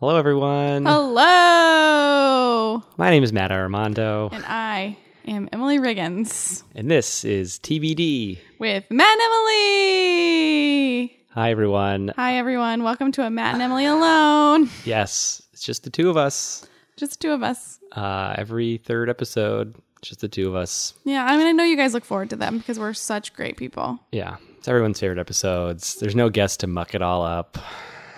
Hello, 0.00 0.16
everyone. 0.16 0.86
Hello! 0.86 2.82
My 2.96 3.10
name 3.10 3.22
is 3.24 3.32
Matt 3.32 3.50
Armando, 3.50 4.28
And 4.32 4.44
I 4.46 4.96
am 5.26 5.48
Emily 5.52 5.78
Riggins 5.78 6.62
and 6.74 6.90
this 6.90 7.24
is 7.24 7.58
TBD. 7.58 8.38
with 8.58 8.84
Matt 8.90 9.10
and 9.10 9.20
Emily. 9.20 11.16
Hi, 11.30 11.50
everyone. 11.50 12.12
Hi, 12.16 12.36
everyone. 12.36 12.82
Welcome 12.84 13.10
to 13.12 13.22
a 13.24 13.30
Matt 13.30 13.54
and 13.54 13.62
Emily 13.62 13.86
Alone. 13.86 14.70
Yes, 14.84 15.42
it's 15.52 15.62
just 15.64 15.82
the 15.84 15.90
two 15.90 16.10
of 16.10 16.16
us. 16.16 16.66
Just 16.96 17.20
two 17.20 17.32
of 17.32 17.42
us. 17.42 17.78
Uh, 17.92 18.34
every 18.38 18.76
third 18.78 19.08
episode, 19.10 19.74
just 20.02 20.20
the 20.20 20.28
two 20.28 20.48
of 20.48 20.54
us. 20.54 20.94
Yeah, 21.04 21.24
I 21.24 21.36
mean, 21.36 21.46
I 21.46 21.52
know 21.52 21.64
you 21.64 21.76
guys 21.76 21.94
look 21.94 22.04
forward 22.04 22.30
to 22.30 22.36
them 22.36 22.58
because 22.58 22.78
we're 22.78 22.92
such 22.94 23.34
great 23.34 23.56
people. 23.56 23.98
Yeah, 24.12 24.36
it's 24.58 24.68
everyone's 24.68 25.00
favorite 25.00 25.18
episodes. 25.18 25.96
There's 25.96 26.16
no 26.16 26.28
guest 26.30 26.60
to 26.60 26.66
muck 26.66 26.94
it 26.94 27.02
all 27.02 27.22
up. 27.24 27.58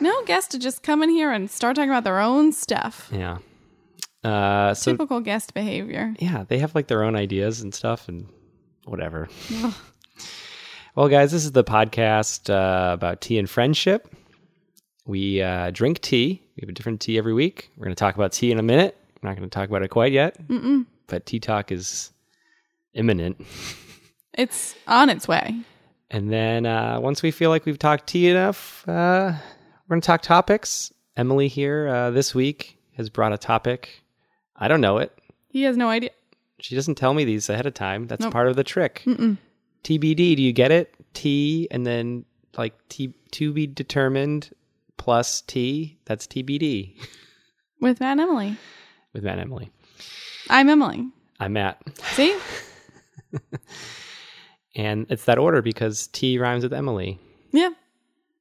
No 0.01 0.23
guest 0.25 0.51
to 0.53 0.59
just 0.59 0.83
come 0.83 1.03
in 1.03 1.11
here 1.11 1.31
and 1.31 1.51
start 1.51 1.77
talking 1.77 1.91
about 1.91 2.05
their 2.05 2.21
own 2.21 2.53
stuff. 2.53 3.09
Yeah. 3.13 3.39
Uh, 4.25 4.75
so 4.75 4.93
Typical 4.93 5.21
guest 5.21 5.55
behavior. 5.55 6.15
yeah, 6.19 6.45
they 6.49 6.59
have 6.59 6.75
like 6.75 6.89
their 6.89 7.03
own 7.03 7.17
ideas 7.17 7.61
and 7.63 7.75
stuff 7.75 8.09
and 8.09 8.27
whatever. 8.85 9.29
well, 10.95 11.09
guys, 11.09 11.33
this 11.33 11.45
is 11.45 11.53
the 11.53 11.65
podcast 11.65 12.51
uh, 12.51 12.93
about 12.93 13.21
tea 13.21 13.39
and 13.39 13.49
friendship. 13.49 14.13
We 15.07 15.41
uh, 15.43 15.71
drink 15.71 16.01
tea. 16.01 16.43
We 16.57 16.61
have 16.63 16.69
a 16.69 16.73
different 16.73 17.01
tea 17.01 17.17
every 17.19 17.33
week. 17.33 17.71
We're 17.77 17.85
going 17.85 17.95
to 17.97 17.99
talk 18.01 18.15
about 18.15 18.33
tea 18.33 18.51
in 18.53 18.59
a 18.59 18.63
minute. 18.63 18.97
We're 19.23 19.29
not 19.31 19.37
going 19.37 19.49
to 19.49 19.55
talk 19.55 19.69
about 19.69 19.83
it 19.83 19.89
quite 19.89 20.13
yet, 20.13 20.37
Mm-mm. 20.49 20.87
but 21.07 21.27
tea 21.27 21.41
talk 21.41 21.73
is 21.73 22.13
imminent. 22.95 23.41
It's 24.33 24.77
on 24.87 25.11
its 25.11 25.27
way. 25.27 25.57
And 26.09 26.33
then 26.33 26.65
uh, 26.65 27.01
once 27.01 27.21
we 27.21 27.33
feel 27.33 27.51
like 27.51 27.67
we've 27.67 27.79
talked 27.81 28.07
tea 28.07 28.29
enough, 28.29 28.89
uh, 28.89 29.33
we're 29.91 29.95
going 29.97 30.03
to 30.03 30.07
talk 30.07 30.23
topics. 30.23 30.93
Emily 31.17 31.49
here 31.49 31.89
uh, 31.89 32.11
this 32.13 32.33
week 32.33 32.79
has 32.97 33.11
brought 33.11 33.33
a 33.33 33.39
topic. 33.39 34.05
I 34.55 34.69
don't 34.69 34.81
know 34.81 34.99
it. 34.99 35.13
He 35.49 35.63
has 35.65 35.77
no 35.77 35.89
idea. 35.89 36.11
She 36.61 36.77
doesn't 36.77 36.95
tell 36.95 37.13
me 37.13 37.25
these 37.25 37.49
ahead 37.51 37.67
of 37.67 37.75
time. 37.75 38.07
That's 38.07 38.23
Nope. 38.23 38.33
part 38.33 38.47
of 38.47 38.55
the 38.55 38.63
trick. 38.63 39.03
Mm-mm. 39.05 39.37
TBD, 39.83 40.37
do 40.37 40.43
you 40.43 40.53
get 40.53 40.71
it? 40.71 40.95
T 41.13 41.67
and 41.73 41.85
then 41.85 42.25
like 42.57 42.75
T 42.89 43.15
to 43.33 43.53
be 43.53 43.67
determined 43.67 44.51
plus 44.97 45.41
T. 45.41 45.99
That's 46.05 46.25
TBD 46.29 46.95
With 47.81 47.99
Matt 47.99 48.13
and 48.13 48.21
Emily. 48.21 48.57
with 49.13 49.25
Matt 49.25 49.39
and 49.39 49.43
Emily. 49.43 49.73
I'm 50.49 50.69
Emily. 50.69 51.09
I'm 51.41 51.53
Matt. 51.55 51.83
See? 52.15 52.39
And 54.77 55.07
it's 55.11 55.25
that 55.25 55.37
order 55.39 55.63
because 55.63 56.07
T 56.07 56.39
rhymes 56.39 56.63
with 56.63 56.73
Emily. 56.73 57.19
Yeah. 57.51 57.71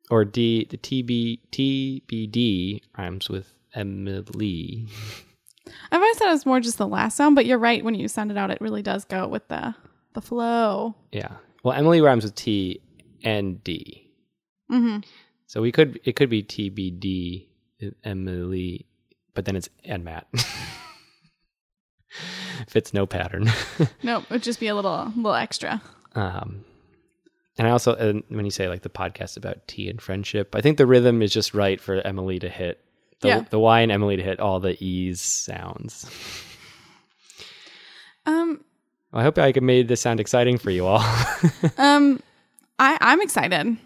Or 0.10 0.26
D 0.26 0.66
the 0.70 0.78
TB 0.78 1.40
TBD 1.52 2.82
rhymes 2.98 3.30
with 3.30 3.54
Emily. 3.74 4.88
I've 5.92 6.02
always 6.02 6.18
thought 6.18 6.30
it 6.30 6.32
was 6.32 6.46
more 6.46 6.60
just 6.60 6.78
the 6.78 6.88
last 6.88 7.16
sound, 7.16 7.36
but 7.36 7.46
you're 7.46 7.60
right. 7.60 7.84
When 7.84 7.96
you 7.96 8.08
sound 8.08 8.32
it 8.32 8.38
out, 8.38 8.50
it 8.50 8.60
really 8.62 8.82
does 8.82 9.06
go 9.06 9.28
with 9.28 9.48
the 9.50 9.76
the 10.14 10.22
flow. 10.22 10.96
Yeah. 11.12 11.34
Well, 11.64 11.78
Emily 11.78 12.02
rhymes 12.02 12.24
with 12.24 12.36
T 12.36 12.82
and 13.24 13.64
D. 13.64 14.10
Mm-hmm. 14.72 15.00
So 15.48 15.62
we 15.62 15.72
could 15.72 16.00
it 16.04 16.16
could 16.16 16.30
be 16.30 16.44
TBD 16.44 17.48
Emily, 18.04 18.86
but 19.34 19.46
then 19.46 19.56
it's 19.56 19.70
and 19.86 20.04
Matt. 20.04 20.28
Fits 22.68 22.94
no 22.94 23.06
pattern. 23.06 23.50
Nope, 24.04 24.26
it'd 24.30 24.44
just 24.44 24.60
be 24.60 24.68
a 24.68 24.76
little 24.76 25.12
little 25.16 25.34
extra. 25.34 25.82
Um, 26.16 26.66
and 27.60 27.68
I 27.68 27.72
also, 27.72 27.94
and 27.94 28.24
when 28.30 28.46
you 28.46 28.50
say 28.52 28.68
like 28.68 28.82
the 28.82 28.90
podcast 28.90 29.38
about 29.38 29.68
tea 29.68 29.88
and 29.90 30.02
friendship, 30.02 30.56
I 30.56 30.62
think 30.62 30.78
the 30.78 30.88
rhythm 30.88 31.22
is 31.22 31.32
just 31.32 31.54
right 31.54 31.80
for 31.80 31.96
Emily 32.02 32.40
to 32.40 32.50
hit 32.50 32.84
the, 33.22 33.28
Yeah. 33.28 33.44
the 33.50 33.60
Y 33.60 33.82
and 33.82 33.92
Emily 33.92 34.16
to 34.18 34.24
hit 34.24 34.40
all 34.40 34.60
the 34.60 34.82
E's 34.84 35.22
sounds. 35.22 36.10
Um, 38.26 38.64
I 39.14 39.24
hope 39.24 39.38
I 39.38 39.54
made 39.62 39.88
this 39.88 40.02
sound 40.02 40.20
exciting 40.20 40.58
for 40.58 40.72
you 40.72 40.86
all. 40.86 41.00
um, 41.78 42.22
I 42.78 42.98
I'm 43.02 43.22
excited. 43.22 43.78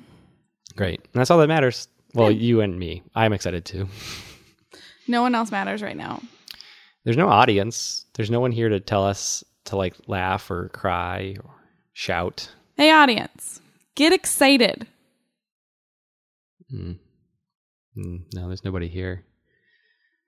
Great. 0.75 1.00
And 1.00 1.13
that's 1.13 1.31
all 1.31 1.38
that 1.39 1.47
matters. 1.47 1.88
Well, 2.13 2.31
Yeah. 2.31 2.38
you 2.41 2.62
and 2.62 2.78
me. 2.78 3.03
I'm 3.16 3.33
excited 3.33 3.66
too. 3.66 3.88
No 5.07 5.22
one 5.22 5.35
else 5.35 5.51
matters 5.51 5.81
right 5.81 5.97
now. 5.97 6.22
There's 7.03 7.17
no 7.17 7.28
audience. 7.29 8.06
There's 8.13 8.31
no 8.31 8.39
one 8.39 8.51
here 8.51 8.69
to 8.69 8.79
tell 8.79 9.03
us 9.06 9.44
to 9.66 9.75
like 9.75 9.95
laugh 10.07 10.50
or 10.51 10.69
cry 10.69 11.35
or 11.44 11.51
shout. 11.94 12.50
Hey, 12.78 12.91
audience, 12.91 13.62
get 13.95 14.13
excited. 14.13 14.87
Mm. 16.73 16.97
Mm, 17.97 18.23
no, 18.33 18.47
there's 18.47 18.63
nobody 18.63 18.87
here. 18.87 19.23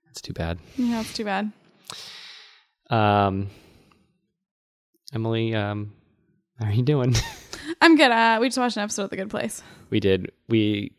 That's 0.06 0.22
too 0.22 0.34
bad. 0.34 0.60
Yeah, 0.78 1.02
it's 1.02 1.14
too 1.14 1.26
bad. 1.26 1.52
Um, 2.90 3.50
Emily, 5.14 5.56
um, 5.56 5.94
how 6.60 6.68
are 6.68 6.72
you 6.72 6.84
doing? 6.84 7.16
I'm 7.82 7.96
good. 7.98 8.12
Uh, 8.12 8.38
we 8.40 8.48
just 8.48 8.58
watched 8.58 8.78
an 8.78 8.84
episode 8.84 9.06
of 9.06 9.10
The 9.10 9.18
Good 9.18 9.30
Place. 9.30 9.64
we 9.90 10.00
did. 10.00 10.32
We, 10.48 10.92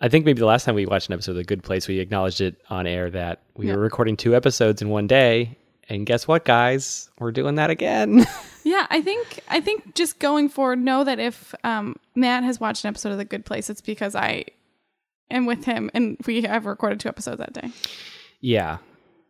I 0.00 0.08
think 0.08 0.24
maybe 0.24 0.40
the 0.40 0.46
last 0.46 0.64
time 0.64 0.74
we 0.74 0.86
watched 0.86 1.08
an 1.08 1.14
episode 1.14 1.32
of 1.32 1.36
The 1.38 1.44
Good 1.44 1.62
Place, 1.62 1.86
we 1.86 2.00
acknowledged 2.00 2.40
it 2.40 2.56
on 2.68 2.86
air 2.86 3.10
that 3.10 3.42
we 3.56 3.70
were 3.70 3.78
recording 3.78 4.16
two 4.16 4.34
episodes 4.34 4.82
in 4.82 4.88
one 4.88 5.06
day. 5.06 5.56
And 5.90 6.06
guess 6.06 6.26
what, 6.26 6.44
guys? 6.46 7.10
We're 7.18 7.32
doing 7.32 7.56
that 7.56 7.68
again. 7.70 8.24
Yeah, 8.62 8.86
I 8.90 9.00
think 9.00 9.40
I 9.48 9.62
think 9.62 9.94
just 9.94 10.18
going 10.18 10.50
forward, 10.50 10.78
know 10.80 11.02
that 11.02 11.18
if 11.18 11.54
um, 11.64 11.96
Matt 12.14 12.44
has 12.44 12.60
watched 12.60 12.84
an 12.84 12.88
episode 12.88 13.10
of 13.10 13.16
The 13.16 13.24
Good 13.24 13.46
Place, 13.46 13.70
it's 13.70 13.80
because 13.80 14.14
I 14.14 14.44
am 15.30 15.46
with 15.46 15.64
him, 15.64 15.90
and 15.94 16.18
we 16.26 16.42
have 16.42 16.66
recorded 16.66 17.00
two 17.00 17.08
episodes 17.08 17.38
that 17.38 17.54
day. 17.54 17.70
yeah. 18.42 18.76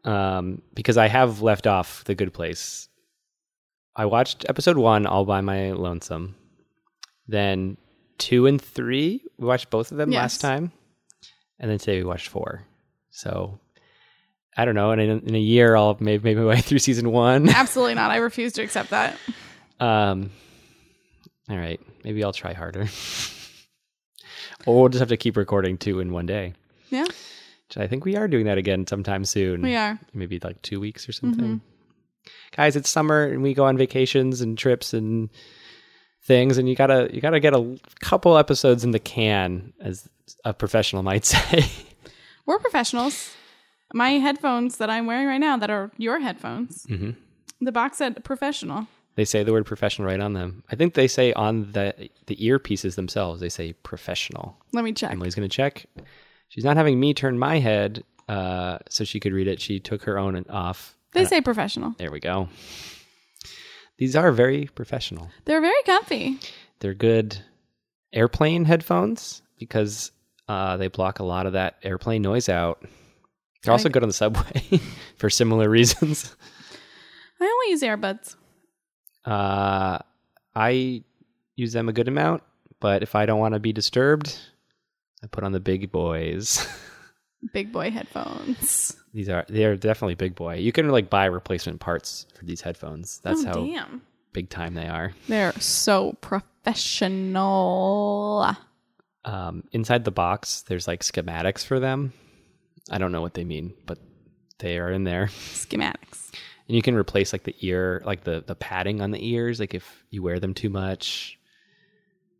Um, 0.04 0.62
because 0.75 0.97
I 0.97 1.06
have 1.06 1.43
left 1.43 1.69
off 1.69 2.03
The 2.04 2.16
Good 2.16 2.34
Place. 2.34 2.88
I 3.94 4.06
watched 4.06 4.47
episode 4.49 4.76
one 4.78 5.06
all 5.06 5.25
by 5.25 5.41
my 5.43 5.70
lonesome. 5.72 6.34
Then 7.28 7.76
two 8.19 8.47
and 8.49 8.60
three, 8.60 9.22
we 9.38 9.47
watched 9.47 9.70
both 9.70 9.93
of 9.93 9.97
them 9.97 10.10
Yes. 10.10 10.20
last 10.22 10.41
time. 10.41 10.72
And 11.60 11.70
then 11.70 11.78
today 11.78 11.99
we 11.99 12.04
watched 12.04 12.26
four. 12.28 12.65
So 13.10 13.60
I 14.56 14.65
don't 14.65 14.75
know. 14.75 14.91
And 14.91 15.00
in, 15.00 15.21
in 15.21 15.34
a 15.34 15.38
year, 15.41 15.77
I'll 15.77 15.97
maybe 16.00 16.22
maybe 16.25 16.41
my 16.41 16.47
way 16.47 16.61
through 16.61 16.81
season 16.81 17.11
one. 17.12 17.49
Absolutely 17.49 17.94
not. 17.94 18.11
I 18.11 18.16
refuse 18.16 18.53
to 18.55 18.62
accept 18.62 18.91
that. 18.91 19.16
Um, 19.81 20.31
all 21.49 21.56
right, 21.56 21.81
maybe 22.05 22.22
I'll 22.22 22.34
try 22.34 22.53
harder, 22.53 22.87
or 24.66 24.78
we'll 24.81 24.88
just 24.91 25.00
have 25.00 25.09
to 25.09 25.16
keep 25.16 25.38
recording 25.38 25.78
two 25.78 26.00
in 26.00 26.12
one 26.12 26.27
day. 26.27 26.53
Yeah, 26.91 27.05
Which 27.05 27.78
I 27.78 27.87
think 27.87 28.05
we 28.05 28.15
are 28.15 28.28
doing 28.28 28.44
that 28.44 28.59
again 28.59 28.87
sometime 28.87 29.25
soon. 29.25 29.62
we 29.62 29.75
are. 29.77 29.99
maybe 30.12 30.38
like 30.44 30.61
two 30.61 30.81
weeks 30.81 31.09
or 31.09 31.12
something. 31.12 31.62
Guys, 32.55 32.77
it's 32.77 32.91
summer 32.91 33.25
and 33.25 33.43
we 33.43 33.55
go 33.55 33.65
on 33.65 33.78
vacations 33.78 34.43
and 34.43 34.59
trips 34.59 34.93
and 34.93 35.31
things, 36.25 36.59
and 36.59 36.69
you 36.69 36.77
gotta 36.77 37.09
you 37.11 37.22
gotta 37.22 37.41
get 37.41 37.55
a 37.55 37.78
couple 38.00 38.37
episodes 38.37 38.84
in 38.84 38.91
the 38.91 38.99
can, 38.99 39.72
as 39.81 40.11
a 40.44 40.53
professional 40.53 41.03
might 41.03 41.25
say. 41.25 41.65
We're 42.44 42.59
professionals. 42.59 43.34
My 43.92 44.10
headphones 44.12 44.76
that 44.78 44.90
I'm 44.90 45.06
wearing 45.06 45.26
right 45.26 45.38
now, 45.38 45.56
that 45.56 45.70
are 45.70 45.90
your 45.98 46.20
headphones, 46.20 46.84
hmm 46.88 47.10
the 47.60 47.72
box 47.72 47.98
said 47.98 48.24
professional. 48.24 48.86
They 49.16 49.24
say 49.26 49.42
the 49.42 49.52
word 49.52 49.66
professional 49.66 50.06
right 50.08 50.20
on 50.20 50.32
them. 50.32 50.64
I 50.70 50.76
think 50.76 50.94
they 50.94 51.08
say 51.08 51.32
on 51.34 51.72
the 51.72 52.08
the 52.26 52.36
earpieces 52.36 52.94
themselves. 52.94 53.40
They 53.40 53.48
say 53.50 53.74
professional. 53.74 54.56
Let 54.72 54.84
me 54.84 54.92
check. 54.92 55.10
Emily's 55.10 55.34
going 55.34 55.48
to 55.48 55.54
check. 55.54 55.84
She's 56.48 56.64
not 56.64 56.76
having 56.76 56.98
me 56.98 57.12
turn 57.12 57.38
my 57.38 57.58
head 57.58 58.02
uh, 58.28 58.78
so 58.88 59.04
she 59.04 59.20
could 59.20 59.32
read 59.32 59.46
it. 59.46 59.60
She 59.60 59.78
took 59.78 60.04
her 60.04 60.18
own 60.18 60.36
and 60.36 60.48
off. 60.50 60.96
They 61.12 61.24
say 61.24 61.40
professional. 61.40 61.94
There 61.98 62.10
we 62.10 62.20
go. 62.20 62.48
These 63.98 64.16
are 64.16 64.32
very 64.32 64.66
professional. 64.74 65.28
They're 65.44 65.60
very 65.60 65.82
comfy. 65.84 66.38
They're 66.78 66.94
good 66.94 67.38
airplane 68.12 68.64
headphones 68.64 69.42
because 69.58 70.12
uh, 70.48 70.76
they 70.78 70.88
block 70.88 71.18
a 71.18 71.24
lot 71.24 71.46
of 71.46 71.52
that 71.52 71.76
airplane 71.82 72.22
noise 72.22 72.48
out. 72.48 72.82
They're 73.62 73.73
also 73.73 73.88
good 73.88 74.02
on 74.02 74.08
the 74.08 74.14
subway 74.14 74.81
for 75.17 75.29
similar 75.29 75.69
reasons. 75.69 76.34
I 77.40 77.44
only 77.44 77.70
use 77.70 77.82
earbuds. 77.82 78.37
Uh, 79.25 79.99
I 80.55 81.02
use 81.56 81.73
them 81.73 81.88
a 81.88 81.93
good 81.93 82.08
amount, 82.08 82.43
but 82.81 83.02
if 83.02 83.14
I 83.14 83.26
don't 83.26 83.38
want 83.38 83.55
to 83.55 83.61
be 83.61 83.73
disturbed, 83.73 84.38
I 85.23 85.26
put 85.26 85.44
on 85.44 85.52
the 85.52 85.61
big 85.61 85.93
boys. 85.93 86.67
Big 87.55 87.73
boy 87.73 87.90
headphones. 87.90 88.94
These 89.14 89.31
are 89.31 89.46
they 89.49 89.64
are 89.64 89.75
definitely 89.75 90.14
big 90.14 90.34
boy. 90.34 90.56
You 90.56 90.73
can 90.73 90.90
like 90.90 91.08
buy 91.08 91.25
replacement 91.25 91.81
parts 91.81 92.26
for 92.34 92.44
these 92.44 92.61
headphones. 92.61 93.19
That's 93.25 93.43
oh, 93.44 93.46
how 93.46 93.55
damn. 93.55 94.02
big 94.34 94.50
time 94.50 94.75
they 94.75 94.87
are. 94.87 95.14
They're 95.26 95.58
so 95.58 96.19
professional. 96.20 98.55
Um, 99.25 99.64
inside 99.73 100.05
the 100.05 100.11
box, 100.11 100.64
there's 100.69 100.87
like 100.87 101.00
schematics 101.00 101.64
for 101.64 101.81
them. 101.81 102.12
I 102.90 102.98
don't 102.98 103.12
know 103.12 103.20
what 103.22 103.34
they 103.34 103.44
mean, 103.44 103.75
but 103.87 103.98
they 104.58 104.78
are 104.78 104.90
in 104.90 105.04
there. 105.04 105.26
Schematics. 105.31 106.32
And 106.69 106.76
you 106.76 106.82
can 106.82 106.94
replace 106.94 107.32
like 107.32 107.44
the 107.44 107.56
ear, 107.60 108.02
like 108.04 108.25
the 108.25 108.44
the 108.46 108.54
padding 108.54 109.00
on 109.00 109.10
the 109.10 109.25
ears, 109.26 109.58
like 109.60 109.75
if 109.75 110.04
you 110.10 110.22
wear 110.22 110.38
them 110.38 110.54
too 110.54 110.70
much. 110.70 111.38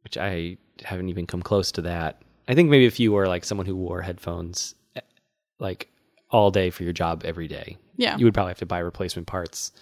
Which 0.05 0.17
I 0.17 0.56
haven't 0.82 1.11
even 1.11 1.26
come 1.26 1.43
close 1.43 1.73
to 1.73 1.82
that. 1.82 2.23
I 2.49 2.55
think 2.55 2.70
maybe 2.70 2.87
if 2.87 2.99
you 2.99 3.12
were 3.12 3.26
like 3.29 3.44
someone 3.44 3.67
who 3.67 3.76
wore 3.76 4.00
headphones 4.00 4.75
eh, 4.97 5.00
like 5.58 5.88
all 6.31 6.50
day 6.50 6.70
for 6.70 6.85
your 6.85 6.93
job 6.93 7.23
every 7.25 7.49
day. 7.49 7.76
Yeah. 7.96 8.17
You 8.17 8.25
would 8.25 8.32
probably 8.35 8.50
have 8.50 8.58
to 8.61 8.67
buy 8.67 8.79
replacement 8.79 9.26
parts. 9.26 9.73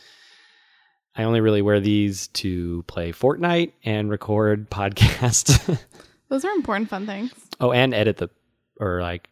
I 1.14 1.22
only 1.22 1.40
really 1.40 1.62
wear 1.62 1.78
these 1.78 2.28
to 2.28 2.82
play 2.88 3.12
Fortnite 3.12 3.72
and 3.84 4.10
record 4.10 4.70
podcast. 4.70 5.78
Those 6.28 6.44
are 6.44 6.50
important 6.52 6.88
fun 6.90 7.06
things. 7.06 7.32
oh, 7.60 7.70
and 7.72 7.94
edit 7.94 8.16
the 8.16 8.28
or 8.80 9.00
like 9.02 9.28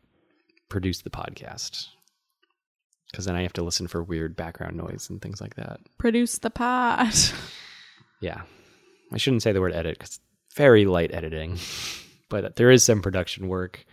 produce 0.68 1.02
the 1.02 1.10
podcast. 1.10 1.86
Cuz 3.14 3.24
then 3.24 3.36
I 3.36 3.42
have 3.42 3.52
to 3.54 3.62
listen 3.62 3.86
for 3.86 4.02
weird 4.02 4.36
background 4.36 4.76
noise 4.76 5.08
and 5.10 5.20
things 5.22 5.40
like 5.40 5.54
that. 5.56 5.80
Produce 5.98 6.38
the 6.38 6.50
pod. 6.50 7.12
Yeah. 8.20 8.42
I 9.12 9.18
shouldn't 9.18 9.42
say 9.42 9.52
the 9.52 9.60
word 9.60 9.74
edit 9.74 9.98
cuz 9.98 10.20
very 10.54 10.84
light 10.86 11.12
editing. 11.12 11.58
But 12.28 12.56
there 12.56 12.72
is 12.72 12.82
some 12.82 13.02
production 13.02 13.46
work. 13.46 13.86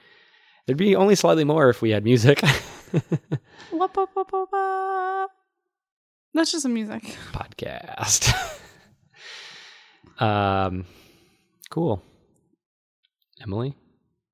There'd 0.66 0.76
be 0.78 0.96
only 0.96 1.14
slightly 1.14 1.44
more 1.44 1.70
if 1.70 1.84
we 1.84 1.92
had 1.92 2.04
music. 2.04 2.42
Wop, 3.72 3.96
wop, 3.96 4.10
wop, 4.16 4.32
wop. 4.52 5.30
That's 6.34 6.52
just 6.52 6.64
some 6.64 6.74
music. 6.74 7.04
podcast. 7.32 8.34
um, 10.20 10.86
cool. 11.70 12.02
Emily, 13.42 13.76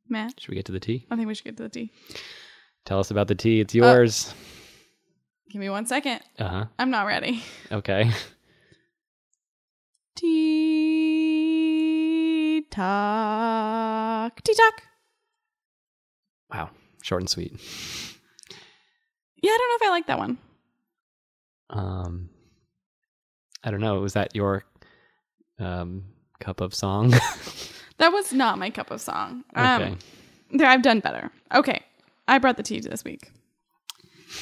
Matt, 0.09 0.39
should 0.39 0.49
we 0.49 0.55
get 0.55 0.65
to 0.65 0.71
the 0.71 0.79
tea? 0.79 1.05
I 1.11 1.15
think 1.15 1.27
we 1.27 1.35
should 1.35 1.45
get 1.45 1.57
to 1.57 1.63
the 1.63 1.69
tea. 1.69 1.91
Tell 2.85 2.99
us 2.99 3.11
about 3.11 3.27
the 3.27 3.35
tea. 3.35 3.59
It's 3.59 3.75
yours. 3.75 4.33
Give 5.49 5.59
me 5.59 5.69
one 5.69 5.85
second. 5.85 6.21
Uh 6.37 6.47
huh. 6.47 6.65
I'm 6.77 6.89
not 6.91 7.05
ready. 7.07 7.43
Okay. 7.71 8.11
Tea 11.29 12.65
talk. 12.69 14.41
Tea 14.43 14.53
talk. 14.53 14.81
Wow. 16.51 16.69
Short 17.01 17.21
and 17.21 17.29
sweet. 17.29 17.53
Yeah, 19.41 19.51
I 19.51 19.57
don't 19.57 19.69
know 19.69 19.75
if 19.75 19.83
I 19.83 19.89
like 19.91 20.07
that 20.07 20.19
one. 20.19 20.37
Um, 21.69 22.29
I 23.63 23.71
don't 23.71 23.79
know. 23.81 24.01
Was 24.01 24.13
that 24.13 24.35
your 24.35 24.65
um 25.59 26.03
cup 26.39 26.61
of 26.61 26.73
song? 26.73 27.13
That 27.99 28.11
was 28.11 28.33
not 28.33 28.57
my 28.57 28.69
cup 28.69 28.91
of 28.91 29.01
song. 29.01 29.43
Um, 29.55 29.81
okay. 29.81 29.95
There, 30.51 30.67
I've 30.67 30.81
done 30.81 30.99
better. 30.99 31.31
Okay, 31.53 31.81
I 32.27 32.37
brought 32.39 32.57
the 32.57 32.63
tea 32.63 32.79
this 32.79 33.03
week. 33.03 33.31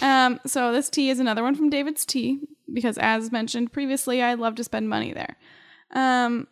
Um, 0.02 0.40
so 0.46 0.72
this 0.72 0.90
tea 0.90 1.10
is 1.10 1.20
another 1.20 1.44
one 1.44 1.56
from 1.56 1.70
David's 1.70 2.06
Tea 2.06 2.40
because, 2.72 2.98
as 2.98 3.32
mentioned 3.32 3.74
previously, 3.74 4.22
I 4.22 4.34
love 4.36 4.56
to 4.56 4.64
spend 4.64 4.90
money 4.90 5.14
there. 5.14 5.38
Um, 5.92 6.48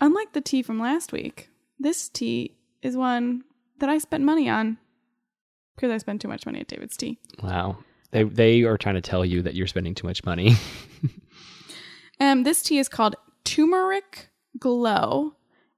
unlike 0.00 0.32
the 0.32 0.40
tea 0.40 0.62
from 0.62 0.78
last 0.78 1.12
week, 1.12 1.50
this 1.78 2.08
tea 2.08 2.56
is 2.82 2.96
one 2.96 3.44
that 3.80 3.88
I 3.88 3.98
spent 3.98 4.24
money 4.24 4.48
on 4.48 4.78
because 5.76 5.90
I 5.90 5.98
spend 5.98 6.20
too 6.20 6.28
much 6.28 6.46
money 6.46 6.60
at 6.60 6.68
David's 6.68 6.96
Tea. 6.96 7.18
Wow. 7.42 7.78
They 8.10 8.22
they 8.22 8.62
are 8.62 8.78
trying 8.78 8.94
to 8.94 9.00
tell 9.00 9.24
you 9.24 9.42
that 9.42 9.54
you're 9.54 9.66
spending 9.66 9.94
too 9.94 10.06
much 10.06 10.24
money. 10.24 10.56
Um, 12.20 12.44
this 12.44 12.62
tea 12.62 12.78
is 12.78 12.88
called 12.88 13.16
Turmeric 13.44 14.28
Glow, 14.58 15.34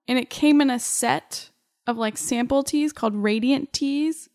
and 0.09 0.19
it 0.19 0.31
came 0.31 0.61
in 0.61 0.71
a 0.71 0.79
set 0.79 1.51
of 1.87 1.97
like 1.97 2.17
sample 2.17 2.63
teas 2.63 2.93
called 2.93 3.15
Radiant 3.15 3.73
Teas 3.73 4.29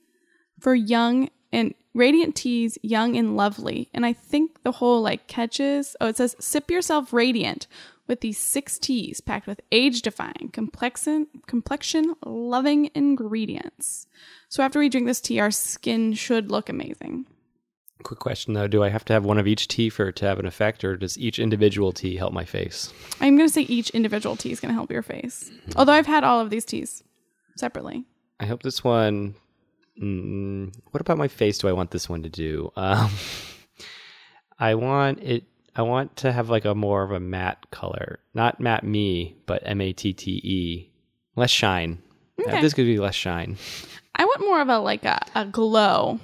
for 0.59 0.73
young 0.75 1.29
and 1.51 1.73
Radiant 1.93 2.35
Teas 2.35 2.77
Young 2.81 3.17
and 3.17 3.35
Lovely. 3.35 3.89
And 3.93 4.05
I 4.05 4.13
think 4.13 4.63
the 4.63 4.71
whole 4.71 5.01
like 5.01 5.27
catches 5.27 5.95
oh, 5.99 6.07
it 6.07 6.17
says 6.17 6.35
sip 6.39 6.71
yourself 6.71 7.11
radiant 7.11 7.67
with 8.07 8.21
these 8.21 8.37
six 8.37 8.77
teas 8.77 9.21
packed 9.21 9.47
with 9.47 9.61
age 9.71 10.01
defying, 10.01 10.49
complexion 10.53 11.27
complexion 11.47 12.15
loving 12.25 12.89
ingredients. 12.95 14.07
So 14.49 14.63
after 14.63 14.79
we 14.79 14.89
drink 14.89 15.07
this 15.07 15.21
tea, 15.21 15.39
our 15.39 15.51
skin 15.51 16.13
should 16.13 16.51
look 16.51 16.69
amazing. 16.69 17.25
Quick 18.03 18.19
question 18.19 18.53
though: 18.53 18.67
Do 18.67 18.83
I 18.83 18.89
have 18.89 19.05
to 19.05 19.13
have 19.13 19.25
one 19.25 19.37
of 19.37 19.47
each 19.47 19.67
tea 19.67 19.89
for 19.89 20.07
it 20.09 20.15
to 20.17 20.25
have 20.25 20.39
an 20.39 20.45
effect, 20.45 20.83
or 20.83 20.97
does 20.97 21.17
each 21.17 21.39
individual 21.39 21.91
tea 21.91 22.15
help 22.15 22.33
my 22.33 22.45
face? 22.45 22.93
I'm 23.19 23.37
going 23.37 23.47
to 23.47 23.53
say 23.53 23.61
each 23.61 23.89
individual 23.91 24.35
tea 24.35 24.51
is 24.51 24.59
going 24.59 24.69
to 24.69 24.73
help 24.75 24.91
your 24.91 25.01
face. 25.03 25.51
Although 25.75 25.93
I've 25.93 26.07
had 26.07 26.23
all 26.23 26.39
of 26.39 26.49
these 26.49 26.65
teas 26.65 27.03
separately. 27.55 28.05
I 28.39 28.45
hope 28.45 28.63
this 28.63 28.83
one. 28.83 29.35
Mm, 30.01 30.73
what 30.91 31.01
about 31.01 31.17
my 31.17 31.27
face? 31.27 31.57
Do 31.59 31.67
I 31.67 31.73
want 31.73 31.91
this 31.91 32.09
one 32.09 32.23
to 32.23 32.29
do? 32.29 32.71
Um, 32.75 33.11
I 34.59 34.75
want 34.75 35.19
it. 35.21 35.43
I 35.75 35.83
want 35.83 36.17
to 36.17 36.31
have 36.31 36.49
like 36.49 36.65
a 36.65 36.75
more 36.75 37.03
of 37.03 37.11
a 37.11 37.19
matte 37.19 37.65
color, 37.71 38.19
not 38.33 38.59
matte 38.59 38.83
me, 38.83 39.37
but 39.45 39.61
M 39.65 39.79
A 39.81 39.93
T 39.93 40.11
T 40.13 40.31
E, 40.43 40.91
less 41.35 41.51
shine. 41.51 42.01
Uh, 42.39 42.43
Okay. 42.47 42.61
This 42.61 42.73
could 42.73 42.85
be 42.85 42.97
less 42.97 43.13
shine. 43.13 43.57
I 44.15 44.25
want 44.25 44.41
more 44.41 44.61
of 44.61 44.67
a 44.69 44.79
like 44.79 45.05
a, 45.05 45.19
a 45.35 45.45
glow. 45.45 46.19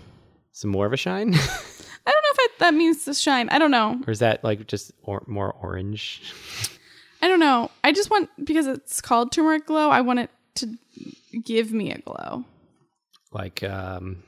Some 0.58 0.72
more 0.72 0.88
of 0.88 0.94
a 0.94 0.98
shine, 0.98 1.36
I 1.36 2.12
don't 2.12 2.24
know 2.24 2.32
if 2.32 2.40
I, 2.40 2.48
that 2.62 2.74
means 2.74 3.06
to 3.06 3.14
shine. 3.14 3.48
I 3.50 3.60
don't 3.60 3.70
know. 3.70 4.02
or 4.08 4.10
is 4.10 4.18
that 4.20 4.44
like 4.44 4.66
just 4.66 4.92
or, 5.04 5.22
more 5.28 5.54
orange? 5.54 6.34
I 7.22 7.28
don't 7.28 7.40
know. 7.40 7.70
I 7.84 7.92
just 7.92 8.10
want 8.10 8.32
because 8.44 8.66
it's 8.66 9.00
called 9.00 9.32
turmeric 9.32 9.68
glow. 9.68 9.92
I 9.92 10.02
want 10.02 10.18
it 10.18 10.32
to 10.56 10.76
give 11.44 11.72
me 11.72 11.92
a 11.92 12.00
glow. 12.00 12.44
Like 13.32 13.62
um, 13.62 14.24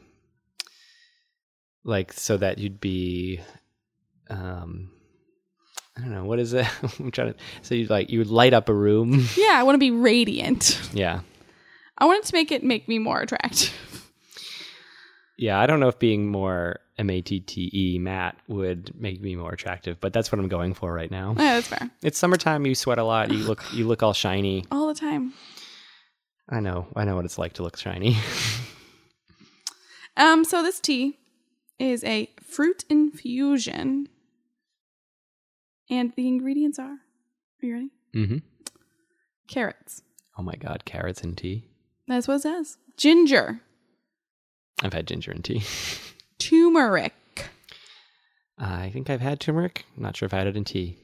like 1.84 2.14
so 2.14 2.38
that 2.38 2.60
you'd 2.60 2.80
be, 2.80 3.40
um, 4.30 4.92
I 5.98 6.02
don't 6.02 6.12
know 6.12 6.26
what 6.26 6.38
is 6.38 6.54
it. 6.54 6.68
I'm 7.00 7.10
trying 7.10 7.34
to. 7.34 7.40
So 7.64 7.74
you 7.74 7.88
like 7.88 8.12
you 8.12 8.20
would 8.20 8.28
light 8.28 8.54
up 8.54 8.70
a 8.70 8.74
room. 8.76 9.26
Yeah, 9.36 9.54
I 9.54 9.64
want 9.64 9.74
to 9.74 9.80
be 9.80 9.90
radiant. 9.90 10.80
yeah. 10.94 11.22
I 11.98 12.06
want 12.06 12.24
it 12.24 12.28
to 12.28 12.36
make 12.36 12.52
it 12.52 12.64
make 12.64 12.88
me 12.88 13.00
more 13.00 13.20
attractive. 13.20 13.74
Yeah, 15.40 15.58
I 15.60 15.68
don't 15.68 15.80
know 15.80 15.88
if 15.88 15.98
being 16.00 16.28
more 16.28 16.82
M 16.98 17.10
A 17.10 17.22
T 17.22 17.40
T 17.40 17.70
E 17.74 17.98
matte 17.98 18.36
would 18.50 18.92
make 19.00 19.22
me 19.22 19.36
more 19.36 19.54
attractive, 19.54 19.98
but 20.02 20.12
that's 20.12 20.32
what 20.32 20.40
I'm 20.40 20.50
going 20.50 20.74
for 20.74 20.94
right 20.94 21.10
now. 21.10 21.34
Yeah, 21.38 21.56
that's 21.56 21.68
fair. 21.68 21.90
It's 22.04 22.18
summertime. 22.18 22.66
You 22.66 22.76
sweat 22.76 22.98
a 22.98 23.04
lot. 23.06 23.32
You 23.32 23.38
look 23.40 23.64
you 23.74 23.88
look 23.88 24.04
all 24.04 24.14
shiny. 24.14 24.66
All 24.70 24.88
the 24.88 24.94
time. 25.00 25.34
I 26.50 26.60
know. 26.60 26.88
I 26.96 27.06
know 27.06 27.16
what 27.16 27.24
it's 27.26 27.38
like 27.38 27.54
to 27.54 27.64
look 27.64 27.78
shiny. 27.78 28.18
Um, 30.18 30.44
so 30.44 30.62
this 30.62 30.82
tea 30.82 31.18
is 31.80 32.04
a 32.04 32.30
fruit 32.44 32.84
infusion, 32.90 34.10
and 35.90 36.12
the 36.18 36.28
ingredients 36.28 36.78
are. 36.78 36.92
Are 36.92 37.00
you 37.62 37.74
ready? 37.74 37.90
mm-hmm. 38.14 38.38
Carrots. 39.48 40.02
Oh 40.38 40.44
my 40.44 40.56
god, 40.56 40.84
carrots 40.84 41.24
and 41.24 41.38
tea. 41.38 41.70
That's 42.06 42.28
what 42.28 42.36
it 42.36 42.42
says. 42.42 42.78
Ginger, 42.98 43.62
I've 44.82 44.94
had 44.94 45.08
ginger 45.08 45.32
and 45.32 45.44
tea. 45.44 45.64
turmeric, 46.40 47.14
I 48.58 48.90
think 48.90 49.10
I've 49.10 49.22
had 49.22 49.40
turmeric. 49.40 49.86
Not 49.98 50.16
sure 50.18 50.26
if 50.26 50.34
I 50.34 50.38
had 50.38 50.48
it 50.48 50.56
in 50.58 50.64
tea. 50.64 50.98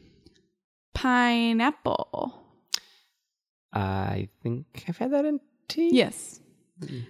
pineapple. 0.93 2.41
I 3.73 4.29
think 4.41 4.85
I've 4.87 4.97
had 4.97 5.11
that 5.11 5.25
in 5.25 5.39
tea. 5.67 5.89
Yes. 5.93 6.39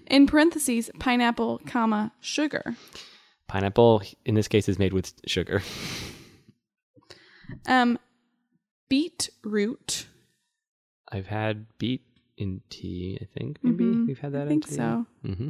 In 0.08 0.26
parentheses, 0.28 0.90
pineapple, 1.00 1.60
comma, 1.68 2.12
sugar. 2.22 2.76
Pineapple 3.48 4.02
in 4.26 4.34
this 4.36 4.48
case 4.48 4.68
is 4.68 4.80
made 4.80 4.94
with 4.94 5.14
sugar. 5.28 5.62
Um, 7.68 8.00
beetroot. 8.90 10.08
I've 11.12 11.28
had 11.28 11.68
beet 11.78 12.02
in 12.38 12.62
tea. 12.70 13.20
I 13.22 13.26
think 13.38 13.60
maybe 13.62 13.84
Mhm. 13.86 14.08
we've 14.08 14.20
had 14.20 14.34
that 14.34 14.48
I 14.48 14.50
think 14.50 14.64
in 14.66 14.70
tea. 14.70 14.76
so. 14.76 15.06
Mm-hmm. 15.24 15.50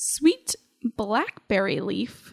Sweet 0.00 0.54
blackberry 0.96 1.80
leaf. 1.80 2.32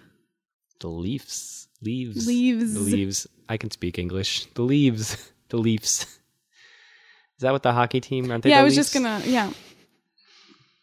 The 0.81 0.87
leaves, 0.87 1.67
leaves, 1.81 2.27
Leaves. 2.27 2.73
the 2.75 2.79
leaves. 2.79 3.27
I 3.49 3.57
can 3.57 3.71
speak 3.71 3.97
English. 3.97 4.45
The 4.53 4.61
leaves, 4.61 5.31
the 5.49 5.57
leaves. 5.57 6.01
Is 6.03 7.41
that 7.41 7.53
what 7.53 7.63
the 7.63 7.73
hockey 7.73 7.99
team? 8.01 8.29
Aren't 8.29 8.43
they? 8.43 8.51
yeah, 8.51 8.59
I 8.59 8.63
was 8.63 8.75
just 8.75 8.93
gonna 8.93 9.19
yeah, 9.25 9.51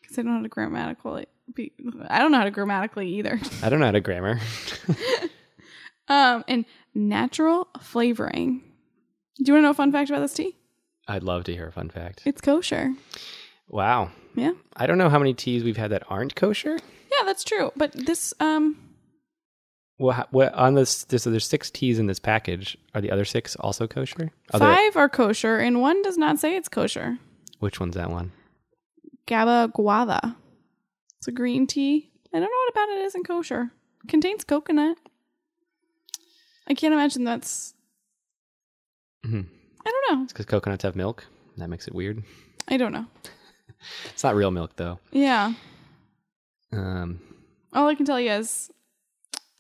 because 0.01 0.19
I 0.19 0.23
don't 0.23 0.33
know 0.33 0.37
how 0.39 0.43
to 0.43 0.49
grammatically. 0.49 1.27
Be, 1.55 1.73
I 2.09 2.19
don't 2.19 2.33
know 2.33 2.39
how 2.39 2.45
to 2.45 2.51
grammatically 2.51 3.09
either. 3.15 3.39
I 3.63 3.69
don't 3.69 3.79
know 3.79 3.87
how 3.87 3.93
to 3.93 4.01
grammar. 4.01 4.41
Um, 6.09 6.45
and 6.49 6.65
natural 6.95 7.69
flavoring. 7.81 8.61
Do 9.39 9.45
you 9.47 9.53
want 9.55 9.61
to 9.63 9.67
know 9.67 9.71
a 9.71 9.75
fun 9.75 9.93
fact 9.93 10.11
about 10.11 10.19
this 10.21 10.35
tea? 10.35 10.57
I'd 11.07 11.23
love 11.23 11.45
to 11.45 11.53
hear 11.55 11.69
a 11.69 11.73
fun 11.73 11.91
fact. 11.91 12.23
It's 12.27 12.41
kosher. 12.41 12.93
Wow. 13.73 14.11
Yeah, 14.37 14.53
I 14.77 14.87
don't 14.87 14.99
know 14.99 15.09
how 15.11 15.19
many 15.19 15.35
teas 15.35 15.65
we've 15.65 15.77
had 15.77 15.91
that 15.91 16.05
aren't 16.09 16.37
kosher. 16.37 16.79
yeah, 17.11 17.25
that's 17.27 17.43
true. 17.45 17.73
But 17.77 17.93
this, 17.93 18.33
um, 18.41 18.77
Well, 19.99 20.27
what 20.31 20.55
on 20.55 20.75
this? 20.75 21.05
this 21.05 21.25
so 21.25 21.31
there's 21.31 21.47
six 21.47 21.71
teas 21.71 21.99
in 21.99 22.07
this 22.07 22.19
package. 22.21 22.79
Are 22.95 23.01
the 23.01 23.11
other 23.11 23.25
six 23.25 23.57
also 23.57 23.87
kosher? 23.87 24.31
Other, 24.53 24.65
five 24.65 24.97
are 24.97 25.09
kosher, 25.09 25.57
and 25.59 25.81
one 25.81 26.01
does 26.03 26.17
not 26.17 26.39
say 26.39 26.55
it's 26.57 26.69
kosher. 26.69 27.19
Which 27.59 27.81
one's 27.81 27.95
that 27.97 28.11
one? 28.11 28.33
Gaba 29.27 29.71
guava. 29.75 30.37
It's 31.19 31.29
a 31.29 31.33
green 31.33 31.67
tea. 31.67 32.11
I 32.35 32.39
don't 32.41 32.51
know 32.51 32.57
what 32.67 32.71
about 32.73 32.97
it 32.99 33.05
isn't 33.07 33.27
kosher. 33.27 33.71
contains 34.09 34.45
coconut. 34.45 34.97
I 36.67 36.75
can't 36.75 36.95
imagine 36.95 37.25
that's. 37.25 37.75
Mhm. 39.27 39.47
I 39.87 39.91
don't 39.91 40.19
know. 40.19 40.25
It's 40.25 40.33
because 40.33 40.47
coconuts 40.47 40.83
have 40.85 40.97
milk. 40.97 41.27
That 41.59 41.69
makes 41.69 41.87
it 41.87 41.95
weird. 41.95 42.23
I 42.69 42.77
don't 42.79 42.93
know. 42.93 43.07
It's 44.11 44.23
not 44.25 44.35
real 44.35 44.51
milk 44.51 44.77
though. 44.77 44.99
Yeah. 45.11 45.55
Um, 46.73 47.21
All 47.73 47.89
I 47.89 47.95
can 47.95 48.07
tell 48.07 48.21
you 48.21 48.31
is 48.31 48.71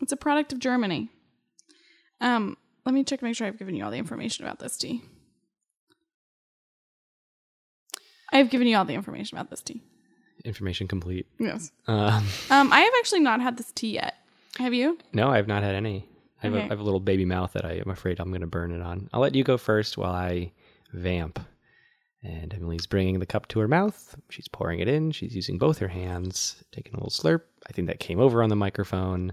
it's 0.01 0.13
a 0.13 0.17
product 0.17 0.53
of 0.53 0.59
Germany. 0.59 1.09
Um, 2.21 2.57
let 2.87 2.95
me 2.95 3.05
check 3.05 3.19
to 3.21 3.25
make 3.25 3.37
sure 3.37 3.47
I've 3.47 3.59
given 3.59 3.75
you 3.75 3.85
all 3.85 3.91
the 3.91 3.99
information 3.99 4.45
about 4.45 4.59
this 4.59 4.77
tea. 4.77 5.03
I've 8.33 8.51
given 8.51 8.67
you 8.67 8.77
all 8.77 8.85
the 8.85 8.95
information 8.95 9.37
about 9.37 9.51
this 9.51 9.61
tea. 9.63 9.83
Information 10.45 10.89
complete. 10.89 11.27
Yes. 11.39 11.71
Um, 11.87 12.25
Um, 12.51 12.73
I 12.73 12.81
have 12.81 12.93
actually 12.99 13.21
not 13.21 13.41
had 13.41 13.57
this 13.57 13.71
tea 13.73 13.95
yet. 13.95 14.15
Have 14.59 14.75
you? 14.75 14.99
no, 15.13 15.31
I've 15.31 15.47
not 15.49 15.63
had 15.63 15.75
any. 15.75 16.09
I 16.43 16.47
have, 16.47 16.55
Okay. 16.55 16.65
I 16.65 16.69
have 16.69 16.81
a 16.81 16.83
little 16.83 17.01
baby 17.01 17.25
mouth 17.25 17.53
that 17.53 17.65
I 17.65 17.75
am 17.75 17.91
afraid 17.91 18.19
I'm 18.21 18.29
going 18.31 18.41
to 18.41 18.47
burn 18.47 18.73
it 18.73 18.81
on. 18.83 19.09
I'll 19.13 19.21
let 19.21 19.35
you 19.35 19.45
go 19.45 19.57
first 19.57 19.97
while 19.97 20.13
I 20.13 20.53
vamp. 20.93 21.39
And 22.25 22.55
Emily's 22.55 22.87
bringing 22.87 23.19
the 23.19 23.27
cup 23.27 23.49
to 23.49 23.59
her 23.61 23.67
mouth. 23.67 24.15
She's 24.31 24.47
pouring 24.47 24.79
it 24.79 24.87
in. 24.87 25.11
She's 25.11 25.35
using 25.35 25.59
both 25.59 25.79
her 25.79 25.89
hands, 25.89 26.63
taking 26.71 26.95
a 26.95 26.97
little 26.97 27.11
slurp. 27.11 27.43
I 27.69 27.73
think 27.73 27.89
that 27.89 27.99
came 27.99 28.21
over 28.21 28.43
on 28.43 28.49
the 28.49 28.57
microphone. 28.57 29.33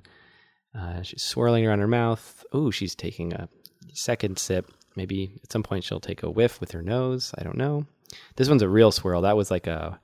Uh, 0.76 1.04
she's 1.04 1.22
swirling 1.22 1.66
around 1.68 1.80
her 1.80 1.88
mouth. 1.88 2.44
Oh, 2.52 2.72
she's 2.72 2.96
taking 2.96 3.34
a 3.34 3.48
second 3.94 4.40
sip. 4.40 4.72
Maybe 4.96 5.40
at 5.44 5.52
some 5.52 5.62
point 5.64 5.84
she'll 5.84 6.00
take 6.00 6.24
a 6.24 6.32
whiff 6.32 6.60
with 6.60 6.72
her 6.72 6.82
nose. 6.82 7.32
I 7.38 7.44
don't 7.44 7.58
know. 7.58 7.86
This 8.38 8.50
one's 8.50 8.64
a 8.64 8.70
real 8.70 8.92
swirl. 8.92 9.22
That 9.22 9.38
was 9.38 9.52
like 9.52 9.68
a 9.68 10.00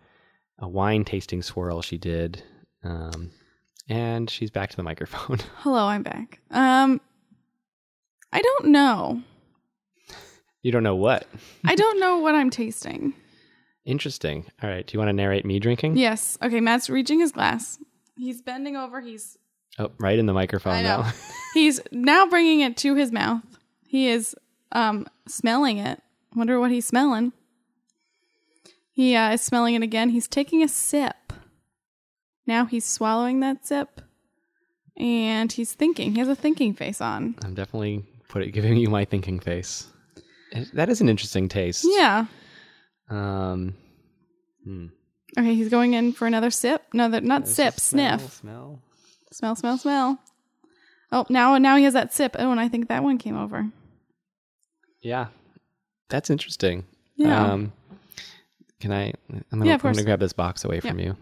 a 0.60 0.68
wine 0.68 1.04
tasting 1.04 1.42
swirl 1.42 1.82
she 1.82 1.98
did. 1.98 2.42
Um, 2.84 3.32
and 3.90 4.30
she's 4.30 4.52
back 4.52 4.70
to 4.70 4.76
the 4.78 4.84
microphone. 4.84 5.40
Hello, 5.58 5.86
I'm 5.86 6.04
back. 6.04 6.40
Um, 6.52 7.02
I 8.32 8.42
don't 8.42 8.68
know. 8.68 9.22
You 10.66 10.72
don't 10.72 10.82
know 10.82 10.96
what. 10.96 11.28
I 11.64 11.76
don't 11.76 12.00
know 12.00 12.18
what 12.18 12.34
I'm 12.34 12.50
tasting. 12.50 13.14
Interesting. 13.86 14.46
All 14.64 14.70
right. 14.70 14.84
Do 14.88 14.94
you 14.94 15.00
want 15.00 15.10
to 15.10 15.14
narrate 15.14 15.46
me 15.46 15.60
drinking? 15.60 15.96
Yes. 15.96 16.40
Okay, 16.42 16.60
Matt's 16.60 16.90
reaching 16.90 17.20
his 17.20 17.32
glass. 17.32 17.78
He's 18.18 18.42
bending 18.42 18.76
over. 18.76 19.00
He's 19.00 19.38
Oh, 19.78 19.92
right 20.00 20.18
in 20.18 20.26
the 20.26 20.34
microphone 20.34 20.82
now. 20.82 21.12
he's 21.54 21.80
now 21.92 22.26
bringing 22.26 22.62
it 22.62 22.78
to 22.78 22.96
his 22.96 23.12
mouth. 23.12 23.44
He 23.86 24.08
is 24.08 24.36
um 24.72 25.06
smelling 25.28 25.78
it. 25.78 26.02
Wonder 26.36 26.60
what 26.60 26.72
he's 26.72 26.88
smelling. 26.88 27.32
He 28.92 29.16
uh, 29.16 29.34
is 29.34 29.42
smelling 29.42 29.76
it 29.76 29.84
again. 29.84 30.10
He's 30.10 30.28
taking 30.28 30.64
a 30.64 30.68
sip. 30.68 31.32
Now 32.48 32.66
he's 32.66 32.86
swallowing 32.86 33.40
that 33.42 33.68
sip, 33.68 34.02
and 34.98 35.52
he's 35.52 35.74
thinking. 35.74 36.14
He 36.14 36.20
has 36.20 36.28
a 36.30 36.36
thinking 36.36 36.74
face 36.74 37.02
on. 37.02 37.36
I'm 37.44 37.54
definitely 37.54 38.04
put 38.30 38.42
it, 38.42 38.52
giving 38.52 38.78
you 38.78 38.90
my 38.90 39.06
thinking 39.06 39.40
face. 39.40 39.88
That 40.74 40.90
is 40.90 41.02
an 41.02 41.10
interesting 41.10 41.50
taste. 41.50 41.86
Yeah. 41.88 42.26
Um. 43.10 43.76
hmm. 44.64 44.88
Okay, 45.38 45.54
he's 45.54 45.70
going 45.70 45.94
in 45.94 46.14
for 46.14 46.28
another 46.28 46.50
sip. 46.50 46.84
No, 46.94 47.10
that 47.10 47.24
not 47.24 47.46
There's 47.46 47.56
sip. 47.56 47.80
smell, 47.80 48.20
Sniff. 48.20 48.34
Smell. 48.34 48.82
Smell. 49.32 49.56
Smell. 49.56 49.78
Smell. 49.78 50.20
Oh, 51.12 51.26
now 51.30 51.58
now 51.58 51.76
he 51.76 51.84
has 51.84 51.94
that 51.94 52.14
sip. 52.14 52.36
Oh, 52.40 52.52
and 52.52 52.60
I 52.60 52.68
think 52.68 52.88
that 52.88 53.04
one 53.04 53.18
came 53.18 53.38
over. 53.38 53.68
Yeah. 55.02 55.28
That's 56.10 56.30
interesting. 56.30 56.86
Yeah. 57.16 57.54
Um, 57.54 57.74
can 58.80 58.92
I? 58.92 59.14
I'm 59.30 59.44
gonna, 59.52 59.66
Yeah, 59.66 59.74
I'm 59.76 59.80
gonna 59.80 60.04
grab 60.04 60.20
this 60.20 60.34
box 60.34 60.64
away 60.66 60.80
from 60.80 61.00
you. 61.00 61.16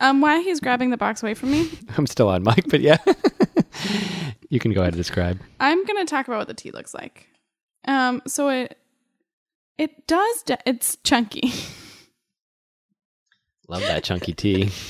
Um, 0.00 0.20
while 0.20 0.42
he's 0.42 0.60
grabbing 0.60 0.90
the 0.90 0.96
box 0.96 1.22
away 1.22 1.34
from 1.34 1.50
me, 1.50 1.70
I'm 1.98 2.06
still 2.06 2.28
on 2.28 2.42
mic, 2.42 2.68
but 2.68 2.80
yeah. 2.80 2.96
you 4.48 4.58
can 4.58 4.72
go 4.72 4.80
ahead 4.80 4.94
and 4.94 5.00
describe. 5.00 5.38
I'm 5.58 5.84
gonna 5.84 6.06
talk 6.06 6.26
about 6.26 6.38
what 6.38 6.48
the 6.48 6.54
tea 6.54 6.70
looks 6.70 6.94
like. 6.94 7.28
Um, 7.86 8.22
so 8.26 8.48
it 8.48 8.76
it 9.78 10.06
does 10.06 10.42
de- 10.42 10.58
it's 10.66 10.96
chunky. 11.04 11.52
Love 13.68 13.82
that 13.82 14.04
chunky 14.04 14.32
tea. 14.32 14.70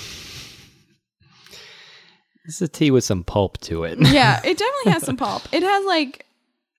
This 2.47 2.57
is 2.57 2.63
a 2.63 2.69
tea 2.69 2.91
with 2.91 3.05
some 3.05 3.23
pulp 3.23 3.59
to 3.59 3.85
it. 3.85 3.99
yeah, 4.01 4.39
it 4.43 4.57
definitely 4.59 4.93
has 4.93 5.05
some 5.05 5.17
pulp. 5.17 5.43
It 5.53 5.63
has 5.63 5.85
like, 5.85 6.25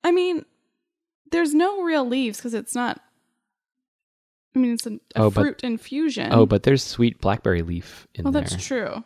I 0.03 0.11
mean, 0.11 0.43
there's 1.31 1.53
no 1.53 1.83
real 1.83 2.05
leaves 2.05 2.39
because 2.39 2.55
it's 2.55 2.75
not. 2.75 2.99
I 4.55 4.59
mean, 4.59 4.73
it's 4.73 4.85
a, 4.87 4.93
a 4.93 4.99
Oh, 5.15 5.29
but- 5.29 5.41
fruit 5.41 5.63
infusion. 5.63 6.29
Oh, 6.33 6.45
but 6.45 6.63
there's 6.63 6.83
sweet 6.83 7.21
blackberry 7.21 7.61
leaf 7.61 8.05
in 8.15 8.23
well, 8.25 8.33
there. 8.33 8.41
that's 8.41 8.65
true. 8.65 9.03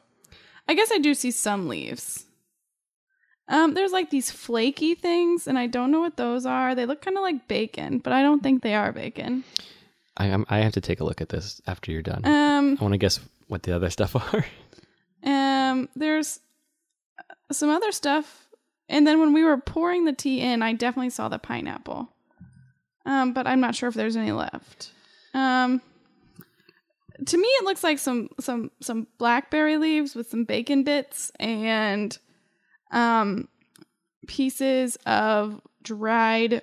I 0.68 0.74
guess 0.74 0.92
I 0.92 0.98
do 0.98 1.14
see 1.14 1.30
some 1.30 1.68
leaves. 1.68 2.25
Um, 3.48 3.74
there's 3.76 3.92
like 3.92 4.10
these 4.10 4.32
flaky 4.32 4.96
things, 4.96 5.48
and 5.48 5.58
I 5.58 5.68
don't 5.68 5.92
know 5.92 6.00
what 6.00 6.18
those 6.18 6.46
are. 6.46 6.74
They 6.74 6.86
look 6.86 7.02
kind 7.02 7.18
of 7.18 7.22
like 7.22 7.48
bacon, 7.48 8.00
but 8.00 8.12
I 8.12 8.22
don't 8.24 8.42
think 8.42 8.64
they 8.64 8.74
are 8.74 8.92
bacon. 8.92 9.44
I, 10.18 10.26
I'm, 10.28 10.46
I 10.50 10.60
have 10.60 10.74
to 10.74 10.82
take 10.82 11.00
a 11.00 11.04
look 11.04 11.22
at 11.22 11.30
this 11.30 11.62
after 11.68 11.92
you're 11.92 12.02
done. 12.02 12.26
Um, 12.26 12.78
I 12.80 12.84
want 12.84 12.94
to 12.94 12.98
guess 12.98 13.20
what 13.48 13.64
the 13.64 13.76
other 13.76 13.90
stuff 13.92 14.16
are. 14.16 14.46
Um, 15.24 15.90
there's 15.96 16.40
some 17.52 17.70
other 17.70 17.92
stuff, 17.92 18.48
and 18.90 19.06
then 19.06 19.20
when 19.20 19.34
we 19.34 19.44
were 19.44 19.58
pouring 19.58 20.06
the 20.06 20.14
tea 20.14 20.42
in, 20.42 20.64
I 20.64 20.74
definitely 20.74 21.12
saw 21.12 21.30
the 21.30 21.40
pineapple. 21.40 22.10
Um, 23.06 23.34
but 23.34 23.46
I'm 23.46 23.60
not 23.60 23.76
sure 23.76 23.88
if 23.88 23.96
there's 23.96 24.16
any 24.16 24.32
left. 24.32 24.92
Um, 25.36 25.82
to 27.24 27.38
me, 27.38 27.48
it 27.48 27.64
looks 27.64 27.84
like 27.84 28.00
some 28.00 28.30
some 28.40 28.72
some 28.82 29.08
blackberry 29.20 29.78
leaves 29.78 30.16
with 30.16 30.30
some 30.30 30.44
bacon 30.44 30.84
bits 30.84 31.32
and 31.40 32.18
um 32.92 33.48
pieces 34.28 34.98
of 35.06 35.62
dried 35.84 36.62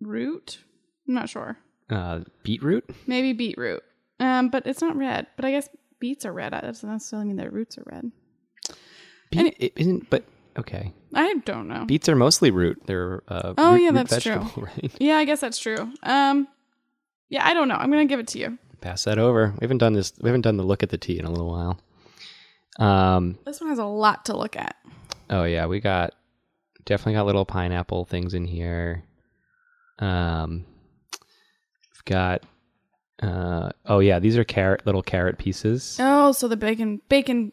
root. 0.00 0.58
I'm 1.06 1.14
not 1.14 1.28
sure. 1.28 1.56
Uh, 1.90 2.20
beetroot? 2.42 2.84
Maybe 3.06 3.32
beetroot. 3.32 3.82
Um, 4.20 4.48
but 4.50 4.66
it's 4.66 4.80
not 4.82 4.96
red. 4.96 5.26
But 5.36 5.44
I 5.44 5.50
guess 5.52 5.68
beets 6.00 6.26
are 6.26 6.32
red. 6.32 6.52
That 6.52 6.62
doesn't 6.64 6.88
necessarily 6.88 7.28
mean 7.28 7.36
their 7.36 7.50
roots 7.50 7.78
are 7.78 7.84
red. 7.86 8.10
Beet 9.30 9.38
And 9.40 9.54
it 9.58 9.72
isn't, 9.76 10.10
but 10.10 10.24
okay. 10.58 10.92
I 11.14 11.34
don't 11.44 11.68
know. 11.68 11.84
Beets 11.86 12.08
are 12.08 12.16
mostly 12.16 12.50
root. 12.50 12.82
They're 12.86 13.22
uh, 13.28 13.54
Oh, 13.56 13.72
root- 13.74 13.82
yeah, 13.82 13.88
root 13.90 14.08
that's 14.08 14.22
true. 14.22 14.46
Right? 14.56 14.92
yeah, 14.98 15.16
I 15.16 15.24
guess 15.24 15.40
that's 15.40 15.58
true. 15.58 15.90
Um, 16.02 16.48
yeah, 17.28 17.46
I 17.46 17.54
don't 17.54 17.68
know. 17.68 17.76
I'm 17.76 17.90
gonna 17.90 18.06
give 18.06 18.20
it 18.20 18.26
to 18.28 18.38
you. 18.38 18.58
Pass 18.80 19.04
that 19.04 19.18
over. 19.18 19.52
We 19.58 19.64
haven't 19.64 19.78
done 19.78 19.92
this. 19.92 20.12
We 20.20 20.28
haven't 20.28 20.42
done 20.42 20.56
the 20.56 20.62
look 20.62 20.82
at 20.82 20.90
the 20.90 20.98
tea 20.98 21.18
in 21.18 21.24
a 21.24 21.30
little 21.30 21.50
while. 21.50 21.78
Um. 22.78 23.38
This 23.44 23.60
one 23.60 23.70
has 23.70 23.78
a 23.78 23.84
lot 23.84 24.26
to 24.26 24.36
look 24.36 24.56
at. 24.56 24.76
Oh 25.30 25.44
yeah, 25.44 25.66
we 25.66 25.80
got 25.80 26.14
definitely 26.84 27.14
got 27.14 27.26
little 27.26 27.44
pineapple 27.44 28.04
things 28.04 28.34
in 28.34 28.44
here. 28.44 29.04
Um. 29.98 30.64
We've 31.92 32.04
got. 32.04 32.42
Uh. 33.20 33.70
Oh 33.84 33.98
yeah, 33.98 34.18
these 34.18 34.36
are 34.36 34.44
carrot 34.44 34.86
little 34.86 35.02
carrot 35.02 35.38
pieces. 35.38 35.96
Oh, 36.00 36.32
so 36.32 36.46
the 36.46 36.56
bacon, 36.56 37.00
bacon, 37.08 37.52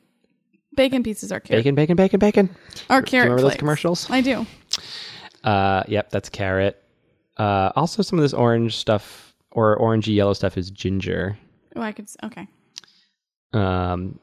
bacon 0.76 1.02
pieces 1.04 1.32
are 1.32 1.40
carrot. 1.40 1.64
Bacon, 1.64 1.76
bacon, 1.76 1.96
bacon, 1.96 2.20
bacon. 2.20 2.56
Are 2.90 3.02
Do 3.02 3.08
you 3.08 3.12
carrot 3.12 3.32
remember 3.32 3.50
those 3.50 3.58
commercials? 3.58 4.10
I 4.10 4.22
do. 4.22 4.46
Uh, 5.44 5.84
yep, 5.88 6.10
that's 6.10 6.30
carrot. 6.30 6.82
Uh, 7.38 7.72
also 7.76 8.02
some 8.02 8.20
of 8.20 8.24
this 8.24 8.34
orange 8.34 8.76
stuff 8.78 9.34
or 9.52 9.78
orangey 9.80 10.14
yellow 10.16 10.34
stuff 10.34 10.58
is 10.58 10.70
ginger. 10.72 11.38
Oh, 11.76 11.82
I 11.82 11.92
could. 11.92 12.08
Okay. 12.24 12.48
Um, 13.54 14.20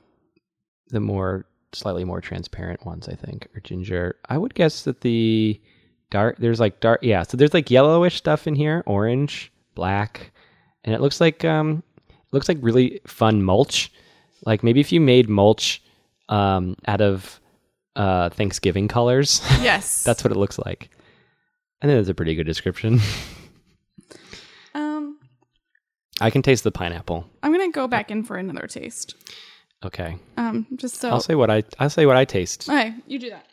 the 0.93 1.01
more 1.01 1.47
slightly 1.73 2.05
more 2.05 2.21
transparent 2.21 2.85
ones, 2.87 3.09
I 3.09 3.15
think, 3.15 3.49
are 3.57 3.61
ginger. 3.61 4.17
I 4.29 4.39
would 4.39 4.55
guess 4.55 4.83
that 4.85 5.01
the 5.01 5.61
dark 6.11 6.37
there's 6.39 6.61
like 6.61 6.79
dark 6.81 7.01
yeah, 7.03 7.23
so 7.23 7.37
there's 7.37 7.55
like 7.55 7.71
yellowish 7.71 8.17
stuff 8.17 8.47
in 8.47 8.55
here, 8.55 8.83
orange, 8.87 9.51
black, 9.75 10.31
and 10.85 10.95
it 10.95 11.01
looks 11.01 11.21
like 11.21 11.45
um 11.45 11.83
it 12.09 12.33
looks 12.33 12.49
like 12.49 12.59
really 12.61 13.01
fun 13.07 13.43
mulch. 13.43 13.91
Like 14.45 14.63
maybe 14.63 14.81
if 14.81 14.93
you 14.93 15.01
made 15.01 15.29
mulch 15.29 15.83
um 16.29 16.77
out 16.87 17.01
of 17.01 17.41
uh 17.97 18.29
Thanksgiving 18.31 18.87
colors. 18.89 19.43
Yes. 19.63 20.05
That's 20.05 20.23
what 20.23 20.33
it 20.33 20.39
looks 20.39 20.59
like. 20.59 20.91
I 21.81 21.87
think 21.87 21.99
that's 21.99 22.09
a 22.09 22.15
pretty 22.15 22.35
good 22.35 22.47
description. 22.47 23.01
um. 24.75 25.19
I 26.21 26.31
can 26.31 26.43
taste 26.43 26.63
the 26.63 26.71
pineapple. 26.71 27.27
I'm 27.43 27.51
gonna 27.51 27.71
go 27.73 27.89
back 27.89 28.11
in 28.11 28.23
for 28.23 28.37
another 28.37 28.67
taste. 28.67 29.17
Okay. 29.85 30.17
Um. 30.37 30.67
Just 30.77 30.97
so. 30.97 31.11
I'll 31.11 31.21
say 31.21 31.35
what 31.35 31.51
I 31.51 31.65
I'll 31.79 31.91
say 31.91 32.07
what 32.07 32.17
I 32.17 32.25
taste. 32.25 32.69
Okay, 32.69 32.95
you 33.07 33.19
do 33.19 33.31
that. 33.31 33.47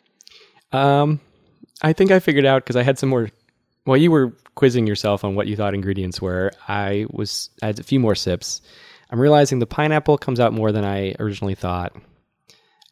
Um 0.78 1.20
I 1.82 1.92
think 1.92 2.10
I 2.10 2.20
figured 2.20 2.44
out 2.44 2.64
cuz 2.66 2.76
I 2.76 2.82
had 2.82 2.98
some 2.98 3.08
more 3.08 3.30
while 3.84 3.96
you 3.96 4.10
were 4.10 4.32
quizzing 4.54 4.86
yourself 4.86 5.24
on 5.24 5.34
what 5.34 5.46
you 5.46 5.56
thought 5.56 5.74
ingredients 5.74 6.20
were, 6.20 6.52
I 6.68 7.06
was 7.10 7.50
I 7.62 7.66
had 7.66 7.78
a 7.80 7.82
few 7.82 7.98
more 7.98 8.14
sips. 8.14 8.60
I'm 9.10 9.18
realizing 9.18 9.58
the 9.58 9.66
pineapple 9.66 10.18
comes 10.18 10.38
out 10.38 10.52
more 10.52 10.70
than 10.70 10.84
I 10.84 11.16
originally 11.18 11.54
thought. 11.54 11.96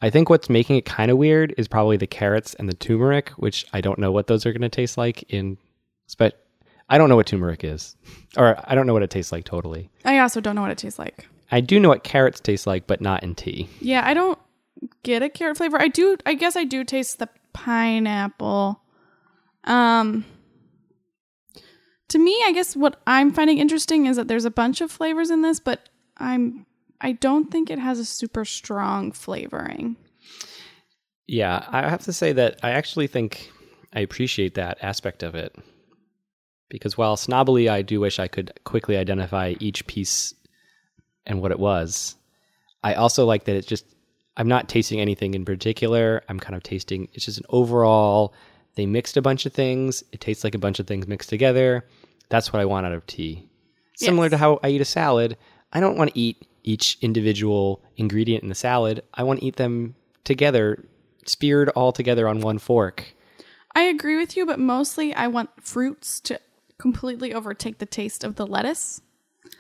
I 0.00 0.11
think 0.11 0.30
what's 0.30 0.49
making 0.49 0.76
it 0.76 0.85
kind 0.85 1.11
of 1.11 1.18
weird 1.18 1.54
is 1.59 1.68
probably 1.68 1.97
the 1.97 2.07
carrots 2.07 2.54
and 2.54 2.68
the 2.68 2.75
turmeric, 2.75 3.30
which 3.30 3.66
I 3.73 3.80
don't 3.80 3.99
know 3.99 4.12
what 4.12 4.28
those 4.28 4.47
are 4.47 4.52
going 4.52 4.62
to 4.62 4.68
taste 4.68 4.97
like 4.97 5.25
in 5.28 5.59
but 6.16 6.45
I 6.88 6.97
don't 6.99 7.09
know 7.09 7.16
what 7.16 7.26
turmeric 7.26 7.64
is. 7.64 7.97
Or 8.37 8.57
I 8.71 8.75
don't 8.75 8.87
know 8.87 8.92
what 8.92 9.02
it 9.02 9.11
tastes 9.11 9.33
like 9.33 9.45
totally. 9.45 9.90
I 10.04 10.18
also 10.18 10.40
don't 10.40 10.54
know 10.54 10.61
what 10.61 10.71
it 10.71 10.78
tastes 10.78 10.99
like. 10.99 11.26
I 11.50 11.61
do 11.61 11.81
know 11.81 11.88
what 11.88 12.05
carrots 12.05 12.40
taste 12.40 12.67
like, 12.67 12.87
but 12.87 13.00
not 13.00 13.23
in 13.23 13.35
tea. 13.35 13.69
Yeah, 13.81 14.02
I 14.05 14.14
don't 14.14 14.38
get 15.02 15.23
a 15.23 15.28
carrot 15.28 15.57
flavor. 15.57 15.81
I 15.81 15.88
do. 15.88 16.17
I 16.26 16.35
guess 16.35 16.57
I 16.57 16.64
do 16.64 16.85
taste 16.85 17.19
the 17.19 17.28
pineapple. 17.52 18.81
Um. 19.64 20.25
To 22.09 22.19
me, 22.19 22.43
I 22.47 22.52
guess 22.52 22.75
what 22.75 23.00
I'm 23.07 23.33
finding 23.33 23.59
interesting 23.59 24.07
is 24.07 24.17
that 24.17 24.28
there's 24.28 24.47
a 24.47 24.50
bunch 24.50 24.81
of 24.81 24.90
flavors 24.90 25.28
in 25.31 25.43
this, 25.43 25.61
but 25.61 25.88
I'm 26.17 26.64
I 27.00 27.12
don't 27.12 27.50
think 27.50 27.71
it 27.71 27.78
has 27.78 27.99
a 27.99 28.05
super 28.05 28.45
strong 28.45 29.12
flavoring. 29.12 29.97
Yeah, 31.26 31.64
I 31.69 31.88
have 31.88 32.05
to 32.05 32.12
say 32.12 32.33
that 32.33 32.59
I 32.62 32.71
actually 32.71 33.07
think 33.07 33.50
I 33.93 34.00
appreciate 34.00 34.55
that 34.55 34.78
aspect 34.83 35.23
of 35.23 35.35
it. 35.35 35.55
Because 36.71 36.99
while 36.99 37.17
snobbily, 37.17 37.71
I 37.71 37.83
do 37.83 38.00
wish 38.00 38.19
I 38.19 38.28
could 38.28 38.52
quickly 38.64 38.97
identify 38.97 39.55
each 39.59 39.87
piece 39.87 40.35
and 41.28 41.40
what 41.40 41.52
it 41.52 41.61
was. 41.61 42.16
I 42.82 42.94
also 42.94 43.25
like 43.25 43.44
that 43.44 43.54
it's 43.54 43.66
just, 43.66 43.85
I'm 44.37 44.49
not 44.49 44.68
tasting 44.68 45.00
anything 45.00 45.35
in 45.35 45.44
particular. 45.44 46.23
I'm 46.28 46.40
kind 46.40 46.56
of 46.56 46.62
tasting, 46.64 47.08
it's 47.12 47.25
just 47.25 47.38
an 47.38 47.44
overall, 47.50 48.35
they 48.75 48.87
mixed 48.87 49.16
a 49.16 49.23
bunch 49.23 49.47
of 49.47 49.52
things. 49.52 50.02
It 50.12 50.20
tastes 50.20 50.44
like 50.44 50.54
a 50.54 50.58
bunch 50.58 50.78
of 50.78 50.87
things 50.87 51.06
mixed 51.06 51.28
together. 51.28 51.85
That's 52.28 52.52
what 52.52 52.61
I 52.61 52.64
want 52.64 52.87
out 52.87 52.92
of 52.92 53.06
tea. 53.06 53.49
Similar 53.97 54.28
to 54.30 54.37
how 54.37 54.61
I 54.62 54.68
eat 54.68 54.80
a 54.80 54.85
salad, 54.85 55.37
I 55.73 55.80
don't 55.80 55.99
want 55.99 56.12
to 56.14 56.18
eat 56.18 56.47
each 56.62 56.99
individual 57.00 57.82
ingredient 57.97 58.42
in 58.42 58.49
the 58.49 58.54
salad. 58.54 59.02
I 59.14 59.25
want 59.25 59.40
to 59.40 59.47
eat 59.47 59.56
them 59.56 59.97
together, 60.23 60.85
speared 61.26 61.70
all 61.70 61.90
together 61.90 62.28
on 62.28 62.40
one 62.40 62.58
fork. 62.58 63.14
I 63.75 63.82
agree 63.82 64.16
with 64.16 64.37
you, 64.37 64.47
but 64.47 64.61
mostly 64.61 65.12
I 65.14 65.26
want 65.26 65.50
fruits 65.61 66.20
to 66.20 66.40
completely 66.78 67.35
overtake 67.35 67.78
the 67.78 67.87
taste 67.87 68.23
of 68.23 68.37
the 68.37 68.47
lettuce. 68.47 69.00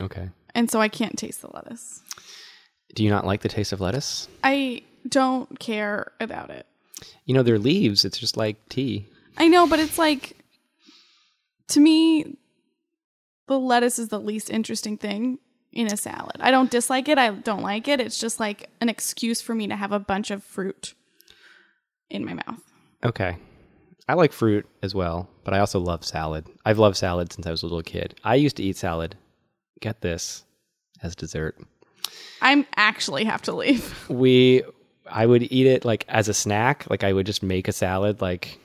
Okay. 0.00 0.30
And 0.54 0.70
so 0.70 0.80
I 0.80 0.88
can't 0.88 1.16
taste 1.16 1.42
the 1.42 1.50
lettuce. 1.52 2.02
Do 2.94 3.04
you 3.04 3.10
not 3.10 3.26
like 3.26 3.42
the 3.42 3.48
taste 3.48 3.72
of 3.72 3.80
lettuce? 3.80 4.28
I 4.42 4.82
don't 5.08 5.58
care 5.58 6.12
about 6.20 6.50
it. 6.50 6.66
You 7.24 7.34
know, 7.34 7.42
they're 7.42 7.58
leaves. 7.58 8.04
It's 8.04 8.18
just 8.18 8.36
like 8.36 8.68
tea. 8.68 9.06
I 9.36 9.48
know, 9.48 9.66
but 9.66 9.78
it's 9.78 9.98
like 9.98 10.36
to 11.68 11.80
me 11.80 12.36
the 13.46 13.58
lettuce 13.58 13.98
is 13.98 14.08
the 14.08 14.20
least 14.20 14.50
interesting 14.50 14.96
thing 14.96 15.38
in 15.72 15.86
a 15.86 15.96
salad. 15.96 16.36
I 16.40 16.50
don't 16.50 16.70
dislike 16.70 17.08
it. 17.08 17.18
I 17.18 17.30
don't 17.30 17.62
like 17.62 17.88
it. 17.88 18.00
It's 18.00 18.18
just 18.18 18.40
like 18.40 18.70
an 18.80 18.88
excuse 18.88 19.40
for 19.40 19.54
me 19.54 19.66
to 19.68 19.76
have 19.76 19.92
a 19.92 19.98
bunch 19.98 20.30
of 20.30 20.42
fruit 20.42 20.94
in 22.10 22.24
my 22.24 22.34
mouth. 22.34 22.60
Okay. 23.04 23.36
I 24.08 24.14
like 24.14 24.32
fruit 24.32 24.66
as 24.82 24.94
well, 24.94 25.28
but 25.44 25.52
I 25.52 25.58
also 25.58 25.78
love 25.78 26.04
salad. 26.04 26.46
I've 26.64 26.78
loved 26.78 26.96
salad 26.96 27.32
since 27.32 27.46
I 27.46 27.50
was 27.50 27.62
a 27.62 27.66
little 27.66 27.82
kid. 27.82 28.18
I 28.24 28.36
used 28.36 28.56
to 28.56 28.62
eat 28.62 28.76
salad, 28.76 29.16
get 29.80 30.00
this, 30.00 30.44
as 31.02 31.14
dessert. 31.14 31.56
I'm 32.40 32.66
actually 32.76 33.24
have 33.24 33.42
to 33.42 33.52
leave. 33.52 33.94
We 34.08 34.62
I 35.10 35.24
would 35.24 35.50
eat 35.50 35.66
it 35.66 35.84
like 35.84 36.04
as 36.08 36.28
a 36.28 36.34
snack, 36.34 36.88
like 36.90 37.02
I 37.02 37.12
would 37.12 37.26
just 37.26 37.42
make 37.42 37.66
a 37.68 37.72
salad 37.72 38.20
like 38.20 38.58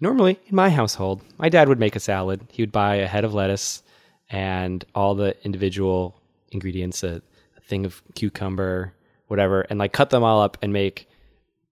normally 0.00 0.38
in 0.46 0.56
my 0.56 0.70
household. 0.70 1.22
My 1.38 1.48
dad 1.48 1.68
would 1.68 1.78
make 1.78 1.96
a 1.96 2.00
salad. 2.00 2.40
He 2.50 2.62
would 2.62 2.72
buy 2.72 2.96
a 2.96 3.06
head 3.06 3.24
of 3.24 3.34
lettuce 3.34 3.82
and 4.30 4.84
all 4.94 5.14
the 5.14 5.36
individual 5.44 6.20
ingredients, 6.50 7.02
a, 7.02 7.22
a 7.56 7.60
thing 7.60 7.84
of 7.84 8.02
cucumber, 8.14 8.94
whatever, 9.28 9.62
and 9.62 9.78
like 9.78 9.92
cut 9.92 10.10
them 10.10 10.24
all 10.24 10.40
up 10.42 10.56
and 10.62 10.72
make 10.72 11.08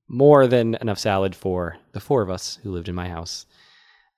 more 0.07 0.47
than 0.47 0.75
enough 0.77 0.99
salad 0.99 1.35
for 1.35 1.77
the 1.93 2.01
four 2.01 2.23
of 2.23 2.31
us 2.31 2.59
who 2.63 2.71
lived 2.71 2.89
in 2.89 2.95
my 2.95 3.09
house. 3.09 3.47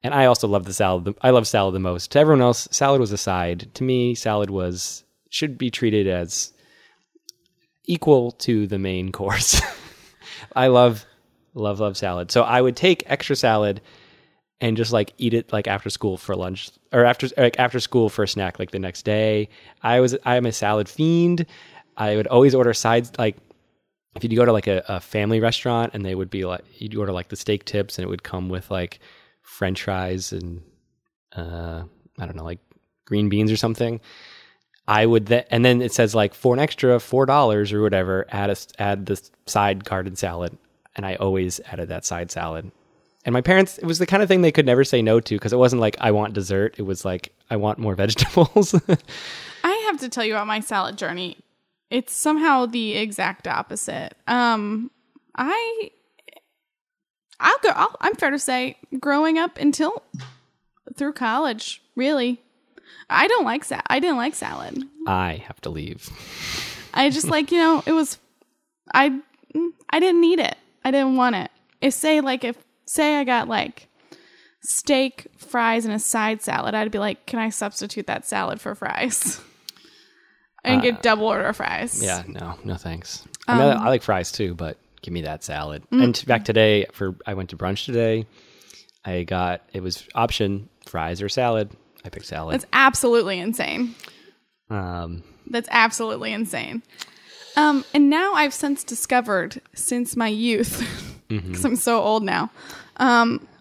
And 0.06 0.14
I 0.14 0.26
also 0.26 0.46
love 0.46 0.66
the 0.66 0.72
salad. 0.72 1.12
I 1.20 1.30
love 1.30 1.48
salad 1.48 1.74
the 1.74 1.80
most. 1.80 2.12
To 2.12 2.20
everyone 2.20 2.40
else, 2.40 2.68
salad 2.70 3.00
was 3.00 3.10
a 3.10 3.16
side. 3.18 3.68
To 3.74 3.82
me, 3.82 4.14
salad 4.14 4.50
was 4.50 5.02
should 5.30 5.58
be 5.58 5.68
treated 5.68 6.06
as 6.06 6.52
equal 7.86 8.30
to 8.30 8.68
the 8.68 8.78
main 8.78 9.10
course. 9.10 9.60
I 10.54 10.68
love 10.68 11.04
love 11.54 11.80
love 11.80 11.96
salad. 11.96 12.30
So 12.30 12.44
I 12.44 12.62
would 12.62 12.76
take 12.76 13.02
extra 13.06 13.34
salad 13.34 13.80
and 14.60 14.76
just 14.76 14.92
like 14.92 15.12
eat 15.18 15.34
it 15.34 15.52
like 15.52 15.66
after 15.66 15.90
school 15.90 16.16
for 16.16 16.36
lunch 16.36 16.70
or 16.92 17.04
after 17.04 17.26
like 17.36 17.58
after 17.58 17.80
school 17.80 18.08
for 18.08 18.22
a 18.22 18.28
snack 18.28 18.60
like 18.60 18.70
the 18.70 18.78
next 18.78 19.02
day. 19.04 19.48
I 19.82 19.98
was 19.98 20.16
I 20.24 20.36
am 20.36 20.46
a 20.46 20.52
salad 20.52 20.88
fiend. 20.88 21.46
I 21.96 22.14
would 22.14 22.28
always 22.28 22.54
order 22.54 22.72
sides 22.74 23.10
like 23.18 23.36
if 24.14 24.22
you'd 24.22 24.36
go 24.36 24.44
to 24.44 24.52
like 24.52 24.68
a, 24.68 24.84
a 24.86 25.00
family 25.00 25.40
restaurant 25.40 25.94
and 25.94 26.04
they 26.04 26.14
would 26.14 26.30
be 26.30 26.44
like 26.44 26.62
you'd 26.80 26.94
order 26.94 27.10
like 27.10 27.26
the 27.26 27.36
steak 27.36 27.64
tips 27.64 27.98
and 27.98 28.04
it 28.04 28.08
would 28.08 28.22
come 28.22 28.48
with 28.48 28.70
like 28.70 29.00
french 29.46 29.84
fries 29.84 30.32
and 30.32 30.62
uh 31.34 31.82
I 32.18 32.26
don't 32.26 32.36
know 32.36 32.44
like 32.44 32.60
green 33.06 33.28
beans 33.28 33.50
or 33.50 33.56
something. 33.56 34.00
I 34.88 35.04
would 35.04 35.26
then, 35.26 35.44
and 35.50 35.64
then 35.64 35.82
it 35.82 35.92
says 35.92 36.14
like 36.14 36.34
for 36.34 36.54
an 36.54 36.60
extra 36.60 37.00
four 37.00 37.26
dollars 37.26 37.72
or 37.72 37.82
whatever, 37.82 38.26
add 38.28 38.50
a 38.50 38.56
add 38.78 39.06
the 39.06 39.20
side 39.46 39.84
garden 39.84 40.14
salad, 40.16 40.56
and 40.94 41.04
I 41.04 41.16
always 41.16 41.60
added 41.66 41.88
that 41.88 42.04
side 42.04 42.30
salad. 42.30 42.70
And 43.24 43.32
my 43.32 43.40
parents, 43.40 43.78
it 43.78 43.84
was 43.84 43.98
the 43.98 44.06
kind 44.06 44.22
of 44.22 44.28
thing 44.28 44.42
they 44.42 44.52
could 44.52 44.66
never 44.66 44.84
say 44.84 45.02
no 45.02 45.18
to 45.18 45.34
because 45.34 45.52
it 45.52 45.58
wasn't 45.58 45.80
like 45.80 45.96
I 46.00 46.12
want 46.12 46.34
dessert. 46.34 46.76
It 46.78 46.82
was 46.82 47.04
like 47.04 47.32
I 47.50 47.56
want 47.56 47.78
more 47.78 47.94
vegetables. 48.04 48.74
I 49.64 49.72
have 49.86 49.98
to 50.00 50.08
tell 50.08 50.24
you 50.24 50.34
about 50.34 50.46
my 50.46 50.60
salad 50.60 50.96
journey. 50.96 51.38
It's 51.90 52.14
somehow 52.14 52.66
the 52.66 52.92
exact 52.96 53.48
opposite. 53.48 54.14
Um, 54.28 54.90
I, 55.36 55.90
I'll 57.40 57.58
go. 57.62 57.70
I'll, 57.70 57.94
I'm 58.00 58.14
fair 58.14 58.30
to 58.30 58.38
say, 58.38 58.76
growing 58.98 59.38
up 59.38 59.58
until 59.58 60.02
through 60.96 61.12
college, 61.12 61.82
really, 61.94 62.40
I 63.10 63.28
don't 63.28 63.44
like 63.44 63.64
sa- 63.64 63.82
I 63.88 64.00
didn't 64.00 64.16
like 64.16 64.34
salad. 64.34 64.82
I 65.06 65.42
have 65.46 65.60
to 65.62 65.70
leave. 65.70 66.08
I 66.94 67.10
just 67.10 67.28
like 67.28 67.52
you 67.52 67.58
know 67.58 67.82
it 67.86 67.92
was, 67.92 68.18
I, 68.94 69.20
I 69.90 70.00
didn't 70.00 70.20
need 70.20 70.38
it. 70.38 70.56
I 70.84 70.90
didn't 70.90 71.16
want 71.16 71.36
it. 71.36 71.50
If 71.80 71.92
say 71.94 72.20
like 72.20 72.44
if 72.44 72.56
say 72.86 73.16
I 73.16 73.24
got 73.24 73.48
like 73.48 73.88
steak, 74.62 75.26
fries, 75.36 75.84
and 75.84 75.94
a 75.94 75.98
side 75.98 76.42
salad, 76.42 76.74
I'd 76.74 76.90
be 76.90 76.98
like, 76.98 77.26
can 77.26 77.38
I 77.38 77.50
substitute 77.50 78.06
that 78.06 78.26
salad 78.26 78.60
for 78.60 78.74
fries? 78.74 79.40
And 80.64 80.80
uh, 80.80 80.82
get 80.82 81.02
double 81.02 81.26
order 81.26 81.52
fries. 81.52 82.02
Yeah, 82.02 82.24
no, 82.26 82.58
no 82.64 82.74
thanks. 82.74 83.24
I, 83.46 83.56
mean, 83.56 83.70
um, 83.70 83.78
I 83.78 83.88
like 83.88 84.02
fries 84.02 84.32
too, 84.32 84.54
but 84.54 84.76
give 85.02 85.12
me 85.12 85.22
that 85.22 85.44
salad. 85.44 85.82
And 85.90 86.14
t- 86.14 86.26
back 86.26 86.44
today, 86.44 86.86
for 86.92 87.14
I 87.26 87.34
went 87.34 87.50
to 87.50 87.56
brunch 87.56 87.84
today. 87.84 88.26
I 89.04 89.22
got 89.22 89.62
it 89.72 89.82
was 89.82 90.06
option 90.14 90.68
fries 90.86 91.22
or 91.22 91.28
salad. 91.28 91.70
I 92.04 92.08
picked 92.08 92.26
salad. 92.26 92.54
That's 92.54 92.66
absolutely 92.72 93.38
insane. 93.38 93.94
Um, 94.70 95.22
That's 95.48 95.68
absolutely 95.70 96.32
insane. 96.32 96.82
Um, 97.56 97.84
and 97.94 98.10
now 98.10 98.34
I've 98.34 98.52
since 98.52 98.84
discovered, 98.84 99.60
since 99.74 100.16
my 100.16 100.28
youth, 100.28 100.82
because 101.28 101.64
I'm 101.64 101.76
so 101.76 102.02
old 102.02 102.22
now, 102.22 102.50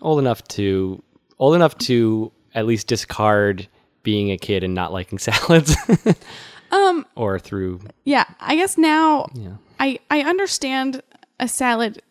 old 0.01 0.19
enough 0.19 0.43
to 0.49 1.01
old 1.39 1.55
enough 1.55 1.77
to 1.79 2.31
at 2.53 2.65
least 2.65 2.87
discard 2.87 3.67
being 4.03 4.31
a 4.31 4.37
kid 4.37 4.63
and 4.63 4.73
not 4.73 4.91
liking 4.93 5.17
salads. 5.19 5.75
um 6.71 7.05
or 7.15 7.39
through 7.39 7.79
yeah, 8.03 8.25
I 8.39 8.55
guess 8.55 8.77
now 8.77 9.27
yeah. 9.33 9.53
I 9.79 9.99
I 10.09 10.21
understand 10.21 11.01
a 11.39 11.47
salad. 11.47 12.01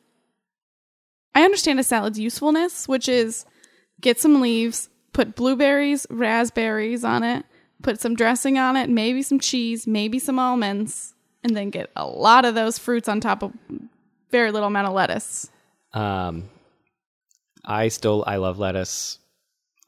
I 1.35 1.43
understand 1.43 1.81
a 1.81 1.85
salad's 1.85 2.19
usefulness, 2.19 2.87
which 2.87 3.09
is 3.09 3.45
get 4.01 4.21
some 4.21 4.41
leaves, 4.41 4.89
put 5.13 5.35
blueberries, 5.35 6.07
raspberries 6.11 7.05
on 7.05 7.23
it, 7.23 7.45
put 7.83 8.01
some 8.01 8.15
dressing 8.15 8.59
on 8.59 8.77
it, 8.77 8.89
maybe 8.89 9.23
some 9.23 9.39
cheese, 9.39 9.87
maybe 9.87 10.19
some 10.19 10.39
almonds, 10.39 11.15
and 11.43 11.57
then 11.57 11.71
get 11.71 11.91
a 11.97 12.07
lot 12.07 12.45
of 12.45 12.55
those 12.55 12.79
fruits 12.79 13.09
on 13.09 13.21
top 13.21 13.43
of 13.43 13.53
very 14.31 14.51
little 14.51 14.69
amount 14.69 14.89
of 14.89 14.95
lettuce. 14.95 15.51
Um 15.93 16.49
I 17.65 17.89
still 17.89 18.25
I 18.27 18.37
love 18.37 18.59
lettuce. 18.59 19.19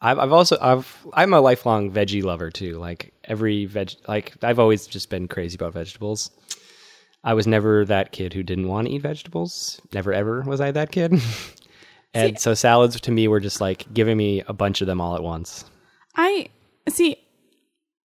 I've, 0.00 0.18
I've 0.18 0.32
also 0.32 0.56
I've 0.60 1.06
I'm 1.12 1.32
a 1.32 1.40
lifelong 1.40 1.90
veggie 1.90 2.22
lover 2.22 2.50
too. 2.50 2.78
Like 2.78 3.12
every 3.24 3.64
veg 3.66 3.92
like 4.06 4.34
I've 4.42 4.58
always 4.58 4.86
just 4.86 5.10
been 5.10 5.28
crazy 5.28 5.56
about 5.56 5.72
vegetables. 5.72 6.30
I 7.26 7.34
was 7.34 7.48
never 7.48 7.84
that 7.84 8.12
kid 8.12 8.32
who 8.32 8.44
didn't 8.44 8.68
want 8.68 8.86
to 8.86 8.94
eat 8.94 9.02
vegetables. 9.02 9.82
Never 9.92 10.12
ever 10.12 10.42
was 10.42 10.60
I 10.60 10.70
that 10.70 10.92
kid. 10.92 11.20
and 12.14 12.38
so 12.38 12.54
salads 12.54 13.00
to 13.00 13.10
me 13.10 13.26
were 13.26 13.40
just 13.40 13.60
like 13.60 13.92
giving 13.92 14.16
me 14.16 14.44
a 14.46 14.52
bunch 14.52 14.80
of 14.80 14.86
them 14.86 15.00
all 15.00 15.16
at 15.16 15.24
once. 15.24 15.64
I 16.14 16.50
see. 16.88 17.16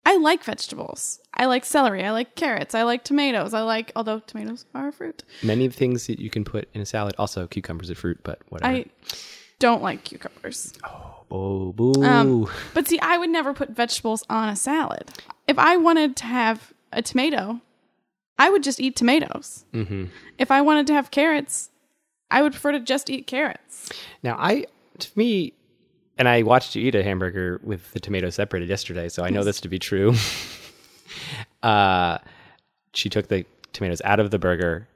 I 0.04 0.18
like 0.18 0.44
vegetables. 0.44 1.20
I 1.32 1.46
like 1.46 1.64
celery. 1.64 2.04
I 2.04 2.10
like 2.10 2.34
carrots. 2.34 2.74
I 2.74 2.82
like 2.82 3.02
tomatoes. 3.02 3.54
I 3.54 3.62
like, 3.62 3.92
although 3.96 4.20
tomatoes 4.20 4.66
are 4.74 4.92
fruit. 4.92 5.24
Many 5.42 5.68
things 5.68 6.06
that 6.06 6.18
you 6.18 6.28
can 6.28 6.44
put 6.44 6.68
in 6.74 6.82
a 6.82 6.86
salad. 6.86 7.14
Also, 7.18 7.46
cucumbers 7.46 7.90
are 7.90 7.94
fruit, 7.94 8.18
but 8.22 8.40
whatever. 8.50 8.72
I 8.72 8.86
don't 9.58 9.82
like 9.82 10.04
cucumbers. 10.04 10.74
oh, 11.30 11.72
boo. 11.72 12.04
Um, 12.04 12.46
but 12.74 12.86
see, 12.88 12.98
I 13.00 13.16
would 13.16 13.30
never 13.30 13.54
put 13.54 13.70
vegetables 13.70 14.22
on 14.28 14.50
a 14.50 14.56
salad. 14.56 15.10
If 15.46 15.58
I 15.58 15.78
wanted 15.78 16.16
to 16.16 16.24
have 16.24 16.74
a 16.92 17.02
tomato, 17.02 17.60
I 18.38 18.50
would 18.50 18.62
just 18.62 18.80
eat 18.80 18.94
tomatoes. 18.96 19.64
hmm 19.72 20.04
If 20.38 20.50
I 20.50 20.60
wanted 20.60 20.86
to 20.88 20.92
have 20.94 21.10
carrots, 21.10 21.70
I 22.30 22.42
would 22.42 22.52
prefer 22.52 22.72
to 22.72 22.80
just 22.80 23.10
eat 23.10 23.26
carrots. 23.26 23.90
Now, 24.22 24.36
I 24.38 24.66
to 24.98 25.08
me, 25.16 25.52
and 26.18 26.28
I 26.28 26.42
watched 26.42 26.74
you 26.76 26.86
eat 26.86 26.94
a 26.94 27.02
hamburger 27.02 27.60
with 27.62 27.92
the 27.92 28.00
tomatoes 28.00 28.34
separated 28.36 28.68
yesterday, 28.68 29.08
so 29.08 29.24
I 29.24 29.30
know 29.30 29.44
this 29.44 29.60
to 29.62 29.68
be 29.68 29.78
true. 29.78 30.14
uh, 31.62 32.18
she 32.92 33.08
took 33.08 33.28
the 33.28 33.44
tomatoes 33.72 34.00
out 34.04 34.20
of 34.20 34.30
the 34.30 34.38
burger, 34.38 34.88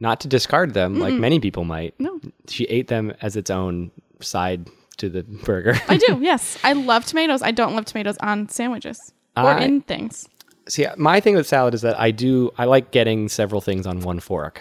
not 0.00 0.20
to 0.20 0.28
discard 0.28 0.74
them 0.74 0.98
like 0.98 1.14
many 1.14 1.40
people 1.40 1.64
might. 1.64 1.94
No. 1.98 2.20
She 2.48 2.64
ate 2.64 2.88
them 2.88 3.12
as 3.22 3.36
its 3.36 3.50
own 3.50 3.90
side 4.20 4.68
to 4.98 5.08
the 5.08 5.22
burger. 5.22 5.74
I 5.88 5.96
do, 5.96 6.18
yes. 6.22 6.58
I 6.64 6.72
love 6.74 7.04
tomatoes. 7.06 7.42
I 7.42 7.50
don't 7.50 7.74
love 7.74 7.84
tomatoes 7.84 8.16
on 8.20 8.48
sandwiches 8.48 9.12
or 9.36 9.44
I- 9.44 9.60
in 9.62 9.80
things. 9.82 10.28
See, 10.72 10.86
my 10.96 11.20
thing 11.20 11.34
with 11.34 11.46
salad 11.46 11.74
is 11.74 11.82
that 11.82 12.00
I 12.00 12.12
do 12.12 12.50
I 12.56 12.64
like 12.64 12.92
getting 12.92 13.28
several 13.28 13.60
things 13.60 13.86
on 13.86 14.00
one 14.00 14.20
fork. 14.20 14.58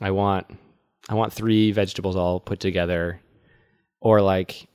I 0.00 0.12
want 0.12 0.46
I 1.08 1.14
want 1.14 1.32
three 1.32 1.72
vegetables 1.72 2.14
all 2.14 2.38
put 2.38 2.60
together, 2.60 3.20
or 4.00 4.22
like 4.22 4.68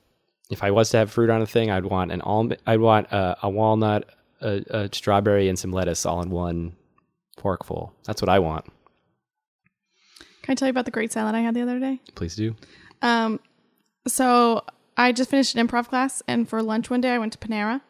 if 0.50 0.62
I 0.62 0.70
was 0.70 0.90
to 0.90 0.98
have 0.98 1.10
fruit 1.10 1.30
on 1.30 1.40
a 1.40 1.46
thing, 1.46 1.70
I'd 1.70 1.86
want 1.86 2.12
an 2.12 2.20
almond, 2.20 2.60
I'd 2.66 2.80
want 2.80 3.06
a, 3.10 3.38
a 3.44 3.48
walnut, 3.48 4.14
a, 4.42 4.62
a 4.68 4.90
strawberry, 4.92 5.48
and 5.48 5.58
some 5.58 5.72
lettuce 5.72 6.04
all 6.04 6.20
in 6.20 6.28
one 6.28 6.76
forkful. 7.38 7.94
That's 8.04 8.20
what 8.20 8.28
I 8.28 8.38
want. 8.38 8.66
Can 10.42 10.52
I 10.52 10.54
tell 10.54 10.68
you 10.68 10.70
about 10.70 10.84
the 10.84 10.90
great 10.90 11.12
salad 11.12 11.34
I 11.34 11.40
had 11.40 11.54
the 11.54 11.62
other 11.62 11.80
day? 11.80 11.98
Please 12.14 12.36
do. 12.36 12.54
Um, 13.00 13.40
so 14.06 14.64
I 14.98 15.12
just 15.12 15.30
finished 15.30 15.54
an 15.56 15.66
improv 15.66 15.88
class, 15.88 16.22
and 16.28 16.46
for 16.46 16.62
lunch 16.62 16.90
one 16.90 17.00
day 17.00 17.12
I 17.12 17.18
went 17.18 17.32
to 17.32 17.38
Panera. 17.38 17.80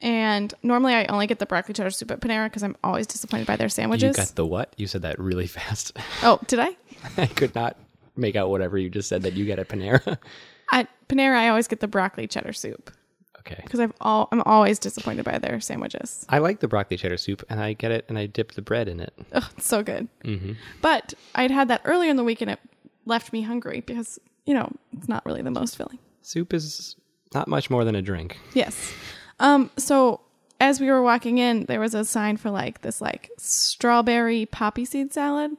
And 0.00 0.54
normally 0.62 0.94
I 0.94 1.06
only 1.06 1.26
get 1.26 1.38
the 1.40 1.46
broccoli 1.46 1.74
cheddar 1.74 1.90
soup 1.90 2.10
at 2.10 2.20
Panera 2.20 2.46
because 2.46 2.62
I'm 2.62 2.76
always 2.84 3.06
disappointed 3.06 3.46
by 3.46 3.56
their 3.56 3.68
sandwiches. 3.68 4.16
You 4.16 4.24
got 4.24 4.34
the 4.36 4.46
what? 4.46 4.72
You 4.76 4.86
said 4.86 5.02
that 5.02 5.18
really 5.18 5.46
fast. 5.58 5.96
oh, 6.22 6.38
did 6.46 6.58
I? 6.60 6.76
I 7.16 7.26
could 7.26 7.54
not 7.54 7.76
make 8.16 8.36
out 8.36 8.50
whatever 8.50 8.78
you 8.78 8.90
just 8.90 9.08
said 9.08 9.22
that 9.22 9.34
you 9.34 9.44
get 9.44 9.58
at 9.58 9.68
Panera. 9.68 10.18
At 10.70 10.86
Panera, 11.08 11.34
I 11.34 11.48
always 11.48 11.66
get 11.66 11.80
the 11.80 11.88
broccoli 11.88 12.26
cheddar 12.26 12.52
soup 12.52 12.90
okay. 13.38 13.58
because 13.64 13.80
I've 13.80 13.94
all 14.02 14.28
I'm 14.32 14.42
always 14.42 14.78
disappointed 14.78 15.24
by 15.24 15.38
their 15.38 15.60
sandwiches. 15.60 16.26
I 16.28 16.38
like 16.40 16.60
the 16.60 16.68
broccoli 16.68 16.98
cheddar 16.98 17.16
soup, 17.16 17.42
and 17.48 17.58
I 17.58 17.72
get 17.72 17.90
it, 17.90 18.04
and 18.10 18.18
I 18.18 18.26
dip 18.26 18.52
the 18.52 18.60
bread 18.60 18.86
in 18.86 19.00
it. 19.00 19.14
Oh, 19.32 19.48
it's 19.56 19.66
so 19.66 19.82
good. 19.82 20.08
hmm 20.22 20.52
But 20.82 21.14
I'd 21.34 21.50
had 21.50 21.68
that 21.68 21.80
earlier 21.86 22.10
in 22.10 22.16
the 22.16 22.24
week 22.24 22.42
and 22.42 22.50
it 22.50 22.58
left 23.06 23.32
me 23.32 23.40
hungry 23.40 23.80
because 23.80 24.18
you 24.44 24.52
know 24.52 24.70
it's 24.92 25.08
not 25.08 25.24
really 25.24 25.40
the 25.40 25.50
most 25.50 25.74
filling. 25.74 25.98
Soup 26.20 26.52
is 26.52 26.96
not 27.32 27.48
much 27.48 27.70
more 27.70 27.82
than 27.86 27.94
a 27.94 28.02
drink. 28.02 28.36
Yes. 28.52 28.92
Um. 29.40 29.70
So 29.76 30.20
as 30.60 30.80
we 30.80 30.88
were 30.90 31.02
walking 31.02 31.38
in, 31.38 31.64
there 31.66 31.80
was 31.80 31.94
a 31.94 32.04
sign 32.04 32.36
for 32.36 32.50
like 32.50 32.80
this 32.82 33.00
like 33.00 33.30
strawberry 33.38 34.46
poppy 34.46 34.84
seed 34.84 35.12
salad. 35.12 35.52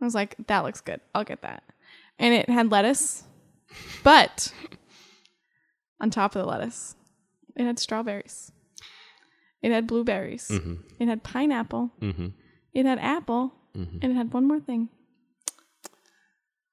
I 0.00 0.04
was 0.04 0.14
like, 0.14 0.36
that 0.46 0.60
looks 0.64 0.80
good. 0.80 1.00
I'll 1.14 1.24
get 1.24 1.42
that. 1.42 1.62
And 2.18 2.32
it 2.34 2.48
had 2.48 2.70
lettuce, 2.70 3.24
but 4.04 4.52
on 6.00 6.10
top 6.10 6.36
of 6.36 6.42
the 6.42 6.48
lettuce, 6.48 6.94
it 7.56 7.64
had 7.64 7.78
strawberries. 7.78 8.52
It 9.62 9.72
had 9.72 9.86
blueberries. 9.86 10.48
hmm 10.48 10.74
It 11.00 11.08
had 11.08 11.22
pineapple. 11.22 11.90
hmm 12.00 12.28
It 12.74 12.86
had 12.86 12.98
apple. 12.98 13.54
hmm 13.74 13.98
And 14.02 14.12
it 14.12 14.14
had 14.14 14.32
one 14.32 14.46
more 14.46 14.60
thing 14.60 14.90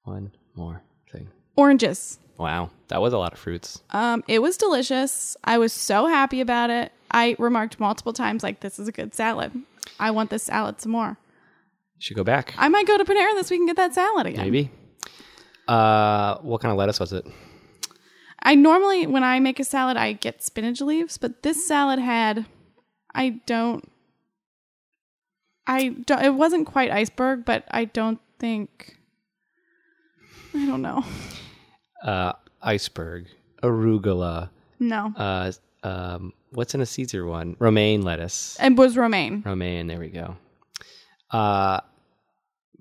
One 0.04 0.32
more 0.54 0.82
thing. 1.10 1.28
oranges. 1.56 2.18
Wow, 2.42 2.70
that 2.88 3.00
was 3.00 3.12
a 3.12 3.18
lot 3.18 3.32
of 3.32 3.38
fruits. 3.38 3.82
Um, 3.90 4.24
it 4.26 4.42
was 4.42 4.56
delicious. 4.56 5.36
I 5.44 5.58
was 5.58 5.72
so 5.72 6.08
happy 6.08 6.40
about 6.40 6.70
it. 6.70 6.90
I 7.12 7.36
remarked 7.38 7.78
multiple 7.78 8.12
times, 8.12 8.42
like, 8.42 8.58
this 8.60 8.80
is 8.80 8.88
a 8.88 8.92
good 8.92 9.14
salad. 9.14 9.52
I 10.00 10.10
want 10.10 10.30
this 10.30 10.42
salad 10.42 10.80
some 10.80 10.90
more. 10.90 11.18
Should 12.00 12.16
go 12.16 12.24
back. 12.24 12.52
I 12.58 12.68
might 12.68 12.84
go 12.88 12.98
to 12.98 13.04
Panera 13.04 13.34
this 13.34 13.48
week 13.48 13.60
and 13.60 13.68
get 13.68 13.76
that 13.76 13.94
salad 13.94 14.26
again. 14.26 14.42
Maybe. 14.42 14.72
Uh, 15.68 16.38
what 16.38 16.60
kind 16.60 16.72
of 16.72 16.78
lettuce 16.78 16.98
was 16.98 17.12
it? 17.12 17.24
I 18.42 18.56
normally, 18.56 19.06
when 19.06 19.22
I 19.22 19.38
make 19.38 19.60
a 19.60 19.64
salad, 19.64 19.96
I 19.96 20.14
get 20.14 20.42
spinach 20.42 20.80
leaves, 20.80 21.16
but 21.16 21.44
this 21.44 21.68
salad 21.68 22.00
had, 22.00 22.46
I 23.14 23.40
don't, 23.46 23.88
I 25.64 25.90
don't, 25.90 26.24
it 26.24 26.34
wasn't 26.34 26.66
quite 26.66 26.90
iceberg, 26.90 27.44
but 27.44 27.66
I 27.70 27.84
don't 27.84 28.18
think, 28.40 28.96
I 30.54 30.66
don't 30.66 30.82
know. 30.82 31.04
Uh, 32.02 32.32
iceberg, 32.62 33.26
arugula. 33.62 34.50
No. 34.78 35.12
Uh, 35.16 35.52
um, 35.82 36.32
what's 36.50 36.74
in 36.74 36.80
a 36.80 36.86
Caesar 36.86 37.24
one? 37.26 37.56
Romaine 37.58 38.02
lettuce. 38.02 38.56
It 38.60 38.74
was 38.76 38.96
romaine. 38.96 39.42
Romaine. 39.44 39.86
There 39.86 39.98
we 39.98 40.08
go. 40.08 40.36
Uh, 41.30 41.80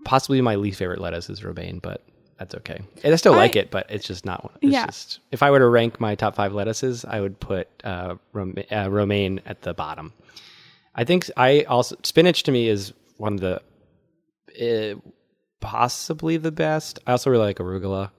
possibly 0.04 0.42
my 0.42 0.56
least 0.56 0.80
favorite 0.80 1.00
lettuce 1.00 1.30
is 1.30 1.44
romaine, 1.44 1.80
but 1.80 2.04
that's 2.38 2.56
okay. 2.56 2.80
And 3.04 3.14
I 3.14 3.16
still 3.18 3.34
like 3.34 3.56
it, 3.56 3.70
but 3.70 3.86
it's 3.90 4.06
just 4.06 4.26
not. 4.26 4.52
It's 4.62 4.74
Yeah. 4.74 4.86
Just, 4.88 5.20
if 5.32 5.44
I 5.44 5.52
were 5.52 5.60
to 5.60 5.68
rank 5.68 6.00
my 6.00 6.16
top 6.16 6.36
five 6.36 6.54
lettuces, 6.54 7.06
I 7.06 7.22
would 7.22 7.40
put 7.40 7.68
uh, 7.84 8.16
rom- 8.34 8.56
uh, 8.72 8.90
romaine 8.90 9.42
at 9.46 9.62
the 9.62 9.74
bottom. 9.74 10.14
I 10.96 11.04
think 11.04 11.30
I 11.38 11.62
also 11.64 11.96
spinach 12.04 12.44
to 12.44 12.52
me 12.52 12.68
is 12.68 12.94
one 13.18 13.36
of 13.36 13.40
the 13.40 13.62
uh, 14.60 15.00
possibly 15.60 16.38
the 16.38 16.52
best. 16.52 17.00
I 17.08 17.12
also 17.12 17.30
really 17.30 17.46
like 17.46 17.58
arugula. 17.60 18.10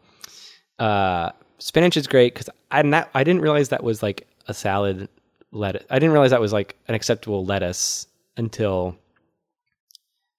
Uh, 0.79 1.31
spinach 1.59 1.97
is 1.97 2.07
great 2.07 2.35
because 2.35 2.51
I 2.71 2.83
not 2.83 3.11
I 3.15 3.25
didn't 3.25 3.43
realize 3.43 3.69
that 3.69 3.85
was 3.85 4.03
like 4.03 4.27
a 4.47 4.55
salad 4.55 5.09
lettuce. 5.53 5.85
I 5.91 5.99
didn't 5.99 6.13
realize 6.13 6.31
that 6.31 6.41
was 6.41 6.53
like 6.53 6.77
an 6.89 6.95
acceptable 6.95 7.45
lettuce 7.45 8.07
until. 8.37 8.97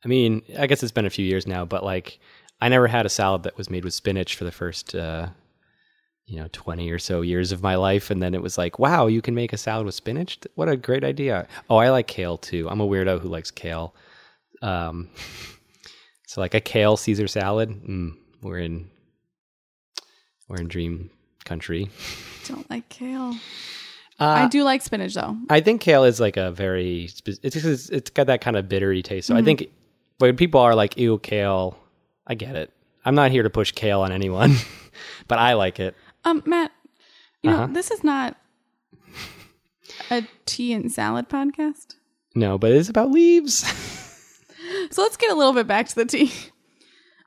I 0.03 0.09
mean, 0.09 0.41
I 0.59 0.67
guess 0.67 0.83
it's 0.83 0.91
been 0.91 1.05
a 1.05 1.09
few 1.09 1.25
years 1.25 1.47
now, 1.47 1.63
but 1.63 1.83
like 1.83 2.19
I 2.59 2.67
never 2.67 2.87
had 2.87 3.05
a 3.05 3.09
salad 3.09 3.43
that 3.43 3.57
was 3.57 3.69
made 3.69 3.85
with 3.85 3.93
spinach 3.93 4.35
for 4.35 4.43
the 4.43 4.51
first, 4.51 4.93
uh, 4.93 5.27
you 6.25 6.37
know, 6.37 6.49
twenty 6.51 6.89
or 6.91 6.99
so 6.99 7.21
years 7.21 7.53
of 7.53 7.63
my 7.63 7.75
life, 7.75 8.11
and 8.11 8.21
then 8.21 8.33
it 8.33 8.41
was 8.41 8.57
like, 8.57 8.79
wow, 8.79 9.07
you 9.07 9.21
can 9.21 9.33
make 9.33 9.53
a 9.53 9.57
salad 9.57 9.85
with 9.85 9.95
spinach. 9.95 10.39
What 10.55 10.67
a 10.67 10.75
great 10.75 11.05
idea! 11.05 11.47
Oh, 11.69 11.77
I 11.77 11.89
like 11.89 12.07
kale 12.07 12.37
too. 12.37 12.67
I'm 12.69 12.81
a 12.81 12.87
weirdo 12.87 13.21
who 13.21 13.29
likes 13.29 13.51
kale. 13.51 13.95
Um, 14.61 15.09
so 16.27 16.41
like 16.41 16.53
a 16.53 16.61
kale 16.61 16.97
Caesar 16.97 17.27
salad, 17.27 17.69
mm, 17.69 18.17
we're 18.41 18.59
in 18.59 18.89
we're 20.53 20.61
in 20.61 20.67
dream 20.67 21.09
country. 21.45 21.89
Don't 22.47 22.69
like 22.69 22.87
kale. 22.89 23.31
Uh, 24.19 24.25
I 24.25 24.47
do 24.47 24.63
like 24.63 24.81
spinach 24.83 25.15
though. 25.15 25.35
I 25.49 25.59
think 25.61 25.81
kale 25.81 26.03
is 26.03 26.19
like 26.19 26.37
a 26.37 26.51
very 26.51 27.09
it's 27.25 27.55
just, 27.55 27.91
it's 27.91 28.11
got 28.11 28.27
that 28.27 28.41
kind 28.41 28.55
of 28.55 28.69
bittery 28.69 29.01
taste. 29.01 29.27
So 29.27 29.35
I 29.35 29.41
think 29.41 29.67
when 30.19 30.35
people 30.37 30.59
are 30.61 30.75
like 30.75 30.95
ew 30.97 31.17
kale, 31.17 31.77
I 32.27 32.35
get 32.35 32.55
it. 32.55 32.71
I'm 33.03 33.15
not 33.15 33.31
here 33.31 33.41
to 33.43 33.49
push 33.49 33.71
kale 33.71 34.01
on 34.01 34.11
anyone, 34.11 34.55
but 35.27 35.39
I 35.39 35.53
like 35.55 35.79
it. 35.79 35.95
Um, 36.23 36.43
Matt, 36.45 36.71
you 37.41 37.49
Uh-huh. 37.49 37.65
know, 37.65 37.73
this 37.73 37.89
is 37.91 38.03
not 38.03 38.37
a 40.11 40.25
tea 40.45 40.71
and 40.73 40.91
salad 40.91 41.27
podcast. 41.27 41.95
No, 42.35 42.57
but 42.59 42.71
it's 42.71 42.89
about 42.89 43.09
leaves. 43.11 43.63
So 44.91 45.01
let's 45.03 45.17
get 45.17 45.31
a 45.31 45.35
little 45.35 45.53
bit 45.53 45.67
back 45.67 45.87
to 45.89 45.95
the 45.95 46.05
tea. 46.05 46.31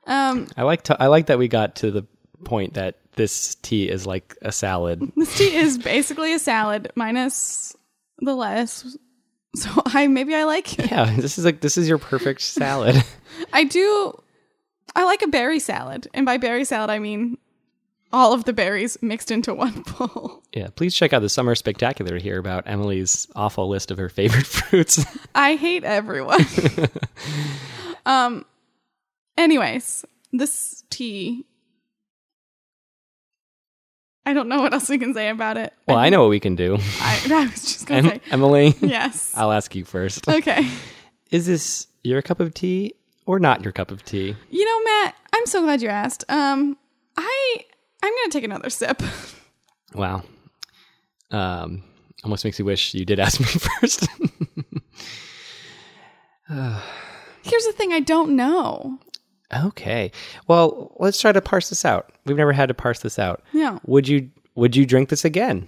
Um, 0.05 0.47
I 0.57 0.63
like 0.63 0.83
to, 0.83 1.01
I 1.01 1.07
like 1.07 1.27
that 1.27 1.37
we 1.37 1.47
got 1.47 1.75
to 1.77 1.91
the 1.91 2.03
point 2.43 2.73
that 2.73 2.95
this 3.17 3.55
tea 3.55 3.89
is 3.89 4.05
like 4.07 4.37
a 4.41 4.51
salad. 4.51 5.11
this 5.17 5.37
tea 5.37 5.55
is 5.55 5.77
basically 5.77 6.33
a 6.33 6.39
salad 6.39 6.91
minus 6.95 7.75
the 8.19 8.33
lettuce. 8.33 8.97
So 9.55 9.69
I 9.85 10.07
maybe 10.07 10.35
I 10.35 10.43
like 10.43 10.77
it. 10.79 10.91
Yeah, 10.91 11.13
this 11.17 11.37
is 11.37 11.45
like 11.45 11.61
this 11.61 11.77
is 11.77 11.89
your 11.89 11.97
perfect 11.97 12.41
salad. 12.41 12.95
I 13.53 13.63
do. 13.63 14.13
I 14.95 15.03
like 15.03 15.21
a 15.21 15.27
berry 15.27 15.59
salad, 15.59 16.07
and 16.13 16.25
by 16.25 16.37
berry 16.37 16.63
salad 16.63 16.89
I 16.89 16.99
mean 16.99 17.37
all 18.13 18.33
of 18.33 18.45
the 18.45 18.53
berries 18.53 18.97
mixed 19.01 19.31
into 19.31 19.53
one 19.53 19.83
bowl. 19.97 20.41
yeah, 20.53 20.69
please 20.75 20.95
check 20.95 21.11
out 21.11 21.21
the 21.21 21.29
summer 21.29 21.55
spectacular 21.55 22.17
to 22.17 22.23
hear 22.23 22.39
about 22.39 22.63
Emily's 22.65 23.27
awful 23.35 23.67
list 23.67 23.91
of 23.91 23.97
her 23.97 24.07
favorite 24.09 24.45
fruits. 24.47 25.05
I 25.35 25.55
hate 25.55 25.83
everyone. 25.83 26.45
um. 28.05 28.45
Anyways, 29.37 30.05
this 30.33 30.83
tea. 30.89 31.45
I 34.27 34.33
don't 34.33 34.49
know 34.49 34.59
what 34.61 34.73
else 34.73 34.89
we 34.89 34.97
can 34.97 35.13
say 35.13 35.29
about 35.29 35.55
it. 35.55 35.73
well, 35.87 35.97
I 35.97 36.09
know 36.09 36.19
what 36.21 36.29
we 36.29 36.41
can 36.41 36.55
do. 36.57 36.77
I, 36.99 37.21
I 37.31 37.45
was 37.45 37.61
just 37.61 37.85
gonna 37.87 37.99
Em- 37.99 38.09
say 38.09 38.21
Emily, 38.29 38.75
yes. 38.81 39.31
I'll 39.37 39.53
ask 39.53 39.73
you 39.73 39.85
first. 39.85 40.27
Okay. 40.27 40.67
Is 41.31 41.45
this 41.45 41.87
your 42.03 42.21
cup 42.21 42.41
of 42.41 42.53
tea 42.53 42.93
or 43.25 43.39
not 43.39 43.63
your 43.63 43.71
cup 43.71 43.89
of 43.89 44.03
tea? 44.03 44.35
You 44.49 44.65
know, 44.65 44.83
Matt, 44.83 45.15
I'm 45.33 45.45
so 45.45 45.61
glad 45.61 45.81
you 45.81 45.87
asked. 45.87 46.25
Um, 46.29 46.77
I 47.15 47.57
I'm 48.03 48.11
gonna 48.11 48.31
take 48.31 48.43
another 48.43 48.69
sip. 48.69 49.01
Wow. 49.93 50.23
Um, 51.31 51.83
almost 52.23 52.43
makes 52.43 52.59
me 52.59 52.63
wish 52.65 52.93
you 52.93 53.05
did 53.05 53.19
ask 53.21 53.39
me 53.39 53.45
first. 53.45 54.07
Here's 57.43 57.65
the 57.65 57.73
thing: 57.73 57.93
I 57.93 57.99
don't 58.01 58.35
know. 58.35 58.99
Okay. 59.53 60.11
Well, 60.47 60.95
let's 60.99 61.19
try 61.19 61.31
to 61.31 61.41
parse 61.41 61.69
this 61.69 61.85
out. 61.85 62.11
We've 62.25 62.37
never 62.37 62.53
had 62.53 62.67
to 62.67 62.73
parse 62.73 62.99
this 62.99 63.17
out. 63.19 63.43
Yeah, 63.53 63.79
Would 63.85 64.07
you 64.07 64.29
would 64.55 64.75
you 64.75 64.85
drink 64.85 65.09
this 65.09 65.23
again? 65.25 65.67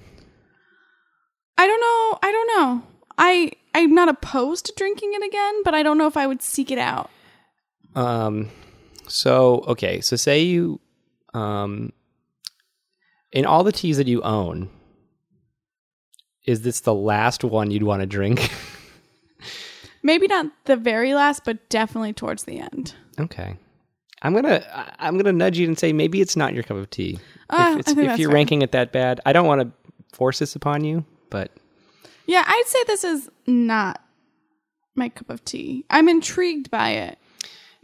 I 1.57 1.67
don't 1.67 1.81
know. 1.81 2.19
I 2.23 2.31
don't 2.31 2.47
know. 2.57 2.87
I 3.17 3.51
I'm 3.73 3.93
not 3.93 4.09
opposed 4.09 4.65
to 4.65 4.73
drinking 4.75 5.11
it 5.13 5.23
again, 5.25 5.63
but 5.63 5.73
I 5.75 5.83
don't 5.83 5.97
know 5.97 6.07
if 6.07 6.17
I 6.17 6.25
would 6.27 6.41
seek 6.41 6.71
it 6.71 6.77
out. 6.79 7.09
Um 7.95 8.49
so 9.07 9.63
okay, 9.67 10.01
so 10.01 10.15
say 10.15 10.41
you 10.41 10.79
um 11.33 11.91
in 13.31 13.45
all 13.45 13.63
the 13.63 13.71
teas 13.71 13.97
that 13.97 14.07
you 14.07 14.21
own, 14.23 14.69
is 16.45 16.61
this 16.63 16.79
the 16.81 16.93
last 16.95 17.43
one 17.43 17.69
you'd 17.71 17.83
want 17.83 18.01
to 18.01 18.07
drink? 18.07 18.49
Maybe 20.03 20.27
not 20.27 20.47
the 20.65 20.75
very 20.77 21.13
last, 21.13 21.43
but 21.45 21.69
definitely 21.69 22.13
towards 22.13 22.45
the 22.45 22.59
end. 22.59 22.95
okay. 23.19 23.57
I'm 24.21 24.33
gonna 24.33 24.93
I'm 24.99 25.17
gonna 25.17 25.33
nudge 25.33 25.57
you 25.57 25.67
and 25.67 25.77
say 25.77 25.93
maybe 25.93 26.21
it's 26.21 26.35
not 26.35 26.53
your 26.53 26.63
cup 26.63 26.77
of 26.77 26.89
tea. 26.89 27.19
Uh, 27.49 27.71
if 27.73 27.79
it's, 27.79 27.91
if 27.91 27.97
you're 28.19 28.29
fair. 28.29 28.29
ranking 28.29 28.61
it 28.61 28.71
that 28.73 28.91
bad, 28.91 29.19
I 29.25 29.33
don't 29.33 29.47
want 29.47 29.61
to 29.61 30.15
force 30.15 30.39
this 30.39 30.55
upon 30.55 30.83
you, 30.83 31.05
but 31.29 31.51
Yeah, 32.25 32.43
I'd 32.45 32.63
say 32.67 32.79
this 32.87 33.03
is 33.03 33.29
not 33.47 34.03
my 34.95 35.09
cup 35.09 35.29
of 35.29 35.43
tea. 35.45 35.85
I'm 35.89 36.09
intrigued 36.09 36.69
by 36.69 36.89
it, 36.91 37.17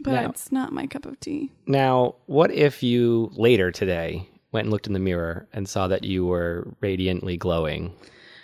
but 0.00 0.12
Now- 0.12 0.28
it's 0.28 0.52
not 0.52 0.72
my 0.72 0.86
cup 0.86 1.06
of 1.06 1.18
tea. 1.20 1.50
Now, 1.66 2.16
what 2.26 2.50
if 2.52 2.82
you 2.82 3.30
later 3.34 3.70
today 3.72 4.28
went 4.52 4.66
and 4.66 4.72
looked 4.72 4.86
in 4.86 4.92
the 4.92 4.98
mirror 5.00 5.48
and 5.52 5.68
saw 5.68 5.88
that 5.88 6.04
you 6.04 6.26
were 6.26 6.68
radiantly 6.80 7.36
glowing? 7.36 7.92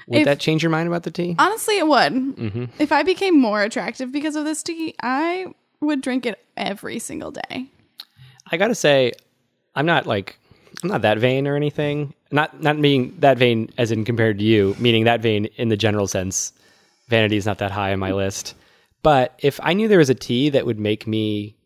Would 0.09 0.21
If- 0.21 0.25
that 0.25 0.41
change 0.41 0.63
your 0.63 0.71
mind 0.71 0.89
about 0.89 1.03
the 1.05 1.11
tea? 1.11 1.37
Honestly, 1.39 1.79
it 1.79 1.87
would. 1.87 2.13
Mm-hmm. 2.15 2.65
If 2.79 2.91
I 2.91 3.03
became 3.03 3.39
more 3.39 3.63
attractive 3.63 4.11
because 4.11 4.35
of 4.35 4.45
this 4.45 4.63
tea, 4.63 4.95
I 5.03 5.47
would 5.81 6.01
drink 6.01 6.27
it 6.27 6.43
every 6.57 6.99
single 6.99 7.31
day. 7.31 7.71
I 8.53 8.57
gotta 8.59 8.75
say, 8.75 9.13
I'm 9.75 9.87
not 9.87 10.07
like 10.07 10.37
I'm 10.83 10.89
not 10.91 11.03
that 11.03 11.19
vain 11.19 11.47
or 11.49 11.57
anything. 11.57 12.15
Not 12.31 12.63
not 12.63 12.81
being 12.81 13.17
that 13.21 13.39
vain 13.39 13.71
as 13.79 13.91
in 13.91 14.05
compared 14.05 14.39
to 14.39 14.45
you, 14.45 14.77
meaning 14.79 15.05
that 15.05 15.21
vain 15.21 15.47
in 15.57 15.69
the 15.69 15.77
general 15.77 16.07
sense. 16.07 16.53
Vanity 17.09 17.37
is 17.37 17.47
not 17.47 17.59
that 17.59 17.71
high 17.71 17.93
on 17.93 17.99
my 17.99 18.13
list. 18.13 18.55
But 19.03 19.35
if 19.43 19.59
I 19.63 19.73
knew 19.73 19.89
there 19.89 19.99
was 19.99 20.11
a 20.11 20.15
tea 20.15 20.51
that 20.51 20.65
would 20.65 20.79
make 20.79 21.07
me 21.07 21.57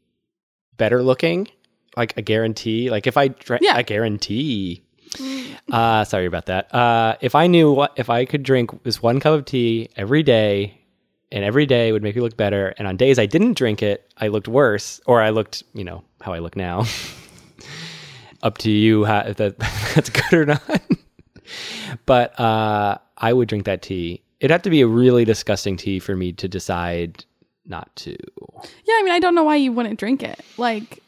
better 0.76 1.02
looking, 1.02 1.48
like 1.96 2.16
a 2.16 2.22
guarantee, 2.22 2.90
like 2.90 3.06
if 3.06 3.16
I 3.16 3.28
drank 3.28 3.62
Yeah. 3.62 3.76
a 3.76 3.82
guarantee. 3.82 4.82
Uh, 5.70 6.04
sorry 6.04 6.26
about 6.26 6.46
that. 6.46 6.72
Uh, 6.74 7.16
if 7.20 7.34
I 7.34 7.46
knew 7.46 7.72
what 7.72 7.92
if 7.96 8.10
I 8.10 8.24
could 8.24 8.42
drink 8.42 8.82
this 8.82 9.02
one 9.02 9.20
cup 9.20 9.34
of 9.34 9.44
tea 9.44 9.88
every 9.96 10.22
day, 10.22 10.80
and 11.32 11.44
every 11.44 11.66
day 11.66 11.92
would 11.92 12.02
make 12.02 12.14
me 12.16 12.22
look 12.22 12.36
better, 12.36 12.74
and 12.78 12.86
on 12.88 12.96
days 12.96 13.18
I 13.18 13.26
didn't 13.26 13.54
drink 13.56 13.82
it, 13.82 14.10
I 14.16 14.28
looked 14.28 14.48
worse, 14.48 15.00
or 15.06 15.20
I 15.20 15.30
looked, 15.30 15.62
you 15.74 15.84
know, 15.84 16.04
how 16.20 16.32
I 16.32 16.38
look 16.40 16.56
now. 16.56 16.84
Up 18.42 18.58
to 18.58 18.70
you 18.70 19.04
how, 19.04 19.20
if 19.20 19.36
that 19.38 19.58
that's 19.94 20.10
good 20.10 20.32
or 20.32 20.46
not. 20.46 20.82
but 22.04 22.38
uh, 22.38 22.98
I 23.16 23.32
would 23.32 23.48
drink 23.48 23.64
that 23.64 23.82
tea. 23.82 24.22
It'd 24.40 24.50
have 24.50 24.62
to 24.62 24.70
be 24.70 24.82
a 24.82 24.86
really 24.86 25.24
disgusting 25.24 25.76
tea 25.76 25.98
for 25.98 26.14
me 26.14 26.32
to 26.34 26.46
decide 26.46 27.24
not 27.64 27.94
to. 27.96 28.10
Yeah, 28.84 28.94
I 28.98 29.02
mean, 29.02 29.12
I 29.12 29.18
don't 29.18 29.34
know 29.34 29.42
why 29.44 29.56
you 29.56 29.72
wouldn't 29.72 29.98
drink 29.98 30.22
it. 30.22 30.38
Like, 30.58 31.02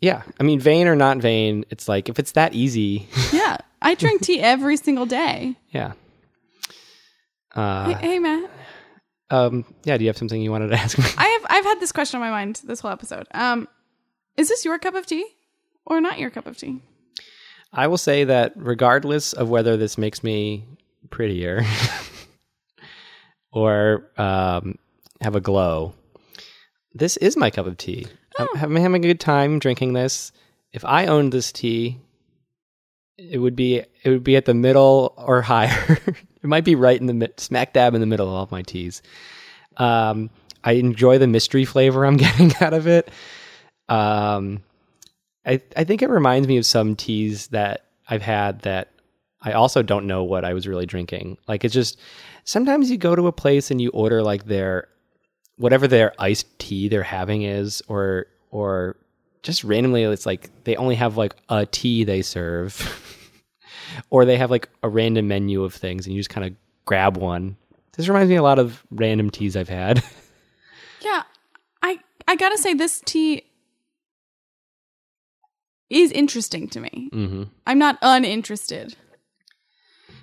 Yeah, 0.00 0.22
I 0.40 0.42
mean, 0.42 0.58
vain 0.58 0.88
or 0.88 0.96
not 0.96 1.18
vain, 1.18 1.64
it's 1.70 1.86
like 1.88 2.08
if 2.08 2.18
it's 2.18 2.32
that 2.32 2.54
easy, 2.54 3.06
yeah, 3.32 3.58
I 3.82 3.94
drink 3.94 4.22
tea 4.22 4.40
every 4.40 4.76
single 4.78 5.06
day. 5.06 5.54
yeah. 5.70 5.92
Uh, 7.54 7.94
hey, 7.94 8.08
hey, 8.08 8.18
Matt. 8.18 8.50
Um, 9.30 9.64
yeah. 9.84 9.96
Do 9.96 10.04
you 10.04 10.08
have 10.08 10.18
something 10.18 10.40
you 10.40 10.50
wanted 10.50 10.68
to 10.68 10.74
ask 10.78 10.98
me? 10.98 11.04
I 11.16 11.26
have 11.26 11.46
I've 11.50 11.64
had 11.64 11.80
this 11.80 11.92
question 11.92 12.20
on 12.20 12.26
my 12.26 12.30
mind 12.30 12.60
this 12.64 12.80
whole 12.80 12.90
episode. 12.90 13.26
Um, 13.32 13.68
is 14.36 14.48
this 14.48 14.64
your 14.64 14.78
cup 14.78 14.94
of 14.94 15.06
tea 15.06 15.26
or 15.86 16.00
not 16.00 16.18
your 16.18 16.30
cup 16.30 16.46
of 16.46 16.56
tea? 16.56 16.80
I 17.72 17.88
will 17.88 17.98
say 17.98 18.24
that 18.24 18.52
regardless 18.56 19.32
of 19.32 19.48
whether 19.48 19.76
this 19.76 19.98
makes 19.98 20.22
me 20.22 20.64
prettier 21.10 21.62
or 23.52 24.10
um, 24.16 24.78
have 25.20 25.34
a 25.34 25.40
glow, 25.40 25.94
this 26.92 27.16
is 27.16 27.36
my 27.36 27.50
cup 27.50 27.66
of 27.66 27.76
tea. 27.76 28.06
I'm, 28.38 28.48
I'm 28.54 28.76
having 28.76 29.04
a 29.04 29.08
good 29.08 29.20
time 29.20 29.58
drinking 29.58 29.92
this. 29.92 30.30
If 30.72 30.84
I 30.84 31.06
owned 31.06 31.32
this 31.32 31.50
tea, 31.52 31.98
it 33.16 33.38
would 33.38 33.56
be 33.56 33.82
it 34.02 34.10
would 34.10 34.24
be 34.24 34.36
at 34.36 34.44
the 34.44 34.54
middle 34.54 35.14
or 35.16 35.42
higher. 35.42 35.98
It 36.44 36.48
might 36.48 36.64
be 36.64 36.74
right 36.74 37.00
in 37.00 37.06
the 37.06 37.32
smack 37.38 37.72
dab 37.72 37.94
in 37.94 38.00
the 38.00 38.06
middle 38.06 38.28
of 38.28 38.34
all 38.34 38.48
my 38.50 38.60
teas. 38.60 39.02
Um, 39.78 40.28
I 40.62 40.72
enjoy 40.72 41.16
the 41.18 41.26
mystery 41.26 41.64
flavor 41.64 42.04
I'm 42.04 42.16
getting 42.18 42.52
out 42.60 42.74
of 42.74 42.86
it. 42.86 43.10
Um, 43.88 44.62
I 45.46 45.62
I 45.76 45.84
think 45.84 46.02
it 46.02 46.10
reminds 46.10 46.46
me 46.46 46.58
of 46.58 46.66
some 46.66 46.96
teas 46.96 47.48
that 47.48 47.86
I've 48.08 48.22
had 48.22 48.60
that 48.60 48.90
I 49.40 49.52
also 49.52 49.82
don't 49.82 50.06
know 50.06 50.22
what 50.22 50.44
I 50.44 50.52
was 50.52 50.68
really 50.68 50.86
drinking. 50.86 51.38
Like 51.48 51.64
it's 51.64 51.74
just 51.74 51.98
sometimes 52.44 52.90
you 52.90 52.98
go 52.98 53.16
to 53.16 53.26
a 53.26 53.32
place 53.32 53.70
and 53.70 53.80
you 53.80 53.88
order 53.90 54.22
like 54.22 54.44
their 54.44 54.88
whatever 55.56 55.88
their 55.88 56.12
iced 56.18 56.58
tea 56.58 56.88
they're 56.88 57.02
having 57.02 57.42
is 57.42 57.82
or 57.88 58.26
or 58.50 58.96
just 59.42 59.64
randomly 59.64 60.02
it's 60.02 60.26
like 60.26 60.50
they 60.64 60.76
only 60.76 60.94
have 60.94 61.16
like 61.16 61.36
a 61.48 61.66
tea 61.66 62.04
they 62.04 62.22
serve 62.22 63.20
or 64.10 64.24
they 64.24 64.36
have 64.36 64.50
like 64.50 64.68
a 64.82 64.88
random 64.88 65.28
menu 65.28 65.62
of 65.64 65.74
things 65.74 66.06
and 66.06 66.14
you 66.14 66.20
just 66.20 66.30
kind 66.30 66.46
of 66.46 66.54
grab 66.84 67.16
one. 67.16 67.56
This 67.96 68.08
reminds 68.08 68.28
me 68.30 68.36
a 68.36 68.42
lot 68.42 68.58
of 68.58 68.84
random 68.90 69.30
teas 69.30 69.56
I've 69.56 69.68
had. 69.68 70.02
Yeah, 71.02 71.22
I 71.82 71.98
I 72.26 72.34
gotta 72.34 72.56
say 72.56 72.72
this 72.72 73.02
tea 73.04 73.42
is 75.90 76.10
interesting 76.12 76.68
to 76.70 76.80
me. 76.80 77.10
mm-hmm. 77.12 77.42
I'm 77.66 77.78
not 77.78 77.98
uninterested. 78.02 78.96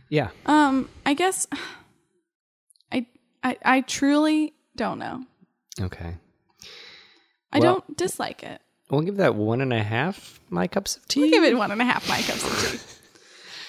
Yeah. 0.10 0.30
Um, 0.48 0.90
I 1.06 1.14
guess 1.14 1.46
I 2.92 3.06
I 3.44 3.58
I 3.64 3.82
truly 3.82 4.54
don't 4.76 4.98
know. 5.00 5.24
Okay. 5.80 6.16
I 7.54 7.60
Well- 7.60 7.74
don't 7.76 7.98
dislike 7.98 8.42
it. 8.44 8.60
We'll 8.90 9.02
give 9.02 9.18
that 9.18 9.36
one 9.36 9.62
and 9.62 9.72
a 9.72 9.82
half 9.84 10.40
my 10.50 10.68
cups 10.68 10.98
of 10.98 11.08
tea. 11.08 11.22
We 11.22 11.30
give 11.30 11.44
it 11.44 11.56
one 11.58 11.72
and 11.72 11.82
a 11.82 11.86
half 11.86 12.10
my 12.10 12.22
cups 12.22 12.44
of 12.44 12.72
tea. 12.72 12.80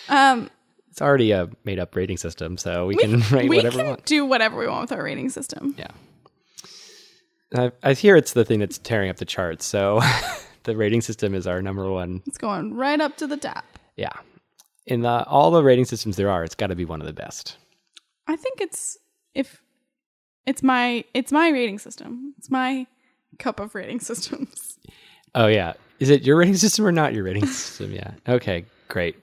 Um, 0.09 0.51
It's 0.91 1.01
already 1.03 1.33
a 1.33 1.49
made 1.65 1.79
up 1.79 1.95
rating 1.97 2.17
system, 2.17 2.57
so 2.59 2.87
we, 2.87 2.97
can 2.97 3.21
rate 3.31 3.49
we 3.49 3.57
whatever 3.57 3.77
can 3.77 3.85
we 3.87 3.91
want. 3.91 4.05
do 4.05 4.27
whatever 4.27 4.59
we 4.59 4.67
want 4.67 4.83
with 4.91 4.93
our 4.99 5.05
rating 5.05 5.31
system. 5.31 5.75
Yeah. 5.79 5.88
I, 7.55 7.73
I 7.83 7.93
hear 7.93 8.17
it's 8.17 8.33
the 8.33 8.45
thing 8.45 8.61
that's 8.61 8.79
tearing 8.79 9.11
up 9.11 9.17
the 9.17 9.25
charts, 9.25 9.65
so 9.67 10.01
the 10.65 10.77
rating 10.77 11.01
system 11.03 11.35
is 11.35 11.47
our 11.47 11.61
number 11.62 11.91
one. 11.91 12.23
It's 12.27 12.38
going 12.38 12.75
right 12.75 13.01
up 13.01 13.17
to 13.19 13.27
the 13.27 13.37
top. 13.37 13.65
Yeah. 13.97 14.12
In 14.87 15.03
the, 15.03 15.25
all 15.27 15.51
the 15.51 15.62
rating 15.62 15.85
systems 15.85 16.17
there 16.17 16.31
are, 16.31 16.45
it's 16.45 16.55
got 16.55 16.69
to 16.69 16.75
be 16.75 16.85
one 16.85 17.01
of 17.01 17.07
the 17.07 17.12
best. 17.12 17.57
I 18.27 18.37
think 18.37 18.61
it's 18.61 18.97
if 19.35 19.61
it's 20.47 20.62
my 20.62 21.05
it's 21.15 21.31
my 21.33 21.49
rating 21.51 21.79
system. 21.79 22.35
It's 22.38 22.51
my 22.51 22.87
cup 23.38 23.61
of 23.61 23.75
rating 23.75 24.01
systems. 24.11 24.79
Oh, 25.35 25.47
yeah. 25.47 25.75
Is 26.01 26.11
it 26.11 26.23
your 26.23 26.37
rating 26.37 26.57
system 26.57 26.87
or 26.87 26.93
not 26.93 27.15
your 27.15 27.25
rating 27.25 27.47
system? 27.47 27.93
Yeah. 27.93 28.12
Okay, 28.29 28.65
great. 28.88 29.17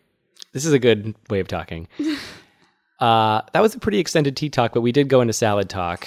This 0.54 0.66
is 0.66 0.74
a 0.74 0.80
good 0.80 1.16
way 1.30 1.40
of 1.40 1.48
talking. 1.48 1.88
Uh, 3.00 3.44
that 3.54 3.62
was 3.62 3.74
a 3.74 3.80
pretty 3.80 3.98
extended 4.00 4.36
tea 4.36 4.50
talk, 4.50 4.74
but 4.74 4.82
we 4.82 4.92
did 4.92 5.08
go 5.08 5.22
into 5.22 5.32
salad 5.32 5.70
talk. 5.70 6.06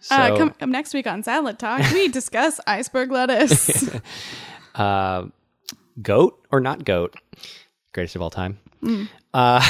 So, 0.00 0.14
uh, 0.14 0.36
come, 0.36 0.50
come 0.50 0.70
next 0.70 0.94
week 0.94 1.08
on 1.08 1.24
Salad 1.24 1.58
Talk. 1.58 1.82
We 1.92 2.06
discuss 2.12 2.60
iceberg 2.68 3.10
lettuce. 3.10 3.90
uh, 4.76 5.24
goat 6.00 6.46
or 6.52 6.60
not 6.60 6.84
goat? 6.84 7.16
Greatest 7.92 8.14
of 8.14 8.22
all 8.22 8.30
time. 8.30 8.60
Uh, 9.34 9.60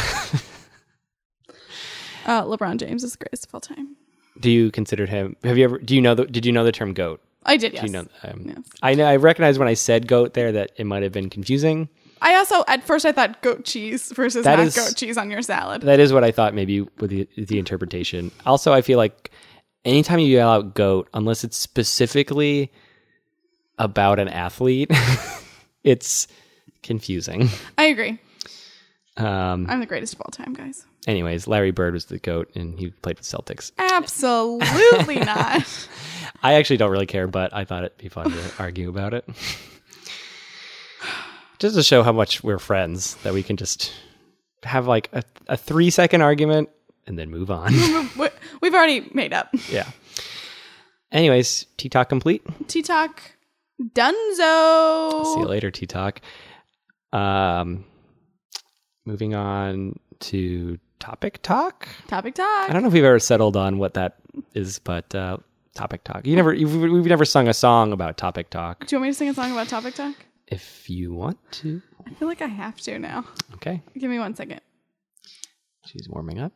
uh, 2.27 2.45
LeBron 2.45 2.77
James 2.77 3.05
is 3.05 3.13
the 3.13 3.25
greatest 3.25 3.47
of 3.47 3.55
all 3.55 3.61
time. 3.61 3.97
do 4.39 4.51
you 4.51 4.71
consider 4.71 5.07
him? 5.07 5.35
Have 5.45 5.57
you 5.57 5.65
ever? 5.65 5.79
Do 5.79 5.95
you 5.95 6.03
know? 6.03 6.15
The, 6.15 6.27
did 6.27 6.45
you 6.45 6.53
know 6.53 6.63
the 6.65 6.73
term 6.73 6.93
goat? 6.93 7.23
I 7.47 7.57
did, 7.57 7.73
yes. 7.73 7.81
Do 7.81 7.87
you 7.87 7.93
know? 7.93 8.07
Um, 8.23 8.45
Yes. 8.49 8.59
I 8.83 8.95
know. 8.95 9.07
I 9.07 9.17
recognize 9.17 9.59
when 9.59 9.69
I 9.69 9.75
said 9.75 10.07
goat 10.07 10.35
there 10.35 10.53
that 10.53 10.73
it 10.77 10.85
might 10.85 11.03
have 11.05 11.13
been 11.13 11.31
confusing. 11.31 11.89
I 12.23 12.35
also 12.37 12.65
at 12.69 12.83
first 12.85 13.05
I 13.07 13.13
thought 13.13 13.41
goat 13.43 13.65
cheese 13.65 14.11
versus 14.13 14.45
That 14.45 14.57
not 14.59 14.67
is- 14.69 14.77
goat 14.77 14.95
cheese 14.97 15.17
on 15.17 15.31
your 15.31 15.43
salad. 15.43 15.83
That 15.83 16.01
is 16.01 16.13
what 16.13 16.25
I 16.25 16.31
thought 16.33 16.55
maybe 16.55 16.81
with 16.83 17.11
the, 17.11 17.29
the 17.37 17.59
interpretation. 17.59 18.31
Also, 18.47 18.73
I 18.73 18.83
feel 18.83 18.99
like 18.99 19.31
anytime 19.85 20.19
you 20.19 20.27
yell 20.27 20.51
out 20.51 20.75
goat, 20.75 21.09
unless 21.15 21.45
it's 21.45 21.57
specifically 21.57 22.71
about 23.79 24.19
an 24.19 24.29
athlete, 24.29 24.91
it's 25.85 26.27
confusing. 26.83 27.49
I 27.77 27.85
agree. 27.85 28.19
Um, 29.17 29.67
I'm 29.69 29.81
the 29.81 29.87
greatest 29.87 30.15
of 30.15 30.21
all 30.21 30.31
time, 30.31 30.55
guys. 30.55 30.87
anyways, 31.09 31.49
Larry 31.49 31.73
Bird 31.73 31.93
was 31.95 32.05
the 32.07 32.19
goat, 32.19 32.51
and 32.55 32.79
he 32.79 32.91
played 32.91 33.19
with 33.19 33.27
Celtics. 33.27 33.73
Absolutely 33.79 35.17
not. 35.25 35.89
I 36.43 36.55
actually 36.55 36.77
don't 36.77 36.91
really 36.93 37.07
care, 37.07 37.27
but 37.27 37.53
I 37.53 37.65
thought 37.65 37.83
it'd 37.85 37.99
be 37.99 38.09
fun 38.09 38.31
to 38.31 38.53
argue 38.61 38.89
about 38.89 39.15
it. 39.15 39.25
Just 41.59 41.75
to 41.77 41.83
show 41.83 42.03
how 42.03 42.13
much 42.13 42.43
we're 42.45 42.59
friends, 42.59 43.15
that 43.25 43.35
we 43.35 43.43
can 43.43 43.57
just 43.57 43.93
have 44.63 44.87
like 44.87 45.09
a, 45.13 45.23
a 45.49 45.57
three 45.57 45.91
second 45.91 46.23
argument 46.23 46.69
and 47.07 47.19
then 47.19 47.31
move 47.31 47.51
on. 47.51 47.73
We- 48.19 48.29
We've 48.61 48.75
already 48.75 49.09
made 49.15 49.33
up. 49.33 49.49
yeah. 49.71 49.89
Anyways, 51.13 51.67
T 51.77 51.89
Talk 51.89 52.09
complete. 52.09 52.43
Tea 52.69 52.83
Talk 52.83 53.23
Dunzo. 53.81 55.25
See 55.35 55.41
you 55.41 55.47
later, 55.47 55.71
T 55.71 55.87
Talk. 55.87 56.21
Um, 57.13 57.85
moving 59.07 59.35
on 59.35 59.99
to 60.21 60.79
topic 60.99 61.41
talk. 61.43 61.89
Topic 62.09 62.35
Talk. 62.35 62.69
I 62.69 62.73
don't 62.73 62.83
know 62.83 62.89
if 62.89 62.95
we've 62.95 63.05
ever 63.05 63.19
settled 63.21 63.57
on 63.57 63.79
what 63.79 63.95
that 63.95 64.17
is, 64.55 64.79
but 64.81 65.15
uh, 65.15 65.39
topic 65.75 66.05
talk. 66.05 66.27
You 66.27 66.37
never, 66.37 66.53
you've, 66.53 66.75
we've 66.75 67.07
never 67.07 67.25
sung 67.25 67.49
a 67.49 67.55
song 67.55 67.93
about 67.93 68.17
topic 68.19 68.51
talk. 68.51 68.87
Do 68.87 68.97
you 68.97 69.01
want 69.01 69.09
me 69.09 69.11
to 69.13 69.15
sing 69.15 69.29
a 69.29 69.35
song 69.35 69.53
about 69.53 69.69
Topic 69.69 69.95
Talk? 69.95 70.15
If 70.51 70.89
you 70.89 71.13
want 71.13 71.39
to, 71.53 71.83
I 72.07 72.11
feel 72.15 72.27
like 72.29 72.41
I 72.43 72.47
have 72.47 72.81
to 72.83 72.99
now. 72.99 73.25
okay. 73.55 73.83
Give 73.99 74.11
me 74.11 74.19
one 74.19 74.35
second. 74.35 74.61
She's 75.85 76.09
warming 76.09 76.39
up, 76.39 76.53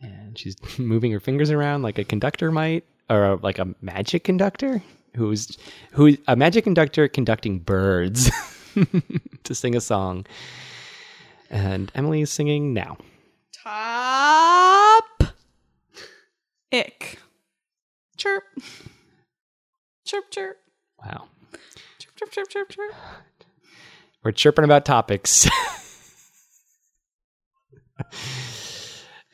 and 0.00 0.36
she's 0.36 0.56
moving 0.78 1.12
her 1.12 1.20
fingers 1.20 1.50
around 1.50 1.82
like 1.82 1.98
a 1.98 2.04
conductor 2.04 2.50
might, 2.50 2.84
or 3.08 3.24
a, 3.24 3.34
like 3.36 3.58
a 3.58 3.74
magic 3.80 4.24
conductor 4.24 4.82
who's 5.16 5.56
who 5.92 6.16
a 6.26 6.34
magic 6.34 6.64
conductor 6.64 7.06
conducting 7.06 7.60
birds 7.60 8.30
to 9.44 9.54
sing 9.54 9.76
a 9.76 9.80
song. 9.80 10.26
And 11.50 11.92
Emily 11.94 12.20
is 12.22 12.30
singing 12.30 12.72
now. 12.74 12.96
Top 13.52 15.04
Ick. 16.72 17.18
chirp. 18.16 18.42
Chirp, 20.04 20.30
chirp. 20.30 20.56
Wow. 21.04 21.28
Chirp, 22.24 22.32
chirp, 22.32 22.48
chirp, 22.48 22.68
chirp. 22.70 22.94
We're 24.22 24.32
chirping 24.32 24.64
about 24.64 24.86
topics. 24.86 25.46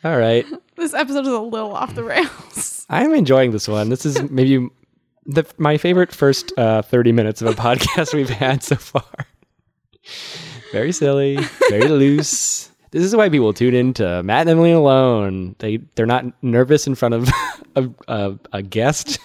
All 0.02 0.18
right. 0.18 0.44
This 0.74 0.92
episode 0.92 1.26
is 1.26 1.28
a 1.28 1.38
little 1.38 1.72
off 1.72 1.94
the 1.94 2.02
rails. 2.02 2.84
I'm 2.90 3.14
enjoying 3.14 3.52
this 3.52 3.68
one. 3.68 3.90
This 3.90 4.04
is 4.04 4.28
maybe 4.28 4.68
the 5.24 5.46
my 5.56 5.76
favorite 5.76 6.12
first 6.12 6.52
uh, 6.58 6.82
30 6.82 7.12
minutes 7.12 7.40
of 7.40 7.46
a 7.48 7.52
podcast 7.52 8.12
we've 8.16 8.28
had 8.28 8.64
so 8.64 8.74
far. 8.74 9.26
Very 10.72 10.90
silly, 10.90 11.38
very 11.68 11.86
loose. 11.88 12.70
This 12.90 13.04
is 13.04 13.14
why 13.14 13.28
people 13.28 13.52
tune 13.52 13.74
in 13.74 13.94
to 13.94 14.24
Matt 14.24 14.40
and 14.42 14.50
Emily 14.50 14.72
alone. 14.72 15.54
They 15.60 15.76
they're 15.94 16.06
not 16.06 16.24
nervous 16.42 16.88
in 16.88 16.96
front 16.96 17.14
of 17.14 17.30
a, 17.76 17.88
a, 18.08 18.36
a 18.52 18.62
guest. 18.62 19.20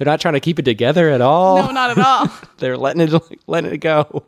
They're 0.00 0.06
not 0.06 0.18
trying 0.18 0.32
to 0.32 0.40
keep 0.40 0.58
it 0.58 0.62
together 0.62 1.10
at 1.10 1.20
all. 1.20 1.62
No, 1.62 1.72
not 1.72 1.90
at 1.90 1.98
all. 1.98 2.26
They're 2.56 2.78
letting 2.78 3.02
it 3.02 3.22
letting 3.46 3.70
it 3.70 3.78
go. 3.78 4.04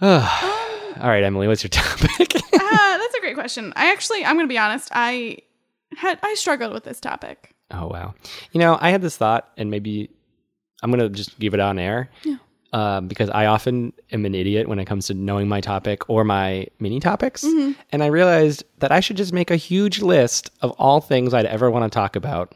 all 0.00 1.08
right, 1.08 1.22
Emily, 1.22 1.46
what's 1.46 1.62
your 1.62 1.68
topic? 1.70 2.34
Uh, 2.34 2.98
that's 2.98 3.14
a 3.14 3.20
great 3.20 3.36
question. 3.36 3.72
I 3.76 3.92
actually, 3.92 4.24
I'm 4.24 4.34
going 4.34 4.48
to 4.48 4.52
be 4.52 4.58
honest. 4.58 4.88
I 4.92 5.38
had 5.96 6.18
I 6.24 6.34
struggled 6.34 6.72
with 6.72 6.82
this 6.82 6.98
topic. 6.98 7.54
Oh 7.70 7.86
wow! 7.86 8.14
You 8.50 8.58
know, 8.58 8.76
I 8.80 8.90
had 8.90 9.00
this 9.00 9.16
thought, 9.16 9.48
and 9.56 9.70
maybe 9.70 10.10
I'm 10.82 10.90
gonna 10.90 11.08
just 11.08 11.38
give 11.38 11.54
it 11.54 11.60
on 11.60 11.78
air. 11.78 12.10
Yeah. 12.24 12.38
Um, 12.72 13.06
because 13.06 13.30
I 13.30 13.46
often 13.46 13.92
am 14.10 14.24
an 14.24 14.34
idiot 14.34 14.66
when 14.68 14.80
it 14.80 14.86
comes 14.86 15.06
to 15.06 15.14
knowing 15.14 15.46
my 15.46 15.60
topic 15.60 16.10
or 16.10 16.24
my 16.24 16.66
mini 16.80 16.98
topics, 16.98 17.44
and 17.44 18.02
I 18.02 18.06
realized 18.06 18.64
that 18.80 18.90
I 18.90 18.98
should 18.98 19.16
just 19.16 19.32
make 19.32 19.52
a 19.52 19.56
huge 19.56 20.02
list 20.02 20.50
of 20.62 20.72
all 20.72 21.00
things 21.00 21.32
I'd 21.32 21.46
ever 21.46 21.70
want 21.70 21.84
to 21.84 21.96
talk 21.96 22.16
about, 22.16 22.54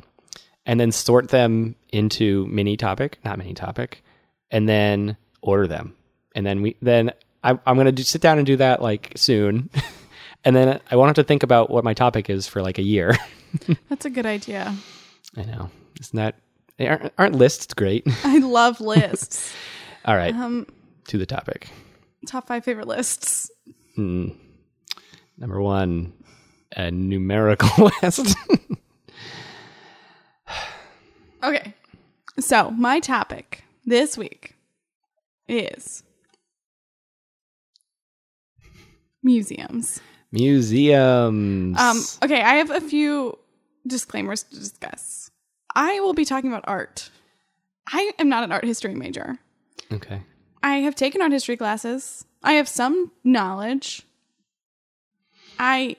and 0.66 0.80
then 0.80 0.92
sort 0.92 1.28
them 1.28 1.74
into 1.90 2.46
mini 2.46 2.76
topic, 2.76 3.18
not 3.24 3.38
mini 3.38 3.54
topic, 3.54 4.02
and 4.50 4.68
then 4.68 5.16
order 5.42 5.66
them, 5.66 5.94
and 6.34 6.46
then 6.46 6.62
we 6.62 6.76
then 6.80 7.12
I, 7.42 7.58
I'm 7.66 7.76
gonna 7.76 7.92
do, 7.92 8.02
sit 8.02 8.22
down 8.22 8.38
and 8.38 8.46
do 8.46 8.56
that 8.56 8.80
like 8.82 9.12
soon, 9.16 9.70
and 10.44 10.56
then 10.56 10.80
I 10.90 10.96
won't 10.96 11.08
have 11.08 11.16
to 11.16 11.24
think 11.24 11.42
about 11.42 11.70
what 11.70 11.84
my 11.84 11.94
topic 11.94 12.30
is 12.30 12.48
for 12.48 12.62
like 12.62 12.78
a 12.78 12.82
year. 12.82 13.16
That's 13.88 14.06
a 14.06 14.10
good 14.10 14.26
idea. 14.26 14.74
I 15.36 15.42
know. 15.42 15.70
Isn't 16.00 16.16
that 16.16 16.36
aren't, 16.80 17.12
aren't 17.18 17.34
lists 17.34 17.72
great? 17.74 18.06
I 18.24 18.38
love 18.38 18.80
lists. 18.80 19.54
All 20.04 20.16
right, 20.16 20.34
um, 20.34 20.66
to 21.08 21.18
the 21.18 21.26
topic. 21.26 21.68
top 22.26 22.46
five 22.46 22.64
favorite 22.64 22.88
lists. 22.88 23.50
Hmm. 23.94 24.28
Number 25.36 25.60
one, 25.60 26.12
a 26.76 26.90
numerical 26.90 27.90
list. 28.02 28.36
Okay. 31.44 31.74
So, 32.40 32.70
my 32.70 33.00
topic 33.00 33.64
this 33.84 34.16
week 34.16 34.56
is 35.46 36.02
museums. 39.22 40.00
Museums. 40.32 41.78
Um, 41.78 42.02
okay, 42.24 42.40
I 42.42 42.54
have 42.54 42.70
a 42.70 42.80
few 42.80 43.38
disclaimers 43.86 44.42
to 44.44 44.58
discuss. 44.58 45.30
I 45.74 46.00
will 46.00 46.14
be 46.14 46.24
talking 46.24 46.50
about 46.50 46.64
art. 46.66 47.10
I 47.88 48.12
am 48.18 48.28
not 48.28 48.42
an 48.42 48.50
art 48.52 48.64
history 48.64 48.94
major. 48.94 49.38
okay. 49.92 50.22
I 50.62 50.76
have 50.78 50.94
taken 50.94 51.20
art 51.20 51.30
history 51.30 51.58
classes. 51.58 52.24
I 52.42 52.54
have 52.54 52.68
some 52.68 53.12
knowledge. 53.22 54.02
I 55.58 55.96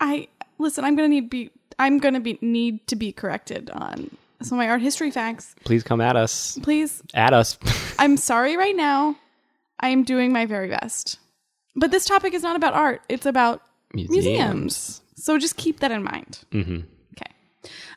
I 0.00 0.28
listen, 0.58 0.84
I'm 0.84 0.96
going 0.96 1.08
to 1.08 1.14
need 1.14 1.30
be 1.30 1.50
I'm 1.78 1.98
going 1.98 2.14
to 2.14 2.20
be 2.20 2.38
need 2.42 2.86
to 2.88 2.96
be 2.96 3.12
corrected 3.12 3.70
on 3.70 4.16
of 4.48 4.56
my 4.56 4.68
art 4.68 4.80
history 4.80 5.10
facts. 5.10 5.54
Please 5.64 5.82
come 5.82 6.00
at 6.00 6.16
us. 6.16 6.58
Please 6.62 7.02
At 7.14 7.32
us. 7.32 7.58
I'm 7.98 8.16
sorry 8.16 8.56
right 8.56 8.76
now. 8.76 9.16
I 9.78 9.88
am 9.88 10.04
doing 10.04 10.32
my 10.32 10.46
very 10.46 10.68
best. 10.68 11.18
But 11.76 11.90
this 11.90 12.04
topic 12.04 12.34
is 12.34 12.42
not 12.42 12.56
about 12.56 12.74
art. 12.74 13.02
It's 13.08 13.26
about 13.26 13.62
museums. 13.94 15.02
So 15.16 15.38
just 15.38 15.56
keep 15.56 15.80
that 15.80 15.90
in 15.90 16.02
mind. 16.02 16.40
hmm 16.52 16.80
Okay. 17.12 17.32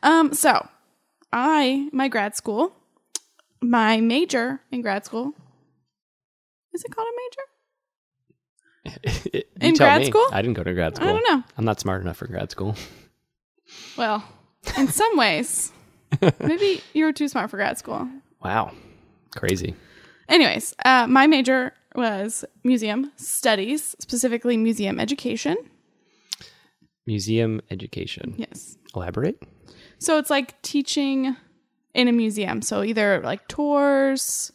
Um 0.04 0.34
so 0.34 0.68
I 1.32 1.90
my 1.94 2.08
grad 2.10 2.36
school 2.36 2.74
my 3.62 4.02
major 4.02 4.60
in 4.72 4.82
grad 4.82 5.06
school 5.06 5.34
is 6.74 6.84
it 6.84 6.94
called 6.96 7.08
a 7.08 7.16
major? 7.22 7.42
In 9.62 9.76
grad 9.76 10.06
school? 10.06 10.26
I 10.32 10.42
didn't 10.42 10.56
go 10.58 10.64
to 10.64 10.74
grad 10.74 10.96
school. 10.96 11.08
I 11.08 11.12
don't 11.14 11.24
know. 11.30 11.44
I'm 11.58 11.66
not 11.66 11.80
smart 11.80 12.02
enough 12.02 12.18
for 12.18 12.28
grad 12.28 12.52
school. 12.52 12.76
Well, 13.96 14.24
in 14.78 14.88
some 14.88 15.18
ways, 15.18 15.72
maybe 16.40 16.82
you 16.94 17.06
were 17.06 17.14
too 17.14 17.28
smart 17.28 17.50
for 17.50 17.58
grad 17.58 17.78
school. 17.78 18.08
Wow. 18.44 18.72
Crazy. 19.36 19.76
Anyways, 20.30 20.74
uh, 20.86 21.08
my 21.08 21.28
major 21.28 21.74
was 21.96 22.46
museum 22.64 23.12
studies, 23.18 23.96
specifically 24.00 24.58
museum 24.58 25.00
education. 25.00 25.58
Museum 27.06 27.62
education. 27.70 28.34
Yes. 28.38 28.78
Elaborate. 28.96 29.42
So 30.00 30.18
it's 30.18 30.30
like 30.30 30.62
teaching 30.62 31.36
in 31.94 32.08
a 32.08 32.12
museum. 32.12 32.62
So 32.62 32.84
either 32.84 33.22
like 33.22 33.48
tours, 33.48 34.52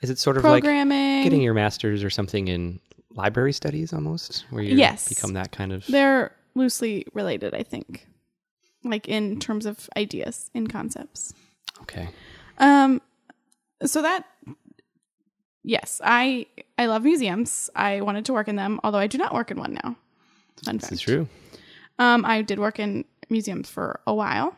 Is 0.00 0.10
it 0.10 0.18
sort 0.18 0.36
of 0.36 0.44
like 0.44 0.64
getting 0.64 1.42
your 1.42 1.54
master's 1.54 2.02
or 2.02 2.10
something 2.10 2.48
in 2.48 2.80
library 3.14 3.52
studies 3.52 3.92
almost? 3.92 4.44
Where 4.50 4.62
you 4.62 4.76
Yes. 4.76 5.08
become 5.08 5.34
that 5.34 5.52
kind 5.52 5.72
of. 5.72 5.86
They're 5.86 6.34
loosely 6.54 7.06
related, 7.14 7.54
I 7.54 7.62
think, 7.62 8.06
like 8.84 9.08
in 9.08 9.38
terms 9.40 9.66
of 9.66 9.88
ideas 9.96 10.50
and 10.54 10.68
concepts. 10.70 11.34
Okay. 11.82 12.08
Um, 12.58 13.00
so 13.84 14.02
that 14.02 14.24
yes, 15.64 16.00
I 16.04 16.46
I 16.78 16.86
love 16.86 17.02
museums. 17.04 17.70
I 17.74 18.00
wanted 18.00 18.24
to 18.26 18.32
work 18.32 18.48
in 18.48 18.56
them, 18.56 18.80
although 18.84 18.98
I 18.98 19.06
do 19.06 19.18
not 19.18 19.34
work 19.34 19.50
in 19.50 19.58
one 19.58 19.74
now. 19.74 19.96
Fun 20.64 20.76
This 20.76 20.82
fact. 20.84 20.92
is 20.92 21.00
true. 21.00 21.28
Um, 21.98 22.24
I 22.24 22.42
did 22.42 22.58
work 22.58 22.78
in 22.78 23.04
museums 23.30 23.68
for 23.68 24.00
a 24.06 24.14
while. 24.14 24.54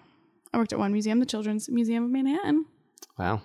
I 0.52 0.58
worked 0.58 0.72
at 0.72 0.78
one 0.78 0.92
museum, 0.92 1.18
the 1.20 1.26
Children's 1.26 1.68
Museum 1.68 2.04
of 2.04 2.10
Manhattan. 2.10 2.66
Wow. 3.18 3.42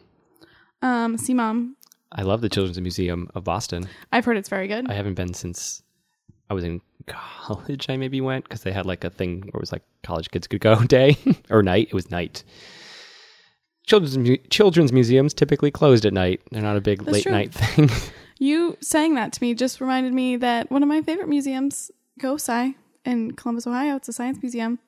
Um, 0.81 1.17
see, 1.17 1.33
mom. 1.33 1.75
I 2.11 2.21
love 2.23 2.41
the 2.41 2.49
Children's 2.49 2.79
Museum 2.79 3.29
of 3.35 3.43
Boston. 3.43 3.87
I've 4.11 4.25
heard 4.25 4.37
it's 4.37 4.49
very 4.49 4.67
good. 4.67 4.89
I 4.89 4.93
haven't 4.93 5.15
been 5.15 5.33
since 5.33 5.81
I 6.49 6.53
was 6.53 6.63
in 6.63 6.81
college. 7.07 7.87
I 7.89 7.97
maybe 7.97 8.21
went 8.21 8.45
because 8.45 8.63
they 8.63 8.71
had 8.71 8.85
like 8.85 9.03
a 9.03 9.09
thing 9.09 9.41
where 9.41 9.59
it 9.59 9.61
was 9.61 9.71
like 9.71 9.83
college 10.03 10.29
kids 10.31 10.47
could 10.47 10.61
go 10.61 10.83
day 10.83 11.17
or 11.49 11.61
night. 11.63 11.87
It 11.89 11.93
was 11.93 12.09
night. 12.11 12.43
Children's 13.85 14.17
mu- 14.17 14.37
children's 14.49 14.91
museums 14.91 15.33
typically 15.33 15.71
closed 15.71 16.05
at 16.05 16.13
night. 16.13 16.41
They're 16.51 16.61
not 16.61 16.77
a 16.77 16.81
big 16.81 16.99
That's 16.99 17.11
late 17.13 17.23
true. 17.23 17.31
night 17.31 17.53
thing. 17.53 17.89
You 18.37 18.77
saying 18.81 19.15
that 19.15 19.33
to 19.33 19.43
me 19.43 19.53
just 19.53 19.81
reminded 19.81 20.13
me 20.13 20.37
that 20.37 20.69
one 20.71 20.83
of 20.83 20.89
my 20.89 21.01
favorite 21.01 21.27
museums, 21.27 21.91
COSI 22.21 22.75
in 23.05 23.31
Columbus, 23.31 23.65
Ohio, 23.67 23.95
it's 23.95 24.07
a 24.07 24.13
science 24.13 24.41
museum, 24.41 24.79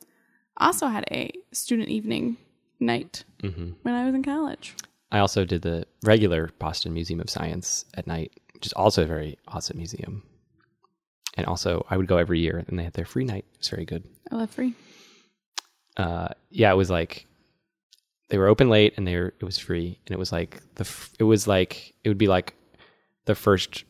also 0.57 0.87
had 0.87 1.05
a 1.11 1.31
student 1.51 1.89
evening 1.89 2.37
night 2.79 3.23
hmm 3.41 3.71
when 3.83 3.93
I 3.95 4.05
was 4.05 4.13
in 4.15 4.23
college. 4.23 4.75
I 5.11 5.19
also 5.19 5.43
did 5.43 5.63
the 5.63 5.85
regular 6.03 6.51
Boston 6.59 6.93
Museum 6.93 7.19
of 7.19 7.29
Science 7.29 7.83
at 7.95 8.07
night, 8.07 8.31
which 8.53 8.65
is 8.65 8.73
also 8.73 9.03
a 9.03 9.05
very 9.07 9.37
awesome 9.47 9.77
museum. 9.77 10.23
And 11.37 11.45
also, 11.47 11.85
I 11.89 11.95
would 11.97 12.07
go 12.07 12.17
every 12.17 12.39
year, 12.39 12.63
and 12.67 12.77
they 12.77 12.83
had 12.83 12.93
their 12.93 13.05
free 13.05 13.23
night. 13.23 13.45
It 13.53 13.57
was 13.59 13.69
very 13.69 13.85
good. 13.85 14.03
I 14.31 14.35
love 14.35 14.49
free. 14.51 14.73
uh 15.97 16.29
yeah 16.49 16.71
it 16.71 16.75
was 16.75 16.89
like 16.89 17.25
they 18.29 18.37
were 18.37 18.47
open 18.47 18.69
late 18.69 18.93
and 18.95 19.05
they 19.05 19.15
were 19.17 19.33
it 19.39 19.43
was 19.43 19.57
free 19.57 19.99
and 20.05 20.13
it 20.13 20.17
was 20.19 20.31
like 20.31 20.61
the 20.75 20.85
f- 20.85 21.11
it 21.19 21.25
was 21.25 21.47
like 21.47 21.93
it 22.05 22.09
would 22.09 22.17
be 22.17 22.27
like 22.29 22.53
the 23.25 23.35
first 23.35 23.83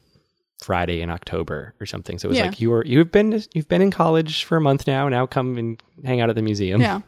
friday 0.64 1.00
in 1.02 1.12
october 1.12 1.76
or 1.80 1.86
something 1.86 2.18
so 2.18 2.28
it 2.28 2.30
was 2.32 2.38
Yeah. 2.40 2.46
like 2.46 2.60
you 2.60 2.72
were 2.72 2.84
you've 2.88 3.12
been 3.12 3.44
you've 3.54 3.68
been 3.68 3.84
in 3.84 3.92
college 3.92 4.44
for 4.46 4.58
a 4.58 4.62
month 4.62 4.88
now 4.88 5.10
now 5.10 5.28
come 5.28 5.58
and 5.60 5.82
hang 6.04 6.22
out 6.22 6.30
at 6.32 6.36
the 6.36 6.42
museum 6.42 6.82
Yeah. 6.82 7.02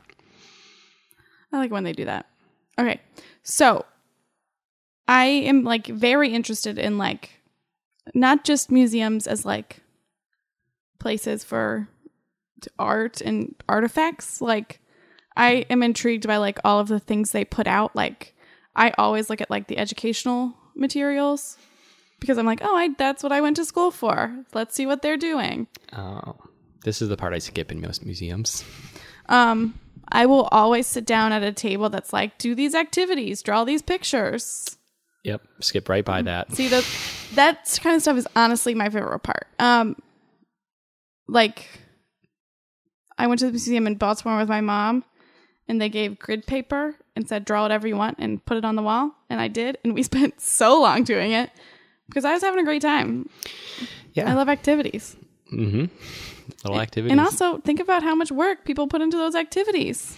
I 1.51 1.57
like 1.57 1.71
when 1.71 1.83
they 1.83 1.93
do 1.93 2.05
that. 2.05 2.25
Okay. 2.79 2.99
So 3.43 3.85
I 5.07 5.25
am 5.25 5.63
like 5.63 5.85
very 5.87 6.29
interested 6.33 6.79
in 6.79 6.97
like 6.97 7.29
not 8.15 8.43
just 8.43 8.71
museums 8.71 9.27
as 9.27 9.45
like 9.45 9.81
places 11.03 11.43
for 11.43 11.87
art 12.79 13.21
and 13.21 13.53
artifacts. 13.67 14.41
Like 14.41 14.79
I 15.35 15.65
am 15.69 15.83
intrigued 15.83 16.25
by 16.27 16.37
like 16.37 16.59
all 16.63 16.79
of 16.79 16.87
the 16.87 16.99
things 16.99 17.31
they 17.31 17.43
put 17.45 17.67
out. 17.67 17.95
Like 17.95 18.33
I 18.75 18.93
always 18.97 19.29
look 19.29 19.41
at 19.41 19.51
like 19.51 19.67
the 19.67 19.77
educational 19.77 20.53
materials 20.75 21.57
because 22.19 22.37
I'm 22.37 22.45
like, 22.45 22.61
oh, 22.63 22.75
I 22.75 22.89
that's 22.97 23.21
what 23.21 23.31
I 23.33 23.41
went 23.41 23.57
to 23.57 23.65
school 23.65 23.91
for. 23.91 24.33
Let's 24.53 24.73
see 24.75 24.85
what 24.85 25.01
they're 25.01 25.17
doing. 25.17 25.67
oh 25.95 26.35
this 26.83 27.01
is 27.01 27.07
the 27.07 27.15
part 27.15 27.33
i 27.33 27.39
skip 27.39 27.71
in 27.71 27.79
most 27.79 28.03
museums 28.05 28.63
Um, 29.29 29.79
I 30.11 30.25
will 30.25 30.49
always 30.51 30.85
sit 30.85 31.05
down 31.05 31.31
at 31.31 31.41
a 31.41 31.53
table 31.53 31.89
that's 31.89 32.11
like, 32.11 32.37
do 32.37 32.53
these 32.55 32.75
activities, 32.75 33.41
draw 33.41 33.63
these 33.63 33.81
pictures. 33.81 34.77
yep 35.23 35.41
skip 35.61 35.87
right 35.87 36.03
by 36.03 36.21
that 36.21 36.51
See 36.53 36.67
that 36.67 36.85
that 37.35 37.79
kind 37.81 37.95
of 37.95 38.01
stuff 38.01 38.17
is 38.17 38.27
honestly 38.35 38.75
my 38.75 38.89
favorite 38.89 39.19
part. 39.19 39.47
Um, 39.59 39.95
like 41.27 41.67
I 43.17 43.27
went 43.27 43.39
to 43.39 43.45
the 43.45 43.51
museum 43.51 43.87
in 43.87 43.95
Baltimore 43.95 44.37
with 44.37 44.49
my 44.49 44.61
mom, 44.61 45.03
and 45.67 45.81
they 45.81 45.89
gave 45.89 46.19
grid 46.19 46.45
paper 46.45 46.95
and 47.15 47.27
said 47.27 47.45
draw 47.45 47.63
whatever 47.63 47.87
you 47.87 47.95
want 47.95 48.17
and 48.19 48.43
put 48.43 48.57
it 48.57 48.65
on 48.65 48.75
the 48.75 48.81
wall. 48.81 49.11
And 49.29 49.39
I 49.39 49.47
did, 49.47 49.77
and 49.83 49.93
we 49.93 50.03
spent 50.11 50.41
so 50.41 50.81
long 50.81 51.03
doing 51.03 51.31
it 51.31 51.49
because 52.07 52.25
I 52.25 52.33
was 52.33 52.41
having 52.41 52.59
a 52.59 52.65
great 52.65 52.81
time. 52.81 53.29
Yeah. 54.13 54.29
I 54.29 54.33
love 54.33 54.49
activities. 54.49 55.15
mm-hmm. 55.51 55.85
Little 56.63 56.81
activities. 56.81 57.11
And 57.11 57.21
also 57.21 57.59
think 57.59 57.79
about 57.79 58.03
how 58.03 58.15
much 58.15 58.31
work 58.31 58.65
people 58.65 58.87
put 58.87 59.01
into 59.01 59.17
those 59.17 59.33
activities. 59.33 60.17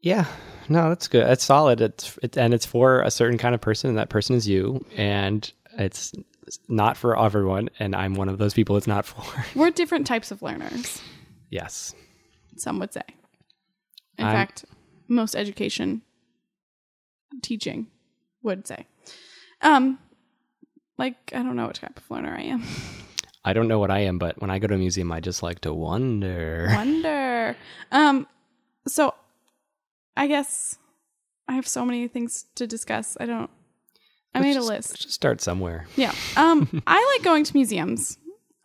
Yeah, 0.00 0.26
no, 0.68 0.90
that's 0.90 1.08
good. 1.08 1.26
That's 1.26 1.42
solid. 1.44 1.80
It's 1.80 2.18
it, 2.22 2.36
and 2.36 2.52
it's 2.52 2.66
for 2.66 3.00
a 3.00 3.10
certain 3.10 3.38
kind 3.38 3.54
of 3.54 3.60
person, 3.60 3.88
and 3.88 3.98
that 3.98 4.10
person 4.10 4.36
is 4.36 4.46
you. 4.46 4.84
And 4.96 5.50
it's 5.78 6.12
not 6.68 6.96
for 6.96 7.18
everyone, 7.18 7.68
and 7.78 7.94
I'm 7.94 8.14
one 8.14 8.28
of 8.28 8.38
those 8.38 8.54
people. 8.54 8.76
It's 8.76 8.86
not 8.86 9.04
for. 9.06 9.22
We're 9.58 9.70
different 9.70 10.06
types 10.06 10.30
of 10.30 10.42
learners, 10.42 11.00
yes, 11.50 11.94
some 12.56 12.78
would 12.78 12.92
say. 12.92 13.02
In 14.18 14.24
I'm- 14.24 14.34
fact, 14.34 14.64
most 15.08 15.34
education 15.36 16.02
teaching 17.42 17.88
would 18.42 18.66
say. 18.66 18.86
Um 19.60 19.98
like 20.98 21.16
I 21.34 21.42
don't 21.42 21.56
know 21.56 21.66
what 21.66 21.74
type 21.76 21.96
of 21.98 22.10
learner 22.10 22.34
I 22.36 22.42
am. 22.42 22.62
I 23.44 23.52
don't 23.52 23.68
know 23.68 23.78
what 23.78 23.90
I 23.90 24.00
am, 24.00 24.18
but 24.18 24.40
when 24.40 24.50
I 24.50 24.58
go 24.58 24.66
to 24.66 24.74
a 24.74 24.78
museum, 24.78 25.12
I 25.12 25.20
just 25.20 25.42
like 25.42 25.60
to 25.60 25.72
wonder. 25.74 26.68
Wonder. 26.72 27.56
Um 27.92 28.26
so 28.88 29.14
I 30.16 30.26
guess 30.28 30.78
I 31.48 31.54
have 31.54 31.66
so 31.68 31.84
many 31.84 32.08
things 32.08 32.46
to 32.54 32.66
discuss. 32.66 33.16
I 33.20 33.26
don't 33.26 33.50
I 34.36 34.40
made 34.40 34.56
a 34.56 34.62
list. 34.62 35.02
Just 35.02 35.14
start 35.14 35.40
somewhere. 35.40 35.86
Yeah. 35.96 36.14
Um, 36.36 36.82
I 36.86 37.14
like 37.16 37.24
going 37.24 37.44
to 37.44 37.54
museums. 37.54 38.18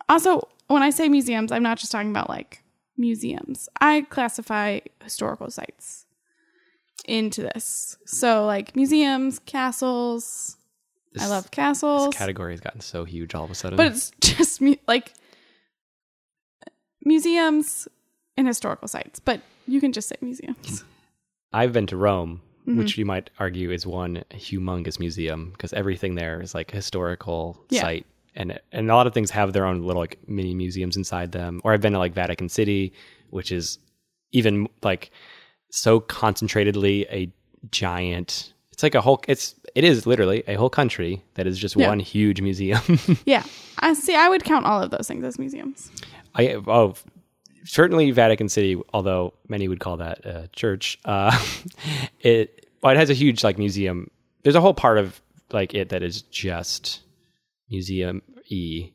Also, 0.09 0.47
when 0.67 0.83
I 0.83 0.89
say 0.89 1.09
museums, 1.09 1.51
I'm 1.51 1.63
not 1.63 1.77
just 1.77 1.91
talking 1.91 2.09
about 2.11 2.29
like 2.29 2.63
museums. 2.97 3.69
I 3.79 4.01
classify 4.09 4.79
historical 5.03 5.49
sites 5.49 6.05
into 7.07 7.41
this. 7.41 7.97
So, 8.05 8.45
like 8.45 8.75
museums, 8.75 9.39
castles. 9.39 10.57
I 11.19 11.27
love 11.27 11.51
castles. 11.51 12.09
This 12.11 12.17
category 12.17 12.53
has 12.53 12.61
gotten 12.61 12.79
so 12.81 13.03
huge 13.03 13.35
all 13.35 13.43
of 13.43 13.51
a 13.51 13.55
sudden. 13.55 13.75
but 13.77 13.87
it's 13.87 14.11
just 14.21 14.61
me 14.61 14.79
like 14.87 15.13
museums 17.03 17.87
and 18.37 18.47
historical 18.47 18.87
sites. 18.87 19.19
But 19.19 19.41
you 19.67 19.79
can 19.81 19.91
just 19.91 20.09
say 20.09 20.15
museums. 20.21 20.83
I've 21.53 21.73
been 21.73 21.87
to 21.87 21.97
Rome, 21.97 22.41
Mm-hmm. 22.67 22.77
which 22.77 22.95
you 22.97 23.05
might 23.05 23.29
argue 23.39 23.71
is 23.71 23.87
one 23.87 24.23
humongous 24.31 24.99
museum 24.99 25.49
because 25.51 25.73
everything 25.73 26.13
there 26.15 26.39
is 26.41 26.53
like 26.53 26.71
a 26.71 26.75
historical 26.75 27.59
Yeah. 27.71 27.81
site, 27.81 28.05
and 28.35 28.59
and 28.71 28.89
a 28.91 28.95
lot 28.95 29.07
of 29.07 29.13
things 29.15 29.31
have 29.31 29.51
their 29.53 29.65
own 29.65 29.81
little 29.81 30.01
like 30.01 30.19
mini 30.27 30.53
museums 30.53 30.95
inside 30.95 31.31
them. 31.31 31.59
Or 31.63 31.73
I've 31.73 31.81
been 31.81 31.93
to 31.93 31.99
like 31.99 32.13
Vatican 32.13 32.49
City, 32.49 32.93
which 33.31 33.51
is 33.51 33.79
even 34.31 34.67
like 34.83 35.09
so 35.71 35.99
concentratedly 36.01 37.07
a 37.11 37.31
giant. 37.71 38.53
It's 38.71 38.83
like 38.83 38.95
a 38.95 39.01
whole. 39.01 39.23
It's 39.27 39.55
it 39.75 39.83
is 39.83 40.05
literally 40.05 40.43
a 40.47 40.55
whole 40.55 40.69
country 40.69 41.23
that 41.35 41.47
is 41.47 41.57
just 41.57 41.75
Yeah. 41.75 41.87
one 41.89 41.99
huge 41.99 42.41
museum. 42.41 42.81
Yeah. 43.25 43.43
I 43.79 43.93
see. 43.93 44.15
I 44.15 44.29
would 44.29 44.43
count 44.43 44.65
all 44.65 44.81
of 44.81 44.91
those 44.91 45.07
things 45.07 45.23
as 45.25 45.39
museums. 45.39 45.91
I 46.35 46.53
oh 46.67 46.93
certainly 47.65 48.11
Vatican 48.11 48.49
City, 48.49 48.79
although 48.93 49.33
many 49.47 49.67
would 49.67 49.79
call 49.79 49.97
that 49.97 50.25
a 50.25 50.49
church. 50.53 50.99
Uh, 51.05 51.37
it 52.19 52.69
well, 52.81 52.93
it 52.93 52.97
has 52.97 53.09
a 53.09 53.15
huge 53.15 53.43
like 53.43 53.57
museum. 53.57 54.09
There's 54.43 54.55
a 54.55 54.61
whole 54.61 54.73
part 54.73 54.97
of 54.97 55.21
like 55.51 55.73
it 55.73 55.89
that 55.89 56.03
is 56.03 56.21
just 56.23 57.01
museum 57.69 58.21
e, 58.47 58.91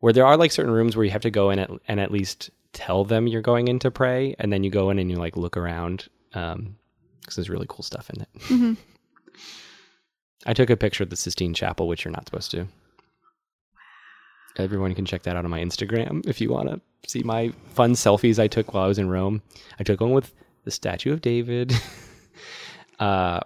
where 0.00 0.12
there 0.12 0.26
are 0.26 0.36
like 0.36 0.52
certain 0.52 0.72
rooms 0.72 0.96
where 0.96 1.04
you 1.04 1.10
have 1.10 1.22
to 1.22 1.30
go 1.30 1.50
in 1.50 1.58
at, 1.58 1.70
and 1.88 2.00
at 2.00 2.10
least 2.10 2.50
tell 2.72 3.04
them 3.04 3.26
you're 3.26 3.42
going 3.42 3.68
in 3.68 3.78
to 3.80 3.90
pray, 3.90 4.34
and 4.38 4.52
then 4.52 4.64
you 4.64 4.70
go 4.70 4.90
in 4.90 4.98
and 4.98 5.10
you 5.10 5.16
like 5.16 5.36
look 5.36 5.56
around 5.56 6.08
because 6.30 7.34
there's 7.34 7.50
really 7.50 7.66
cool 7.68 7.82
stuff 7.82 8.10
in 8.10 8.22
it. 8.22 8.28
I 10.46 10.54
took 10.54 10.70
a 10.70 10.76
picture 10.76 11.02
of 11.02 11.10
the 11.10 11.16
Sistine 11.16 11.54
Chapel, 11.54 11.88
which 11.88 12.04
you're 12.04 12.12
not 12.12 12.26
supposed 12.26 12.52
to. 12.52 12.68
Everyone 14.58 14.94
can 14.94 15.04
check 15.04 15.24
that 15.24 15.36
out 15.36 15.44
on 15.44 15.50
my 15.50 15.60
Instagram 15.60 16.26
if 16.26 16.40
you 16.40 16.50
want 16.50 16.68
to 16.68 16.80
see 17.06 17.22
my 17.22 17.52
fun 17.74 17.92
selfies 17.92 18.38
I 18.38 18.48
took 18.48 18.74
while 18.74 18.84
I 18.84 18.88
was 18.88 18.98
in 18.98 19.08
Rome. 19.08 19.42
I 19.78 19.82
took 19.82 20.00
one 20.00 20.12
with 20.12 20.32
the 20.64 20.70
statue 20.70 21.12
of 21.12 21.20
David, 21.20 21.72
uh, 23.00 23.40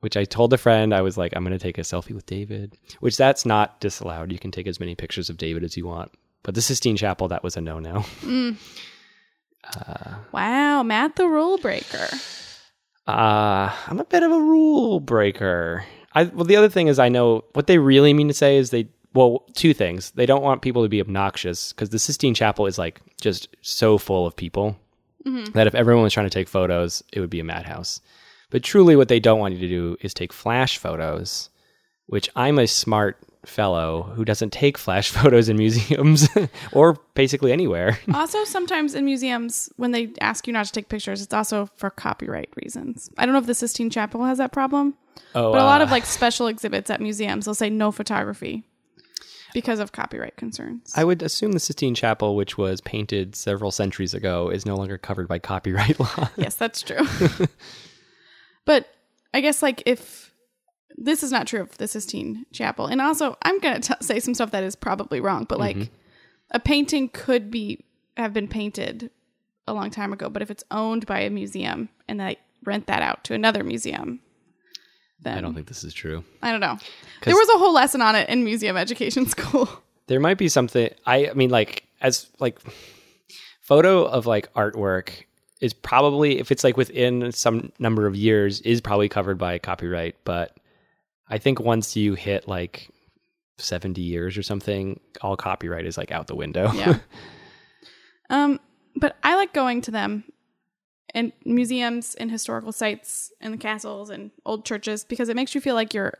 which 0.00 0.16
I 0.16 0.24
told 0.24 0.52
a 0.52 0.58
friend 0.58 0.94
I 0.94 1.02
was 1.02 1.18
like, 1.18 1.34
I'm 1.34 1.44
going 1.44 1.56
to 1.56 1.62
take 1.62 1.78
a 1.78 1.82
selfie 1.82 2.14
with 2.14 2.26
David, 2.26 2.76
which 3.00 3.16
that's 3.16 3.44
not 3.44 3.80
disallowed. 3.80 4.32
You 4.32 4.38
can 4.38 4.50
take 4.50 4.66
as 4.66 4.80
many 4.80 4.94
pictures 4.94 5.28
of 5.28 5.36
David 5.36 5.64
as 5.64 5.76
you 5.76 5.86
want. 5.86 6.12
But 6.42 6.54
the 6.54 6.62
Sistine 6.62 6.96
Chapel, 6.96 7.28
that 7.28 7.42
was 7.42 7.56
a 7.56 7.60
no 7.60 7.78
no. 7.78 8.04
Wow, 10.32 10.82
Matt 10.82 11.16
the 11.16 11.26
rule 11.26 11.58
breaker. 11.58 12.08
Uh, 13.06 13.70
I'm 13.88 14.00
a 14.00 14.04
bit 14.04 14.22
of 14.22 14.32
a 14.32 14.38
rule 14.40 15.00
breaker. 15.00 15.84
I 16.14 16.24
well, 16.24 16.44
the 16.44 16.56
other 16.56 16.68
thing 16.68 16.88
is 16.88 16.98
I 16.98 17.08
know 17.08 17.44
what 17.52 17.66
they 17.66 17.78
really 17.78 18.14
mean 18.14 18.28
to 18.28 18.34
say 18.34 18.56
is 18.56 18.70
they 18.70 18.88
well, 19.14 19.44
two 19.54 19.74
things. 19.74 20.12
They 20.12 20.26
don't 20.26 20.42
want 20.42 20.62
people 20.62 20.82
to 20.82 20.88
be 20.88 21.00
obnoxious 21.00 21.72
because 21.72 21.90
the 21.90 21.98
Sistine 21.98 22.34
Chapel 22.34 22.66
is 22.66 22.78
like 22.78 23.00
just 23.20 23.48
so 23.60 23.98
full 23.98 24.26
of 24.26 24.36
people 24.36 24.76
that 25.52 25.66
if 25.66 25.74
everyone 25.74 26.02
was 26.02 26.12
trying 26.12 26.26
to 26.26 26.30
take 26.30 26.48
photos, 26.48 27.02
it 27.12 27.20
would 27.20 27.30
be 27.30 27.40
a 27.40 27.44
madhouse. 27.44 28.00
But 28.50 28.62
truly, 28.62 28.96
what 28.96 29.08
they 29.08 29.20
don't 29.20 29.38
want 29.38 29.54
you 29.54 29.60
to 29.60 29.68
do 29.68 29.96
is 30.00 30.14
take 30.14 30.32
flash 30.32 30.78
photos, 30.78 31.50
which 32.06 32.28
I'm 32.34 32.58
a 32.58 32.66
smart 32.66 33.18
fellow 33.44 34.02
who 34.14 34.24
doesn't 34.24 34.52
take 34.52 34.76
flash 34.76 35.10
photos 35.12 35.48
in 35.48 35.56
museums 35.56 36.28
or 36.72 36.94
basically 37.14 37.52
anywhere. 37.52 37.98
also, 38.14 38.44
sometimes 38.44 38.94
in 38.94 39.04
museums, 39.04 39.70
when 39.76 39.92
they 39.92 40.12
ask 40.20 40.46
you 40.46 40.52
not 40.52 40.66
to 40.66 40.72
take 40.72 40.88
pictures, 40.88 41.22
it's 41.22 41.34
also 41.34 41.68
for 41.76 41.90
copyright 41.90 42.50
reasons. 42.62 43.10
I 43.18 43.24
don't 43.24 43.32
know 43.32 43.40
if 43.40 43.46
the 43.46 43.54
Sistine 43.54 43.90
Chapel 43.90 44.24
has 44.24 44.38
that 44.38 44.52
problem, 44.52 44.94
Oh, 45.34 45.52
but 45.52 45.60
a 45.60 45.64
lot 45.64 45.80
uh, 45.80 45.84
of 45.84 45.90
like 45.90 46.06
special 46.06 46.48
exhibits 46.48 46.90
at 46.90 47.00
museums, 47.00 47.44
they'll 47.44 47.54
say 47.54 47.70
no 47.70 47.92
photography 47.92 48.64
because 49.54 49.78
of 49.80 49.92
copyright 49.92 50.36
concerns. 50.36 50.92
I 50.96 51.04
would 51.04 51.22
assume 51.22 51.52
the 51.52 51.60
Sistine 51.60 51.94
Chapel, 51.94 52.36
which 52.36 52.56
was 52.58 52.80
painted 52.80 53.34
several 53.36 53.70
centuries 53.70 54.14
ago, 54.14 54.48
is 54.50 54.64
no 54.66 54.74
longer 54.76 54.98
covered 54.98 55.28
by 55.28 55.38
copyright 55.38 55.98
law. 56.00 56.28
yes, 56.36 56.54
that's 56.54 56.82
true. 56.82 57.06
but 58.64 58.88
I 59.34 59.40
guess 59.40 59.62
like 59.62 59.82
if 59.86 60.32
this 60.96 61.22
is 61.22 61.32
not 61.32 61.46
true 61.46 61.60
of 61.62 61.76
the 61.78 61.88
Sistine 61.88 62.44
Chapel, 62.52 62.86
and 62.86 63.00
also 63.00 63.36
I'm 63.42 63.58
gonna 63.60 63.80
t- 63.80 63.94
say 64.00 64.20
some 64.20 64.34
stuff 64.34 64.50
that 64.50 64.64
is 64.64 64.76
probably 64.76 65.20
wrong, 65.20 65.44
but 65.48 65.58
like 65.58 65.76
Mm-hmm. 65.76 65.94
a 66.52 66.56
a 66.56 66.58
painting 66.58 67.08
could 67.08 67.48
be 67.50 67.84
have 68.16 68.32
been 68.32 68.48
painted 68.48 69.08
a 69.68 69.72
long 69.72 69.88
time 69.88 70.12
ago, 70.12 70.28
but 70.28 70.42
if 70.42 70.50
it's 70.50 70.64
owned 70.72 71.06
by 71.06 71.20
a 71.20 71.30
museum 71.30 71.88
and 72.08 72.18
they 72.18 72.36
rent 72.64 72.88
that 72.88 73.02
out 73.02 73.22
to 73.22 73.34
another 73.34 73.62
museum, 73.62 74.18
then 75.22 75.36
I 75.36 75.40
don't 75.40 75.54
think 75.54 75.66
this 75.66 75.84
is 75.84 75.92
true. 75.92 76.24
I 76.42 76.50
don't 76.50 76.60
know. 76.60 76.78
There 77.24 77.34
was 77.36 77.48
a 77.50 77.58
whole 77.58 77.74
lesson 77.74 78.00
on 78.00 78.14
it 78.14 78.28
in 78.28 78.44
museum 78.44 78.76
education 78.76 79.26
school. 79.28 79.68
There 80.06 80.20
might 80.20 80.38
be 80.38 80.48
something. 80.48 80.90
I, 81.06 81.28
I 81.28 81.34
mean, 81.34 81.50
like 81.50 81.84
as 82.00 82.28
like 82.38 82.58
photo 83.60 84.04
of 84.04 84.26
like 84.26 84.52
artwork 84.54 85.10
is 85.60 85.74
probably 85.74 86.38
if 86.38 86.50
it's 86.50 86.64
like 86.64 86.76
within 86.76 87.30
some 87.32 87.70
number 87.78 88.06
of 88.06 88.16
years 88.16 88.60
is 88.62 88.80
probably 88.80 89.08
covered 89.08 89.38
by 89.38 89.58
copyright. 89.58 90.16
But 90.24 90.56
I 91.28 91.38
think 91.38 91.60
once 91.60 91.96
you 91.96 92.14
hit 92.14 92.48
like 92.48 92.88
seventy 93.58 94.02
years 94.02 94.38
or 94.38 94.42
something, 94.42 94.98
all 95.20 95.36
copyright 95.36 95.86
is 95.86 95.98
like 95.98 96.10
out 96.10 96.26
the 96.26 96.34
window. 96.34 96.72
Yeah. 96.72 96.98
um, 98.30 98.58
but 98.96 99.16
I 99.22 99.36
like 99.36 99.52
going 99.52 99.82
to 99.82 99.90
them 99.90 100.24
and 101.14 101.32
museums 101.44 102.14
and 102.14 102.30
historical 102.30 102.72
sites 102.72 103.32
and 103.40 103.52
the 103.52 103.58
castles 103.58 104.10
and 104.10 104.30
old 104.44 104.64
churches 104.64 105.04
because 105.04 105.28
it 105.28 105.36
makes 105.36 105.54
you 105.54 105.60
feel 105.60 105.74
like 105.74 105.94
you're 105.94 106.14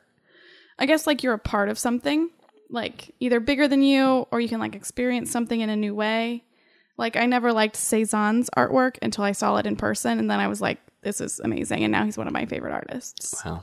I 0.78 0.86
guess 0.86 1.07
like 1.07 1.22
you're 1.22 1.34
a 1.34 1.38
part 1.38 1.68
of 1.68 1.78
something, 1.78 2.30
like 2.70 3.14
either 3.20 3.38
bigger 3.38 3.68
than 3.68 3.82
you 3.82 4.26
or 4.30 4.41
you 4.41 4.49
can 4.49 4.61
like 4.61 4.74
experience 4.74 5.30
something 5.30 5.61
in 5.61 5.68
a 5.68 5.76
new 5.76 5.95
way. 5.95 6.43
Like 6.97 7.16
I 7.16 7.26
never 7.26 7.53
liked 7.53 7.76
Cezanne's 7.76 8.49
artwork 8.57 8.97
until 9.03 9.24
I 9.24 9.32
saw 9.32 9.57
it 9.57 9.66
in 9.66 9.76
person 9.76 10.18
and 10.18 10.30
then 10.30 10.41
I 10.41 10.49
was 10.49 10.61
like 10.61 10.78
this 11.03 11.20
is 11.20 11.41
amazing 11.41 11.84
and 11.84 11.93
now 11.93 12.05
he's 12.05 12.18
one 12.18 12.26
of 12.26 12.32
my 12.32 12.47
favorite 12.47 12.72
artists. 12.72 13.43
wow, 13.45 13.62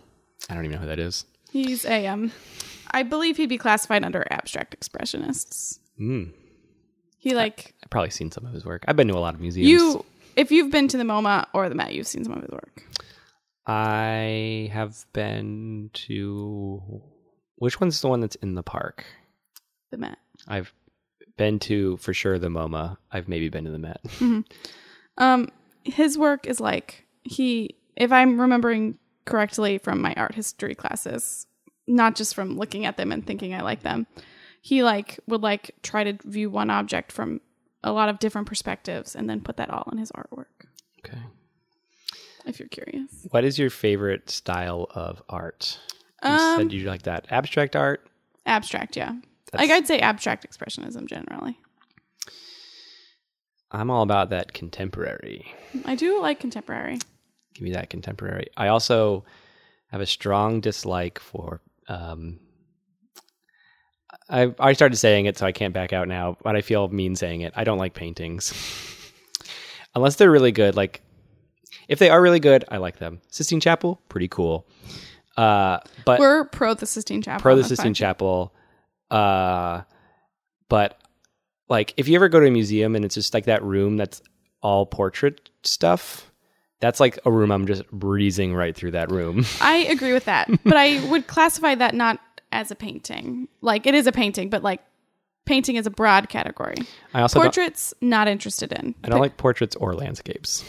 I 0.49 0.53
don't 0.53 0.65
even 0.65 0.75
know 0.75 0.82
who 0.82 0.88
that 0.88 0.99
is. 0.99 1.25
He's 1.51 1.86
a 1.86 2.07
um 2.07 2.32
I 2.91 3.03
believe 3.03 3.38
he'd 3.38 3.49
be 3.49 3.57
classified 3.57 4.03
under 4.03 4.25
abstract 4.30 4.80
expressionists. 4.80 5.80
Mm. 5.99 6.34
He 7.17 7.34
like 7.34 7.73
I've 7.84 7.89
probably 7.89 8.11
seen 8.11 8.32
some 8.32 8.45
of 8.45 8.53
his 8.53 8.63
work. 8.65 8.86
I've 8.88 8.95
been 8.95 9.07
to 9.07 9.15
a 9.15 9.19
lot 9.19 9.34
of 9.34 9.41
museums. 9.41 9.67
You, 9.69 10.05
if 10.38 10.52
you've 10.52 10.72
been 10.72 10.88
to 10.88 10.98
the 10.98 11.04
MoMA 11.04 11.48
or 11.54 11.68
the 11.68 11.76
Met, 11.76 11.94
you've 11.94 12.08
seen 12.08 12.24
some 12.24 12.34
of 12.34 12.42
his 12.42 12.52
work. 12.52 12.84
I 13.66 14.70
have 14.72 15.06
been 15.12 15.90
to 15.94 17.02
which 17.58 17.82
one's 17.82 18.00
the 18.00 18.08
one 18.08 18.22
that's 18.22 18.36
in 18.36 18.54
the 18.54 18.64
park? 18.64 19.04
The 19.92 19.98
Met. 19.98 20.20
I've 20.48 20.72
been 21.36 21.60
to 21.60 21.98
for 21.98 22.14
sure 22.14 22.40
the 22.40 22.48
MoMA. 22.48 22.98
I've 23.12 23.28
maybe 23.28 23.50
been 23.50 23.66
to 23.66 23.72
the 23.72 23.80
Met. 23.80 24.00
Um, 25.18 25.50
his 25.84 26.16
work 26.18 26.46
is 26.46 26.60
like 26.60 27.08
he, 27.24 27.76
if 27.96 28.12
I'm 28.12 28.40
remembering 28.40 29.00
correctly 29.26 29.80
from 29.80 30.00
my 30.00 30.14
art 30.16 30.36
history 30.36 30.76
classes, 30.76 31.48
not 31.88 32.16
just 32.16 32.36
from 32.36 32.56
looking 32.58 32.86
at 32.86 32.98
them 32.98 33.12
and 33.12 33.26
thinking 33.26 33.56
I 33.56 33.62
like 33.62 33.82
them, 33.82 34.06
he 34.62 34.84
like 34.84 35.20
would 35.28 35.42
like 35.42 35.72
try 35.82 36.04
to 36.04 36.14
view 36.24 36.52
one 36.52 36.70
object 36.70 37.12
from 37.12 37.42
a 37.84 37.91
lot 37.91 38.09
of 38.09 38.19
different 38.19 38.47
perspectives 38.47 39.15
and 39.15 39.30
then 39.30 39.41
put 39.41 39.57
that 39.57 39.69
all 39.69 39.88
in 39.91 39.97
his 39.97 40.11
artwork. 40.11 40.45
Okay. 41.05 41.17
if 42.45 42.59
you're 42.59 42.67
curious. 42.69 43.11
What 43.32 43.43
is 43.43 43.59
your 43.59 43.69
favorite 43.69 44.30
style 44.30 44.88
of 44.91 45.21
art? 45.30 45.80
You 46.23 46.30
Um, 46.32 46.57
said 46.57 46.71
you 46.73 46.88
like 46.88 47.03
that 47.03 47.28
abstract 47.30 47.75
art. 47.75 48.07
abstract, 48.45 48.95
yeah. 48.97 49.13
That's- 49.51 49.69
like 49.69 49.69
I'd 49.69 49.86
say 49.88 49.99
abstract 49.99 50.45
expressionism 50.49 51.07
generally. 51.07 51.57
I'm 53.71 53.89
all 53.89 54.01
about 54.03 54.30
that 54.30 54.53
contemporary. 54.53 55.53
I 55.86 55.95
do 55.95 56.21
like 56.21 56.39
contemporary. 56.39 56.99
Give 57.53 57.63
me 57.63 57.71
that 57.73 57.89
contemporary. 57.89 58.47
I 58.55 58.69
also 58.69 59.25
have 59.91 59.99
a 60.01 60.05
strong 60.05 60.61
dislike 60.61 61.19
for. 61.19 61.61
Um, 61.89 62.39
I 64.30 64.53
I 64.60 64.74
started 64.74 64.95
saying 64.95 65.26
it, 65.26 65.38
so 65.38 65.45
I 65.45 65.51
can't 65.51 65.74
back 65.74 65.93
out 65.93 66.08
now. 66.08 66.38
But 66.43 66.55
I 66.55 66.62
feel 66.62 66.88
mean 66.88 67.16
saying 67.16 67.41
it. 67.41 67.53
I 67.55 67.64
don't 67.64 67.78
like 67.78 67.93
paintings, 67.93 68.53
unless 69.95 70.16
they're 70.16 70.32
really 70.32 70.51
good. 70.51 70.76
Like, 70.76 71.01
if 71.88 71.99
they 71.99 72.10
are 72.10 72.22
really 72.22 72.39
good, 72.39 72.66
I 72.70 72.78
like 72.78 72.97
them. 72.99 73.22
Sistine 73.30 73.60
Chapel, 73.60 74.01
pretty 74.10 74.28
cool. 74.28 74.68
Uh, 75.36 75.80
but 76.05 76.20
We're 76.20 76.45
pro 76.45 76.74
the 76.74 76.86
Sistine 76.86 77.22
Chapel. 77.22 77.41
pro 77.41 77.55
the 77.55 77.64
Sistine 77.64 77.88
fine. 77.88 77.93
Chapel. 77.93 78.53
Uh, 79.12 79.84
but 80.70 80.99
like, 81.70 81.93
if 81.97 82.08
you 82.08 82.16
ever 82.16 82.28
go 82.30 82.39
to 82.39 82.47
a 82.47 82.51
museum 82.51 82.95
and 82.95 83.05
it's 83.05 83.16
just 83.16 83.34
like 83.34 83.45
that 83.45 83.64
room 83.64 83.97
that's 83.97 84.22
all 84.62 84.86
portrait 84.86 85.49
stuff, 85.64 86.32
that's 86.80 86.99
like 86.99 87.20
a 87.26 87.32
room 87.32 87.51
I'm 87.51 87.68
just 87.68 87.89
breezing 87.91 88.53
right 88.53 88.76
through 88.76 88.91
that 88.91 89.12
room. 89.12 89.45
I 89.62 89.78
agree 89.89 90.14
with 90.14 90.26
that, 90.26 90.49
but 90.64 90.76
I 90.76 91.08
would 91.10 91.28
classify 91.28 91.76
that 91.76 91.93
not 91.95 92.20
as 92.52 92.72
a 92.72 92.76
painting. 92.76 93.48
Like 93.62 93.86
it 93.86 93.95
is 93.95 94.08
a 94.08 94.12
painting, 94.12 94.50
but 94.50 94.64
like 94.64 94.82
painting 95.45 95.76
is 95.76 95.88
a 95.88 95.91
broad 95.91 96.30
category. 96.30 96.76
I 97.14 97.22
also 97.22 97.39
Portraits, 97.39 97.93
not 98.02 98.28
interested 98.28 98.72
in. 98.74 98.95
I 99.04 99.10
don't 99.10 99.20
like 99.20 99.38
portraits 99.38 99.76
or 99.76 99.93
landscapes. 99.95 100.64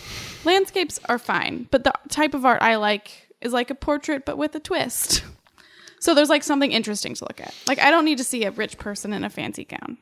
Landscapes 0.44 1.00
are 1.08 1.18
fine, 1.18 1.68
but 1.70 1.84
the 1.84 1.92
type 2.08 2.34
of 2.34 2.44
art 2.44 2.62
I 2.62 2.76
like 2.76 3.28
is 3.40 3.52
like 3.52 3.70
a 3.70 3.74
portrait, 3.74 4.24
but 4.24 4.38
with 4.38 4.54
a 4.54 4.60
twist. 4.60 5.24
So 6.00 6.14
there's 6.14 6.28
like 6.28 6.44
something 6.44 6.70
interesting 6.70 7.14
to 7.14 7.24
look 7.24 7.40
at. 7.40 7.52
Like 7.66 7.80
I 7.80 7.90
don't 7.90 8.04
need 8.04 8.18
to 8.18 8.24
see 8.24 8.44
a 8.44 8.50
rich 8.50 8.78
person 8.78 9.12
in 9.12 9.24
a 9.24 9.30
fancy 9.30 9.64
gown. 9.64 9.98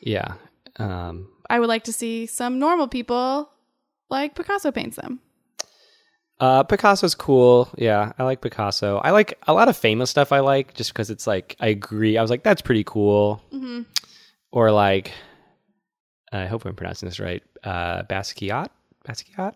Yeah. 0.00 0.34
Um, 0.76 1.28
I 1.50 1.58
would 1.58 1.68
like 1.68 1.84
to 1.84 1.92
see 1.92 2.26
some 2.26 2.58
normal 2.58 2.88
people 2.88 3.50
like 4.08 4.34
Picasso 4.34 4.70
paints 4.70 4.96
them. 4.96 5.20
Uh, 6.42 6.64
Picasso's 6.64 7.14
cool. 7.14 7.68
Yeah, 7.78 8.12
I 8.18 8.24
like 8.24 8.40
Picasso. 8.40 8.98
I 8.98 9.12
like 9.12 9.38
a 9.46 9.52
lot 9.52 9.68
of 9.68 9.76
famous 9.76 10.10
stuff. 10.10 10.32
I 10.32 10.40
like 10.40 10.74
just 10.74 10.92
because 10.92 11.08
it's 11.08 11.24
like 11.24 11.54
I 11.60 11.68
agree. 11.68 12.18
I 12.18 12.22
was 12.22 12.32
like, 12.32 12.42
that's 12.42 12.60
pretty 12.60 12.82
cool. 12.82 13.40
Mm-hmm. 13.52 13.82
Or 14.50 14.72
like, 14.72 15.12
I 16.32 16.46
hope 16.46 16.64
I'm 16.64 16.74
pronouncing 16.74 17.08
this 17.08 17.20
right. 17.20 17.44
Uh, 17.62 18.02
Basquiat, 18.02 18.70
Basquiat, 19.06 19.54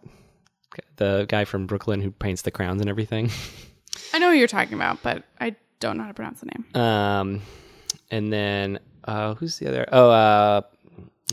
the 0.95 1.27
guy 1.29 1.45
from 1.45 1.67
Brooklyn 1.67 2.01
who 2.01 2.13
paints 2.13 2.43
the 2.43 2.53
crowns 2.53 2.81
and 2.81 2.89
everything. 2.89 3.33
I 4.15 4.21
know 4.21 4.31
who 4.31 4.37
you're 4.37 4.47
talking 4.47 4.75
about, 4.75 5.03
but 5.03 5.25
I 5.41 5.57
don't 5.81 5.97
know 5.97 6.05
how 6.05 6.11
to 6.11 6.15
pronounce 6.15 6.39
the 6.39 6.47
name. 6.47 6.81
Um, 6.81 7.43
and 8.13 8.33
then 8.33 8.79
uh, 9.07 9.35
who's 9.35 9.59
the 9.59 9.67
other? 9.67 9.89
Oh, 9.91 10.11
uh, 10.11 10.61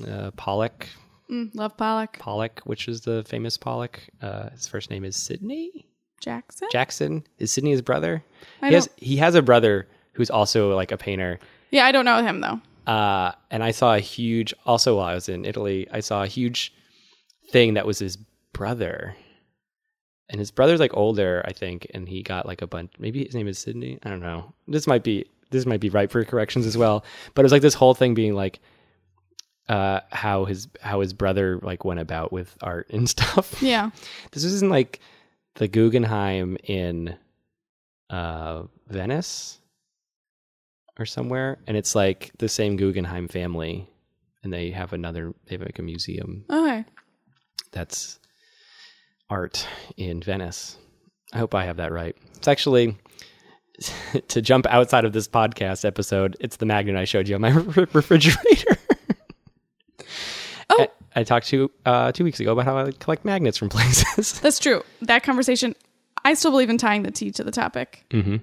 uh, 0.08 0.32
Pollock, 0.32 0.88
Mm, 1.32 1.56
love 1.56 1.76
Pollock. 1.78 2.20
Pollock, 2.20 2.62
which 2.66 2.88
is 2.88 3.02
the 3.02 3.24
famous 3.24 3.58
Pollock. 3.58 4.00
Uh, 4.22 4.50
his 4.50 4.68
first 4.68 4.90
name 4.90 5.04
is 5.06 5.16
Sidney 5.16 5.88
Jackson? 6.22 6.68
Jackson. 6.72 7.24
Is 7.40 7.52
Sidney 7.52 7.72
his 7.72 7.82
brother? 7.82 8.24
I 8.62 8.70
he 8.70 8.74
has 8.76 8.88
don't- 8.88 9.00
he 9.00 9.18
has 9.18 9.36
a 9.36 9.42
brother 9.42 9.88
who's 10.14 10.30
also 10.30 10.76
like 10.76 10.92
a 10.92 10.98
painter. 10.98 11.40
Yeah, 11.72 11.86
I 11.86 11.92
don't 11.92 12.06
know 12.06 12.22
him 12.24 12.42
though. 12.42 12.60
Uh, 12.92 13.32
and 13.50 13.64
I 13.64 13.72
saw 13.72 13.96
a 13.96 14.00
huge. 14.00 14.54
Also, 14.66 14.98
while 14.98 15.08
I 15.08 15.16
was 15.16 15.30
in 15.30 15.46
Italy, 15.46 15.88
I 15.92 16.02
saw 16.02 16.24
a 16.24 16.28
huge 16.28 16.74
thing 17.52 17.74
that 17.76 17.86
was 17.88 18.00
his 18.00 18.18
brother. 18.54 19.16
And 20.30 20.40
his 20.40 20.52
brother's 20.52 20.80
like 20.80 20.96
older, 20.96 21.44
I 21.46 21.54
think, 21.54 21.88
and 21.94 22.08
he 22.08 22.24
got 22.24 22.46
like 22.46 22.62
a 22.62 22.68
bunch. 22.68 22.92
Maybe 23.00 23.24
his 23.26 23.36
name 23.36 23.48
is 23.48 23.60
Sydney. 23.60 24.00
I 24.04 24.10
don't 24.10 24.20
know. 24.22 24.54
This 24.68 24.88
might 24.88 25.04
be 25.04 25.26
this 25.52 25.66
might 25.66 25.80
be 25.80 25.90
right 25.90 26.10
for 26.12 26.24
corrections 26.26 26.66
as 26.66 26.78
well. 26.78 27.04
But 27.34 27.42
it 27.42 27.46
was 27.46 27.52
like 27.52 27.62
this 27.62 27.74
whole 27.76 27.94
thing 27.94 28.14
being 28.14 28.34
like, 28.34 28.60
uh, 29.70 30.02
how 30.12 30.46
his 30.46 30.68
how 30.82 31.00
his 31.02 31.14
brother 31.14 31.60
like 31.62 31.86
went 31.86 32.00
about 32.00 32.32
with 32.34 32.56
art 32.62 32.88
and 32.92 33.10
stuff. 33.16 33.62
Yeah. 33.62 33.92
This 34.32 34.44
isn't 34.44 34.70
like 34.70 35.00
the 35.56 35.68
Guggenheim 35.68 36.58
in 36.64 37.16
uh, 38.10 38.64
Venice 38.88 39.60
or 41.00 41.06
somewhere, 41.06 41.58
and 41.68 41.76
it's 41.78 41.96
like 41.96 42.32
the 42.38 42.50
same 42.50 42.76
Guggenheim 42.78 43.28
family, 43.28 43.90
and 44.44 44.52
they 44.54 44.72
have 44.72 44.94
another. 44.94 45.34
They 45.48 45.56
have 45.56 45.62
like 45.62 45.80
a 45.80 45.84
museum 45.84 46.46
Okay. 46.50 46.86
that's 47.72 48.20
art 49.30 49.66
in 49.98 50.22
Venice. 50.22 50.78
I 51.34 51.40
hope 51.40 51.56
I 51.56 51.66
have 51.66 51.78
that 51.78 51.92
right. 51.92 52.16
It's 52.36 52.48
actually 52.48 52.96
to 54.28 54.42
jump 54.42 54.68
outside 54.68 55.06
of 55.06 55.14
this 55.14 55.28
podcast 55.28 55.84
episode. 55.86 56.38
It's 56.40 56.58
the 56.58 56.66
magnet 56.68 56.96
I 56.96 57.06
showed 57.06 57.28
you 57.28 57.36
on 57.36 57.42
my 57.42 57.50
re- 57.52 57.88
refrigerator. 57.94 58.78
Oh. 60.74 60.88
I, 61.16 61.22
I 61.22 61.24
talked 61.24 61.48
to 61.48 61.70
uh, 61.86 62.12
two 62.12 62.24
weeks 62.24 62.40
ago 62.40 62.54
about 62.54 62.66
how 62.66 62.78
I 62.78 62.92
collect 62.92 63.26
magnets 63.26 63.58
from 63.58 63.70
places. 63.70 64.40
That's 64.40 64.60
true. 64.60 64.84
That 65.02 65.24
conversation, 65.24 65.76
I 66.26 66.34
still 66.34 66.52
believe 66.52 66.70
in 66.70 66.78
tying 66.78 67.04
the 67.04 67.12
tea 67.12 67.32
to 67.32 67.44
the 67.44 67.52
topic 67.52 68.06
Mm-hmm. 68.10 68.38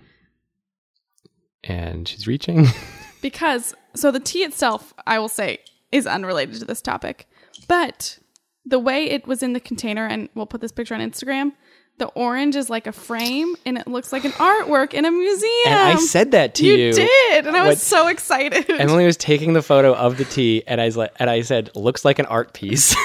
And 1.65 2.09
she's 2.09 2.27
reaching. 2.27 2.67
because, 3.23 3.75
so 3.95 4.11
the 4.11 4.21
tea 4.21 4.45
itself, 4.45 4.95
I 5.07 5.19
will 5.19 5.29
say, 5.29 5.59
is 5.93 6.07
unrelated 6.07 6.57
to 6.61 6.65
this 6.65 6.81
topic. 6.81 7.29
But 7.69 8.19
the 8.65 8.79
way 8.79 9.11
it 9.11 9.27
was 9.27 9.43
in 9.43 9.53
the 9.53 9.61
container, 9.61 10.07
and 10.07 10.29
we'll 10.35 10.47
put 10.47 10.61
this 10.61 10.73
picture 10.73 10.95
on 10.95 11.01
Instagram, 11.01 11.53
the 12.01 12.07
orange 12.09 12.57
is 12.57 12.69
like 12.69 12.89
a 12.89 12.93
frame 12.93 13.55
and 13.65 13.79
it 13.79 13.87
looks 13.87 14.13
like 14.13 14.25
an 14.25 14.33
artwork 14.33 14.93
in 14.95 15.05
a 15.05 15.11
museum. 15.13 15.53
and 15.67 15.79
I 15.79 15.95
said 15.97 16.33
that 16.33 16.57
to 16.57 16.67
you, 16.67 16.75
you. 16.87 16.93
did. 16.93 17.47
And 17.47 17.57
I 17.57 17.61
was 17.69 17.77
What- 17.77 17.79
so 17.79 18.07
excited. 18.09 18.69
Emily 18.69 19.07
was 19.07 19.17
taking 19.17 19.53
the 19.53 19.63
photo 19.63 19.95
of 19.95 20.17
the 20.19 20.25
tea, 20.25 20.65
and 20.67 20.81
I 20.81 20.87
was 20.87 20.97
like, 20.97 21.13
and 21.21 21.31
I 21.31 21.43
said, 21.43 21.71
"Looks 21.77 22.05
like 22.05 22.19
an 22.19 22.27
art 22.27 22.53
piece." 22.55 22.97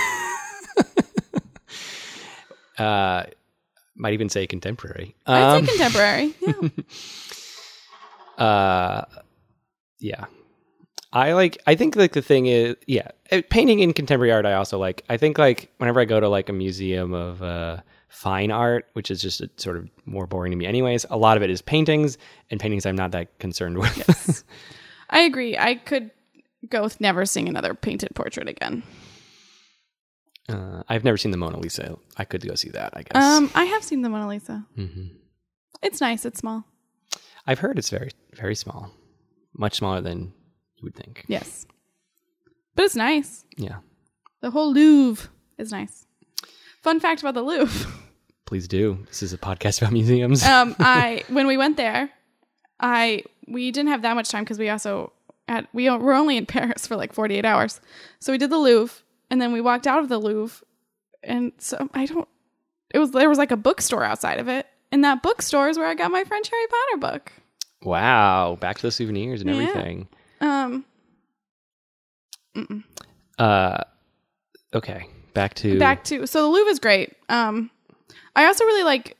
uh, 2.77 3.23
might 3.95 4.13
even 4.13 4.29
say 4.29 4.47
contemporary. 4.47 5.15
I'd 5.25 5.41
Um, 5.43 5.65
say 5.65 5.71
contemporary. 5.77 6.33
Yeah. 6.41 6.69
uh, 8.45 9.05
yeah. 9.99 10.25
I 11.13 11.31
like. 11.33 11.57
I 11.65 11.75
think 11.75 11.95
like 11.95 12.11
the 12.11 12.21
thing 12.21 12.47
is, 12.47 12.75
yeah, 12.87 13.07
uh, 13.31 13.41
painting 13.49 13.79
in 13.79 13.93
contemporary 13.93 14.33
art. 14.33 14.45
I 14.45 14.53
also 14.53 14.77
like. 14.77 15.03
I 15.09 15.15
think 15.17 15.37
like 15.37 15.71
whenever 15.77 16.01
I 16.01 16.05
go 16.05 16.19
to 16.19 16.27
like 16.27 16.49
a 16.49 16.53
museum 16.53 17.13
of 17.13 17.41
uh, 17.41 17.77
fine 18.15 18.49
art, 18.49 18.87
which 18.93 19.11
is 19.11 19.21
just 19.21 19.41
uh 19.41 19.47
sort 19.57 19.75
of 19.77 19.89
more 20.05 20.25
boring 20.25 20.51
to 20.51 20.55
me, 20.57 20.65
anyways. 20.65 21.05
A 21.09 21.17
lot 21.17 21.35
of 21.37 21.43
it 21.43 21.49
is 21.49 21.61
paintings, 21.61 22.17
and 22.49 22.59
paintings 22.59 22.85
I'm 22.85 22.95
not 22.95 23.11
that 23.11 23.37
concerned 23.39 23.77
with. 23.83 24.43
I 25.09 25.19
agree. 25.19 25.57
I 25.57 25.75
could 25.75 26.11
go 26.69 26.81
with 26.83 26.99
never 27.01 27.25
seeing 27.25 27.47
another 27.49 27.73
painted 27.75 28.15
portrait 28.15 28.47
again. 28.47 28.81
uh, 30.49 30.83
I've 30.89 31.03
never 31.03 31.17
seen 31.17 31.31
the 31.31 31.37
Mona 31.37 31.59
Lisa. 31.59 31.97
I 32.17 32.23
could 32.25 32.45
go 32.47 32.55
see 32.55 32.69
that. 32.69 32.93
I 32.95 33.03
guess. 33.03 33.23
Um, 33.23 33.51
I 33.53 33.65
have 33.65 33.83
seen 33.83 34.01
the 34.01 34.09
Mona 34.09 34.27
Lisa. 34.27 34.65
hmm 34.75 35.07
It's 35.83 36.01
nice. 36.01 36.25
It's 36.25 36.39
small. 36.39 36.63
I've 37.47 37.59
heard 37.59 37.77
it's 37.77 37.89
very, 37.91 38.09
very 38.33 38.55
small, 38.55 38.91
much 39.53 39.75
smaller 39.75 40.01
than 40.01 40.33
you 40.77 40.83
would 40.83 40.95
think. 40.95 41.25
Yes, 41.27 41.67
but 42.75 42.85
it's 42.85 42.95
nice. 42.95 43.45
Yeah, 43.57 43.77
The 44.41 44.49
whole 44.51 44.73
Louvre 44.73 45.29
is 45.59 45.71
nice. 45.71 46.07
Fun 46.81 46.99
fact 46.99 47.21
about 47.21 47.35
the 47.35 47.43
Louvre. 47.43 47.91
please 48.45 48.67
do. 48.67 48.99
This 49.07 49.23
is 49.23 49.33
a 49.33 49.37
podcast 49.37 49.77
about 49.81 49.93
museums. 49.93 50.43
um, 50.43 50.75
I 50.79 51.23
when 51.29 51.47
we 51.47 51.57
went 51.57 51.77
there, 51.77 52.09
I 52.79 53.23
we 53.47 53.71
didn't 53.71 53.89
have 53.89 54.01
that 54.03 54.15
much 54.15 54.29
time 54.29 54.43
because 54.43 54.59
we 54.59 54.69
also 54.69 55.11
had 55.47 55.67
we 55.73 55.89
were 55.89 56.13
only 56.13 56.37
in 56.37 56.45
Paris 56.55 56.87
for 56.87 56.95
like 56.95 57.13
forty 57.13 57.35
eight 57.35 57.45
hours, 57.45 57.79
so 58.19 58.31
we 58.31 58.37
did 58.37 58.49
the 58.49 58.57
Louvre 58.57 59.01
and 59.29 59.41
then 59.41 59.51
we 59.53 59.61
walked 59.61 59.87
out 59.87 59.99
of 59.99 60.09
the 60.09 60.17
Louvre, 60.19 60.65
and 61.23 61.51
so 61.57 61.89
I 61.93 62.05
don't. 62.05 62.27
It 62.93 62.99
was 62.99 63.11
there 63.11 63.29
was 63.29 63.37
like 63.37 63.51
a 63.51 63.57
bookstore 63.57 64.03
outside 64.03 64.39
of 64.39 64.47
it, 64.47 64.67
and 64.91 65.03
that 65.03 65.21
bookstore 65.23 65.67
is 65.69 65.77
where 65.77 65.87
I 65.87 65.95
got 65.95 66.11
my 66.11 66.23
French 66.23 66.49
Harry 66.49 66.67
Potter 66.67 67.13
book. 67.13 67.31
wow, 67.81 68.55
back 68.61 68.77
to 68.77 68.81
the 68.83 68.91
souvenirs 68.91 69.41
and 69.41 69.49
Yeah. 69.49 69.55
everything. 69.57 70.07
Um, 70.41 70.85
mm-mm. 72.55 72.83
Uh, 73.37 73.79
okay, 74.73 75.07
back 75.33 75.53
to 75.55 75.77
back 75.79 76.03
to 76.05 76.25
so 76.27 76.41
the 76.43 76.47
Louvre 76.47 76.71
is 76.71 76.79
great. 76.79 77.13
Um, 77.29 77.69
I 78.35 78.45
also 78.45 78.63
really 78.65 78.83
like 78.83 79.17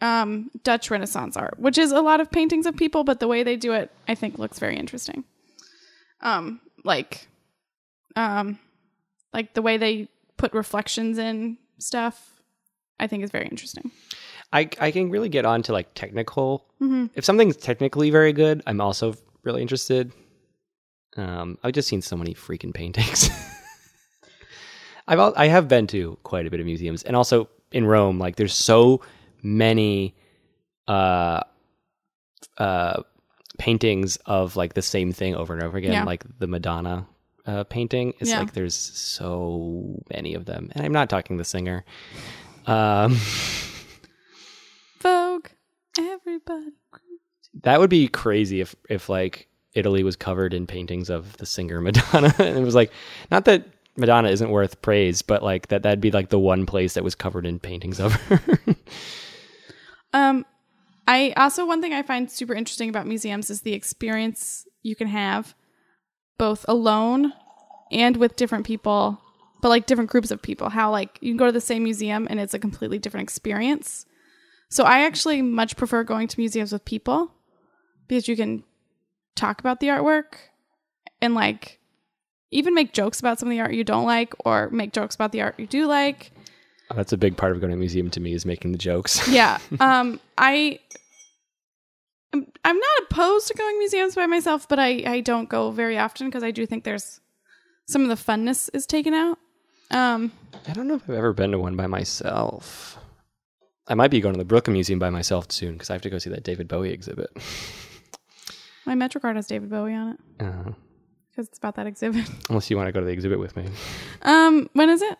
um 0.00 0.50
Dutch 0.62 0.90
Renaissance 0.90 1.36
art, 1.36 1.58
which 1.58 1.78
is 1.78 1.92
a 1.92 2.00
lot 2.00 2.20
of 2.20 2.30
paintings 2.30 2.66
of 2.66 2.76
people, 2.76 3.04
but 3.04 3.20
the 3.20 3.28
way 3.28 3.42
they 3.42 3.56
do 3.56 3.72
it, 3.72 3.90
I 4.08 4.14
think, 4.14 4.38
looks 4.38 4.58
very 4.58 4.76
interesting. 4.76 5.24
Um, 6.20 6.60
like, 6.84 7.28
um, 8.14 8.58
like 9.32 9.54
the 9.54 9.62
way 9.62 9.76
they 9.76 10.08
put 10.36 10.52
reflections 10.52 11.18
in 11.18 11.58
stuff, 11.78 12.40
I 12.98 13.06
think 13.06 13.22
is 13.24 13.30
very 13.30 13.46
interesting. 13.46 13.90
I 14.52 14.68
I 14.80 14.90
can 14.90 15.10
really 15.10 15.28
get 15.28 15.44
on 15.44 15.62
to 15.64 15.72
like 15.72 15.94
technical. 15.94 16.66
Mhm. 16.80 17.10
If 17.14 17.24
something's 17.24 17.56
technically 17.56 18.10
very 18.10 18.32
good, 18.32 18.62
I'm 18.66 18.80
also 18.80 19.14
really 19.44 19.62
interested. 19.62 20.12
Um, 21.16 21.58
I've 21.62 21.72
just 21.72 21.88
seen 21.88 22.02
so 22.02 22.16
many 22.16 22.34
freaking 22.34 22.74
paintings. 22.74 23.30
I've 25.08 25.20
I 25.20 25.46
have 25.46 25.68
been 25.68 25.86
to 25.88 26.18
quite 26.22 26.46
a 26.46 26.50
bit 26.50 26.60
of 26.60 26.66
museums, 26.66 27.02
and 27.02 27.16
also 27.16 27.48
in 27.76 27.84
Rome, 27.86 28.18
like 28.18 28.36
there's 28.36 28.54
so 28.54 29.00
many 29.42 30.14
uh 30.88 31.40
uh 32.58 33.02
paintings 33.58 34.16
of 34.26 34.56
like 34.56 34.74
the 34.74 34.82
same 34.82 35.12
thing 35.12 35.34
over 35.34 35.54
and 35.54 35.62
over 35.62 35.76
again, 35.78 35.92
Yeah. 35.92 36.04
like 36.04 36.24
the 36.38 36.46
Madonna 36.46 37.06
uh, 37.46 37.64
painting. 37.64 38.12
It's 38.18 38.30
Yeah. 38.30 38.40
like 38.40 38.52
there's 38.52 38.74
so 38.74 40.02
many 40.12 40.34
of 40.34 40.44
them, 40.46 40.70
and 40.74 40.84
I'm 40.84 40.92
not 40.92 41.08
talking 41.08 41.36
the 41.36 41.44
singer. 41.44 41.84
Um, 42.66 43.16
Vogue, 45.00 45.46
everybody. 45.98 46.72
that 47.62 47.78
would 47.80 47.90
be 47.90 48.08
crazy 48.08 48.60
if 48.60 48.74
if 48.90 49.08
like 49.08 49.48
Italy 49.74 50.02
was 50.02 50.16
covered 50.16 50.54
in 50.54 50.66
paintings 50.66 51.10
of 51.10 51.36
the 51.36 51.46
singer 51.46 51.80
Madonna, 51.80 52.34
and 52.38 52.58
it 52.58 52.64
was 52.64 52.74
like 52.74 52.90
not 53.30 53.44
that 53.44 53.64
Madonna 53.96 54.28
isn't 54.28 54.50
worth 54.50 54.82
praise, 54.82 55.22
but 55.22 55.42
like 55.42 55.68
that 55.68 55.82
that'd 55.82 56.00
be 56.00 56.10
like 56.10 56.28
the 56.28 56.38
one 56.38 56.66
place 56.66 56.94
that 56.94 57.04
was 57.04 57.14
covered 57.14 57.46
in 57.46 57.58
paintings 57.58 58.00
of 58.00 58.12
her. 58.12 58.58
Um, 60.16 60.46
I 61.06 61.34
also 61.36 61.66
one 61.66 61.82
thing 61.82 61.92
I 61.92 62.02
find 62.02 62.30
super 62.30 62.54
interesting 62.54 62.88
about 62.88 63.06
museums 63.06 63.50
is 63.50 63.60
the 63.60 63.74
experience 63.74 64.66
you 64.82 64.96
can 64.96 65.08
have 65.08 65.54
both 66.38 66.64
alone 66.68 67.34
and 67.92 68.16
with 68.16 68.36
different 68.36 68.66
people, 68.66 69.20
but 69.60 69.68
like 69.68 69.84
different 69.86 70.10
groups 70.10 70.30
of 70.30 70.40
people. 70.40 70.70
How 70.70 70.90
like 70.90 71.18
you 71.20 71.30
can 71.30 71.36
go 71.36 71.46
to 71.46 71.52
the 71.52 71.60
same 71.60 71.84
museum 71.84 72.26
and 72.30 72.40
it's 72.40 72.54
a 72.54 72.58
completely 72.58 72.98
different 72.98 73.24
experience. 73.24 74.06
So 74.70 74.84
I 74.84 75.00
actually 75.00 75.42
much 75.42 75.76
prefer 75.76 76.02
going 76.02 76.28
to 76.28 76.40
museums 76.40 76.72
with 76.72 76.86
people 76.86 77.30
because 78.08 78.26
you 78.26 78.36
can 78.36 78.64
talk 79.34 79.60
about 79.60 79.80
the 79.80 79.88
artwork 79.88 80.36
and 81.20 81.34
like 81.34 81.78
even 82.50 82.74
make 82.74 82.92
jokes 82.92 83.20
about 83.20 83.38
some 83.38 83.48
of 83.48 83.50
the 83.50 83.60
art 83.60 83.72
you 83.74 83.84
don't 83.84 84.04
like 84.04 84.34
or 84.44 84.70
make 84.70 84.92
jokes 84.92 85.14
about 85.14 85.32
the 85.32 85.42
art 85.42 85.54
you 85.58 85.66
do 85.66 85.86
like. 85.86 86.32
That's 86.94 87.12
a 87.12 87.16
big 87.16 87.36
part 87.36 87.52
of 87.52 87.60
going 87.60 87.70
to 87.70 87.76
a 87.76 87.78
museum 87.78 88.10
to 88.10 88.20
me 88.20 88.32
is 88.32 88.46
making 88.46 88.72
the 88.72 88.78
jokes. 88.78 89.26
yeah 89.30 89.58
um 89.80 90.20
i 90.38 90.78
I'm, 92.32 92.46
I'm 92.64 92.76
not 92.78 92.98
opposed 93.10 93.48
to 93.48 93.54
going 93.54 93.74
to 93.74 93.78
museums 93.78 94.14
by 94.14 94.26
myself 94.26 94.68
but 94.68 94.78
i 94.78 95.02
i 95.06 95.20
don't 95.20 95.48
go 95.48 95.70
very 95.72 95.98
often 95.98 96.28
because 96.28 96.44
i 96.44 96.50
do 96.52 96.64
think 96.66 96.84
there's 96.84 97.20
some 97.88 98.02
of 98.02 98.08
the 98.08 98.14
funness 98.14 98.70
is 98.72 98.86
taken 98.86 99.14
out 99.14 99.38
um 99.90 100.30
I 100.68 100.72
don't 100.72 100.86
know 100.88 100.94
if 100.94 101.02
I've 101.08 101.16
ever 101.16 101.32
been 101.32 101.52
to 101.52 101.58
one 101.58 101.76
by 101.76 101.86
myself. 101.86 102.98
I 103.88 103.94
might 103.94 104.10
be 104.10 104.20
going 104.20 104.34
to 104.34 104.38
the 104.38 104.44
Brooklyn 104.44 104.72
Museum 104.72 104.98
by 104.98 105.10
myself 105.10 105.52
soon 105.52 105.74
because 105.74 105.90
I 105.90 105.92
have 105.92 106.02
to 106.02 106.10
go 106.10 106.18
see 106.18 106.30
that 106.30 106.42
David 106.42 106.66
Bowie 106.66 106.90
exhibit. 106.92 107.30
my 108.86 108.94
metrocard 108.94 109.36
has 109.36 109.46
david 109.46 109.68
bowie 109.70 109.94
on 109.94 110.12
it 110.12 110.44
Uh, 110.44 110.72
because 111.36 111.48
it's 111.48 111.58
about 111.58 111.74
that 111.76 111.86
exhibit 111.86 112.24
unless 112.48 112.70
you 112.70 112.76
want 112.78 112.86
to 112.88 112.92
go 112.92 113.00
to 113.00 113.06
the 113.06 113.12
exhibit 113.12 113.38
with 113.38 113.54
me. 113.56 113.66
um 114.22 114.68
when 114.72 114.88
is 114.88 115.02
it 115.02 115.18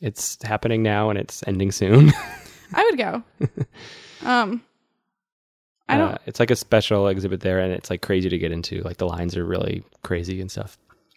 It's 0.00 0.42
happening 0.42 0.82
now 0.82 1.10
and 1.10 1.18
it's 1.18 1.44
ending 1.46 1.70
soon. 1.72 2.10
i 2.74 2.82
would 2.84 2.98
go 2.98 3.22
um 4.24 4.62
i 5.88 5.96
don't 5.98 6.12
Uh, 6.12 6.18
it's 6.26 6.40
like 6.40 6.50
a 6.50 6.56
special 6.56 7.08
exhibit 7.08 7.40
there, 7.40 7.58
and 7.60 7.72
it's 7.72 7.90
like 7.90 8.00
crazy 8.02 8.28
to 8.28 8.38
get 8.38 8.52
into. 8.52 8.80
Like 8.82 8.96
the 8.98 9.06
lines 9.06 9.36
are 9.36 9.44
really 9.44 9.82
crazy 10.02 10.40
and 10.40 10.50
stuff. 10.50 10.76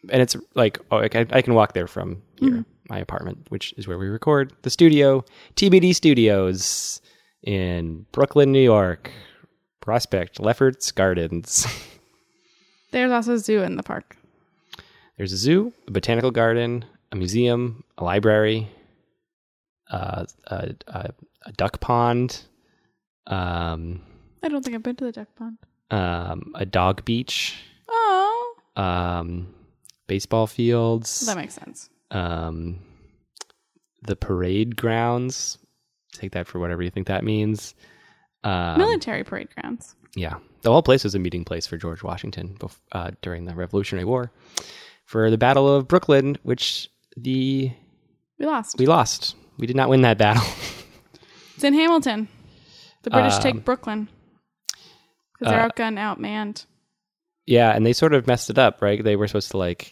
And 0.10 0.22
it's 0.22 0.36
like 0.56 0.80
oh, 0.92 0.98
I 1.00 1.08
can, 1.10 1.28
I 1.32 1.42
can 1.42 1.54
walk 1.54 1.74
there 1.74 1.88
from 1.88 2.22
here, 2.40 2.66
my 2.90 2.98
apartment, 3.00 3.48
which 3.50 3.74
is 3.78 3.88
where 3.88 3.98
we 3.98 4.08
record 4.08 4.54
the 4.64 4.70
studio, 4.70 5.24
TBD 5.56 5.94
Studios 5.94 7.02
in 7.44 8.06
Brooklyn, 8.12 8.52
New 8.52 8.64
York. 8.64 9.12
Prospect 9.82 10.40
Lefferts 10.40 10.92
Gardens. 10.92 11.66
there's 12.92 13.12
also 13.12 13.34
a 13.34 13.40
zoo 13.40 13.62
in 13.64 13.76
the 13.78 13.84
park 13.84 14.16
There's 15.22 15.34
a 15.34 15.38
zoo, 15.38 15.72
a 15.88 15.92
botanical 15.92 16.32
garden, 16.32 16.84
a 17.12 17.16
museum, 17.16 17.84
a 17.96 18.04
library, 18.04 18.68
uh, 19.92 20.26
a, 20.48 20.74
a, 20.88 21.12
a 21.46 21.52
duck 21.52 21.80
pond, 21.80 22.42
um, 23.28 24.02
i 24.42 24.50
don't 24.50 24.66
think 24.66 24.76
i've 24.76 24.82
been 24.82 24.96
to 24.96 25.04
the 25.06 25.12
duck 25.12 25.28
pond. 25.36 25.60
um, 25.92 26.52
a 26.56 26.66
dog 26.66 27.06
beach, 27.06 27.56
oh 27.88 28.56
um, 28.76 29.54
baseball 30.08 30.48
fields, 30.48 31.20
that 31.28 31.38
makes 31.38 31.54
sense. 31.54 31.92
um, 32.10 32.80
the 34.02 34.16
parade 34.16 34.76
grounds. 34.76 35.60
Take 36.14 36.32
that 36.32 36.48
for 36.48 36.58
whatever 36.58 36.82
you 36.82 36.90
think 36.90 37.06
that 37.06 37.24
means. 37.24 37.76
Um, 38.44 38.80
military 38.80 39.24
parade 39.24 39.50
grounds. 39.56 39.96
yeah, 40.16 40.38
the 40.64 40.72
whole 40.72 40.82
place 40.82 41.04
was 41.04 41.14
a 41.14 41.20
meeting 41.20 41.46
place 41.46 41.68
for 41.68 41.78
George 41.78 42.02
Washington 42.02 42.56
bef- 42.58 42.80
uh, 42.92 43.12
during 43.22 43.46
the 43.46 43.54
Revolutionary 43.54 44.06
War 44.06 44.32
for 45.12 45.30
the 45.30 45.38
Battle 45.38 45.68
of 45.76 45.88
Brooklyn, 45.90 46.38
which 46.44 46.90
the 47.18 47.72
we 48.40 48.46
lost 48.46 48.78
we 48.80 48.86
lost. 48.86 49.36
We 49.58 49.68
did 49.68 49.76
not 49.76 49.90
win 49.90 50.02
that 50.02 50.18
battle. 50.18 50.44
It's 51.56 51.64
in 51.66 51.74
Hamilton. 51.76 52.28
The 53.04 53.12
British 53.12 53.36
Um, 53.36 53.42
take 53.42 53.66
Brooklyn 53.66 54.08
because 55.34 55.52
they're 55.52 55.62
uh, 55.62 55.70
outgunned, 55.70 56.00
outmanned. 56.00 56.66
yeah, 57.46 57.70
and 57.76 57.86
they 57.86 57.94
sort 57.94 58.14
of 58.16 58.26
messed 58.26 58.50
it 58.50 58.58
up, 58.58 58.82
right? 58.82 59.04
They 59.04 59.16
were 59.16 59.28
supposed 59.28 59.52
to 59.52 59.58
like 59.58 59.92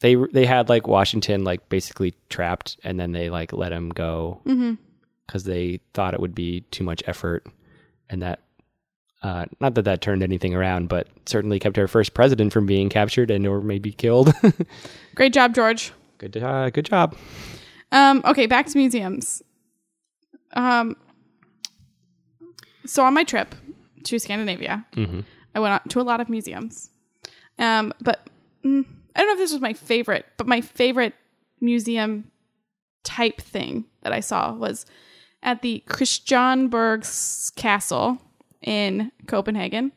they 0.00 0.14
they 0.14 0.46
had 0.46 0.68
like 0.68 0.86
Washington 0.86 1.42
like 1.44 1.68
basically 1.68 2.14
trapped, 2.28 2.78
and 2.84 3.00
then 3.00 3.10
they 3.12 3.30
like 3.30 3.52
let 3.52 3.72
him 3.72 3.88
go 3.88 4.42
Mm-hmm. 4.46 4.74
because 5.26 5.42
they 5.44 5.80
thought 5.94 6.14
it 6.14 6.20
would 6.20 6.34
be 6.36 6.60
too 6.70 6.84
much 6.84 7.02
effort, 7.06 7.46
and 8.08 8.22
that 8.22 8.40
uh, 9.22 9.46
not 9.60 9.74
that 9.74 9.82
that 9.82 10.00
turned 10.00 10.22
anything 10.22 10.54
around, 10.54 10.88
but 10.88 11.06
certainly 11.26 11.58
kept 11.58 11.78
our 11.78 11.86
first 11.88 12.14
president 12.14 12.52
from 12.52 12.66
being 12.66 12.88
captured 12.88 13.30
and 13.30 13.46
or 13.46 13.60
maybe 13.60 13.92
killed. 13.92 14.32
Great 15.14 15.32
job, 15.32 15.54
George. 15.54 15.92
good 16.18 16.36
uh, 16.36 16.70
good 16.70 16.86
job. 16.86 17.16
Um, 17.92 18.22
okay, 18.24 18.46
back 18.46 18.66
to 18.66 18.78
museums. 18.78 19.42
Um, 20.54 20.96
so 22.84 23.04
on 23.04 23.14
my 23.14 23.24
trip 23.24 23.54
to 24.04 24.18
Scandinavia, 24.18 24.84
hmm 24.94 25.20
I 25.54 25.60
went 25.60 25.74
out 25.74 25.90
to 25.90 26.00
a 26.00 26.02
lot 26.02 26.20
of 26.20 26.30
museums. 26.30 26.88
Um, 27.58 27.92
but 28.00 28.26
mm, 28.64 28.86
I 29.14 29.20
don't 29.20 29.28
know 29.28 29.32
if 29.34 29.38
this 29.38 29.52
was 29.52 29.60
my 29.60 29.74
favorite, 29.74 30.24
but 30.38 30.46
my 30.46 30.62
favorite 30.62 31.14
museum 31.60 32.30
type 33.04 33.38
thing 33.40 33.84
that 34.02 34.14
I 34.14 34.20
saw 34.20 34.54
was 34.54 34.86
at 35.42 35.60
the 35.60 35.84
Christiansborg 35.86 37.54
Castle 37.54 38.18
in 38.62 39.12
Copenhagen, 39.26 39.92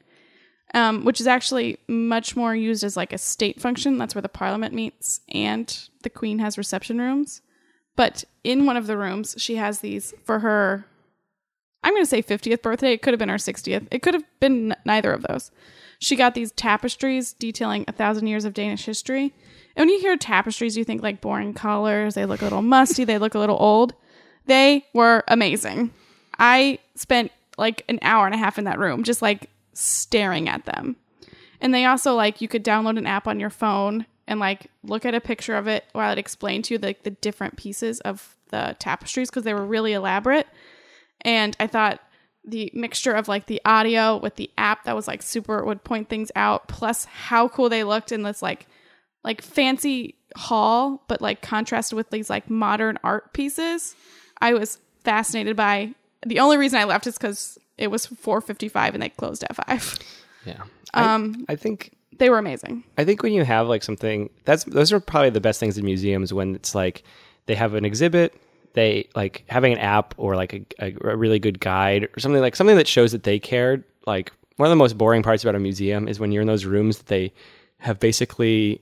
um, 0.74 1.05
which 1.05 1.22
is 1.22 1.28
actually 1.28 1.78
much 1.88 2.36
more 2.36 2.55
used 2.55 2.84
as 2.84 2.97
like 2.97 3.13
a 3.13 3.18
state 3.18 3.61
function. 3.61 3.97
That's 3.97 4.16
where 4.16 4.22
the 4.22 4.30
parliament 4.30 4.74
meets 4.74 5.22
and 5.30 5.88
the 6.03 6.09
queen 6.09 6.39
has 6.39 6.57
reception 6.57 6.99
rooms. 6.99 7.41
But 7.95 8.26
in 8.43 8.66
one 8.66 8.78
of 8.78 8.88
the 8.88 8.97
rooms, 8.97 9.36
she 9.38 9.55
has 9.55 9.80
these 9.80 10.13
for 10.26 10.39
her 10.39 10.86
I'm 11.86 11.93
going 11.93 12.01
to 12.03 12.09
say 12.09 12.24
50th 12.24 12.63
birthday. 12.63 12.93
It 12.93 13.03
could 13.03 13.13
have 13.13 13.20
been 13.20 13.30
her 13.30 13.36
60th. 13.36 13.88
It 13.91 14.01
could 14.01 14.16
have 14.16 14.24
been 14.39 14.72
n- 14.72 14.78
neither 14.86 15.13
of 15.13 15.22
those. 15.30 15.51
She 15.99 16.16
got 16.16 16.34
these 16.34 16.51
tapestries 16.51 17.34
detailing 17.34 17.86
a 17.88 17.91
thousand 17.91 18.26
years 18.26 18.43
of 18.43 18.55
Danish 18.55 18.86
history. 18.86 19.36
And 19.76 19.86
when 19.86 19.89
you 19.89 19.99
hear 19.99 20.18
tapestries, 20.18 20.76
you 20.76 20.84
think 20.84 21.03
like 21.03 21.22
boring 21.22 21.53
colors. 21.53 22.16
They 22.16 22.26
look 22.26 22.41
a 22.41 22.45
little 22.45 22.61
musty. 22.63 23.03
They 23.03 23.20
look 23.20 23.36
a 23.36 23.39
little 23.39 23.57
old. 23.59 23.93
They 24.47 24.84
were 24.95 25.24
amazing. 25.28 25.91
I 26.39 26.80
spent 26.95 27.32
like 27.58 27.84
an 27.89 27.99
hour 28.01 28.26
and 28.26 28.36
a 28.36 28.39
half 28.39 28.58
in 28.58 28.66
that 28.66 28.80
room 28.80 29.03
just 29.03 29.22
like 29.22 29.49
staring 29.74 30.49
at 30.49 30.66
them. 30.66 30.95
And 31.62 31.74
they 31.74 31.86
also 31.86 32.16
like 32.16 32.41
you 32.41 32.47
could 32.47 32.64
download 32.64 32.97
an 32.97 33.08
app 33.08 33.28
on 33.28 33.39
your 33.39 33.49
phone 33.49 34.06
and 34.28 34.39
like 34.39 34.68
look 34.84 35.06
at 35.06 35.16
a 35.16 35.22
picture 35.22 35.56
of 35.56 35.68
it 35.68 35.86
while 35.93 36.12
it 36.12 36.18
explained 36.18 36.66
to 36.66 36.74
you 36.74 36.80
like 36.80 37.03
the 37.03 37.12
different 37.12 37.58
pieces 37.58 37.99
of 38.01 38.36
the 38.49 38.76
tapestries 38.80 39.30
because 39.30 39.43
they 39.43 39.53
were 39.53 39.66
really 39.66 39.93
elaborate. 39.93 40.47
And 41.22 41.56
I 41.60 41.68
thought 41.68 42.01
the 42.47 42.72
mixture 42.74 43.14
of 43.14 43.28
like 43.28 43.47
the 43.47 43.62
audio 43.66 44.18
with 44.18 44.36
the 44.36 44.51
app 44.58 44.84
that 44.84 44.95
was 44.95 45.08
like 45.08 45.22
super 45.22 45.66
would 45.66 45.84
point 45.84 46.10
things 46.10 46.32
out, 46.36 46.68
plus 46.68 47.06
how 47.06 47.47
cool 47.47 47.70
they 47.70 47.84
looked 47.84 48.12
in 48.12 48.24
this 48.24 48.41
like 48.41 48.68
like 49.24 49.41
fancy 49.41 50.16
hall, 50.36 51.03
but 51.08 51.22
like 51.22 51.41
contrasted 51.41 51.95
with 51.95 52.12
these 52.12 52.30
like 52.30 52.49
modern 52.49 52.99
art 53.03 53.34
pieces. 53.34 53.95
I 54.39 54.53
was 54.53 54.80
fascinated 55.03 55.56
by. 55.56 55.95
The 56.26 56.39
only 56.39 56.57
reason 56.57 56.80
I 56.80 56.84
left 56.84 57.07
is 57.07 57.17
because 57.17 57.57
it 57.78 57.91
was 57.91 58.07
4:55 58.07 58.93
and 58.93 59.03
they 59.03 59.09
closed 59.09 59.43
at 59.43 59.55
five. 59.55 59.97
Yeah. 60.45 60.63
Um, 60.93 61.45
I, 61.49 61.53
I 61.53 61.55
think 61.57 61.91
they 62.19 62.30
were 62.30 62.38
amazing. 62.38 62.86
I 62.97 63.03
think 63.03 63.21
when 63.21 63.34
you 63.34 63.43
have 63.43 63.67
like 63.67 63.84
something 63.84 64.30
that's 64.45 64.63
those 64.63 64.93
are 64.93 65.01
probably 65.01 65.30
the 65.30 65.41
best 65.41 65.59
things 65.59 65.78
in 65.78 65.84
museums 65.84 66.32
when 66.32 66.55
it's 66.55 66.73
like 66.73 67.03
they 67.47 67.55
have 67.55 67.73
an 67.73 67.84
exhibit, 67.84 68.34
they 68.76 69.09
like 69.13 69.43
having 69.49 69.73
an 69.73 69.80
app 69.80 70.13
or 70.15 70.38
like 70.38 70.53
a, 70.53 70.65
a, 70.80 70.95
a 71.01 71.17
really 71.17 71.39
good 71.39 71.59
guide 71.59 72.05
or 72.05 72.19
something 72.19 72.39
like 72.39 72.55
something 72.55 72.78
that 72.78 72.88
shows 72.88 73.11
that 73.11 73.23
they 73.23 73.39
cared. 73.39 73.84
Like 74.07 74.32
one 74.55 74.67
of 74.67 74.69
the 74.69 74.78
most 74.78 74.97
boring 74.97 75.21
parts 75.21 75.43
about 75.43 75.55
a 75.55 75.59
museum 75.59 76.07
is 76.07 76.17
when 76.17 76.32
you're 76.32 76.41
in 76.41 76.47
those 76.47 76.63
rooms 76.63 76.99
that 76.99 77.07
they 77.07 77.34
have 77.80 77.99
basically 77.99 78.80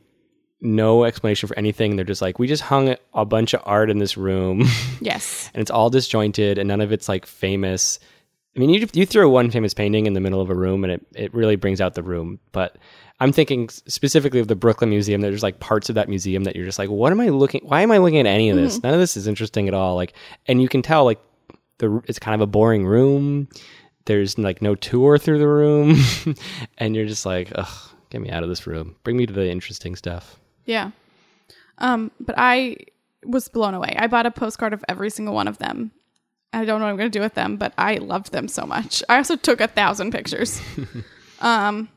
no 0.63 1.03
explanation 1.03 1.47
for 1.47 1.57
anything. 1.57 1.95
They're 1.95 2.05
just 2.05 2.21
like, 2.21 2.39
we 2.39 2.47
just 2.47 2.63
hung 2.63 2.95
a 3.13 3.25
bunch 3.25 3.53
of 3.53 3.61
art 3.65 3.89
in 3.89 3.99
this 3.99 4.17
room 4.17 4.63
Yes. 5.01 5.51
and 5.53 5.61
it's 5.61 5.69
all 5.69 5.89
disjointed 5.89 6.57
and 6.57 6.67
none 6.67 6.81
of 6.81 6.91
it's 6.91 7.07
like 7.09 7.25
famous. 7.25 7.99
I 8.55 8.59
mean, 8.59 8.69
you 8.69 8.87
you 8.93 9.05
throw 9.05 9.29
one 9.29 9.51
famous 9.51 9.73
painting 9.73 10.05
in 10.05 10.13
the 10.13 10.21
middle 10.21 10.39
of 10.39 10.49
a 10.49 10.55
room 10.55 10.83
and 10.83 10.93
it, 10.93 11.05
it 11.15 11.33
really 11.33 11.55
brings 11.55 11.81
out 11.81 11.95
the 11.95 12.03
room. 12.03 12.39
But 12.51 12.77
I'm 13.19 13.31
thinking 13.31 13.69
specifically 13.69 14.39
of 14.39 14.47
the 14.47 14.55
Brooklyn 14.55 14.89
Museum. 14.89 15.21
There's 15.21 15.43
like 15.43 15.59
parts 15.59 15.89
of 15.89 15.95
that 15.95 16.07
museum 16.09 16.43
that 16.45 16.55
you're 16.55 16.65
just 16.65 16.79
like, 16.79 16.89
what 16.89 17.11
am 17.11 17.19
I 17.19 17.29
looking? 17.29 17.61
Why 17.65 17.81
am 17.81 17.91
I 17.91 17.97
looking 17.97 18.19
at 18.19 18.25
any 18.25 18.49
of 18.49 18.55
this? 18.55 18.77
Mm-hmm. 18.77 18.87
None 18.87 18.93
of 18.95 18.99
this 18.99 19.17
is 19.17 19.27
interesting 19.27 19.67
at 19.67 19.73
all. 19.73 19.95
Like, 19.95 20.13
and 20.47 20.61
you 20.61 20.69
can 20.69 20.81
tell 20.81 21.03
like 21.03 21.19
the 21.79 22.01
it's 22.07 22.19
kind 22.19 22.35
of 22.35 22.41
a 22.41 22.47
boring 22.47 22.85
room. 22.85 23.47
There's 24.05 24.37
like 24.37 24.61
no 24.61 24.75
tour 24.75 25.17
through 25.17 25.39
the 25.39 25.47
room, 25.47 25.95
and 26.77 26.95
you're 26.95 27.05
just 27.05 27.25
like, 27.25 27.51
ugh, 27.55 27.89
get 28.09 28.21
me 28.21 28.29
out 28.29 28.43
of 28.43 28.49
this 28.49 28.67
room. 28.67 28.95
Bring 29.03 29.17
me 29.17 29.25
to 29.25 29.33
the 29.33 29.49
interesting 29.49 29.95
stuff. 29.95 30.39
Yeah. 30.65 30.91
Um, 31.77 32.11
but 32.19 32.35
I 32.37 32.77
was 33.25 33.47
blown 33.47 33.73
away. 33.73 33.95
I 33.97 34.07
bought 34.07 34.25
a 34.25 34.31
postcard 34.31 34.73
of 34.73 34.83
every 34.87 35.09
single 35.09 35.33
one 35.33 35.47
of 35.47 35.57
them. 35.57 35.91
I 36.51 36.65
don't 36.65 36.79
know 36.79 36.85
what 36.85 36.91
I'm 36.91 36.97
going 36.97 37.11
to 37.11 37.17
do 37.17 37.21
with 37.23 37.33
them, 37.33 37.57
but 37.57 37.73
I 37.77 37.95
loved 37.95 38.31
them 38.31 38.47
so 38.47 38.65
much. 38.65 39.01
I 39.09 39.17
also 39.17 39.35
took 39.35 39.59
a 39.59 39.67
thousand 39.67 40.11
pictures. 40.11 40.61
um, 41.41 41.89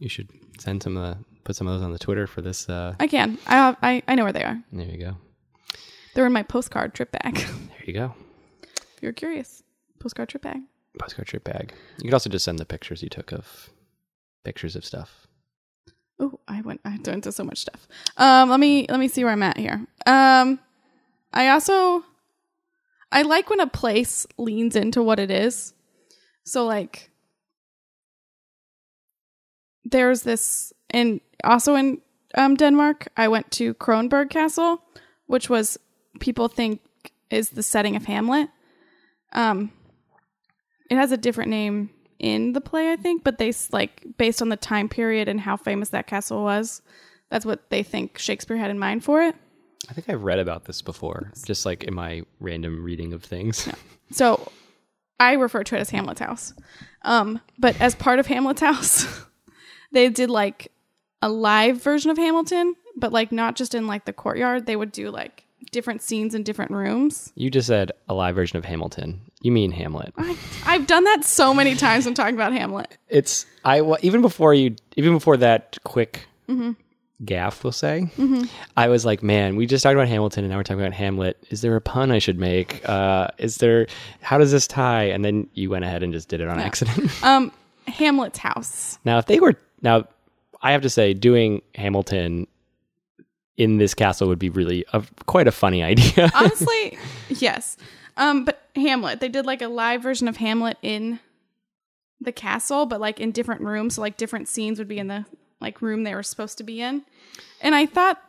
You 0.00 0.08
should 0.08 0.28
send 0.58 0.82
some 0.82 0.96
of 0.96 1.02
the 1.02 1.24
put 1.44 1.56
some 1.56 1.66
of 1.66 1.74
those 1.74 1.82
on 1.84 1.92
the 1.92 1.98
Twitter 1.98 2.26
for 2.26 2.42
this. 2.42 2.68
Uh, 2.68 2.94
I 3.00 3.06
can. 3.06 3.38
I, 3.46 3.54
have, 3.54 3.76
I 3.82 4.02
I 4.06 4.14
know 4.16 4.24
where 4.24 4.32
they 4.32 4.44
are. 4.44 4.60
there 4.72 4.86
you 4.86 4.98
go. 4.98 5.16
They're 6.14 6.26
in 6.26 6.32
my 6.32 6.42
postcard 6.42 6.94
trip 6.94 7.12
bag. 7.12 7.36
There 7.86 7.86
you 7.86 7.92
go. 7.92 8.14
if 8.62 9.02
you're 9.02 9.12
curious, 9.12 9.62
postcard 10.00 10.28
trip 10.28 10.42
bag. 10.42 10.60
Postcard 10.98 11.28
trip 11.28 11.44
bag. 11.44 11.72
You 11.98 12.04
could 12.04 12.14
also 12.14 12.28
just 12.28 12.44
send 12.44 12.58
the 12.58 12.64
pictures 12.66 13.00
you 13.02 13.08
took 13.08 13.30
of 13.32 13.70
pictures 14.44 14.74
of 14.76 14.84
stuff. 14.84 15.25
Oh, 16.18 16.40
I 16.48 16.62
went. 16.62 16.80
I 16.84 16.90
went 16.90 17.08
into 17.08 17.32
so 17.32 17.44
much 17.44 17.58
stuff. 17.58 17.86
Um, 18.16 18.48
let 18.48 18.60
me 18.60 18.86
let 18.88 18.98
me 18.98 19.08
see 19.08 19.22
where 19.22 19.32
I'm 19.32 19.42
at 19.42 19.58
here. 19.58 19.86
Um, 20.06 20.58
I 21.32 21.48
also 21.48 22.04
I 23.12 23.22
like 23.22 23.50
when 23.50 23.60
a 23.60 23.66
place 23.66 24.26
leans 24.36 24.76
into 24.76 25.02
what 25.02 25.18
it 25.18 25.30
is. 25.30 25.74
So 26.44 26.64
like, 26.64 27.10
there's 29.84 30.22
this, 30.22 30.72
and 30.90 31.20
also 31.44 31.74
in 31.76 32.00
um, 32.34 32.56
Denmark, 32.56 33.08
I 33.16 33.28
went 33.28 33.50
to 33.52 33.74
Kronborg 33.74 34.30
Castle, 34.30 34.82
which 35.26 35.48
was 35.48 35.78
people 36.20 36.48
think 36.48 36.80
is 37.30 37.50
the 37.50 37.62
setting 37.62 37.96
of 37.96 38.04
Hamlet. 38.04 38.48
Um, 39.32 39.72
it 40.90 40.96
has 40.96 41.12
a 41.12 41.16
different 41.16 41.50
name 41.50 41.90
in 42.18 42.52
the 42.52 42.60
play, 42.60 42.92
I 42.92 42.96
think, 42.96 43.24
but 43.24 43.38
they 43.38 43.52
like 43.72 44.04
based 44.16 44.42
on 44.42 44.48
the 44.48 44.56
time 44.56 44.88
period 44.88 45.28
and 45.28 45.40
how 45.40 45.56
famous 45.56 45.90
that 45.90 46.06
castle 46.06 46.42
was. 46.42 46.82
That's 47.30 47.44
what 47.44 47.70
they 47.70 47.82
think 47.82 48.18
Shakespeare 48.18 48.56
had 48.56 48.70
in 48.70 48.78
mind 48.78 49.04
for 49.04 49.22
it. 49.22 49.34
I 49.88 49.92
think 49.92 50.08
I've 50.08 50.22
read 50.22 50.38
about 50.38 50.64
this 50.64 50.82
before, 50.82 51.32
just 51.44 51.66
like 51.66 51.84
in 51.84 51.94
my 51.94 52.22
random 52.40 52.82
reading 52.82 53.12
of 53.12 53.22
things. 53.22 53.68
So 54.12 54.50
I 55.18 55.32
refer 55.32 55.64
to 55.64 55.76
it 55.76 55.80
as 55.80 55.90
Hamlet's 55.90 56.20
house. 56.20 56.54
Um, 57.02 57.40
but 57.58 57.80
as 57.80 57.94
part 57.94 58.18
of 58.18 58.26
Hamlet's 58.26 58.60
house, 58.60 59.06
they 59.92 60.08
did 60.08 60.30
like 60.30 60.72
a 61.22 61.28
live 61.28 61.82
version 61.82 62.10
of 62.10 62.18
Hamilton, 62.18 62.74
but 62.96 63.12
like 63.12 63.32
not 63.32 63.56
just 63.56 63.74
in 63.74 63.86
like 63.86 64.04
the 64.04 64.12
courtyard. 64.12 64.66
They 64.66 64.76
would 64.76 64.92
do 64.92 65.10
like 65.10 65.45
different 65.72 66.02
scenes 66.02 66.34
in 66.34 66.42
different 66.42 66.70
rooms. 66.70 67.32
You 67.34 67.50
just 67.50 67.66
said 67.66 67.92
a 68.08 68.14
live 68.14 68.34
version 68.34 68.56
of 68.58 68.64
Hamilton. 68.64 69.20
You 69.42 69.52
mean 69.52 69.70
Hamlet? 69.72 70.12
I, 70.16 70.36
I've 70.64 70.86
done 70.86 71.04
that 71.04 71.24
so 71.24 71.52
many 71.54 71.74
times 71.74 72.04
when 72.04 72.14
talking 72.14 72.34
about 72.34 72.52
Hamlet. 72.52 72.96
It's 73.08 73.46
I 73.64 73.82
even 74.02 74.20
before 74.22 74.54
you 74.54 74.76
even 74.96 75.12
before 75.12 75.36
that 75.38 75.78
quick 75.84 76.26
gaffe, 77.24 77.62
we'll 77.64 77.72
say. 77.72 78.10
I 78.76 78.88
was 78.88 79.04
like, 79.04 79.22
man, 79.22 79.56
we 79.56 79.66
just 79.66 79.82
talked 79.82 79.94
about 79.94 80.08
Hamilton, 80.08 80.44
and 80.44 80.50
now 80.50 80.56
we're 80.58 80.62
talking 80.64 80.80
about 80.80 80.92
Hamlet. 80.94 81.42
Is 81.50 81.60
there 81.60 81.74
a 81.76 81.80
pun 81.80 82.10
I 82.10 82.18
should 82.18 82.38
make? 82.38 82.86
Uh, 82.88 83.28
is 83.38 83.56
there? 83.58 83.86
How 84.20 84.38
does 84.38 84.52
this 84.52 84.66
tie? 84.66 85.04
And 85.04 85.24
then 85.24 85.48
you 85.54 85.70
went 85.70 85.84
ahead 85.84 86.02
and 86.02 86.12
just 86.12 86.28
did 86.28 86.40
it 86.40 86.48
on 86.48 86.58
accident. 86.58 87.10
Um, 87.22 87.52
Hamlet's 87.88 88.38
house. 88.38 88.98
now, 89.04 89.18
if 89.18 89.26
they 89.26 89.38
were 89.40 89.54
now, 89.82 90.06
I 90.62 90.72
have 90.72 90.82
to 90.82 90.90
say, 90.90 91.14
doing 91.14 91.62
Hamilton 91.76 92.46
in 93.56 93.78
this 93.78 93.94
castle 93.94 94.28
would 94.28 94.38
be 94.38 94.50
really 94.50 94.84
a, 94.92 95.02
quite 95.26 95.48
a 95.48 95.52
funny 95.52 95.82
idea. 95.82 96.30
Honestly, 96.34 96.98
yes. 97.28 97.76
Um, 98.16 98.44
but 98.44 98.62
Hamlet, 98.74 99.20
they 99.20 99.28
did 99.28 99.46
like 99.46 99.62
a 99.62 99.68
live 99.68 100.02
version 100.02 100.28
of 100.28 100.36
Hamlet 100.36 100.78
in 100.82 101.20
the 102.20 102.32
castle, 102.32 102.86
but 102.86 103.00
like 103.00 103.20
in 103.20 103.32
different 103.32 103.60
rooms. 103.62 103.96
So 103.96 104.00
like 104.00 104.16
different 104.16 104.48
scenes 104.48 104.78
would 104.78 104.88
be 104.88 104.98
in 104.98 105.08
the 105.08 105.24
like 105.60 105.82
room 105.82 106.04
they 106.04 106.14
were 106.14 106.22
supposed 106.22 106.58
to 106.58 106.64
be 106.64 106.80
in. 106.80 107.02
And 107.60 107.74
I 107.74 107.86
thought 107.86 108.22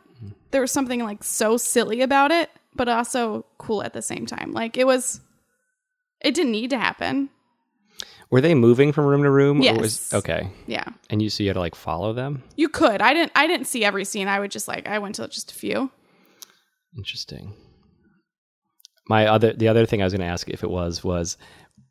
there 0.50 0.60
was 0.60 0.72
something 0.72 1.02
like 1.02 1.24
so 1.24 1.56
silly 1.56 2.00
about 2.00 2.30
it, 2.30 2.50
but 2.74 2.88
also 2.88 3.46
cool 3.58 3.82
at 3.82 3.92
the 3.92 4.02
same 4.02 4.26
time. 4.26 4.52
Like 4.52 4.76
it 4.76 4.86
was 4.86 5.20
it 6.20 6.34
didn't 6.34 6.52
need 6.52 6.70
to 6.70 6.78
happen. 6.78 7.30
Were 8.30 8.40
they 8.40 8.54
moving 8.54 8.92
from 8.92 9.06
room 9.06 9.22
to 9.22 9.30
room? 9.30 9.62
Yes. 9.62 9.76
Or 9.76 9.80
was, 9.80 10.14
okay. 10.14 10.50
Yeah. 10.66 10.84
And 11.08 11.22
you 11.22 11.30
so 11.30 11.42
you 11.42 11.48
had 11.48 11.54
to 11.54 11.60
like 11.60 11.74
follow 11.74 12.12
them. 12.12 12.42
You 12.56 12.68
could. 12.68 13.00
I 13.00 13.14
didn't 13.14 13.32
I 13.34 13.46
didn't 13.46 13.66
see 13.66 13.84
every 13.84 14.04
scene. 14.04 14.28
I 14.28 14.38
would 14.38 14.50
just 14.50 14.68
like 14.68 14.86
I 14.86 14.98
went 14.98 15.16
to 15.16 15.28
just 15.28 15.50
a 15.50 15.54
few. 15.54 15.90
Interesting. 16.96 17.54
My 19.08 19.26
other 19.26 19.52
the 19.52 19.68
other 19.68 19.86
thing 19.86 20.02
I 20.02 20.04
was 20.04 20.12
going 20.12 20.20
to 20.20 20.26
ask 20.26 20.48
if 20.48 20.62
it 20.62 20.70
was 20.70 21.02
was 21.02 21.36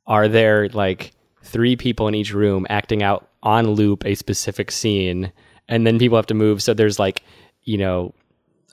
are 0.06 0.28
there 0.28 0.70
like 0.70 1.12
three 1.44 1.76
people 1.76 2.08
in 2.08 2.16
each 2.16 2.34
room 2.34 2.68
acting 2.70 3.02
out 3.02 3.30
on 3.42 3.72
loop 3.72 4.06
a 4.06 4.16
specific 4.16 4.72
scene 4.72 5.32
and 5.68 5.88
then 5.88 5.98
people 5.98 6.18
have 6.18 6.26
to 6.28 6.34
move 6.34 6.62
so 6.62 6.74
there's 6.74 7.00
like 7.00 7.24
you 7.64 7.78
know 7.78 8.14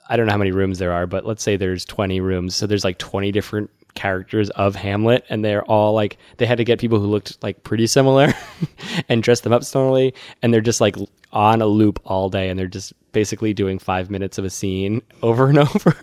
I 0.08 0.16
don't 0.16 0.26
know 0.26 0.32
how 0.32 0.38
many 0.38 0.50
rooms 0.50 0.78
there 0.78 0.92
are 0.92 1.06
but 1.06 1.24
let's 1.24 1.42
say 1.42 1.56
there's 1.56 1.84
20 1.84 2.20
rooms 2.20 2.54
so 2.54 2.66
there's 2.66 2.84
like 2.84 2.98
20 2.98 3.30
different 3.32 3.70
characters 3.94 4.50
of 4.50 4.74
Hamlet 4.74 5.24
and 5.28 5.44
they're 5.44 5.64
all 5.64 5.92
like 5.94 6.18
they 6.38 6.46
had 6.46 6.58
to 6.58 6.64
get 6.64 6.80
people 6.80 6.98
who 6.98 7.06
looked 7.06 7.40
like 7.42 7.62
pretty 7.62 7.86
similar 7.86 8.32
and 9.08 9.22
dress 9.22 9.40
them 9.40 9.52
up 9.52 9.64
similarly 9.64 10.14
and 10.42 10.52
they're 10.52 10.60
just 10.60 10.80
like 10.80 10.96
on 11.32 11.62
a 11.62 11.66
loop 11.66 12.00
all 12.04 12.28
day 12.28 12.48
and 12.48 12.58
they're 12.58 12.66
just 12.66 12.92
basically 13.12 13.54
doing 13.54 13.78
5 13.78 14.10
minutes 14.10 14.36
of 14.38 14.44
a 14.44 14.50
scene 14.50 15.00
over 15.22 15.48
and 15.48 15.58
over 15.58 15.96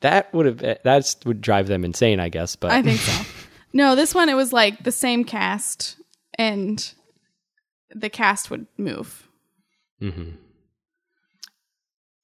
that 0.00 0.32
would 0.32 0.46
have 0.46 0.78
that's 0.82 1.16
would 1.24 1.40
drive 1.40 1.68
them 1.68 1.84
insane, 1.84 2.20
I 2.20 2.28
guess. 2.28 2.56
But 2.56 2.72
I 2.72 2.82
think 2.82 2.98
so. 3.00 3.26
No, 3.72 3.94
this 3.94 4.16
one 4.16 4.28
it 4.28 4.34
was 4.34 4.52
like 4.52 4.82
the 4.82 4.90
same 4.90 5.22
cast 5.22 5.96
and 6.36 6.92
the 7.94 8.10
cast 8.10 8.50
would 8.50 8.66
move. 8.76 9.28
Mm-hmm. 10.02 10.30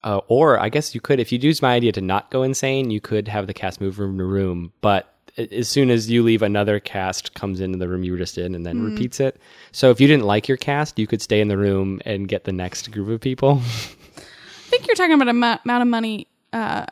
Uh, 0.07 0.21
or 0.29 0.57
I 0.57 0.69
guess 0.69 0.95
you 0.95 1.01
could, 1.01 1.19
if 1.19 1.33
you 1.33 1.39
use 1.39 1.61
my 1.61 1.73
idea 1.73 1.91
to 1.91 2.01
not 2.01 2.31
go 2.31 2.41
insane, 2.41 2.91
you 2.91 3.01
could 3.01 3.27
have 3.27 3.45
the 3.45 3.53
cast 3.53 3.81
move 3.81 3.99
room 3.99 4.17
to 4.17 4.23
room. 4.23 4.71
But 4.79 5.13
as 5.37 5.67
soon 5.67 5.89
as 5.89 6.09
you 6.09 6.23
leave, 6.23 6.41
another 6.41 6.79
cast 6.79 7.33
comes 7.33 7.59
into 7.59 7.77
the 7.77 7.89
room 7.89 8.05
you 8.05 8.13
were 8.13 8.17
just 8.17 8.37
in 8.37 8.55
and 8.55 8.65
then 8.65 8.81
repeats 8.81 9.19
it. 9.19 9.37
So 9.73 9.91
if 9.91 9.99
you 9.99 10.07
didn't 10.07 10.23
like 10.23 10.47
your 10.47 10.55
cast, 10.57 10.97
you 10.97 11.07
could 11.07 11.21
stay 11.21 11.41
in 11.41 11.49
the 11.49 11.57
room 11.57 12.01
and 12.05 12.25
get 12.25 12.45
the 12.45 12.53
next 12.53 12.89
group 12.89 13.09
of 13.09 13.19
people. 13.19 13.61
I 14.17 14.69
think 14.69 14.87
you're 14.87 14.95
talking 14.95 15.13
about 15.13 15.27
a 15.27 15.33
mu- 15.33 15.57
amount 15.65 15.81
of 15.81 15.87
money 15.89 16.27
uh, 16.53 16.85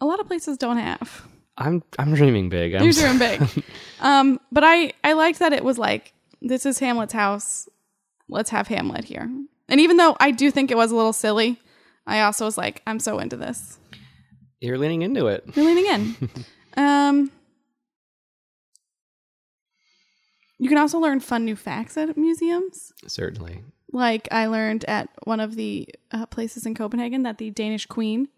a 0.00 0.04
lot 0.04 0.18
of 0.18 0.26
places 0.26 0.58
don't 0.58 0.78
have. 0.78 1.26
I'm 1.56 1.84
I'm 1.98 2.14
dreaming 2.14 2.48
big. 2.48 2.74
I'm 2.74 2.82
You're 2.82 2.92
doing 2.92 3.18
big. 3.18 3.64
um, 4.00 4.40
but 4.50 4.64
I 4.64 4.92
I 5.04 5.12
liked 5.12 5.38
that 5.38 5.52
it 5.52 5.62
was 5.62 5.78
like 5.78 6.12
this 6.40 6.66
is 6.66 6.80
Hamlet's 6.80 7.12
house. 7.12 7.68
Let's 8.28 8.50
have 8.50 8.66
Hamlet 8.66 9.04
here. 9.04 9.30
And 9.68 9.80
even 9.80 9.96
though 9.98 10.16
I 10.18 10.32
do 10.32 10.50
think 10.50 10.70
it 10.72 10.76
was 10.76 10.90
a 10.90 10.96
little 10.96 11.12
silly, 11.12 11.60
I 12.06 12.20
also 12.22 12.44
was 12.44 12.58
like, 12.58 12.82
I'm 12.86 12.98
so 12.98 13.18
into 13.18 13.36
this. 13.36 13.78
You're 14.60 14.78
leaning 14.78 15.02
into 15.02 15.26
it. 15.26 15.44
You're 15.54 15.64
leaning 15.64 15.86
in. 15.86 16.30
um, 16.76 17.30
you 20.58 20.68
can 20.68 20.78
also 20.78 20.98
learn 20.98 21.20
fun 21.20 21.44
new 21.44 21.56
facts 21.56 21.96
at 21.96 22.16
museums. 22.16 22.92
Certainly. 23.06 23.62
Like 23.92 24.28
I 24.30 24.46
learned 24.46 24.84
at 24.86 25.08
one 25.24 25.40
of 25.40 25.54
the 25.56 25.88
uh, 26.12 26.26
places 26.26 26.64
in 26.64 26.74
Copenhagen 26.74 27.24
that 27.24 27.38
the 27.38 27.50
Danish 27.50 27.86
queen, 27.86 28.28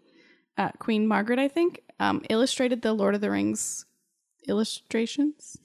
uh, 0.57 0.69
Queen 0.79 1.07
Margaret, 1.07 1.39
I 1.39 1.47
think, 1.47 1.81
um, 1.99 2.23
illustrated 2.29 2.81
the 2.81 2.93
Lord 2.93 3.15
of 3.15 3.21
the 3.21 3.29
Rings 3.31 3.85
illustrations. 4.47 5.57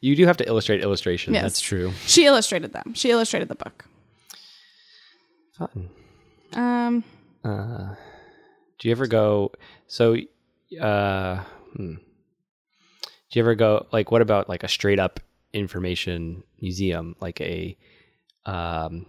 You 0.00 0.16
do 0.16 0.26
have 0.26 0.36
to 0.38 0.46
illustrate 0.48 0.82
illustrations. 0.82 1.34
Yes. 1.34 1.42
That's 1.42 1.60
true. 1.60 1.92
She 2.06 2.24
illustrated 2.26 2.72
them. 2.72 2.94
She 2.94 3.10
illustrated 3.10 3.48
the 3.48 3.54
book. 3.54 3.84
Fun. 5.58 5.90
Um, 6.52 7.04
Uh, 7.44 7.94
do 8.78 8.88
you 8.88 8.92
ever 8.92 9.06
go? 9.06 9.52
So, 9.86 10.16
uh, 10.80 11.44
hmm. 11.74 11.94
do 11.94 13.38
you 13.38 13.42
ever 13.42 13.54
go? 13.54 13.86
Like, 13.92 14.10
what 14.10 14.22
about 14.22 14.48
like 14.48 14.62
a 14.62 14.68
straight 14.68 14.98
up 14.98 15.20
information 15.52 16.42
museum, 16.60 17.16
like 17.20 17.40
a 17.40 17.76
um, 18.46 19.06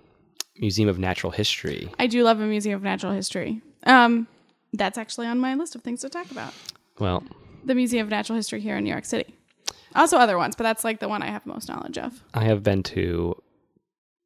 museum 0.58 0.90
of 0.90 1.00
natural 1.00 1.32
history? 1.32 1.90
I 2.00 2.08
do 2.08 2.24
love 2.24 2.40
a 2.40 2.46
museum 2.46 2.76
of 2.76 2.84
natural 2.84 3.14
history. 3.14 3.62
Um, 3.86 4.28
that's 4.74 4.98
actually 4.98 5.28
on 5.28 5.40
my 5.40 5.56
list 5.56 5.76
of 5.76 5.82
things 5.82 6.02
to 6.02 6.10
talk 6.10 6.32
about. 6.32 6.54
Well, 7.00 7.24
The 7.66 7.76
Museum 7.76 8.06
of 8.06 8.10
Natural 8.12 8.36
History 8.36 8.62
here 8.62 8.78
in 8.78 8.84
New 8.84 8.90
York 8.90 9.06
City. 9.06 9.34
Also 9.96 10.18
other 10.18 10.38
ones, 10.38 10.56
but 10.56 10.64
that's 10.64 10.84
like 10.84 11.00
the 11.00 11.10
one 11.10 11.22
I 11.22 11.28
have 11.28 11.46
most 11.46 11.68
knowledge 11.68 11.98
of. 11.98 12.24
I 12.34 12.46
have 12.46 12.64
been 12.64 12.84
to 12.84 13.36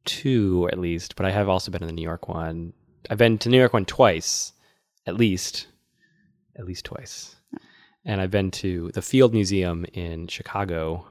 two 0.04 0.70
at 0.72 0.78
least, 0.78 1.16
but 1.16 1.26
I 1.26 1.32
have 1.32 1.50
also 1.50 1.72
been 1.72 1.82
in 1.82 1.88
the 1.88 1.94
New 1.94 2.04
York 2.04 2.28
one. 2.28 2.74
I've 3.10 3.18
been 3.18 3.38
to 3.40 3.50
New 3.50 3.58
York 3.58 3.74
one 3.74 3.86
twice, 3.86 4.54
at 5.06 5.16
least, 5.16 5.68
at 6.58 6.66
least 6.66 6.86
twice, 6.86 7.36
and 8.04 8.22
I've 8.22 8.32
been 8.32 8.52
to 8.52 8.92
the 8.94 9.02
Field 9.02 9.34
Museum 9.34 9.86
in 9.94 10.28
Chicago, 10.28 11.06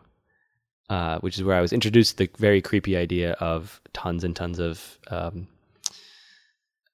uh, 0.90 1.18
which 1.20 1.36
is 1.36 1.44
where 1.44 1.56
I 1.56 1.60
was 1.60 1.72
introduced 1.72 2.18
to 2.18 2.26
the 2.26 2.30
very 2.38 2.60
creepy 2.60 2.96
idea 2.96 3.32
of 3.32 3.80
tons 3.92 4.24
and 4.24 4.34
tons 4.34 4.58
of 4.58 4.98
um, 5.08 5.48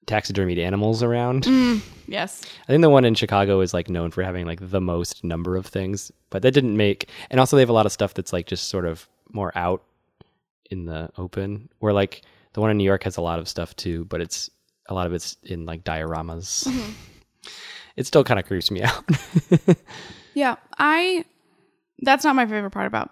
taxidermied 0.07 0.59
animals 0.59 1.03
around. 1.03 1.45
Yes. 2.07 2.41
I 2.63 2.67
think 2.67 2.81
the 2.81 2.89
one 2.89 3.05
in 3.05 3.15
Chicago 3.15 3.61
is 3.61 3.73
like 3.73 3.89
known 3.89 4.11
for 4.11 4.23
having 4.23 4.45
like 4.45 4.59
the 4.61 4.81
most 4.81 5.23
number 5.23 5.55
of 5.55 5.65
things, 5.65 6.11
but 6.29 6.41
that 6.41 6.51
didn't 6.51 6.75
make. 6.75 7.09
And 7.29 7.39
also, 7.39 7.55
they 7.55 7.61
have 7.61 7.69
a 7.69 7.73
lot 7.73 7.85
of 7.85 7.91
stuff 7.91 8.13
that's 8.13 8.33
like 8.33 8.47
just 8.47 8.67
sort 8.67 8.85
of 8.85 9.07
more 9.31 9.51
out 9.55 9.83
in 10.69 10.85
the 10.85 11.09
open. 11.17 11.69
Where 11.79 11.93
like 11.93 12.23
the 12.53 12.61
one 12.61 12.69
in 12.69 12.77
New 12.77 12.83
York 12.83 13.03
has 13.03 13.17
a 13.17 13.21
lot 13.21 13.39
of 13.39 13.47
stuff 13.47 13.75
too, 13.75 14.05
but 14.05 14.21
it's 14.21 14.49
a 14.91 14.93
lot 14.93 15.07
of 15.07 15.13
it's 15.13 15.37
in 15.43 15.65
like 15.65 15.83
dioramas. 15.83 16.67
Mm-hmm. 16.67 16.91
It 17.97 18.07
still 18.07 18.23
kind 18.23 18.39
of 18.39 18.45
creeps 18.45 18.71
me 18.71 18.81
out. 18.83 19.03
Yeah. 20.33 20.55
I 20.77 21.25
that's 21.99 22.23
not 22.23 22.37
my 22.37 22.45
favorite 22.45 22.71
part 22.71 22.87
about 22.87 23.11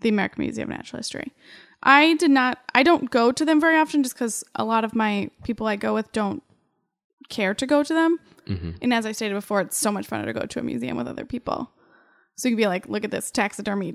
the 0.00 0.08
American 0.08 0.44
Museum 0.44 0.70
of 0.70 0.76
Natural 0.76 0.98
History. 0.98 1.32
I 1.82 2.14
did 2.14 2.30
not 2.30 2.58
I 2.76 2.84
don't 2.84 3.10
go 3.10 3.32
to 3.32 3.44
them 3.44 3.60
very 3.60 3.76
often 3.76 4.04
just 4.04 4.14
because 4.14 4.44
a 4.54 4.64
lot 4.64 4.84
of 4.84 4.94
my 4.94 5.30
people 5.42 5.66
I 5.66 5.74
go 5.74 5.92
with 5.92 6.12
don't 6.12 6.44
care 7.28 7.52
to 7.52 7.66
go 7.66 7.82
to 7.82 7.92
them. 7.92 8.18
Mm-hmm. 8.46 8.70
And 8.82 8.94
as 8.94 9.04
I 9.04 9.12
stated 9.12 9.34
before, 9.34 9.60
it's 9.60 9.76
so 9.76 9.90
much 9.90 10.08
funner 10.08 10.26
to 10.26 10.32
go 10.32 10.46
to 10.46 10.60
a 10.60 10.62
museum 10.62 10.96
with 10.96 11.08
other 11.08 11.24
people. 11.24 11.72
So 12.36 12.48
you 12.48 12.54
can 12.54 12.62
be 12.62 12.68
like, 12.68 12.88
look 12.88 13.04
at 13.04 13.10
this 13.10 13.32
taxidermy 13.32 13.94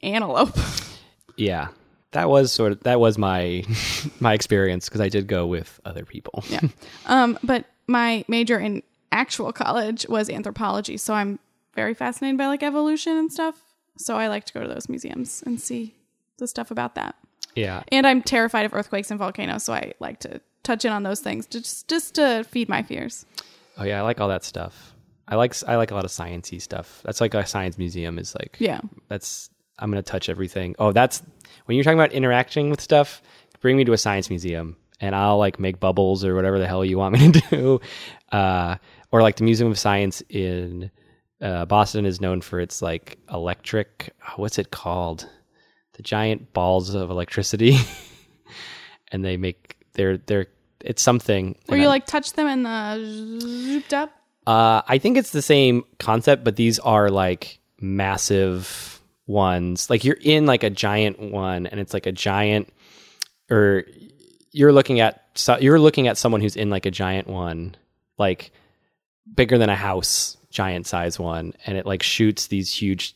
antelope. 0.00 0.56
yeah, 1.36 1.68
that 2.12 2.28
was 2.28 2.52
sort 2.52 2.72
of 2.72 2.80
that 2.84 3.00
was 3.00 3.18
my 3.18 3.64
my 4.20 4.32
experience 4.34 4.88
because 4.88 5.00
I 5.00 5.08
did 5.08 5.26
go 5.26 5.46
with 5.46 5.80
other 5.84 6.04
people. 6.04 6.44
yeah. 6.48 6.60
Um, 7.06 7.38
but 7.42 7.64
my 7.86 8.24
major 8.28 8.58
in 8.58 8.82
actual 9.12 9.52
college 9.52 10.06
was 10.08 10.28
anthropology, 10.30 10.96
so 10.96 11.14
I'm 11.14 11.38
very 11.74 11.94
fascinated 11.94 12.38
by 12.38 12.46
like 12.46 12.62
evolution 12.62 13.16
and 13.16 13.32
stuff. 13.32 13.56
So 13.98 14.16
I 14.16 14.28
like 14.28 14.44
to 14.46 14.52
go 14.52 14.62
to 14.62 14.68
those 14.68 14.88
museums 14.88 15.42
and 15.46 15.60
see 15.60 15.94
the 16.38 16.46
stuff 16.46 16.70
about 16.70 16.94
that. 16.96 17.14
yeah. 17.54 17.82
And 17.90 18.06
I'm 18.06 18.22
terrified 18.22 18.66
of 18.66 18.74
earthquakes 18.74 19.10
and 19.10 19.18
volcanoes, 19.18 19.64
so 19.64 19.72
I 19.72 19.92
like 20.00 20.20
to 20.20 20.40
touch 20.62 20.84
in 20.84 20.92
on 20.92 21.02
those 21.02 21.20
things 21.20 21.46
just 21.46 21.88
just 21.88 22.14
to 22.16 22.44
feed 22.48 22.68
my 22.68 22.82
fears. 22.82 23.24
Oh 23.78 23.84
yeah, 23.84 23.98
I 23.98 24.02
like 24.02 24.20
all 24.20 24.28
that 24.28 24.44
stuff. 24.44 24.94
I 25.28 25.36
like 25.36 25.54
I 25.66 25.76
like 25.76 25.90
a 25.90 25.94
lot 25.94 26.04
of 26.04 26.10
sciencey 26.10 26.60
stuff. 26.60 27.00
That's 27.04 27.20
like 27.20 27.34
a 27.34 27.46
science 27.46 27.78
museum 27.78 28.18
is 28.18 28.34
like. 28.34 28.56
Yeah. 28.58 28.80
That's 29.08 29.50
I'm 29.78 29.90
gonna 29.90 30.02
touch 30.02 30.28
everything. 30.28 30.74
Oh, 30.78 30.92
that's 30.92 31.22
when 31.66 31.76
you're 31.76 31.84
talking 31.84 31.98
about 31.98 32.12
interacting 32.12 32.70
with 32.70 32.80
stuff. 32.80 33.22
Bring 33.60 33.76
me 33.76 33.84
to 33.84 33.92
a 33.92 33.98
science 33.98 34.30
museum, 34.30 34.76
and 35.00 35.14
I'll 35.14 35.38
like 35.38 35.58
make 35.60 35.80
bubbles 35.80 36.24
or 36.24 36.34
whatever 36.34 36.58
the 36.58 36.66
hell 36.66 36.84
you 36.84 36.98
want 36.98 37.14
me 37.18 37.32
to 37.32 37.40
do. 37.50 37.80
Uh, 38.32 38.76
or 39.12 39.22
like 39.22 39.36
the 39.36 39.44
Museum 39.44 39.70
of 39.70 39.78
Science 39.78 40.22
in 40.28 40.90
uh, 41.40 41.64
Boston 41.66 42.06
is 42.06 42.20
known 42.20 42.40
for 42.40 42.60
its 42.60 42.82
like 42.82 43.18
electric. 43.32 44.14
What's 44.36 44.58
it 44.58 44.70
called? 44.70 45.28
The 45.94 46.02
giant 46.02 46.52
balls 46.52 46.94
of 46.94 47.08
electricity, 47.10 47.76
and 49.12 49.24
they 49.24 49.36
make 49.36 49.76
they're 49.94 50.18
they're 50.18 50.46
it's 50.80 51.02
something. 51.02 51.56
Where 51.66 51.78
you 51.78 51.86
I- 51.86 51.88
like 51.88 52.06
touch 52.06 52.32
them 52.34 52.46
and 52.46 52.64
the 52.66 53.40
zooped 53.46 53.92
up. 53.92 54.10
uh, 54.46 54.82
I 54.86 54.98
think 54.98 55.16
it's 55.16 55.30
the 55.30 55.42
same 55.42 55.84
concept, 55.98 56.44
but 56.44 56.56
these 56.56 56.78
are 56.78 57.08
like 57.10 57.58
massive 57.80 58.95
ones. 59.26 59.90
Like 59.90 60.04
you're 60.04 60.18
in 60.20 60.46
like 60.46 60.62
a 60.62 60.70
giant 60.70 61.18
one, 61.20 61.66
and 61.66 61.80
it's 61.80 61.94
like 61.94 62.06
a 62.06 62.12
giant, 62.12 62.72
or 63.50 63.84
you're 64.52 64.72
looking 64.72 65.00
at 65.00 65.22
so 65.34 65.58
you're 65.58 65.80
looking 65.80 66.08
at 66.08 66.18
someone 66.18 66.40
who's 66.40 66.56
in 66.56 66.70
like 66.70 66.86
a 66.86 66.90
giant 66.90 67.28
one, 67.28 67.76
like 68.18 68.52
bigger 69.34 69.58
than 69.58 69.68
a 69.68 69.76
house, 69.76 70.36
giant 70.50 70.86
size 70.86 71.18
one, 71.18 71.52
and 71.66 71.76
it 71.76 71.86
like 71.86 72.02
shoots 72.02 72.46
these 72.46 72.72
huge 72.72 73.14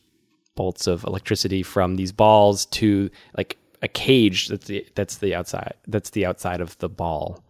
bolts 0.57 0.87
of 0.87 1.05
electricity 1.05 1.63
from 1.63 1.97
these 1.97 2.13
balls 2.13 2.67
to 2.67 3.09
like 3.37 3.57
a 3.83 3.89
cage 3.89 4.49
that's 4.49 4.67
the 4.67 4.87
that's 4.95 5.17
the 5.19 5.35
outside 5.35 5.75
that's 5.87 6.11
the 6.11 6.27
outside 6.27 6.61
of 6.61 6.77
the 6.79 6.89
ball. 6.89 7.43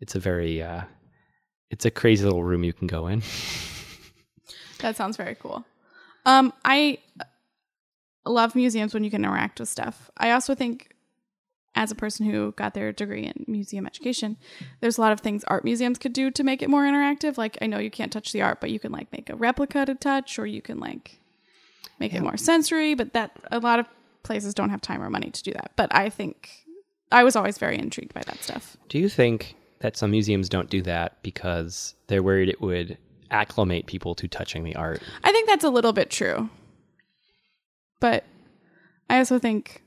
It's 0.00 0.14
a 0.14 0.20
very 0.20 0.62
uh, 0.62 0.82
it's 1.70 1.84
a 1.84 1.90
crazy 1.90 2.24
little 2.24 2.44
room 2.44 2.64
you 2.64 2.72
can 2.72 2.86
go 2.86 3.06
in. 3.06 3.22
That 4.82 4.96
sounds 4.96 5.16
very 5.16 5.36
cool. 5.36 5.64
Um, 6.26 6.52
I 6.64 6.98
love 8.24 8.54
museums 8.54 8.94
when 8.94 9.04
you 9.04 9.10
can 9.10 9.24
interact 9.24 9.60
with 9.60 9.68
stuff. 9.68 10.10
I 10.16 10.30
also 10.30 10.54
think, 10.54 10.94
as 11.74 11.90
a 11.90 11.94
person 11.94 12.26
who 12.26 12.52
got 12.52 12.74
their 12.74 12.92
degree 12.92 13.24
in 13.24 13.44
museum 13.48 13.86
education, 13.86 14.36
there's 14.80 14.98
a 14.98 15.00
lot 15.00 15.12
of 15.12 15.20
things 15.20 15.42
art 15.44 15.64
museums 15.64 15.98
could 15.98 16.12
do 16.12 16.30
to 16.30 16.44
make 16.44 16.62
it 16.62 16.68
more 16.68 16.84
interactive. 16.84 17.38
Like, 17.38 17.56
I 17.62 17.66
know 17.66 17.78
you 17.78 17.90
can't 17.90 18.12
touch 18.12 18.32
the 18.32 18.42
art, 18.42 18.60
but 18.60 18.70
you 18.70 18.78
can 18.78 18.92
like 18.92 19.10
make 19.12 19.30
a 19.30 19.36
replica 19.36 19.86
to 19.86 19.94
touch, 19.94 20.38
or 20.38 20.46
you 20.46 20.62
can 20.62 20.78
like 20.78 21.18
make 21.98 22.12
it 22.12 22.22
more 22.22 22.36
sensory. 22.36 22.94
But 22.94 23.14
that 23.14 23.38
a 23.50 23.58
lot 23.58 23.78
of 23.78 23.86
places 24.22 24.54
don't 24.54 24.70
have 24.70 24.80
time 24.80 25.02
or 25.02 25.10
money 25.10 25.30
to 25.30 25.42
do 25.42 25.52
that. 25.52 25.72
But 25.76 25.94
I 25.94 26.10
think 26.10 26.50
I 27.10 27.24
was 27.24 27.36
always 27.36 27.58
very 27.58 27.78
intrigued 27.78 28.14
by 28.14 28.22
that 28.26 28.42
stuff. 28.42 28.76
Do 28.88 28.98
you 28.98 29.08
think 29.08 29.56
that 29.80 29.96
some 29.96 30.10
museums 30.10 30.48
don't 30.48 30.70
do 30.70 30.82
that 30.82 31.22
because 31.22 31.94
they're 32.06 32.22
worried 32.22 32.48
it 32.48 32.60
would 32.60 32.98
acclimate 33.30 33.86
people 33.86 34.14
to 34.16 34.28
touching 34.28 34.62
the 34.62 34.76
art? 34.76 35.02
I 35.24 35.32
think 35.32 35.48
that's 35.48 35.64
a 35.64 35.70
little 35.70 35.92
bit 35.92 36.10
true. 36.10 36.50
But 38.02 38.24
I 39.08 39.18
also 39.18 39.38
think 39.38 39.80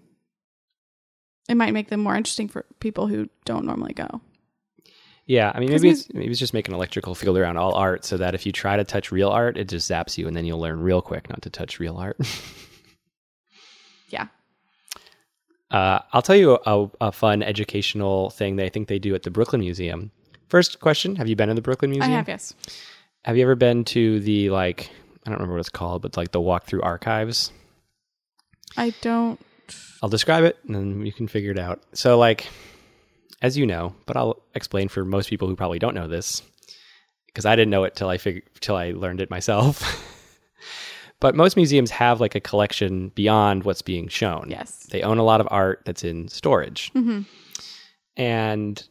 it 1.50 1.56
might 1.56 1.74
make 1.74 1.90
them 1.90 2.00
more 2.00 2.16
interesting 2.16 2.48
for 2.48 2.66
people 2.80 3.08
who 3.08 3.28
don't 3.44 3.66
normally 3.66 3.92
go. 3.92 4.22
Yeah, 5.26 5.52
I 5.54 5.60
mean, 5.60 5.70
maybe 5.70 5.90
it's 5.90 6.14
maybe 6.14 6.32
it's 6.32 6.40
just 6.40 6.54
make 6.54 6.70
an 6.70 6.74
electrical 6.74 7.14
field 7.14 7.38
around 7.38 7.58
all 7.58 7.74
art 7.74 8.06
so 8.06 8.16
that 8.16 8.34
if 8.34 8.46
you 8.46 8.54
try 8.54 8.78
to 8.78 8.86
touch 8.86 9.12
real 9.12 9.28
art, 9.30 9.58
it 9.58 9.68
just 9.68 9.92
zaps 9.92 10.18
you, 10.18 10.30
and 10.30 10.38
then 10.38 10.46
you'll 10.46 10.62
learn 10.62 10.80
real 10.80 11.02
quick 11.02 11.30
not 11.30 11.42
to 11.42 11.50
touch 11.50 11.80
real 11.80 11.98
art. 11.98 12.18
Yeah. 14.10 14.28
Uh, 15.72 16.00
I'll 16.14 16.22
tell 16.22 16.36
you 16.36 16.60
a, 16.64 16.88
a 17.02 17.12
fun 17.12 17.42
educational 17.42 18.30
thing 18.30 18.56
that 18.58 18.66
I 18.66 18.70
think 18.70 18.88
they 18.88 19.00
do 19.00 19.16
at 19.16 19.24
the 19.24 19.32
Brooklyn 19.32 19.62
Museum. 19.62 20.12
First 20.48 20.80
question: 20.80 21.16
Have 21.16 21.28
you 21.28 21.36
been 21.36 21.50
to 21.50 21.56
the 21.56 21.62
Brooklyn 21.62 21.90
Museum? 21.90 22.14
I 22.14 22.16
have, 22.16 22.28
yes. 22.30 22.54
Have 23.24 23.36
you 23.36 23.42
ever 23.42 23.56
been 23.56 23.84
to 23.86 24.20
the 24.20 24.52
like 24.52 24.92
I 25.26 25.32
don't 25.32 25.40
remember 25.40 25.56
what 25.56 25.62
it's 25.62 25.70
called, 25.70 26.04
but 26.04 26.16
like 26.16 26.32
the 26.32 26.40
walkthrough 26.40 26.84
archives? 26.84 27.52
I 28.78 28.94
don't. 29.02 29.40
I'll 30.04 30.10
describe 30.10 30.44
it 30.44 30.58
and 30.66 30.76
then 30.76 31.06
you 31.06 31.14
can 31.14 31.28
figure 31.28 31.52
it 31.52 31.60
out. 31.60 31.82
So, 31.94 32.18
like, 32.18 32.48
as 33.42 33.58
you 33.58 33.66
know, 33.66 33.96
but 34.06 34.18
I'll 34.18 34.42
explain 34.54 34.88
for 34.88 35.06
most 35.06 35.30
people 35.30 35.48
who 35.48 35.56
probably 35.56 35.80
don't 35.80 35.96
know 35.96 36.08
this 36.08 36.42
because 37.28 37.46
I 37.46 37.56
didn't 37.56 37.72
know 37.72 37.84
it 37.84 37.96
till 37.96 38.10
I 38.10 38.18
fig- 38.18 38.44
till 38.60 38.76
I 38.76 38.92
learned 38.92 39.22
it 39.22 39.30
myself. 39.30 39.84
but 41.20 41.36
most 41.36 41.56
museums 41.56 41.92
have 41.92 42.22
like 42.22 42.36
a 42.36 42.40
collection 42.40 43.10
beyond 43.10 43.64
what's 43.64 43.82
being 43.82 44.08
shown. 44.08 44.48
Yes. 44.50 44.88
They 44.90 45.02
own 45.02 45.18
a 45.18 45.24
lot 45.24 45.42
of 45.42 45.48
art 45.52 45.82
that's 45.86 46.04
in 46.04 46.28
storage. 46.28 46.92
Mm-hmm. 46.94 47.22
And 48.18 48.88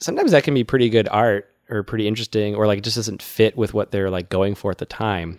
sometimes 0.00 0.32
that 0.32 0.44
can 0.44 0.54
be 0.54 0.64
pretty 0.64 0.88
good 0.88 1.08
art 1.08 1.48
or 1.70 1.82
pretty 1.82 2.08
interesting 2.08 2.54
or 2.54 2.66
like 2.66 2.78
it 2.78 2.84
just 2.84 2.96
doesn't 2.96 3.22
fit 3.22 3.56
with 3.56 3.74
what 3.74 3.90
they're 3.90 4.10
like 4.10 4.28
going 4.28 4.54
for 4.54 4.70
at 4.70 4.78
the 4.78 4.86
time. 4.86 5.38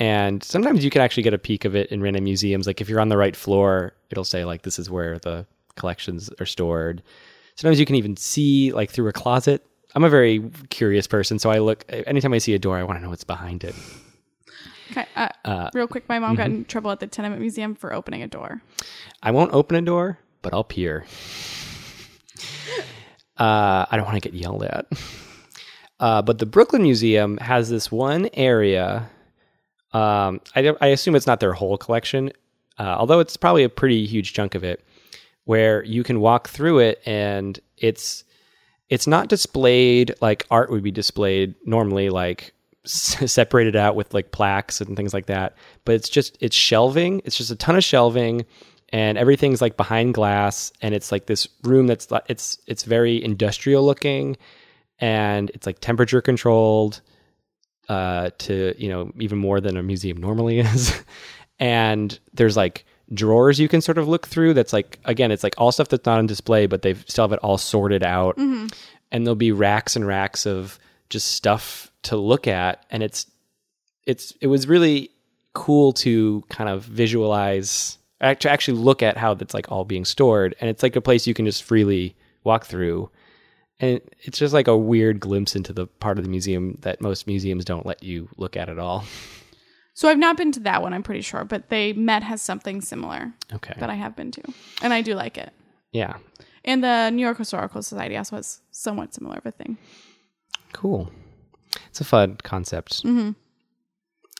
And 0.00 0.42
sometimes 0.42 0.82
you 0.82 0.90
can 0.90 1.02
actually 1.02 1.22
get 1.24 1.34
a 1.34 1.38
peek 1.38 1.66
of 1.66 1.76
it 1.76 1.90
in 1.92 2.00
random 2.00 2.24
museums. 2.24 2.66
Like 2.66 2.80
if 2.80 2.88
you're 2.88 3.00
on 3.00 3.10
the 3.10 3.18
right 3.18 3.36
floor, 3.36 3.92
it'll 4.08 4.24
say 4.24 4.46
like 4.46 4.62
this 4.62 4.78
is 4.78 4.88
where 4.88 5.18
the 5.18 5.46
collections 5.76 6.30
are 6.40 6.46
stored. 6.46 7.02
Sometimes 7.56 7.78
you 7.78 7.84
can 7.84 7.96
even 7.96 8.16
see 8.16 8.72
like 8.72 8.90
through 8.90 9.08
a 9.08 9.12
closet. 9.12 9.64
I'm 9.94 10.02
a 10.02 10.08
very 10.08 10.42
curious 10.70 11.06
person, 11.06 11.38
so 11.38 11.50
I 11.50 11.58
look 11.58 11.84
anytime 11.88 12.32
I 12.32 12.38
see 12.38 12.54
a 12.54 12.58
door, 12.58 12.78
I 12.78 12.82
want 12.84 12.98
to 12.98 13.02
know 13.02 13.10
what's 13.10 13.24
behind 13.24 13.62
it. 13.62 13.74
Okay. 14.90 15.06
Uh, 15.44 15.70
real 15.74 15.86
quick, 15.86 16.08
my 16.08 16.18
mom 16.18 16.34
got 16.34 16.46
in 16.46 16.64
trouble 16.64 16.90
at 16.90 16.98
the 16.98 17.06
Tenement 17.06 17.40
Museum 17.40 17.74
for 17.74 17.92
opening 17.92 18.22
a 18.22 18.26
door. 18.26 18.62
I 19.22 19.30
won't 19.30 19.52
open 19.52 19.76
a 19.76 19.82
door, 19.82 20.18
but 20.42 20.54
I'll 20.54 20.64
peer. 20.64 21.04
Uh, 23.36 23.86
I 23.90 23.96
don't 23.96 24.04
want 24.04 24.22
to 24.22 24.28
get 24.28 24.38
yelled 24.38 24.62
at. 24.64 24.86
Uh, 25.98 26.20
but 26.20 26.36
the 26.36 26.44
Brooklyn 26.44 26.82
Museum 26.82 27.38
has 27.38 27.70
this 27.70 27.90
one 27.90 28.28
area. 28.34 29.08
Um, 29.92 30.40
I, 30.54 30.72
I 30.80 30.88
assume 30.88 31.16
it's 31.16 31.26
not 31.26 31.40
their 31.40 31.52
whole 31.52 31.76
collection, 31.76 32.32
uh, 32.78 32.96
although 32.98 33.20
it's 33.20 33.36
probably 33.36 33.64
a 33.64 33.68
pretty 33.68 34.06
huge 34.06 34.32
chunk 34.32 34.54
of 34.54 34.64
it, 34.64 34.84
where 35.44 35.84
you 35.84 36.02
can 36.02 36.20
walk 36.20 36.48
through 36.48 36.78
it 36.78 37.00
and 37.06 37.58
it's 37.76 38.24
it's 38.88 39.06
not 39.06 39.28
displayed 39.28 40.14
like 40.20 40.46
art 40.50 40.70
would 40.70 40.82
be 40.82 40.90
displayed 40.90 41.54
normally, 41.64 42.10
like 42.10 42.52
separated 42.84 43.76
out 43.76 43.94
with 43.94 44.12
like 44.12 44.32
plaques 44.32 44.80
and 44.80 44.96
things 44.96 45.14
like 45.14 45.26
that. 45.26 45.56
But 45.84 45.94
it's 45.94 46.08
just 46.08 46.36
it's 46.40 46.56
shelving. 46.56 47.22
It's 47.24 47.36
just 47.36 47.50
a 47.50 47.56
ton 47.56 47.76
of 47.76 47.84
shelving, 47.84 48.44
and 48.90 49.16
everything's 49.16 49.60
like 49.60 49.76
behind 49.76 50.14
glass, 50.14 50.72
and 50.82 50.94
it's 50.94 51.12
like 51.12 51.26
this 51.26 51.48
room 51.62 51.86
that's 51.86 52.08
it's 52.28 52.58
it's 52.66 52.82
very 52.82 53.22
industrial 53.22 53.84
looking, 53.84 54.36
and 54.98 55.50
it's 55.50 55.66
like 55.66 55.78
temperature 55.80 56.20
controlled 56.20 57.00
uh, 57.90 58.30
to 58.38 58.72
you 58.78 58.88
know 58.88 59.10
even 59.18 59.36
more 59.36 59.60
than 59.60 59.76
a 59.76 59.82
museum 59.82 60.16
normally 60.18 60.58
is. 60.60 60.94
and 61.58 62.18
there's 62.32 62.56
like 62.56 62.86
drawers 63.12 63.58
you 63.58 63.66
can 63.68 63.80
sort 63.80 63.98
of 63.98 64.06
look 64.06 64.28
through. 64.28 64.54
That's 64.54 64.72
like 64.72 65.00
again, 65.04 65.32
it's 65.32 65.42
like 65.42 65.56
all 65.58 65.72
stuff 65.72 65.88
that's 65.88 66.06
not 66.06 66.18
on 66.18 66.26
display, 66.26 66.66
but 66.66 66.82
they 66.82 66.94
still 66.94 67.24
have 67.24 67.32
it 67.32 67.40
all 67.40 67.58
sorted 67.58 68.04
out. 68.04 68.38
And 69.12 69.26
there'll 69.26 69.34
be 69.34 69.50
racks 69.50 69.96
and 69.96 70.06
racks 70.06 70.46
of 70.46 70.78
just 71.08 71.32
stuff 71.32 71.90
to 72.04 72.16
look 72.16 72.46
at, 72.46 72.86
and 72.90 73.02
it's 73.02 73.26
it's 74.06 74.32
it 74.40 74.46
was 74.46 74.68
really 74.68 75.10
cool 75.52 75.92
to 75.92 76.44
kind 76.48 76.70
of 76.70 76.84
visualize 76.84 77.98
to 78.20 78.48
actually 78.48 78.78
look 78.78 79.02
at 79.02 79.16
how 79.16 79.34
that's 79.34 79.52
like 79.54 79.72
all 79.72 79.84
being 79.84 80.04
stored 80.04 80.54
and 80.60 80.70
it's 80.70 80.82
like 80.84 80.94
a 80.94 81.00
place 81.00 81.26
you 81.26 81.34
can 81.34 81.44
just 81.44 81.64
freely 81.64 82.14
walk 82.44 82.66
through 82.66 83.10
and 83.80 84.00
it's 84.20 84.38
just 84.38 84.54
like 84.54 84.68
a 84.68 84.76
weird 84.76 85.18
glimpse 85.20 85.56
into 85.56 85.72
the 85.72 85.86
part 85.86 86.18
of 86.18 86.24
the 86.24 86.30
museum 86.30 86.78
that 86.82 87.00
most 87.00 87.26
museums 87.26 87.64
don't 87.64 87.86
let 87.86 88.02
you 88.02 88.28
look 88.36 88.56
at 88.56 88.68
at 88.68 88.78
all. 88.78 89.04
So 89.94 90.08
I've 90.08 90.18
not 90.18 90.36
been 90.36 90.52
to 90.52 90.60
that 90.60 90.82
one, 90.82 90.94
I'm 90.94 91.02
pretty 91.02 91.20
sure, 91.20 91.44
but 91.44 91.68
they 91.68 91.92
Met 91.92 92.22
has 92.22 92.40
something 92.40 92.80
similar 92.80 93.32
Okay. 93.52 93.74
that 93.78 93.90
I 93.90 93.94
have 93.94 94.14
been 94.16 94.30
to, 94.30 94.42
and 94.82 94.92
I 94.92 95.02
do 95.02 95.14
like 95.14 95.36
it. 95.38 95.52
yeah. 95.92 96.16
And 96.62 96.84
the 96.84 97.08
New 97.10 97.22
York 97.22 97.38
Historical 97.38 97.82
Society 97.82 98.16
also 98.18 98.36
has 98.36 98.60
somewhat 98.70 99.14
similar 99.14 99.38
of 99.38 99.46
a 99.46 99.50
thing. 99.50 99.78
Cool. 100.74 101.10
It's 101.88 102.02
a 102.02 102.04
fun 102.04 102.36
concept. 102.42 103.02
Mm-hmm. 103.02 103.30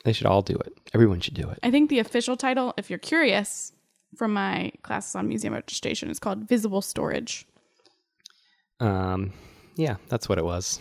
They 0.05 0.12
should 0.12 0.26
all 0.26 0.43
do 0.43 0.55
it. 0.55 0.72
Everyone 0.95 1.20
should 1.20 1.32
do 1.34 1.49
it. 1.49 1.59
I 1.62 1.70
think 1.70 1.88
the 1.88 1.99
official 1.99 2.36
title, 2.36 2.74
if 2.76 2.91
you're 2.91 2.99
curious, 2.99 3.72
from 4.16 4.32
my 4.34 4.70
classes 4.82 5.14
on 5.14 5.28
museum 5.28 5.55
registration, 5.55 6.11
is 6.11 6.18
called 6.18 6.47
Visible 6.49 6.82
Storage. 6.82 7.47
Um, 8.81 9.33
yeah, 9.76 9.97
that's 10.09 10.28
what 10.28 10.39
it 10.39 10.45
was. 10.45 10.81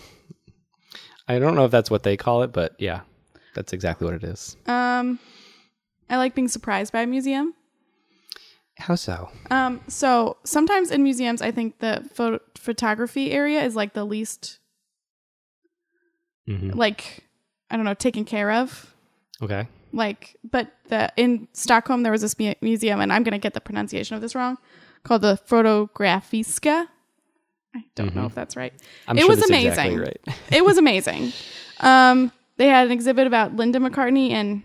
I 1.27 1.37
don't 1.37 1.55
know 1.55 1.65
if 1.65 1.71
that's 1.71 1.91
what 1.91 2.03
they 2.03 2.17
call 2.17 2.41
it, 2.43 2.51
but 2.51 2.73
yeah, 2.79 3.01
that's 3.53 3.73
exactly 3.73 4.05
what 4.05 4.15
it 4.15 4.23
is. 4.23 4.57
Um, 4.65 5.19
I 6.09 6.17
like 6.17 6.33
being 6.33 6.47
surprised 6.47 6.91
by 6.91 7.01
a 7.01 7.07
museum. 7.07 7.53
How 8.77 8.95
so? 8.95 9.29
Um, 9.51 9.81
so 9.87 10.37
sometimes 10.45 10.89
in 10.89 11.03
museums, 11.03 11.41
I 11.41 11.51
think 11.51 11.79
the 11.79 12.09
photo- 12.13 12.39
photography 12.55 13.31
area 13.31 13.61
is 13.61 13.75
like 13.75 13.93
the 13.93 14.05
least, 14.05 14.59
hmm 16.47 16.71
like, 16.71 17.25
I 17.69 17.75
don't 17.75 17.85
know, 17.85 17.93
taken 17.93 18.25
care 18.25 18.51
of. 18.51 18.95
Okay. 19.41 19.67
Like, 19.91 20.35
but 20.49 20.71
the 20.87 21.11
in 21.17 21.47
Stockholm 21.53 22.03
there 22.03 22.11
was 22.11 22.21
this 22.21 22.39
mu- 22.39 22.53
museum, 22.61 23.01
and 23.01 23.11
I'm 23.11 23.23
gonna 23.23 23.37
get 23.39 23.53
the 23.53 23.61
pronunciation 23.61 24.15
of 24.15 24.21
this 24.21 24.33
wrong, 24.33 24.57
called 25.03 25.21
the 25.23 25.37
Fotografiska. 25.47 26.87
I 27.75 27.83
don't 27.95 28.15
know 28.15 28.25
if 28.25 28.35
that's 28.35 28.55
right. 28.55 28.73
I'm 29.07 29.17
It 29.17 29.21
sure 29.21 29.29
was 29.29 29.43
amazing. 29.49 29.67
exactly 29.69 29.99
right. 29.99 30.21
It 30.51 30.65
was 30.65 30.77
amazing. 30.77 31.33
Um, 31.79 32.31
they 32.57 32.67
had 32.67 32.87
an 32.87 32.91
exhibit 32.91 33.27
about 33.27 33.55
Linda 33.55 33.79
McCartney 33.79 34.31
and 34.31 34.63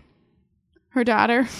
her 0.89 1.03
daughter. 1.03 1.47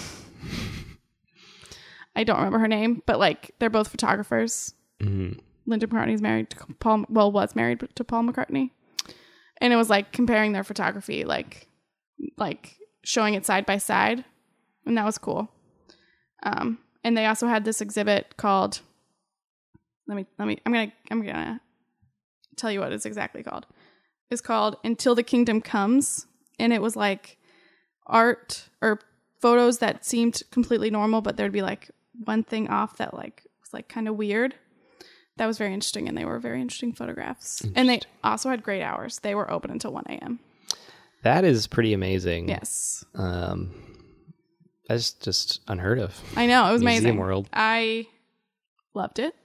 I 2.15 2.23
don't 2.23 2.37
remember 2.37 2.59
her 2.59 2.67
name, 2.67 3.01
but 3.05 3.19
like 3.19 3.51
they're 3.59 3.69
both 3.69 3.89
photographers. 3.89 4.73
Mhm. 5.01 5.39
Linda 5.65 5.87
McCartney's 5.87 6.21
married 6.21 6.49
to 6.51 6.57
Paul. 6.79 7.05
Well, 7.09 7.31
was 7.31 7.55
married 7.55 7.83
to 7.95 8.03
Paul 8.03 8.23
McCartney, 8.23 8.71
and 9.59 9.73
it 9.73 9.75
was 9.75 9.89
like 9.89 10.11
comparing 10.11 10.53
their 10.53 10.63
photography, 10.63 11.25
like 11.25 11.67
like 12.37 12.77
showing 13.03 13.33
it 13.33 13.45
side 13.45 13.65
by 13.65 13.77
side, 13.77 14.23
and 14.85 14.97
that 14.97 15.05
was 15.05 15.17
cool. 15.17 15.49
Um, 16.43 16.77
and 17.03 17.17
they 17.17 17.25
also 17.25 17.47
had 17.47 17.65
this 17.65 17.81
exhibit 17.81 18.37
called. 18.37 18.81
Let 20.07 20.15
me 20.15 20.25
let 20.37 20.47
me. 20.47 20.59
I'm 20.65 20.71
gonna 20.73 20.91
I'm 21.11 21.25
gonna 21.25 21.61
tell 22.55 22.71
you 22.71 22.79
what 22.79 22.91
it's 22.91 23.05
exactly 23.05 23.43
called. 23.43 23.65
It's 24.29 24.41
called 24.41 24.77
Until 24.83 25.15
the 25.15 25.23
Kingdom 25.23 25.61
Comes, 25.61 26.25
and 26.59 26.71
it 26.73 26.81
was 26.81 26.95
like 26.95 27.37
art 28.07 28.69
or 28.81 28.99
photos 29.41 29.79
that 29.79 30.05
seemed 30.05 30.41
completely 30.51 30.89
normal, 30.89 31.21
but 31.21 31.37
there'd 31.37 31.51
be 31.51 31.61
like 31.61 31.89
one 32.23 32.43
thing 32.43 32.69
off 32.69 32.97
that 32.97 33.13
like 33.13 33.43
was 33.61 33.73
like 33.73 33.87
kind 33.87 34.07
of 34.07 34.15
weird. 34.15 34.55
That 35.37 35.47
was 35.47 35.57
very 35.57 35.73
interesting, 35.73 36.07
and 36.07 36.17
they 36.17 36.23
were 36.23 36.39
very 36.39 36.61
interesting 36.61 36.93
photographs. 36.93 37.61
And 37.75 37.89
they 37.89 37.99
also 38.23 38.49
had 38.49 38.63
great 38.63 38.81
hours. 38.81 39.19
They 39.19 39.35
were 39.35 39.51
open 39.51 39.69
until 39.69 39.91
one 39.91 40.05
a.m. 40.07 40.39
That 41.23 41.43
is 41.43 41.67
pretty 41.67 41.93
amazing. 41.93 42.47
Yes, 42.47 43.03
Um, 43.15 43.71
that's 44.87 45.11
just 45.13 45.59
unheard 45.67 45.97
of. 45.99 46.15
I 46.37 46.45
know 46.45 46.69
it 46.69 46.71
was 46.73 46.81
Museum 46.81 47.03
amazing. 47.05 47.17
world. 47.17 47.49
I 47.51 48.07
loved 48.93 49.19
it. 49.19 49.35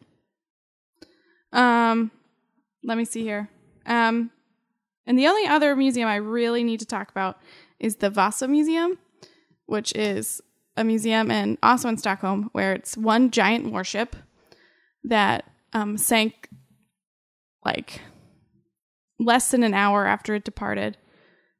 Um, 1.52 2.10
let 2.84 2.96
me 2.96 3.04
see 3.04 3.22
here. 3.22 3.48
Um, 3.86 4.30
and 5.06 5.18
the 5.18 5.26
only 5.26 5.46
other 5.46 5.74
museum 5.74 6.08
I 6.08 6.16
really 6.16 6.62
need 6.62 6.80
to 6.80 6.86
talk 6.86 7.10
about 7.10 7.38
is 7.78 7.96
the 7.96 8.10
Vasa 8.10 8.46
Museum, 8.46 8.98
which 9.66 9.94
is 9.94 10.40
a 10.76 10.84
museum 10.84 11.30
in 11.30 11.58
also 11.62 11.88
in 11.88 11.96
Stockholm 11.96 12.48
where 12.52 12.72
it's 12.72 12.96
one 12.96 13.30
giant 13.30 13.70
warship 13.70 14.16
that 15.04 15.44
um, 15.72 15.96
sank 15.96 16.48
like 17.64 18.00
less 19.18 19.50
than 19.50 19.62
an 19.62 19.74
hour 19.74 20.06
after 20.06 20.34
it 20.34 20.44
departed 20.44 20.96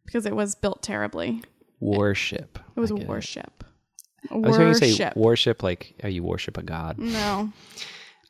because 0.07 0.27
it 0.27 0.35
was 0.35 0.55
built 0.55 0.83
terribly. 0.83 1.43
Worship. 1.81 2.59
It 2.77 2.81
was 2.81 2.91
a 2.91 2.97
warship. 2.97 3.65
A 4.31 4.35
I 4.35 4.39
was 4.39 4.57
going 4.57 4.73
to 4.73 4.79
say 4.79 4.91
warship. 4.91 5.17
worship, 5.17 5.63
like 5.63 5.95
how 6.03 6.09
you 6.09 6.23
worship 6.23 6.57
a 6.59 6.63
god. 6.63 6.99
no. 6.99 7.53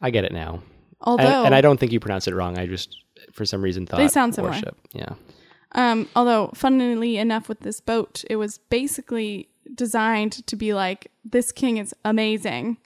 I 0.00 0.10
get 0.10 0.24
it 0.24 0.32
now. 0.32 0.62
Although 1.00 1.24
And, 1.24 1.46
and 1.46 1.54
I 1.54 1.60
don't 1.60 1.78
think 1.78 1.92
you 1.92 2.00
pronounce 2.00 2.28
it 2.28 2.34
wrong. 2.34 2.58
I 2.58 2.66
just, 2.66 2.96
for 3.32 3.44
some 3.44 3.62
reason, 3.62 3.86
thought 3.86 3.98
They 3.98 4.08
sound 4.08 4.34
similar. 4.34 4.52
worship. 4.52 4.76
Yeah. 4.92 5.14
Um, 5.72 6.08
although, 6.16 6.50
funnily 6.54 7.16
enough, 7.16 7.48
with 7.48 7.60
this 7.60 7.80
boat, 7.80 8.24
it 8.28 8.36
was 8.36 8.58
basically 8.58 9.48
designed 9.74 10.46
to 10.46 10.56
be 10.56 10.74
like, 10.74 11.10
this 11.24 11.52
king 11.52 11.76
is 11.76 11.94
amazing. 12.04 12.76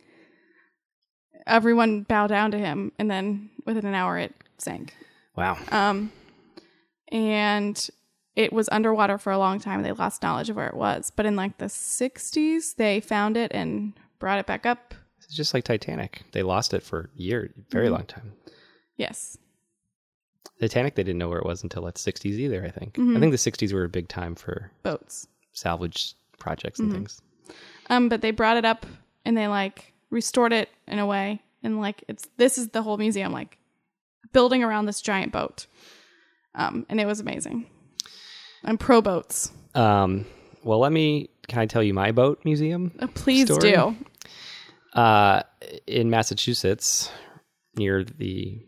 Everyone 1.46 2.02
bow 2.02 2.26
down 2.26 2.50
to 2.50 2.58
him, 2.58 2.92
and 2.98 3.10
then 3.10 3.50
within 3.66 3.86
an 3.86 3.94
hour, 3.94 4.18
it 4.18 4.34
sank. 4.58 4.94
Wow. 5.36 5.56
Um, 5.70 6.12
and 7.08 7.88
it 8.36 8.52
was 8.52 8.68
underwater 8.70 9.18
for 9.18 9.32
a 9.32 9.38
long 9.38 9.60
time. 9.60 9.82
They 9.82 9.92
lost 9.92 10.22
knowledge 10.22 10.50
of 10.50 10.56
where 10.56 10.68
it 10.68 10.76
was. 10.76 11.12
But 11.14 11.26
in 11.26 11.36
like 11.36 11.58
the 11.58 11.66
60s, 11.66 12.76
they 12.76 13.00
found 13.00 13.36
it 13.36 13.52
and 13.54 13.92
brought 14.18 14.38
it 14.38 14.46
back 14.46 14.66
up. 14.66 14.94
It's 15.24 15.34
just 15.34 15.54
like 15.54 15.64
Titanic. 15.64 16.22
They 16.32 16.42
lost 16.42 16.74
it 16.74 16.82
for 16.82 17.10
a 17.16 17.20
year, 17.20 17.50
very 17.70 17.86
Mm-hmm. 17.86 17.94
long 17.94 18.04
time. 18.06 18.32
Yes. 18.96 19.38
Titanic, 20.60 20.94
they 20.94 21.02
didn't 21.02 21.18
know 21.18 21.28
where 21.28 21.38
it 21.40 21.46
was 21.46 21.62
until 21.62 21.82
the 21.82 21.92
60s 21.92 22.24
either, 22.26 22.64
I 22.64 22.70
think. 22.70 22.94
Mm-hmm. 22.94 23.16
I 23.16 23.20
think 23.20 23.32
the 23.32 23.36
60s 23.50 23.72
were 23.72 23.84
a 23.84 23.88
big 23.88 24.08
time 24.08 24.34
for 24.34 24.70
Boats. 24.82 25.26
salvage 25.52 26.14
projects 26.38 26.78
Mm-hmm. 26.80 26.90
and 26.90 26.98
things. 27.08 27.20
Um, 27.90 28.08
but 28.08 28.20
they 28.22 28.30
brought 28.30 28.56
it 28.56 28.64
up 28.64 28.86
and 29.24 29.36
they 29.36 29.48
like 29.48 29.92
restored 30.10 30.52
it 30.52 30.68
in 30.86 30.98
a 30.98 31.06
way, 31.06 31.42
and 31.62 31.80
like 31.80 32.02
it's 32.08 32.26
this 32.38 32.56
is 32.56 32.68
the 32.68 32.82
whole 32.82 32.96
museum 32.96 33.32
like 33.32 33.58
building 34.32 34.62
around 34.62 34.86
this 34.86 35.00
giant 35.02 35.32
boat. 35.32 35.66
Um, 36.54 36.86
and 36.88 37.00
it 37.00 37.06
was 37.06 37.20
amazing. 37.20 37.66
I'm 38.64 38.78
pro 38.78 39.02
boats. 39.02 39.50
Um, 39.74 40.24
well, 40.62 40.78
let 40.78 40.92
me, 40.92 41.28
can 41.48 41.58
I 41.58 41.66
tell 41.66 41.82
you 41.82 41.92
my 41.92 42.12
boat 42.12 42.40
museum? 42.44 42.92
Uh, 42.98 43.06
please 43.08 43.52
Story? 43.52 43.72
do. 43.72 43.96
Uh, 44.94 45.42
in 45.86 46.08
Massachusetts, 46.10 47.10
near 47.76 48.04
the 48.04 48.60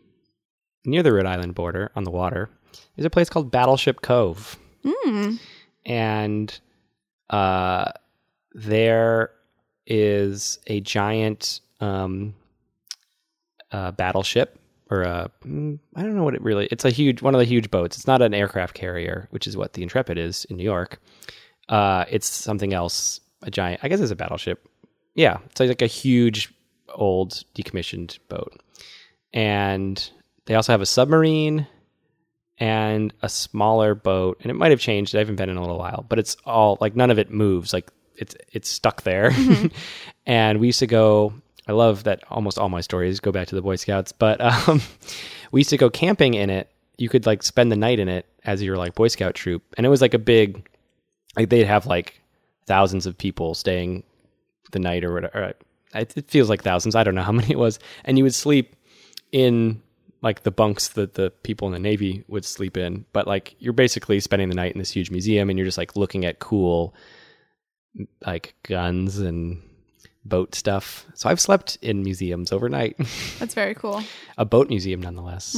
near 0.85 1.03
the 1.03 1.13
Rhode 1.13 1.25
Island 1.25 1.55
border 1.55 1.91
on 1.95 2.03
the 2.03 2.11
water, 2.11 2.49
there's 2.95 3.05
a 3.05 3.09
place 3.09 3.29
called 3.29 3.51
Battleship 3.51 4.01
Cove, 4.01 4.57
Mm. 4.83 5.39
and 5.85 6.59
uh, 7.29 7.91
there 8.53 9.31
is 9.85 10.59
a 10.67 10.81
giant 10.81 11.61
um, 11.79 12.33
uh, 13.71 13.91
battleship 13.91 14.59
or 14.89 15.03
a 15.03 15.29
mm, 15.45 15.79
I 15.95 16.01
don't 16.03 16.15
know 16.15 16.23
what 16.23 16.35
it 16.35 16.41
really. 16.41 16.67
It's 16.71 16.85
a 16.85 16.89
huge 16.89 17.21
one 17.21 17.35
of 17.35 17.39
the 17.39 17.45
huge 17.45 17.69
boats. 17.71 17.97
It's 17.97 18.07
not 18.07 18.21
an 18.21 18.33
aircraft 18.33 18.73
carrier, 18.73 19.27
which 19.31 19.47
is 19.47 19.55
what 19.55 19.73
the 19.73 19.83
Intrepid 19.83 20.17
is 20.17 20.43
in 20.45 20.57
New 20.57 20.63
York. 20.63 20.99
Uh, 21.69 22.05
it's 22.09 22.27
something 22.27 22.73
else. 22.73 23.19
A 23.43 23.51
giant. 23.51 23.81
I 23.83 23.87
guess 23.87 23.99
it's 23.99 24.11
a 24.11 24.15
battleship. 24.15 24.67
Yeah, 25.17 25.39
it's 25.47 25.59
like 25.59 25.81
a 25.81 25.87
huge 25.87 26.53
old 26.93 27.43
decommissioned 27.55 28.19
boat, 28.29 28.61
and 29.33 30.09
they 30.45 30.53
also 30.53 30.71
have 30.71 30.81
a 30.81 30.85
submarine 30.85 31.65
and 32.59 33.11
a 33.23 33.27
smaller 33.27 33.95
boat, 33.95 34.37
and 34.41 34.51
it 34.51 34.53
might 34.53 34.69
have 34.69 34.79
changed. 34.79 35.15
I 35.15 35.19
haven't 35.19 35.37
been 35.37 35.49
in 35.49 35.57
a 35.57 35.61
little 35.61 35.79
while, 35.79 36.05
but 36.07 36.19
it's 36.19 36.37
all 36.45 36.77
like 36.79 36.95
none 36.95 37.09
of 37.09 37.17
it 37.17 37.31
moves. 37.31 37.73
Like 37.73 37.91
it's 38.15 38.35
it's 38.53 38.69
stuck 38.69 39.01
there. 39.01 39.31
and 40.27 40.59
we 40.59 40.67
used 40.67 40.79
to 40.79 40.87
go. 40.87 41.33
I 41.67 41.71
love 41.71 42.03
that 42.03 42.23
almost 42.29 42.59
all 42.59 42.69
my 42.69 42.81
stories 42.81 43.19
go 43.19 43.31
back 43.31 43.47
to 43.47 43.55
the 43.55 43.61
Boy 43.61 43.75
Scouts, 43.75 44.11
but 44.11 44.39
um, 44.39 44.81
we 45.51 45.61
used 45.61 45.71
to 45.71 45.77
go 45.77 45.89
camping 45.89 46.35
in 46.35 46.51
it. 46.51 46.69
You 46.99 47.09
could 47.09 47.25
like 47.25 47.41
spend 47.41 47.71
the 47.71 47.75
night 47.75 47.99
in 47.99 48.07
it 48.07 48.27
as 48.45 48.61
your 48.61 48.77
like 48.77 48.93
Boy 48.93 49.07
Scout 49.07 49.33
troop, 49.33 49.63
and 49.77 49.85
it 49.85 49.89
was 49.89 50.01
like 50.01 50.13
a 50.13 50.19
big. 50.19 50.69
Like 51.35 51.49
they'd 51.49 51.65
have 51.65 51.87
like 51.87 52.21
thousands 52.67 53.07
of 53.07 53.17
people 53.17 53.55
staying 53.55 54.03
the 54.71 54.79
night 54.79 55.03
or 55.03 55.13
whatever. 55.13 55.37
Or, 55.37 55.53
it 55.99 56.29
feels 56.29 56.49
like 56.49 56.63
thousands. 56.63 56.95
I 56.95 57.03
don't 57.03 57.15
know 57.15 57.23
how 57.23 57.31
many 57.41 57.51
it 57.51 57.59
was, 57.59 57.79
and 58.03 58.17
you 58.17 58.23
would 58.23 58.35
sleep 58.35 58.75
in 59.31 59.81
like 60.21 60.43
the 60.43 60.51
bunks 60.51 60.89
that 60.89 61.13
the 61.13 61.29
people 61.43 61.67
in 61.67 61.73
the 61.73 61.79
Navy 61.79 62.23
would 62.27 62.45
sleep 62.45 62.75
in. 62.77 63.05
But 63.13 63.27
like 63.27 63.55
you're 63.59 63.73
basically 63.73 64.19
spending 64.19 64.49
the 64.49 64.55
night 64.55 64.73
in 64.73 64.79
this 64.79 64.91
huge 64.91 65.11
museum 65.11 65.49
and 65.49 65.57
you're 65.57 65.67
just 65.67 65.77
like 65.77 65.95
looking 65.95 66.25
at 66.25 66.39
cool 66.39 66.95
like 68.25 68.55
guns 68.63 69.19
and 69.19 69.61
boat 70.25 70.55
stuff. 70.55 71.05
So 71.13 71.29
I've 71.29 71.39
slept 71.39 71.77
in 71.81 72.03
museums 72.03 72.51
overnight. 72.51 72.97
That's 73.39 73.53
very 73.53 73.75
cool. 73.75 74.03
a 74.37 74.45
boat 74.45 74.69
museum 74.69 75.01
nonetheless. 75.01 75.57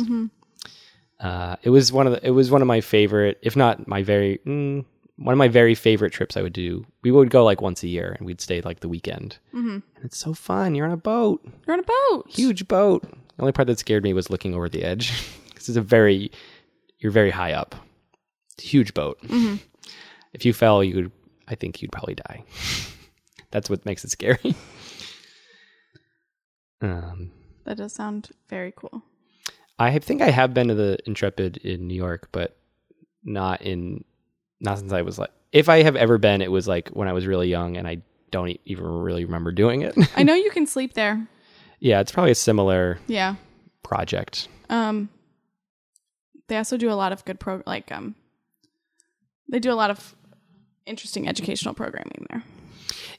Uh, 1.20 1.56
it 1.64 1.70
was 1.70 1.92
one 1.92 2.08
of 2.08 2.14
the, 2.14 2.28
it 2.28 2.32
was 2.32 2.50
one 2.52 2.62
of 2.62 2.68
my 2.68 2.82
favorite, 2.82 3.40
if 3.42 3.56
not 3.56 3.88
my 3.88 4.04
very 4.04 4.40
mm, 4.46 4.86
one 5.22 5.34
of 5.34 5.38
my 5.38 5.48
very 5.50 5.76
favorite 5.76 6.14
trips 6.14 6.38
I 6.38 6.42
would 6.42 6.54
do. 6.54 6.86
We 7.04 7.12
would 7.12 7.30
go 7.30 7.44
like 7.44 7.62
once 7.62 7.84
a 7.84 7.88
year 7.88 8.16
and 8.18 8.26
we'd 8.26 8.40
stay 8.42 8.62
like 8.62 8.80
the 8.80 8.88
weekend. 8.90 9.38
Mm-hmm. 9.54 9.70
And 9.70 10.06
it's 10.06 10.18
so 10.18 10.34
fun. 10.34 10.76
You're 10.76 10.86
on 10.86 10.94
a 10.94 10.98
boat, 10.98 11.46
You're 11.68 11.74
on 11.74 11.80
a 11.82 11.84
boat. 11.84 12.26
huge 12.30 12.68
boat. 12.68 13.04
The 13.04 13.42
only 13.44 13.52
part 13.52 13.68
that 13.68 13.80
scared 13.80 14.04
me 14.04 14.14
was 14.14 14.30
looking 14.30 14.54
over 14.56 14.70
the 14.70 14.84
edge 14.84 15.12
because 15.50 15.68
it's 15.70 15.78
a 15.78 15.82
very, 15.82 16.32
you're 17.00 17.12
very 17.12 17.32
high 17.32 17.54
up. 17.54 17.76
It's 18.54 18.64
a 18.64 18.68
huge 18.68 18.94
boat. 18.94 19.20
If 20.34 20.46
you 20.46 20.54
fell, 20.54 20.84
you 20.84 20.96
would, 20.96 21.12
I 21.48 21.56
think 21.56 21.82
you'd 21.82 21.92
probably 21.92 22.16
die. 22.16 22.44
That's 23.52 23.70
what 23.70 23.86
makes 23.86 24.04
it 24.06 24.12
scary. 24.12 24.40
um, 26.82 27.32
That 27.66 27.78
does 27.78 27.94
sound 27.94 28.30
very 28.50 28.74
cool. 28.76 29.04
I 29.78 29.98
think 30.00 30.22
I 30.22 30.30
have 30.30 30.54
been 30.54 30.68
to 30.68 30.76
the 30.76 30.98
Intrepid 31.06 31.58
in 31.58 31.88
New 31.88 31.96
York, 31.96 32.30
but 32.32 32.58
not 33.24 33.62
in, 33.62 34.04
not 34.62 34.78
since 34.80 34.92
I 34.92 35.02
was 35.02 35.18
like, 35.20 35.32
if 35.52 35.70
I 35.70 35.84
have 35.84 35.96
ever 35.96 36.18
been, 36.18 36.42
it 36.42 36.52
was 36.52 36.68
like 36.68 36.90
when 36.90 37.08
I 37.08 37.14
was 37.14 37.26
really 37.26 37.50
young 37.50 37.78
and 37.78 37.88
I 37.88 38.02
don't 38.32 38.60
even 38.66 38.86
really 38.86 39.26
remember 39.26 39.52
doing 39.52 39.82
it. 39.82 39.96
I 40.16 40.24
know 40.24 40.34
you 40.46 40.52
can 40.52 40.68
sleep 40.68 40.94
there. 40.94 41.28
yeah, 41.80 42.00
it's 42.00 42.12
probably 42.12 42.32
a 42.32 42.36
similar 42.36 43.00
Yeah. 43.08 43.36
project. 43.84 44.48
Um 44.70 45.10
they 46.48 46.58
also 46.58 46.78
do 46.78 46.92
a 46.92 46.94
lot 46.94 47.12
of 47.12 47.24
good 47.26 47.40
pro 47.40 47.62
like 47.66 47.92
um 47.92 48.16
they 49.52 49.60
do 49.60 49.72
a 49.72 49.74
lot 49.76 49.90
of 49.92 50.16
interesting 50.86 51.28
educational 51.28 51.74
programming 51.74 52.26
there. 52.30 52.44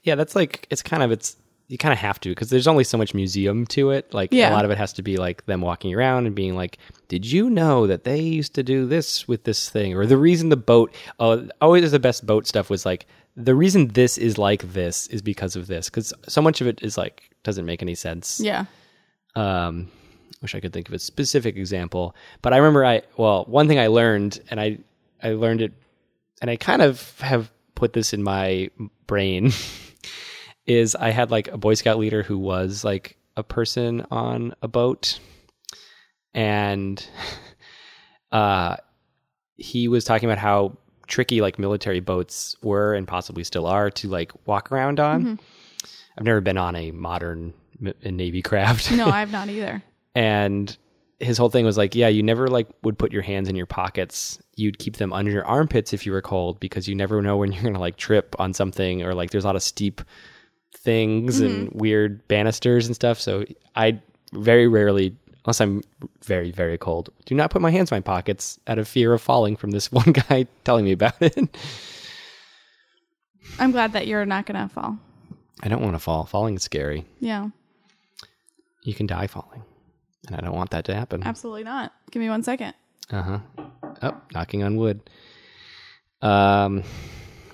Yeah, 0.02 0.14
that's 0.14 0.34
like 0.36 0.66
it's 0.70 0.82
kind 0.82 1.02
of 1.02 1.10
it's 1.10 1.36
you 1.70 1.78
kind 1.78 1.92
of 1.92 1.98
have 2.00 2.18
to 2.20 2.28
because 2.30 2.50
there's 2.50 2.66
only 2.66 2.82
so 2.82 2.98
much 2.98 3.14
museum 3.14 3.64
to 3.66 3.90
it. 3.90 4.12
Like 4.12 4.32
Yeah. 4.32 4.50
a 4.50 4.52
lot 4.52 4.64
of 4.64 4.70
it 4.72 4.76
has 4.78 4.92
to 4.94 5.02
be 5.02 5.16
like 5.16 5.46
them 5.46 5.60
walking 5.60 5.94
around 5.94 6.26
and 6.26 6.34
being 6.34 6.56
like, 6.56 6.78
"Did 7.06 7.24
you 7.24 7.48
know 7.48 7.86
that 7.86 8.02
they 8.04 8.18
used 8.20 8.54
to 8.56 8.62
do 8.64 8.86
this 8.86 9.28
with 9.28 9.44
this 9.44 9.70
thing?" 9.70 9.94
Or 9.94 10.04
the 10.04 10.16
reason 10.16 10.48
the 10.48 10.56
boat. 10.56 10.92
Oh, 11.20 11.48
always 11.60 11.92
the 11.92 12.00
best 12.00 12.26
boat 12.26 12.46
stuff 12.48 12.70
was 12.70 12.84
like 12.84 13.06
the 13.36 13.54
reason 13.54 13.86
this 13.88 14.18
is 14.18 14.36
like 14.36 14.72
this 14.72 15.06
is 15.06 15.22
because 15.22 15.54
of 15.54 15.68
this 15.68 15.88
because 15.88 16.12
so 16.26 16.42
much 16.42 16.60
of 16.60 16.66
it 16.66 16.80
is 16.82 16.98
like 16.98 17.30
doesn't 17.44 17.64
make 17.66 17.82
any 17.82 17.94
sense. 17.94 18.40
Yeah. 18.40 18.64
Um, 19.36 19.88
wish 20.42 20.56
I 20.56 20.60
could 20.60 20.72
think 20.72 20.88
of 20.88 20.94
a 20.94 20.98
specific 20.98 21.56
example, 21.56 22.16
but 22.42 22.52
I 22.52 22.56
remember 22.56 22.84
I 22.84 23.02
well 23.16 23.44
one 23.44 23.68
thing 23.68 23.78
I 23.78 23.86
learned 23.86 24.40
and 24.50 24.60
I 24.60 24.78
I 25.22 25.34
learned 25.34 25.62
it 25.62 25.72
and 26.42 26.50
I 26.50 26.56
kind 26.56 26.82
of 26.82 27.20
have 27.20 27.50
put 27.76 27.92
this 27.92 28.12
in 28.12 28.22
my 28.24 28.70
brain 29.06 29.52
is 30.70 30.94
I 30.94 31.10
had 31.10 31.30
like 31.30 31.48
a 31.48 31.58
Boy 31.58 31.74
Scout 31.74 31.98
leader 31.98 32.22
who 32.22 32.38
was 32.38 32.84
like 32.84 33.16
a 33.36 33.42
person 33.42 34.06
on 34.10 34.54
a 34.62 34.68
boat 34.68 35.18
and 36.34 37.04
uh 38.32 38.76
he 39.56 39.88
was 39.88 40.04
talking 40.04 40.28
about 40.28 40.38
how 40.38 40.76
tricky 41.06 41.40
like 41.40 41.58
military 41.58 42.00
boats 42.00 42.56
were 42.62 42.94
and 42.94 43.06
possibly 43.06 43.44
still 43.44 43.66
are 43.66 43.90
to 43.90 44.08
like 44.08 44.32
walk 44.46 44.70
around 44.72 45.00
on. 45.00 45.38
I've 46.16 46.24
never 46.24 46.40
been 46.40 46.56
on 46.56 46.76
a 46.76 46.92
modern 46.92 47.52
navy 48.04 48.42
craft 48.42 48.90
No, 48.92 49.06
I 49.10 49.20
have 49.20 49.32
not 49.32 49.48
either. 49.48 49.82
and 50.14 50.76
his 51.18 51.36
whole 51.36 51.50
thing 51.50 51.64
was 51.66 51.76
like 51.76 51.94
yeah 51.94 52.08
you 52.08 52.22
never 52.22 52.48
like 52.48 52.68
would 52.82 52.96
put 52.98 53.12
your 53.12 53.20
hands 53.22 53.48
in 53.50 53.56
your 53.56 53.66
pockets 53.66 54.40
you'd 54.56 54.78
keep 54.78 54.96
them 54.96 55.12
under 55.12 55.30
your 55.30 55.44
armpits 55.44 55.92
if 55.92 56.06
you 56.06 56.12
were 56.12 56.22
cold 56.22 56.58
because 56.60 56.88
you 56.88 56.94
never 56.94 57.20
know 57.20 57.36
when 57.36 57.52
you're 57.52 57.62
gonna 57.62 57.78
like 57.78 57.96
trip 57.98 58.34
on 58.38 58.54
something 58.54 59.02
or 59.02 59.14
like 59.14 59.30
there's 59.30 59.44
a 59.44 59.46
lot 59.46 59.56
of 59.56 59.62
steep 59.62 60.00
things 60.72 61.40
and 61.40 61.70
weird 61.72 62.26
banisters 62.28 62.86
and 62.86 62.94
stuff 62.94 63.20
so 63.20 63.44
i 63.76 63.98
very 64.32 64.66
rarely 64.68 65.14
unless 65.44 65.60
i'm 65.60 65.82
very 66.24 66.50
very 66.50 66.78
cold 66.78 67.10
do 67.26 67.34
not 67.34 67.50
put 67.50 67.60
my 67.60 67.70
hands 67.70 67.90
in 67.92 67.96
my 67.96 68.00
pockets 68.00 68.58
out 68.66 68.78
of 68.78 68.88
fear 68.88 69.12
of 69.12 69.20
falling 69.20 69.56
from 69.56 69.70
this 69.72 69.90
one 70.00 70.12
guy 70.12 70.46
telling 70.64 70.84
me 70.84 70.92
about 70.92 71.14
it 71.20 71.36
I'm 73.58 73.72
glad 73.72 73.92
that 73.94 74.06
you're 74.06 74.24
not 74.26 74.46
gonna 74.46 74.68
fall. 74.68 74.96
i 75.62 75.68
don't 75.68 75.82
want 75.82 75.94
to 75.94 75.98
fall 75.98 76.24
falling 76.24 76.54
is 76.54 76.62
scary 76.62 77.04
Yeah. 77.20 77.48
you 78.84 78.94
can 78.94 79.06
die 79.06 79.26
falling 79.26 79.62
and 80.28 80.36
i 80.36 80.40
don't 80.40 80.54
want 80.54 80.70
that 80.70 80.84
to 80.86 80.94
happen 80.94 81.22
Absolutely 81.24 81.64
not. 81.64 81.92
Give 82.10 82.20
me 82.20 82.28
one 82.28 82.42
second. 82.42 82.74
Uh 83.10 83.22
huh. 83.22 83.38
Oh, 84.02 84.20
knocking 84.34 84.62
on 84.62 84.76
wood. 84.76 85.00
Um, 86.22 86.82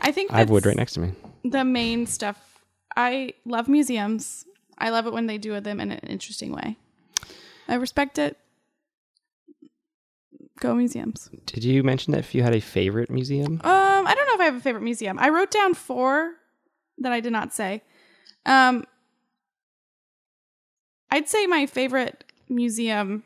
I 0.01 0.13
think 0.13 0.33
I 0.33 0.39
have 0.39 0.51
wood 0.51 0.67
right 0.67 0.77
next 0.77 0.93
to 0.95 1.01
me. 1.01 1.13
the 1.45 1.65
main 1.65 2.07
stuff. 2.07 2.56
I 2.97 3.35
love 3.45 3.69
museums. 3.69 4.47
I 4.79 4.91
love 4.91 5.07
it 5.07 5.13
when 5.13 5.27
they 5.27 5.39
do 5.39 5.59
them 5.61 5.81
in 5.81 5.93
an 5.93 5.99
interesting 6.01 6.53
way. 6.53 6.77
I 7.69 7.75
respect 7.75 8.19
it. 8.19 8.39
Go 10.61 10.75
museums. 10.75 11.29
Did 11.45 11.65
you 11.65 11.83
mention 11.83 12.13
that 12.13 12.21
if 12.21 12.35
you 12.35 12.43
had 12.43 12.55
a 12.55 12.61
favorite 12.61 13.11
museum? 13.11 13.61
Um, 13.63 14.07
I 14.07 14.15
don't 14.15 14.27
know 14.27 14.35
if 14.35 14.41
I 14.41 14.45
have 14.47 14.57
a 14.57 14.61
favorite 14.61 14.85
museum. 14.85 15.19
I 15.19 15.29
wrote 15.29 15.51
down 15.51 15.75
four 15.75 16.33
that 16.99 17.13
I 17.13 17.21
did 17.21 17.33
not 17.33 17.53
say. 17.53 17.83
Um, 18.47 18.85
I'd 21.11 21.29
say 21.29 21.47
my 21.47 21.67
favorite 21.67 22.25
museum 22.49 23.23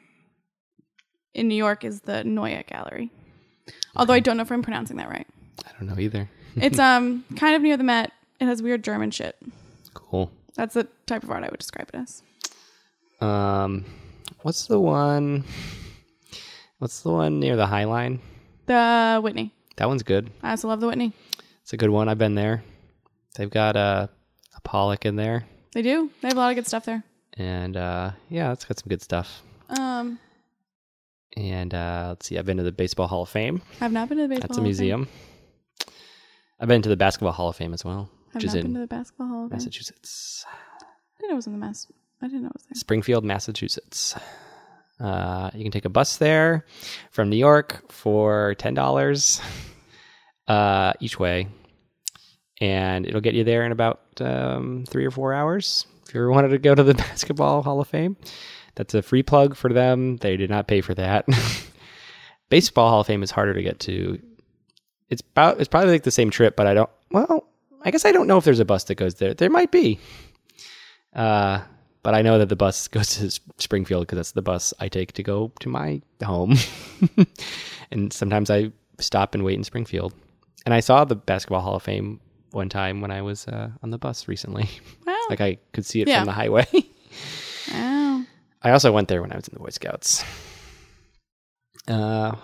in 1.35 1.47
New 1.47 1.55
York 1.55 1.85
is 1.85 2.01
the 2.01 2.25
Neue 2.25 2.65
Gallery. 2.65 3.11
Although 3.95 4.15
I 4.15 4.21
don't 4.21 4.37
know 4.37 4.43
if 4.43 4.51
I'm 4.51 4.63
pronouncing 4.63 4.97
that 4.97 5.09
right. 5.09 5.27
I 5.65 5.71
don't 5.79 5.89
know 5.89 6.01
either. 6.01 6.29
It's 6.57 6.79
um 6.81 7.25
kind 7.37 7.55
of 7.55 7.63
near 7.63 7.77
the 7.77 7.85
Met. 7.85 8.13
It 8.41 8.47
has 8.47 8.63
weird 8.63 8.83
German 8.83 9.11
shit. 9.11 9.37
Cool. 9.95 10.31
That's 10.55 10.75
the 10.75 10.87
type 11.07 11.23
of 11.25 11.31
art 11.31 11.45
I 11.45 11.49
would 11.51 11.59
describe 11.61 11.89
it 11.93 11.97
as. 11.99 12.23
Um, 13.21 13.85
what's 14.43 14.67
the 14.67 14.79
one? 14.81 15.45
What's 16.79 17.03
the 17.03 17.11
one 17.11 17.41
near 17.41 17.57
the 17.57 17.67
High 17.67 17.85
Line? 17.85 18.21
The 18.67 19.21
Whitney. 19.23 19.53
That 19.77 19.89
one's 19.89 20.03
good. 20.03 20.31
I 20.43 20.51
also 20.51 20.69
love 20.69 20.81
the 20.81 20.87
Whitney. 20.87 21.13
It's 21.63 21.73
a 21.73 21.77
good 21.77 21.91
one. 21.91 22.09
I've 22.09 22.19
been 22.19 22.35
there. 22.35 22.63
They've 23.37 23.51
got 23.51 23.77
a, 23.77 24.09
a 24.57 24.61
Pollock 24.63 25.07
in 25.07 25.17
there, 25.17 25.45
They 25.73 25.83
do. 25.83 26.11
They 26.21 26.29
have 26.29 26.37
a 26.37 26.41
lot 26.41 26.51
of 26.51 26.57
good 26.57 26.67
stuff 26.67 26.85
there. 26.85 27.03
and 27.35 27.77
uh, 27.77 28.11
yeah, 28.29 28.53
it's 28.53 28.65
got 28.65 28.79
some 28.79 28.89
good 28.89 29.03
stuff. 29.03 29.43
Um, 29.79 30.19
And 31.37 31.73
uh, 31.73 32.07
let's 32.09 32.27
see, 32.27 32.37
I've 32.39 32.45
been 32.47 32.57
to 32.57 32.63
the 32.65 32.73
Baseball 32.73 33.07
Hall 33.07 33.23
of 33.23 33.29
Fame. 33.29 33.63
I've 33.81 33.93
not 33.93 34.09
been 34.09 34.19
to 34.19 34.25
the 34.25 34.29
baseball. 34.29 34.49
That's 34.49 34.59
a 34.59 34.61
Hall 34.61 34.69
of 34.71 34.77
Fame. 34.77 34.87
museum. 34.87 35.09
I've 36.59 36.69
been 36.69 36.83
to 36.83 36.89
the 36.89 36.97
Basketball 36.97 37.33
Hall 37.33 37.49
of 37.51 37.57
Fame 37.57 37.73
as 37.73 37.85
well, 37.85 38.11
I've 38.35 38.45
is 38.45 38.55
not 38.55 38.63
been 38.63 38.67
in 38.67 38.75
to 38.75 38.81
the 38.81 38.87
basketball 38.87 39.27
hall 39.29 39.45
of 39.45 39.51
Fame. 39.51 39.59
Massachusetts. 39.59 40.45
I 40.49 41.21
didn't 41.21 41.31
know 41.31 41.35
it 41.35 41.37
was 41.37 41.47
in 41.47 41.53
the 41.53 41.59
mass. 41.59 41.87
I 42.23 42.27
didn't 42.27 42.43
know 42.43 42.49
it 42.49 42.55
was 42.55 42.65
there. 42.65 42.75
Springfield, 42.75 43.25
Massachusetts. 43.25 44.15
Uh, 44.99 45.51
you 45.55 45.63
can 45.63 45.73
take 45.73 45.87
a 45.87 45.91
bus 45.91 46.19
there 46.19 46.67
from 47.11 47.31
New 47.31 47.37
York 47.37 47.91
for 47.91 48.55
ten 48.57 48.75
dollars 48.75 49.41
uh, 50.49 50.93
each 51.01 51.19
way, 51.19 51.49
and 52.61 53.07
it'll 53.07 53.23
get 53.23 53.35
you 53.35 53.45
there 53.45 53.65
in 53.65 53.73
about 53.73 54.01
um, 54.21 54.85
three 54.89 55.07
or 55.07 55.11
four 55.11 55.33
hours. 55.33 55.87
If 56.07 56.15
you 56.15 56.21
ever 56.21 56.31
wanted 56.31 56.49
to 56.49 56.59
go 56.59 56.75
to 56.75 56.83
the 56.83 56.95
Basketball 57.09 57.63
Hall 57.63 57.81
of 57.81 57.89
Fame, 57.89 58.17
that's 58.75 58.95
a 58.95 59.03
free 59.03 59.23
plug 59.23 59.57
for 59.57 59.73
them. 59.73 60.17
They 60.19 60.37
did 60.37 60.51
not 60.51 60.69
pay 60.69 60.81
for 60.81 60.95
that. 60.95 61.27
Baseball 62.51 62.91
Hall 62.91 63.01
of 63.01 63.07
Fame 63.07 63.23
is 63.23 63.31
harder 63.31 63.55
to 63.55 63.63
get 63.63 63.81
to. 63.81 64.21
It's 65.09 65.23
about 65.23 65.61
it's 65.61 65.69
probably 65.69 65.93
like 65.93 66.03
the 66.03 66.11
same 66.11 66.31
trip, 66.31 66.57
but 66.57 66.67
I 66.67 66.75
don't. 66.75 66.91
Well, 67.11 67.47
I 67.83 67.91
guess 67.91 68.05
I 68.05 68.13
don't 68.13 68.27
know 68.27 68.37
if 68.39 68.45
there's 68.45 68.61
a 68.61 68.65
bus 68.65 68.85
that 68.85 68.97
goes 68.97 69.15
there. 69.17 69.35
There 69.35 69.51
might 69.51 69.71
be. 69.71 69.99
Uh, 71.15 71.61
but 72.03 72.15
I 72.15 72.23
know 72.23 72.39
that 72.39 72.49
the 72.49 72.57
bus 72.57 72.89
goes 72.97 73.17
to 73.17 73.41
Springfield 73.59 74.07
because 74.07 74.17
that's 74.17 74.33
the 74.33 74.43
bus 74.43 74.73
I 74.81 74.89
take 74.89 75.13
to 75.15 75.23
go 75.23 75.53
to 75.61 75.69
my 75.69 76.01
home. 76.23 76.57
and 77.91 78.13
sometimes 78.13 78.51
I 78.51 78.73
stop 78.99 79.35
and 79.35 79.45
wait 79.45 79.55
in 79.57 79.65
Springfield. 79.65 80.13
And 80.67 80.75
I 80.75 80.81
saw 80.81 81.05
the 81.05 81.17
Basketball 81.17 81.63
Hall 81.63 81.77
of 81.77 81.83
Fame 81.83 82.21
one 82.53 82.69
time 82.69 83.01
when 83.01 83.11
I 83.11 83.23
was 83.23 83.47
uh, 83.49 83.71
on 83.83 83.91
the 83.91 83.99
bus 83.99 84.29
recently. 84.29 84.69
Wow. 85.07 85.17
like 85.31 85.41
I 85.41 85.59
could 85.73 85.85
see 85.87 86.01
it 86.03 86.09
Yeah. 86.09 86.19
from 86.21 86.27
the 86.27 86.33
highway. 86.33 86.67
wow. 87.73 88.25
I 88.63 88.71
also 88.71 88.93
went 88.93 89.09
there 89.09 89.23
when 89.23 89.33
I 89.33 89.37
was 89.37 89.49
in 89.49 89.55
the 89.55 89.61
Boy 89.61 89.71
Scouts. 89.71 90.25
Uh, 91.89 92.37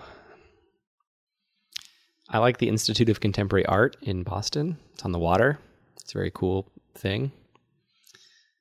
I 2.28 2.38
like 2.38 2.58
the 2.58 2.68
Institute 2.68 3.08
of 3.08 3.20
Contemporary 3.20 3.64
Art 3.66 3.96
in 4.02 4.22
Boston. 4.22 4.78
It's 4.94 5.04
on 5.04 5.12
the 5.12 5.18
water. 5.18 5.58
It's 6.00 6.12
a 6.12 6.18
very 6.18 6.30
cool 6.34 6.66
thing. 6.94 7.30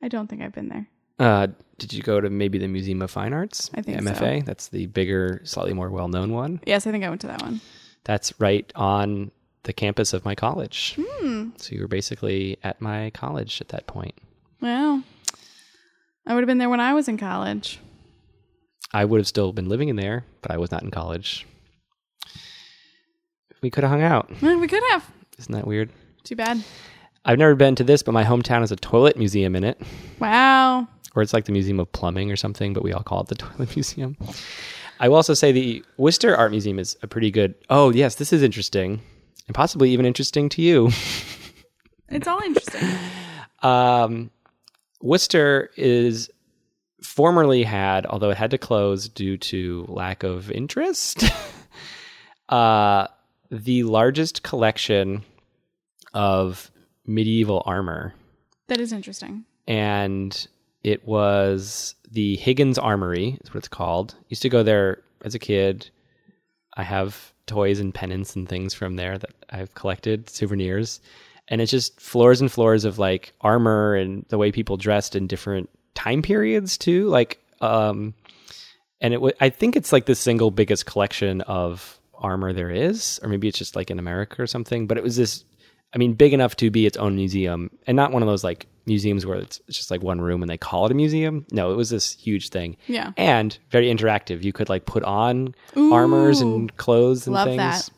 I 0.03 0.07
don't 0.07 0.27
think 0.27 0.41
I've 0.41 0.53
been 0.53 0.69
there. 0.69 0.87
Uh, 1.17 1.47
did 1.77 1.93
you 1.93 2.03
go 2.03 2.19
to 2.21 2.29
maybe 2.29 2.57
the 2.57 2.67
Museum 2.67 3.01
of 3.01 3.09
Fine 3.09 3.33
Arts? 3.33 3.71
I 3.73 3.81
think 3.81 3.99
MFA. 3.99 4.45
That's 4.45 4.67
the 4.67 4.85
bigger, 4.87 5.41
slightly 5.43 5.73
more 5.73 5.89
well-known 5.89 6.31
one. 6.31 6.59
Yes, 6.65 6.85
I 6.85 6.91
think 6.91 7.03
I 7.03 7.09
went 7.09 7.21
to 7.21 7.27
that 7.27 7.41
one. 7.41 7.61
That's 8.03 8.33
right 8.39 8.71
on 8.75 9.31
the 9.63 9.73
campus 9.73 10.13
of 10.13 10.25
my 10.25 10.35
college. 10.35 10.95
Hmm. 10.99 11.49
So 11.57 11.73
you 11.73 11.81
were 11.81 11.87
basically 11.87 12.57
at 12.63 12.81
my 12.81 13.09
college 13.11 13.61
at 13.61 13.69
that 13.69 13.87
point. 13.87 14.13
Well, 14.61 15.03
I 16.27 16.33
would 16.33 16.41
have 16.41 16.47
been 16.47 16.59
there 16.59 16.69
when 16.69 16.79
I 16.79 16.93
was 16.93 17.07
in 17.07 17.17
college. 17.17 17.79
I 18.93 19.05
would 19.05 19.19
have 19.19 19.27
still 19.27 19.53
been 19.53 19.69
living 19.69 19.89
in 19.89 19.95
there, 19.95 20.25
but 20.41 20.51
I 20.51 20.57
was 20.57 20.71
not 20.71 20.83
in 20.83 20.91
college. 20.91 21.45
We 23.61 23.69
could 23.69 23.83
have 23.83 23.91
hung 23.91 24.03
out. 24.03 24.29
We 24.41 24.67
could 24.67 24.83
have. 24.91 25.09
Isn't 25.37 25.53
that 25.53 25.65
weird? 25.67 25.89
Too 26.23 26.35
bad. 26.35 26.63
I've 27.25 27.39
never 27.39 27.55
been 27.55 27.75
to 27.75 27.83
this, 27.83 28.03
but 28.03 28.11
my 28.13 28.23
hometown 28.23 28.59
has 28.59 28.71
a 28.71 28.75
toilet 28.75 29.17
museum 29.17 29.55
in 29.55 29.63
it, 29.63 29.81
Wow. 30.19 30.87
or 31.15 31.21
it's 31.23 31.33
like 31.33 31.45
the 31.45 31.51
Museum 31.51 31.79
of 31.79 31.91
Plumbing 31.91 32.31
or 32.31 32.35
something, 32.35 32.73
but 32.73 32.83
we 32.83 32.93
all 32.93 33.01
call 33.03 33.21
it 33.21 33.27
the 33.27 33.35
Toilet 33.45 33.75
Museum. 33.75 34.15
I 34.99 35.09
will 35.09 35.15
also 35.15 35.33
say 35.33 35.51
the 35.51 35.83
Worcester 35.97 36.35
Art 36.35 36.51
Museum 36.51 36.77
is 36.79 36.95
a 37.01 37.07
pretty 37.07 37.31
good. 37.31 37.55
Oh, 37.69 37.89
yes, 37.91 38.15
this 38.15 38.31
is 38.31 38.43
interesting, 38.43 39.01
and 39.47 39.55
possibly 39.55 39.89
even 39.91 40.05
interesting 40.05 40.49
to 40.49 40.61
you. 40.61 40.89
It's 42.07 42.27
all 42.27 42.39
interesting. 42.45 42.87
Um, 43.63 44.29
Worcester 45.01 45.71
is 45.75 46.29
formerly 47.01 47.63
had, 47.63 48.05
although 48.05 48.29
it 48.29 48.37
had 48.37 48.51
to 48.51 48.59
close 48.59 49.09
due 49.09 49.37
to 49.37 49.85
lack 49.89 50.21
of 50.21 50.51
interest, 50.51 51.23
uh, 52.49 53.07
the 53.51 53.83
largest 53.83 54.43
collection 54.43 55.23
of 56.13 56.71
medieval 57.05 57.63
armor. 57.65 58.13
That 58.67 58.79
is 58.79 58.91
interesting. 58.91 59.45
And 59.67 60.47
it 60.83 61.07
was 61.07 61.95
the 62.11 62.35
Higgins 62.37 62.77
Armory, 62.77 63.37
is 63.43 63.53
what 63.53 63.57
it's 63.57 63.67
called. 63.67 64.15
Used 64.29 64.41
to 64.43 64.49
go 64.49 64.63
there 64.63 65.01
as 65.23 65.35
a 65.35 65.39
kid. 65.39 65.89
I 66.77 66.83
have 66.83 67.33
toys 67.47 67.79
and 67.79 67.93
pennants 67.93 68.35
and 68.35 68.47
things 68.47 68.73
from 68.73 68.95
there 68.95 69.17
that 69.17 69.31
I've 69.49 69.73
collected, 69.75 70.29
souvenirs. 70.29 70.99
And 71.47 71.61
it's 71.61 71.71
just 71.71 71.99
floors 71.99 72.41
and 72.41 72.51
floors 72.51 72.85
of 72.85 72.97
like 72.97 73.33
armor 73.41 73.95
and 73.95 74.25
the 74.29 74.37
way 74.37 74.51
people 74.51 74.77
dressed 74.77 75.15
in 75.15 75.27
different 75.27 75.69
time 75.93 76.21
periods 76.21 76.77
too. 76.77 77.07
Like, 77.07 77.39
um, 77.61 78.13
and 78.99 79.13
it, 79.13 79.17
w- 79.17 79.35
I 79.39 79.49
think 79.49 79.75
it's 79.75 79.93
like 79.93 80.05
the 80.05 80.15
single 80.15 80.49
biggest 80.49 80.85
collection 80.85 81.41
of 81.41 81.99
armor 82.19 82.53
there 82.53 82.69
is, 82.71 83.19
or 83.23 83.29
maybe 83.29 83.47
it's 83.47 83.57
just 83.57 83.75
like 83.75 83.91
in 83.91 83.99
America 83.99 84.41
or 84.41 84.47
something. 84.47 84.87
But 84.87 84.97
it 84.97 85.03
was 85.03 85.15
this, 85.15 85.43
I 85.93 85.97
mean, 85.97 86.13
big 86.13 86.33
enough 86.33 86.55
to 86.57 86.69
be 86.69 86.85
its 86.85 86.97
own 86.97 87.15
museum, 87.15 87.69
and 87.87 87.95
not 87.95 88.11
one 88.11 88.21
of 88.21 88.27
those 88.27 88.43
like 88.43 88.67
museums 88.85 89.25
where 89.25 89.37
it's 89.37 89.59
just 89.69 89.89
like 89.89 90.03
one 90.03 90.21
room 90.21 90.43
and 90.43 90.49
they 90.49 90.57
call 90.57 90.85
it 90.85 90.91
a 90.91 90.95
museum. 90.95 91.45
No, 91.51 91.71
it 91.71 91.75
was 91.75 91.89
this 91.89 92.13
huge 92.13 92.49
thing. 92.49 92.77
Yeah. 92.87 93.11
and 93.17 93.57
very 93.71 93.87
interactive. 93.87 94.43
You 94.43 94.53
could 94.53 94.69
like 94.69 94.85
put 94.85 95.03
on 95.03 95.55
armors 95.75 96.41
and 96.41 96.75
clothes 96.77 97.25
and 97.25 97.33
Love 97.33 97.47
things. 97.47 97.89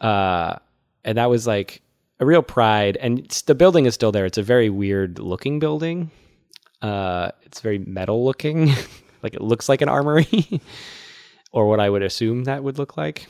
Uh, 0.00 0.56
and 1.04 1.16
that 1.18 1.30
was 1.30 1.46
like 1.46 1.80
a 2.20 2.26
real 2.26 2.42
pride. 2.42 2.96
And 2.98 3.20
it's, 3.20 3.42
the 3.42 3.54
building 3.54 3.86
is 3.86 3.94
still 3.94 4.12
there. 4.12 4.26
It's 4.26 4.38
a 4.38 4.42
very 4.42 4.68
weird 4.68 5.18
looking 5.18 5.58
building. 5.58 6.10
Uh, 6.82 7.30
it's 7.42 7.60
very 7.60 7.78
metal 7.78 8.24
looking, 8.24 8.68
like 9.22 9.34
it 9.34 9.40
looks 9.40 9.68
like 9.68 9.80
an 9.82 9.88
armory, 9.88 10.26
or 11.52 11.68
what 11.68 11.80
I 11.80 11.90
would 11.90 12.02
assume 12.02 12.44
that 12.44 12.62
would 12.62 12.78
look 12.78 12.96
like. 12.96 13.26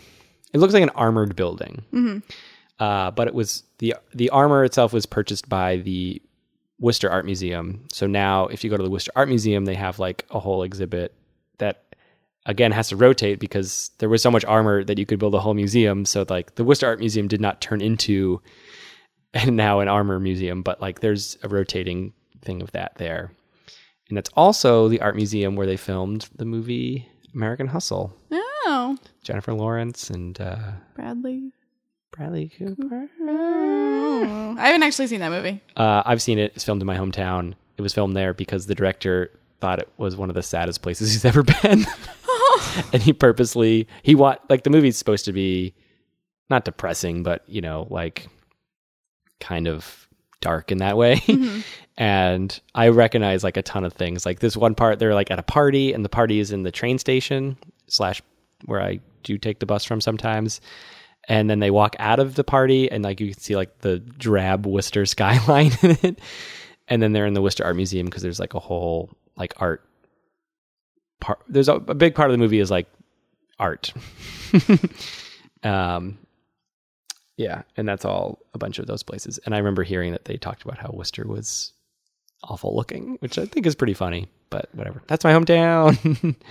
It 0.52 0.58
looks 0.58 0.74
like 0.74 0.82
an 0.82 0.90
armored 0.90 1.36
building. 1.36 1.84
Uh, 2.78 3.10
but 3.10 3.26
it 3.28 3.34
was 3.34 3.64
the 3.78 3.94
the 4.14 4.30
armor 4.30 4.64
itself 4.64 4.92
was 4.92 5.06
purchased 5.06 5.48
by 5.48 5.76
the 5.78 6.22
Worcester 6.78 7.10
Art 7.10 7.24
Museum. 7.24 7.84
So 7.92 8.06
now, 8.06 8.46
if 8.46 8.62
you 8.62 8.70
go 8.70 8.76
to 8.76 8.82
the 8.82 8.90
Worcester 8.90 9.12
Art 9.16 9.28
Museum, 9.28 9.64
they 9.64 9.74
have 9.74 9.98
like 9.98 10.26
a 10.30 10.38
whole 10.38 10.62
exhibit 10.62 11.12
that 11.58 11.96
again 12.46 12.72
has 12.72 12.88
to 12.88 12.96
rotate 12.96 13.40
because 13.40 13.90
there 13.98 14.08
was 14.08 14.22
so 14.22 14.30
much 14.30 14.44
armor 14.44 14.84
that 14.84 14.96
you 14.96 15.06
could 15.06 15.18
build 15.18 15.34
a 15.34 15.40
whole 15.40 15.54
museum. 15.54 16.04
So 16.04 16.24
like 16.28 16.54
the 16.54 16.64
Worcester 16.64 16.86
Art 16.86 17.00
Museum 17.00 17.28
did 17.28 17.40
not 17.40 17.60
turn 17.60 17.80
into 17.80 18.40
and 19.34 19.56
now 19.56 19.80
an 19.80 19.88
armor 19.88 20.20
museum, 20.20 20.62
but 20.62 20.80
like 20.80 21.00
there's 21.00 21.36
a 21.42 21.48
rotating 21.48 22.12
thing 22.42 22.62
of 22.62 22.72
that 22.72 22.94
there. 22.96 23.32
And 24.08 24.16
that's 24.16 24.30
also 24.34 24.88
the 24.88 25.00
art 25.00 25.16
museum 25.16 25.54
where 25.54 25.66
they 25.66 25.76
filmed 25.76 26.28
the 26.36 26.46
movie 26.46 27.06
American 27.34 27.66
Hustle. 27.68 28.14
Oh, 28.30 28.96
Jennifer 29.22 29.52
Lawrence 29.52 30.10
and 30.10 30.40
uh, 30.40 30.72
Bradley. 30.94 31.52
Bradley 32.10 32.50
Cooper. 32.58 33.08
Oh. 33.20 34.56
I 34.58 34.66
haven't 34.68 34.82
actually 34.82 35.06
seen 35.06 35.20
that 35.20 35.30
movie. 35.30 35.60
Uh, 35.76 36.02
I've 36.04 36.20
seen 36.22 36.38
it. 36.38 36.52
It's 36.54 36.64
filmed 36.64 36.82
in 36.82 36.86
my 36.86 36.96
hometown. 36.96 37.54
It 37.76 37.82
was 37.82 37.94
filmed 37.94 38.16
there 38.16 38.34
because 38.34 38.66
the 38.66 38.74
director 38.74 39.30
thought 39.60 39.78
it 39.78 39.88
was 39.98 40.16
one 40.16 40.28
of 40.28 40.34
the 40.34 40.42
saddest 40.42 40.82
places 40.82 41.12
he's 41.12 41.24
ever 41.24 41.42
been, 41.42 41.86
and 42.92 43.02
he 43.02 43.12
purposely 43.12 43.86
he 44.02 44.14
want 44.14 44.40
like 44.50 44.64
the 44.64 44.70
movie's 44.70 44.96
supposed 44.96 45.24
to 45.26 45.32
be 45.32 45.74
not 46.50 46.64
depressing, 46.64 47.22
but 47.22 47.44
you 47.46 47.60
know 47.60 47.86
like 47.90 48.28
kind 49.40 49.68
of 49.68 50.08
dark 50.40 50.72
in 50.72 50.78
that 50.78 50.96
way. 50.96 51.22
and 51.98 52.60
I 52.76 52.88
recognize 52.88 53.42
like 53.42 53.56
a 53.56 53.62
ton 53.62 53.84
of 53.84 53.92
things. 53.92 54.24
Like 54.24 54.38
this 54.38 54.56
one 54.56 54.76
part, 54.76 55.00
they're 55.00 55.14
like 55.14 55.32
at 55.32 55.40
a 55.40 55.42
party, 55.42 55.92
and 55.92 56.04
the 56.04 56.08
party 56.08 56.38
is 56.38 56.52
in 56.52 56.62
the 56.62 56.70
train 56.70 56.96
station 56.96 57.58
slash 57.88 58.22
where 58.64 58.80
I 58.80 59.00
do 59.24 59.36
take 59.36 59.58
the 59.58 59.66
bus 59.66 59.84
from 59.84 60.00
sometimes. 60.00 60.60
And 61.28 61.50
then 61.50 61.58
they 61.58 61.70
walk 61.70 61.96
out 61.98 62.20
of 62.20 62.36
the 62.36 62.44
party, 62.44 62.90
and 62.90 63.02
like 63.02 63.20
you 63.20 63.32
can 63.32 63.40
see 63.40 63.56
like 63.56 63.80
the 63.80 63.98
drab 63.98 64.64
Worcester 64.64 65.04
skyline 65.06 65.72
in 65.82 65.98
it. 66.02 66.20
And 66.86 67.02
then 67.02 67.12
they're 67.12 67.26
in 67.26 67.34
the 67.34 67.42
Worcester 67.42 67.64
Art 67.64 67.76
Museum 67.76 68.06
because 68.06 68.22
there's 68.22 68.40
like 68.40 68.54
a 68.54 68.60
whole 68.60 69.10
like 69.36 69.52
art 69.56 69.84
part. 71.20 71.40
There's 71.48 71.68
a, 71.68 71.74
a 71.74 71.94
big 71.94 72.14
part 72.14 72.30
of 72.30 72.32
the 72.32 72.38
movie 72.38 72.60
is 72.60 72.70
like 72.70 72.86
art. 73.58 73.92
um, 75.64 76.16
yeah, 77.36 77.62
and 77.76 77.88
that's 77.88 78.04
all 78.04 78.38
a 78.54 78.58
bunch 78.58 78.78
of 78.78 78.86
those 78.86 79.02
places. 79.02 79.38
And 79.44 79.52
I 79.52 79.58
remember 79.58 79.82
hearing 79.82 80.12
that 80.12 80.26
they 80.26 80.36
talked 80.36 80.62
about 80.62 80.78
how 80.78 80.90
Worcester 80.92 81.26
was 81.26 81.72
awful 82.44 82.74
looking, 82.76 83.16
which 83.20 83.38
I 83.38 83.44
think 83.46 83.66
is 83.66 83.74
pretty 83.74 83.94
funny. 83.94 84.28
But 84.50 84.68
whatever, 84.74 85.02
that's 85.06 85.24
my 85.24 85.32
hometown. 85.32 86.34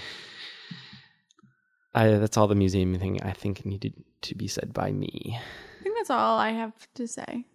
I, 1.96 2.10
that's 2.10 2.38
all 2.38 2.48
the 2.48 2.56
museum 2.56 2.98
thing 3.00 3.22
I 3.24 3.32
think 3.32 3.66
needed 3.66 3.94
to 4.22 4.36
be 4.36 4.48
said 4.48 4.74
by 4.74 4.92
me. 4.92 5.38
I 5.80 5.84
think 5.84 5.96
that's 5.98 6.10
all 6.12 6.38
I 6.38 6.50
have 6.52 6.74
to 6.96 7.08
say. 7.08 7.46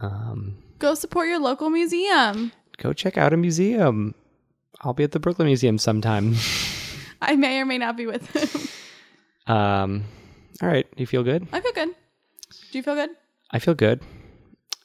Um, 0.00 0.58
Go 0.80 0.94
support 0.94 1.28
your 1.28 1.38
local 1.38 1.70
museum. 1.70 2.50
go 2.78 2.92
check 2.92 3.16
out 3.16 3.32
a 3.32 3.36
museum. 3.36 4.14
I'll 4.80 4.92
be 4.92 5.04
at 5.04 5.12
the 5.12 5.20
Brooklyn 5.20 5.46
Museum 5.46 5.78
sometime. 5.78 6.34
I 7.22 7.36
may 7.36 7.60
or 7.60 7.64
may 7.64 7.78
not 7.78 7.96
be 7.96 8.06
with 8.06 8.26
him. 9.46 9.54
um, 9.54 10.04
all 10.60 10.68
right, 10.68 10.86
you 10.96 11.06
feel 11.06 11.22
good? 11.22 11.46
I 11.52 11.60
feel 11.60 11.72
good. 11.72 11.90
Do 12.72 12.78
you 12.78 12.82
feel 12.82 12.94
good? 12.96 13.10
I 13.52 13.60
feel 13.60 13.74
good. 13.74 14.00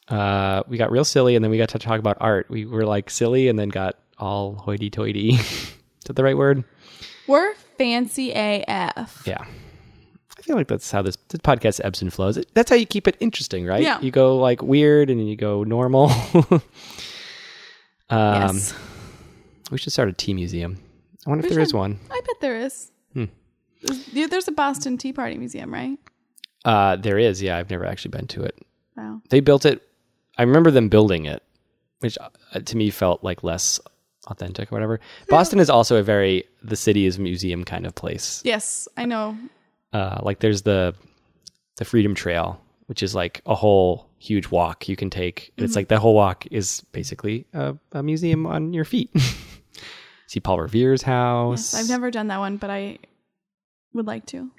Uh, 0.09 0.63
we 0.67 0.77
got 0.77 0.91
real 0.91 1.05
silly, 1.05 1.35
and 1.35 1.43
then 1.43 1.51
we 1.51 1.57
got 1.57 1.69
to 1.69 1.79
talk 1.79 1.99
about 1.99 2.17
art. 2.19 2.49
We 2.49 2.65
were 2.65 2.85
like 2.85 3.09
silly, 3.09 3.47
and 3.47 3.57
then 3.59 3.69
got 3.69 3.95
all 4.17 4.55
hoity-toity. 4.55 5.29
Is 5.29 5.73
that 6.05 6.15
the 6.15 6.23
right 6.23 6.37
word? 6.37 6.63
We're 7.27 7.53
fancy 7.77 8.31
AF. 8.33 9.23
Yeah. 9.25 9.43
I 10.37 10.41
feel 10.41 10.55
like 10.55 10.67
that's 10.67 10.89
how 10.89 11.01
this, 11.03 11.15
this 11.27 11.41
podcast 11.41 11.79
ebbs 11.83 12.01
and 12.01 12.11
flows. 12.11 12.37
It, 12.37 12.47
that's 12.55 12.69
how 12.71 12.75
you 12.75 12.87
keep 12.87 13.07
it 13.07 13.17
interesting, 13.19 13.65
right? 13.65 13.83
Yeah. 13.83 13.99
You 14.01 14.09
go 14.09 14.37
like 14.37 14.61
weird, 14.63 15.09
and 15.11 15.19
then 15.19 15.27
you 15.27 15.35
go 15.35 15.63
normal. 15.63 16.09
um, 16.33 16.61
yes. 18.09 18.73
We 19.71 19.77
should 19.77 19.93
start 19.93 20.09
a 20.09 20.13
tea 20.13 20.33
museum. 20.33 20.77
I 21.25 21.29
wonder 21.29 21.45
if 21.45 21.49
We 21.49 21.55
there 21.55 21.63
is 21.63 21.69
should. 21.69 21.77
one. 21.77 21.99
I 22.09 22.19
bet 22.25 22.35
there 22.41 22.57
is. 22.57 22.91
Hmm. 23.13 23.25
There's, 23.83 24.29
there's 24.29 24.47
a 24.47 24.51
Boston 24.51 24.97
Tea 24.97 25.13
Party 25.13 25.37
Museum, 25.37 25.71
right? 25.71 25.97
Uh, 26.65 26.95
there 26.95 27.19
is. 27.19 27.41
Yeah, 27.41 27.57
I've 27.57 27.69
never 27.69 27.85
actually 27.85 28.11
been 28.11 28.27
to 28.27 28.43
it. 28.43 28.57
Wow. 28.97 29.21
They 29.29 29.39
built 29.39 29.65
it. 29.65 29.83
I 30.39 30.43
remember 30.43 30.71
them 30.71 30.87
building 30.87 31.25
it, 31.25 31.43
which 31.99 32.17
uh, 32.17 32.59
to 32.61 32.77
me 32.77 32.91
felt 32.91 33.21
like 33.25 33.43
less 33.43 33.77
authentic 34.27 34.71
or 34.71 34.75
whatever. 34.75 35.01
Boston 35.27 35.59
is 35.59 35.69
also 35.69 35.97
a 35.97 36.03
very 36.03 36.45
the 36.63 36.77
city 36.77 37.05
is 37.05 37.19
museum 37.19 37.65
kind 37.65 37.85
of 37.85 37.93
place. 37.93 38.41
Yes, 38.45 38.87
I 38.95 39.03
know. 39.03 39.37
Uh, 39.91 40.19
like 40.23 40.39
there's 40.39 40.61
the 40.61 40.95
the 41.75 41.83
Freedom 41.83 42.15
Trail, 42.15 42.57
which 42.85 43.03
is 43.03 43.13
like 43.13 43.41
a 43.45 43.53
whole 43.53 44.09
huge 44.17 44.49
walk 44.49 44.87
you 44.87 44.95
can 44.95 45.09
take. 45.09 45.51
It's 45.57 45.75
like 45.75 45.89
that 45.89 45.99
whole 45.99 46.15
walk 46.15 46.47
is 46.51 46.85
basically 46.93 47.45
a, 47.51 47.75
a 47.91 48.01
museum 48.01 48.45
on 48.45 48.71
your 48.71 48.85
feet. 48.85 49.09
See 50.27 50.39
Paul 50.39 50.61
Revere's 50.61 51.01
house. 51.01 51.73
Yes, 51.73 51.83
I've 51.83 51.89
never 51.89 52.11
done 52.11 52.27
that 52.27 52.37
one, 52.37 52.55
but 52.55 52.69
I 52.69 52.99
would 53.93 54.07
like 54.07 54.25
to. 54.27 54.49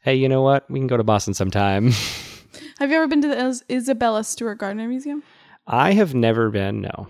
Hey, 0.00 0.16
you 0.16 0.28
know 0.28 0.42
what? 0.42 0.68
We 0.68 0.80
can 0.80 0.88
go 0.88 0.96
to 0.96 1.04
Boston 1.04 1.34
sometime. 1.34 1.92
Have 2.78 2.90
you 2.90 2.96
ever 2.96 3.06
been 3.06 3.22
to 3.22 3.28
the 3.28 3.46
Is- 3.46 3.64
Isabella 3.70 4.24
Stewart 4.24 4.58
Gardner 4.58 4.88
Museum? 4.88 5.22
I 5.66 5.92
have 5.92 6.14
never 6.14 6.50
been. 6.50 6.80
No, 6.82 7.08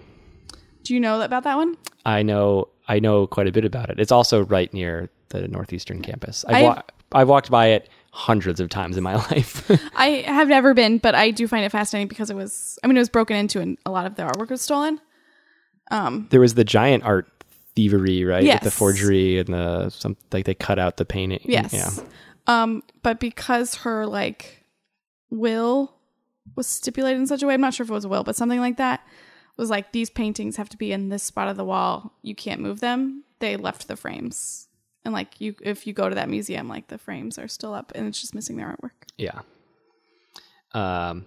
Do 0.84 0.94
you 0.94 1.00
know 1.00 1.20
about 1.20 1.44
that 1.44 1.56
one? 1.56 1.76
I 2.06 2.22
know. 2.22 2.68
I 2.86 2.98
know 3.00 3.26
quite 3.26 3.46
a 3.46 3.52
bit 3.52 3.64
about 3.64 3.88
it. 3.90 3.98
It's 3.98 4.12
also 4.12 4.44
right 4.44 4.72
near 4.74 5.08
the 5.30 5.48
northeastern 5.48 6.02
campus. 6.02 6.44
I've, 6.46 6.56
I've- 6.56 6.64
wa- 6.66 6.82
I've 7.12 7.28
walked 7.28 7.50
by 7.50 7.68
it 7.68 7.88
hundreds 8.10 8.60
of 8.60 8.68
times 8.68 8.96
in 8.96 9.02
my 9.02 9.14
life. 9.30 9.68
I 9.96 10.22
have 10.26 10.48
never 10.48 10.74
been, 10.74 10.98
but 10.98 11.14
I 11.14 11.30
do 11.30 11.48
find 11.48 11.64
it 11.64 11.70
fascinating 11.70 12.08
because 12.08 12.30
it 12.30 12.36
was. 12.36 12.78
I 12.82 12.86
mean, 12.86 12.96
it 12.96 13.00
was 13.00 13.08
broken 13.08 13.36
into, 13.36 13.60
and 13.60 13.78
a 13.86 13.90
lot 13.90 14.06
of 14.06 14.14
the 14.16 14.22
artwork 14.24 14.50
was 14.50 14.60
stolen. 14.62 15.00
Um, 15.90 16.26
there 16.30 16.40
was 16.40 16.54
the 16.54 16.64
giant 16.64 17.04
art 17.04 17.26
thievery, 17.76 18.24
right? 18.24 18.44
With 18.44 18.62
the 18.62 18.70
forgery 18.70 19.38
and 19.38 19.48
the 19.48 19.90
some 19.90 20.16
like 20.32 20.44
they 20.44 20.54
cut 20.54 20.78
out 20.78 20.96
the 20.96 21.04
painting. 21.04 21.40
yes. 21.44 21.72
Yeah. 21.72 21.90
Um, 22.46 22.82
but 23.02 23.18
because 23.20 23.74
her 23.76 24.06
like 24.06 24.63
will 25.34 25.94
was 26.56 26.66
stipulated 26.66 27.20
in 27.20 27.26
such 27.26 27.42
a 27.42 27.46
way, 27.46 27.54
I'm 27.54 27.60
not 27.60 27.74
sure 27.74 27.84
if 27.84 27.90
it 27.90 27.94
was 27.94 28.04
a 28.04 28.08
will, 28.08 28.24
but 28.24 28.36
something 28.36 28.60
like 28.60 28.76
that 28.76 29.06
was 29.56 29.70
like 29.70 29.92
these 29.92 30.10
paintings 30.10 30.56
have 30.56 30.68
to 30.70 30.76
be 30.76 30.92
in 30.92 31.08
this 31.08 31.22
spot 31.22 31.48
of 31.48 31.56
the 31.56 31.64
wall. 31.64 32.12
You 32.22 32.34
can't 32.34 32.60
move 32.60 32.80
them. 32.80 33.24
They 33.38 33.56
left 33.56 33.88
the 33.88 33.96
frames. 33.96 34.68
And 35.04 35.12
like 35.12 35.40
you 35.40 35.54
if 35.62 35.86
you 35.86 35.92
go 35.92 36.08
to 36.08 36.14
that 36.14 36.28
museum, 36.28 36.68
like 36.68 36.88
the 36.88 36.98
frames 36.98 37.38
are 37.38 37.48
still 37.48 37.74
up 37.74 37.92
and 37.94 38.06
it's 38.06 38.20
just 38.20 38.34
missing 38.34 38.56
their 38.56 38.68
artwork. 38.68 39.08
Yeah. 39.18 39.40
Um, 40.72 41.26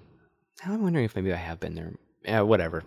now 0.65 0.73
I'm 0.73 0.81
wondering 0.81 1.05
if 1.05 1.15
maybe 1.15 1.31
I 1.31 1.37
have 1.37 1.59
been 1.59 1.75
there. 1.75 1.93
Yeah, 2.23 2.41
whatever. 2.41 2.83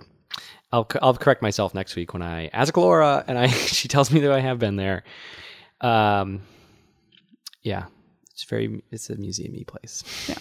I'll 0.73 0.89
I'll 1.01 1.15
correct 1.15 1.43
myself 1.43 1.75
next 1.75 1.97
week 1.97 2.13
when 2.13 2.23
I 2.23 2.49
ask 2.49 2.77
Laura 2.77 3.25
and 3.27 3.39
I 3.39 3.47
she 3.49 3.89
tells 3.89 4.11
me 4.11 4.21
that 4.21 4.33
I 4.33 4.41
have 4.41 4.59
been 4.59 4.77
there. 4.77 5.05
Um, 5.81 6.43
yeah, 7.63 7.87
it's 8.33 8.45
very 8.45 8.83
it's 8.91 9.11
a 9.11 9.17
museumy 9.17 9.67
place. 9.67 10.03
Yeah. 10.29 10.37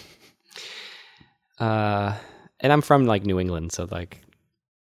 Uh, 1.60 2.14
and 2.60 2.72
I'm 2.72 2.80
from 2.82 3.06
like 3.06 3.24
New 3.24 3.38
England, 3.38 3.72
so 3.72 3.86
like 3.90 4.22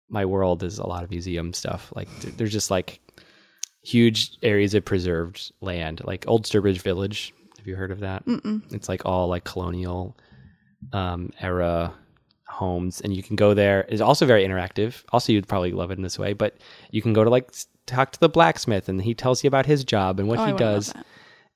my 0.09 0.25
world 0.25 0.63
is 0.63 0.77
a 0.79 0.87
lot 0.87 1.03
of 1.03 1.09
museum 1.09 1.53
stuff. 1.53 1.91
Like 1.95 2.07
there's 2.37 2.51
just 2.51 2.71
like 2.71 2.99
huge 3.83 4.37
areas 4.43 4.73
of 4.73 4.85
preserved 4.85 5.51
land, 5.61 6.01
like 6.03 6.25
Old 6.27 6.45
Sturbridge 6.45 6.81
Village. 6.81 7.33
Have 7.57 7.67
you 7.67 7.75
heard 7.75 7.91
of 7.91 7.99
that? 7.99 8.25
Mm-mm. 8.25 8.61
It's 8.73 8.89
like 8.89 9.05
all 9.05 9.27
like 9.27 9.43
colonial 9.43 10.17
um, 10.93 11.31
era 11.39 11.93
homes, 12.47 13.01
and 13.01 13.15
you 13.15 13.23
can 13.23 13.35
go 13.35 13.53
there. 13.53 13.85
It's 13.89 14.01
also 14.01 14.25
very 14.25 14.43
interactive. 14.45 15.03
Also, 15.11 15.33
you'd 15.33 15.47
probably 15.47 15.71
love 15.71 15.91
it 15.91 15.97
in 15.97 16.03
this 16.03 16.19
way, 16.19 16.33
but 16.33 16.57
you 16.91 17.01
can 17.01 17.13
go 17.13 17.23
to 17.23 17.29
like 17.29 17.51
talk 17.85 18.11
to 18.11 18.19
the 18.19 18.29
blacksmith, 18.29 18.89
and 18.89 19.01
he 19.01 19.13
tells 19.13 19.43
you 19.43 19.47
about 19.47 19.65
his 19.65 19.83
job 19.83 20.19
and 20.19 20.27
what 20.27 20.39
Oh, 20.39 20.45
he 20.45 20.53
does 20.53 20.93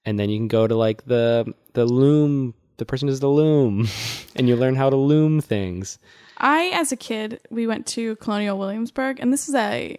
and 0.06 0.19
then 0.19 0.30
you 0.30 0.38
can 0.38 0.48
go 0.48 0.68
to 0.68 0.76
like 0.76 1.06
the 1.06 1.53
the 1.73 1.86
loom 1.86 2.53
the 2.78 2.86
person 2.86 3.10
is 3.10 3.20
the 3.20 3.28
loom 3.28 3.88
and 4.36 4.48
you 4.48 4.56
learn 4.56 4.76
how 4.76 4.90
to 4.90 4.96
loom 4.96 5.42
things 5.42 5.98
I, 6.38 6.72
as 6.74 6.92
a 6.92 6.98
kid, 6.98 7.40
we 7.50 7.66
went 7.68 7.86
to 7.88 8.16
Colonial 8.18 8.58
Williamsburg, 8.58 9.20
and 9.20 9.32
this 9.32 9.48
is 9.48 9.56
a 9.56 9.98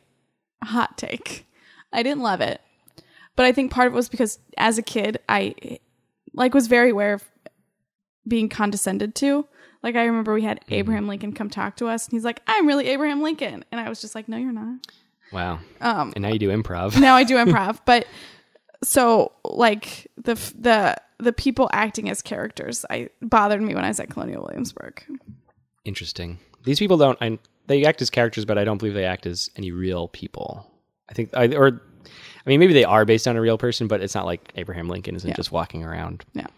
hot 0.62 0.98
take. 0.98 1.46
I 1.92 2.02
didn't 2.02 2.22
love 2.22 2.40
it, 2.40 2.60
but 3.36 3.46
I 3.46 3.52
think 3.52 3.72
part 3.72 3.86
of 3.86 3.94
it 3.94 3.96
was 3.96 4.08
because 4.08 4.38
as 4.58 4.76
a 4.76 4.82
kid, 4.82 5.18
I 5.28 5.78
like 6.34 6.52
was 6.52 6.66
very 6.66 6.90
aware 6.90 7.14
of 7.14 7.24
being 8.28 8.48
condescended 8.48 9.14
to. 9.16 9.46
Like 9.82 9.96
I 9.96 10.04
remember 10.04 10.34
we 10.34 10.42
had 10.42 10.60
Abraham 10.68 11.08
Lincoln 11.08 11.32
come 11.32 11.48
talk 11.48 11.76
to 11.76 11.88
us, 11.88 12.06
and 12.06 12.12
he's 12.12 12.24
like, 12.24 12.42
"I'm 12.46 12.66
really 12.66 12.88
Abraham 12.88 13.22
Lincoln," 13.22 13.64
and 13.70 13.80
I 13.80 13.88
was 13.88 14.00
just 14.00 14.14
like, 14.14 14.28
"No, 14.28 14.36
you're 14.36 14.52
not." 14.52 14.78
wow 15.32 15.58
Um, 15.80 16.12
and 16.14 16.22
now 16.22 16.28
you 16.28 16.38
do 16.38 16.50
improv 16.50 17.00
now 17.00 17.16
I 17.16 17.24
do 17.24 17.34
improv, 17.44 17.80
but 17.84 18.06
so 18.82 19.32
like 19.44 20.06
the 20.16 20.34
the 20.58 20.96
the 21.18 21.32
people 21.32 21.70
acting 21.72 22.10
as 22.10 22.20
characters, 22.20 22.84
I 22.90 23.08
bothered 23.22 23.62
me 23.62 23.74
when 23.74 23.84
I 23.84 23.88
was 23.88 23.98
at 24.00 24.10
Colonial 24.10 24.42
Williamsburg. 24.42 25.02
interesting 25.84 26.38
these 26.64 26.78
people 26.78 26.96
don't 26.96 27.16
I, 27.22 27.38
they 27.68 27.84
act 27.84 28.02
as 28.02 28.10
characters 28.10 28.44
but 28.44 28.58
i 28.58 28.64
don't 28.64 28.78
believe 28.78 28.94
they 28.94 29.04
act 29.04 29.24
as 29.24 29.48
any 29.56 29.70
real 29.70 30.08
people 30.08 30.68
i 31.08 31.12
think 31.14 31.30
I, 31.32 31.46
or 31.54 31.80
i 32.08 32.48
mean 32.50 32.58
maybe 32.58 32.72
they 32.74 32.82
are 32.84 33.04
based 33.04 33.28
on 33.28 33.36
a 33.36 33.40
real 33.40 33.56
person 33.56 33.86
but 33.86 34.00
it's 34.00 34.14
not 34.14 34.26
like 34.26 34.50
abraham 34.56 34.88
lincoln 34.88 35.14
isn't 35.14 35.28
Yeah. 35.28 35.36
just 35.36 35.52
walking 35.52 35.84
around 35.84 36.24
Yeah. 36.34 36.48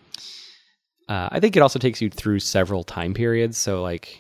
uh, 1.11 1.29
i 1.31 1.41
think 1.41 1.57
it 1.57 1.61
also 1.61 1.79
takes 1.79 2.01
you 2.01 2.09
through 2.09 2.39
several 2.41 2.85
time 2.85 3.13
periods 3.13 3.59
so 3.59 3.83
like 3.83 4.19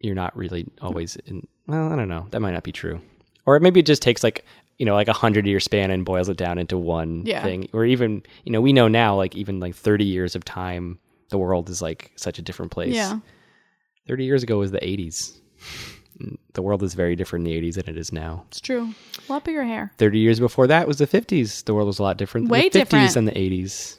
you're 0.00 0.14
not 0.14 0.34
really 0.36 0.66
always 0.80 1.16
in 1.26 1.46
well 1.66 1.92
i 1.92 1.96
don't 1.96 2.08
know 2.08 2.26
that 2.30 2.40
might 2.40 2.52
not 2.54 2.62
be 2.64 2.72
true 2.72 3.00
or 3.44 3.60
maybe 3.60 3.80
it 3.80 3.86
just 3.86 4.00
takes 4.02 4.22
like 4.24 4.44
you 4.78 4.86
know 4.86 4.94
like 4.94 5.08
a 5.08 5.12
hundred 5.12 5.46
year 5.46 5.60
span 5.60 5.90
and 5.90 6.04
boils 6.04 6.28
it 6.28 6.36
down 6.36 6.58
into 6.58 6.76
one 6.78 7.22
Yeah. 7.24 7.42
thing 7.42 7.68
or 7.72 7.84
even 7.84 8.22
you 8.44 8.52
know 8.52 8.60
we 8.60 8.72
know 8.72 8.88
now 8.88 9.14
like 9.16 9.34
even 9.36 9.60
like 9.60 9.74
30 9.74 10.04
years 10.04 10.34
of 10.34 10.44
time 10.44 10.98
the 11.30 11.38
world 11.38 11.68
is 11.70 11.80
like 11.82 12.10
such 12.16 12.38
a 12.38 12.42
different 12.42 12.72
place 12.72 12.94
Yeah. 12.94 13.18
30 14.08 14.24
years 14.24 14.42
ago 14.42 14.58
was 14.58 14.70
the 14.70 14.78
80s 14.80 15.38
the 16.54 16.62
world 16.62 16.82
is 16.82 16.94
very 16.94 17.16
different 17.16 17.46
in 17.46 17.52
the 17.52 17.60
80s 17.70 17.74
than 17.76 17.88
it 17.88 17.96
is 17.96 18.12
now 18.12 18.44
It's 18.48 18.60
true. 18.60 18.94
A 19.28 19.32
lot 19.32 19.44
bigger 19.44 19.64
hair. 19.64 19.92
30 19.98 20.18
years 20.18 20.38
before 20.40 20.66
that 20.66 20.86
was 20.86 20.98
the 20.98 21.06
50s 21.06 21.64
the 21.64 21.74
world 21.74 21.86
was 21.86 21.98
a 21.98 22.02
lot 22.02 22.16
different 22.16 22.46
than 22.48 22.52
Way 22.52 22.68
the 22.68 22.80
50s 22.80 22.82
different. 22.90 23.16
and 23.16 23.28
the 23.28 23.32
80s 23.32 23.98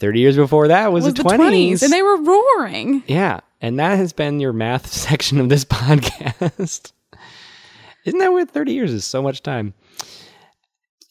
30 0.00 0.18
years 0.20 0.36
before 0.36 0.68
that 0.68 0.92
was, 0.92 1.04
was 1.04 1.14
the 1.14 1.22
the 1.22 1.28
20s, 1.28 1.38
20s 1.72 1.82
and 1.82 1.92
they 1.92 2.02
were 2.02 2.16
roaring. 2.22 3.02
yeah 3.06 3.40
and 3.60 3.78
that 3.78 3.96
has 3.98 4.12
been 4.12 4.40
your 4.40 4.52
math 4.52 4.86
section 4.92 5.38
of 5.40 5.48
this 5.48 5.64
podcast 5.78 6.92
isn't 8.04 8.18
that 8.18 8.32
weird? 8.32 8.50
30 8.50 8.72
years 8.72 8.92
is 8.92 9.04
so 9.04 9.22
much 9.22 9.42
time. 9.42 9.74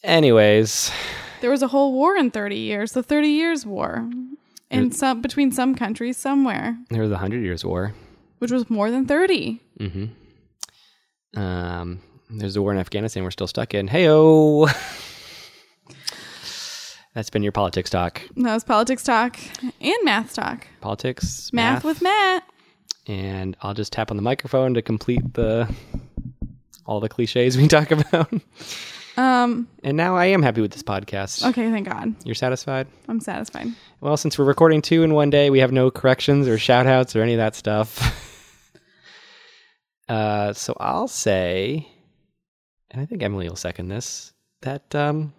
Anyways. 0.02 0.90
There 1.40 1.50
was 1.50 1.62
a 1.62 1.68
whole 1.68 1.92
war 1.92 2.16
in 2.16 2.30
30 2.30 2.56
years, 2.56 2.92
the 2.92 3.02
30 3.02 3.28
years 3.28 3.64
war. 3.66 4.08
In 4.70 4.92
some 4.92 5.20
between 5.20 5.50
some 5.50 5.74
countries 5.74 6.16
somewhere, 6.16 6.76
there 6.90 7.00
was 7.00 7.08
the 7.10 7.14
100 7.14 7.42
years 7.42 7.64
war. 7.64 7.92
Which 8.38 8.52
was 8.52 8.70
more 8.70 8.90
than 8.90 9.04
30. 9.06 9.60
um 11.36 12.00
there's 12.30 12.54
a 12.56 12.62
war 12.62 12.70
in 12.72 12.78
afghanistan 12.78 13.24
we're 13.24 13.30
still 13.32 13.48
stuck 13.48 13.74
in. 13.74 13.88
Heyo. 13.88 14.68
That's 17.14 17.30
been 17.30 17.42
your 17.42 17.50
politics 17.52 17.90
talk. 17.90 18.22
That 18.36 18.54
was 18.54 18.62
politics 18.62 19.02
talk 19.02 19.36
and 19.80 19.96
math 20.04 20.34
talk. 20.34 20.68
politics 20.80 21.50
Math, 21.52 21.82
with 21.82 22.00
Matt. 22.00 22.44
and 23.08 23.56
I'll 23.62 23.74
just 23.74 23.92
tap 23.92 24.12
on 24.12 24.16
the 24.16 24.22
microphone 24.22 24.74
to 24.74 24.82
complete 24.82 25.34
the 25.34 25.68
all 26.90 26.98
the 27.00 27.08
cliches 27.08 27.56
we 27.56 27.68
talk 27.68 27.92
about. 27.92 28.32
Um, 29.16 29.68
And 29.84 29.96
now 29.96 30.16
I 30.16 30.26
am 30.26 30.42
happy 30.42 30.60
with 30.60 30.72
this 30.72 30.82
podcast. 30.82 31.46
okay, 31.50 31.70
thank 31.70 31.88
God. 31.88 32.14
You're 32.24 32.34
satisfied? 32.34 32.88
I'm 33.08 33.20
satisfied. 33.20 33.68
Well, 34.00 34.16
since 34.16 34.36
we're 34.38 34.44
recording 34.44 34.82
two 34.82 35.04
in 35.04 35.14
one 35.14 35.30
day, 35.30 35.50
we 35.50 35.60
have 35.60 35.70
no 35.72 35.90
corrections 35.90 36.48
or 36.48 36.58
shout 36.58 36.86
outs 36.88 37.14
or 37.14 37.22
any 37.22 37.34
of 37.34 37.38
that 37.38 37.54
stuff. 37.54 38.16
uh, 40.08 40.52
so 40.52 40.76
I'll 40.80 41.06
say, 41.08 41.88
and 42.90 43.00
I 43.00 43.06
think 43.06 43.22
Emily 43.22 43.48
will 43.48 43.56
second 43.56 43.88
this, 43.88 44.32
that 44.62 44.92
um, 44.94 45.32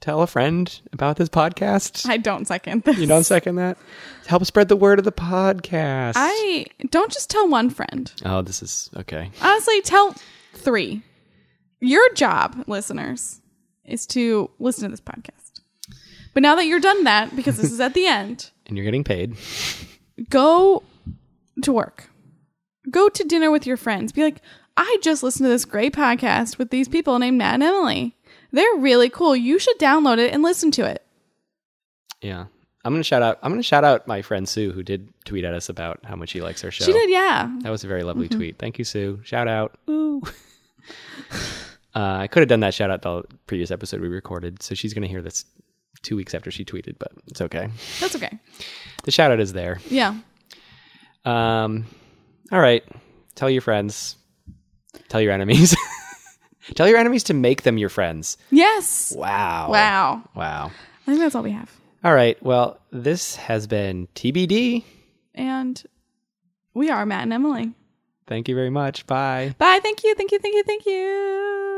tell 0.00 0.22
a 0.22 0.26
friend 0.26 0.80
about 0.92 1.16
this 1.16 1.28
podcast. 1.28 2.08
I 2.08 2.16
don't 2.16 2.46
second 2.46 2.82
this. 2.84 2.98
you 2.98 3.06
don't 3.06 3.24
second 3.24 3.56
that? 3.56 3.78
Help 4.26 4.44
spread 4.46 4.68
the 4.68 4.76
word 4.76 4.98
of 4.98 5.04
the 5.04 5.12
podcast. 5.12 6.14
I 6.16 6.66
don't 6.90 7.12
just 7.12 7.30
tell 7.30 7.48
one 7.48 7.70
friend. 7.70 8.10
oh, 8.24 8.42
this 8.42 8.62
is 8.62 8.90
okay. 8.96 9.30
Honestly, 9.42 9.80
tell 9.82 10.14
three. 10.58 11.02
Your 11.80 12.12
job, 12.14 12.64
listeners, 12.66 13.40
is 13.84 14.06
to 14.08 14.50
listen 14.58 14.84
to 14.84 14.90
this 14.90 15.00
podcast. 15.00 15.60
But 16.34 16.42
now 16.42 16.54
that 16.56 16.66
you're 16.66 16.80
done 16.80 17.04
that, 17.04 17.34
because 17.34 17.56
this 17.56 17.72
is 17.72 17.80
at 17.80 17.94
the 17.94 18.06
end, 18.06 18.50
And 18.66 18.76
you're 18.76 18.84
getting 18.84 19.04
paid. 19.04 19.36
go 20.28 20.82
to 21.62 21.72
work. 21.72 22.10
Go 22.90 23.08
to 23.08 23.24
dinner 23.24 23.50
with 23.50 23.66
your 23.66 23.76
friends. 23.76 24.12
Be 24.12 24.22
like, 24.22 24.42
I 24.76 24.98
just 25.02 25.22
listened 25.22 25.46
to 25.46 25.50
this 25.50 25.64
great 25.64 25.94
podcast 25.94 26.58
with 26.58 26.70
these 26.70 26.88
people 26.88 27.18
named 27.18 27.38
Matt 27.38 27.54
and 27.54 27.62
Emily. 27.62 28.14
They're 28.52 28.76
really 28.76 29.10
cool. 29.10 29.34
You 29.34 29.58
should 29.58 29.78
download 29.78 30.18
it 30.18 30.32
and 30.32 30.42
listen 30.42 30.70
to 30.72 30.84
it. 30.84 31.04
Yeah. 32.20 32.46
I'm 32.84 32.94
gonna 32.94 33.02
shout 33.02 33.22
out 33.22 33.38
I'm 33.42 33.50
gonna 33.50 33.62
shout 33.62 33.84
out 33.84 34.06
my 34.06 34.22
friend 34.22 34.48
Sue 34.48 34.72
who 34.72 34.82
did 34.82 35.12
tweet 35.24 35.44
at 35.44 35.52
us 35.52 35.68
about 35.68 36.00
how 36.04 36.16
much 36.16 36.30
she 36.30 36.40
likes 36.40 36.64
our 36.64 36.70
show. 36.70 36.84
She 36.84 36.92
did, 36.92 37.10
yeah. 37.10 37.50
That 37.62 37.70
was 37.70 37.84
a 37.84 37.88
very 37.88 38.02
lovely 38.02 38.28
mm-hmm. 38.28 38.38
tweet. 38.38 38.58
Thank 38.58 38.78
you, 38.78 38.84
Sue. 38.84 39.20
Shout 39.24 39.48
out. 39.48 39.76
Ooh. 39.90 40.22
uh, 41.94 42.18
I 42.20 42.26
could 42.26 42.40
have 42.40 42.48
done 42.48 42.60
that 42.60 42.74
shout 42.74 42.90
out 42.90 43.02
the 43.02 43.22
previous 43.46 43.70
episode 43.70 44.00
we 44.00 44.08
recorded, 44.08 44.62
so 44.62 44.74
she's 44.74 44.94
gonna 44.94 45.06
hear 45.06 45.22
this 45.22 45.44
two 46.02 46.16
weeks 46.16 46.34
after 46.34 46.50
she 46.50 46.64
tweeted, 46.64 46.96
but 46.98 47.12
it's 47.26 47.40
okay. 47.40 47.68
That's 48.00 48.14
okay. 48.16 48.38
The 49.04 49.10
shout 49.10 49.30
out 49.30 49.40
is 49.40 49.52
there. 49.52 49.80
Yeah. 49.88 50.14
Um 51.24 51.86
all 52.50 52.60
right. 52.60 52.84
Tell 53.34 53.50
your 53.50 53.62
friends. 53.62 54.16
Tell 55.08 55.20
your 55.20 55.32
enemies. 55.32 55.76
Tell 56.74 56.88
your 56.88 56.98
enemies 56.98 57.24
to 57.24 57.34
make 57.34 57.62
them 57.62 57.78
your 57.78 57.88
friends. 57.88 58.36
Yes. 58.50 59.14
Wow. 59.16 59.70
Wow. 59.70 60.22
Wow. 60.34 60.70
I 61.06 61.10
think 61.10 61.20
that's 61.20 61.34
all 61.34 61.42
we 61.42 61.52
have. 61.52 61.70
All 62.04 62.14
right. 62.14 62.40
Well, 62.42 62.78
this 62.92 63.36
has 63.36 63.66
been 63.66 64.06
TBD. 64.14 64.84
And 65.34 65.82
we 66.74 66.90
are 66.90 67.06
Matt 67.06 67.22
and 67.22 67.32
Emily. 67.32 67.72
Thank 68.28 68.48
you 68.48 68.54
very 68.54 68.70
much. 68.70 69.06
Bye. 69.06 69.54
Bye. 69.58 69.80
Thank 69.82 70.04
you. 70.04 70.14
Thank 70.14 70.32
you. 70.32 70.38
Thank 70.38 70.54
you. 70.54 70.62
Thank 70.62 70.86
you. 70.86 71.77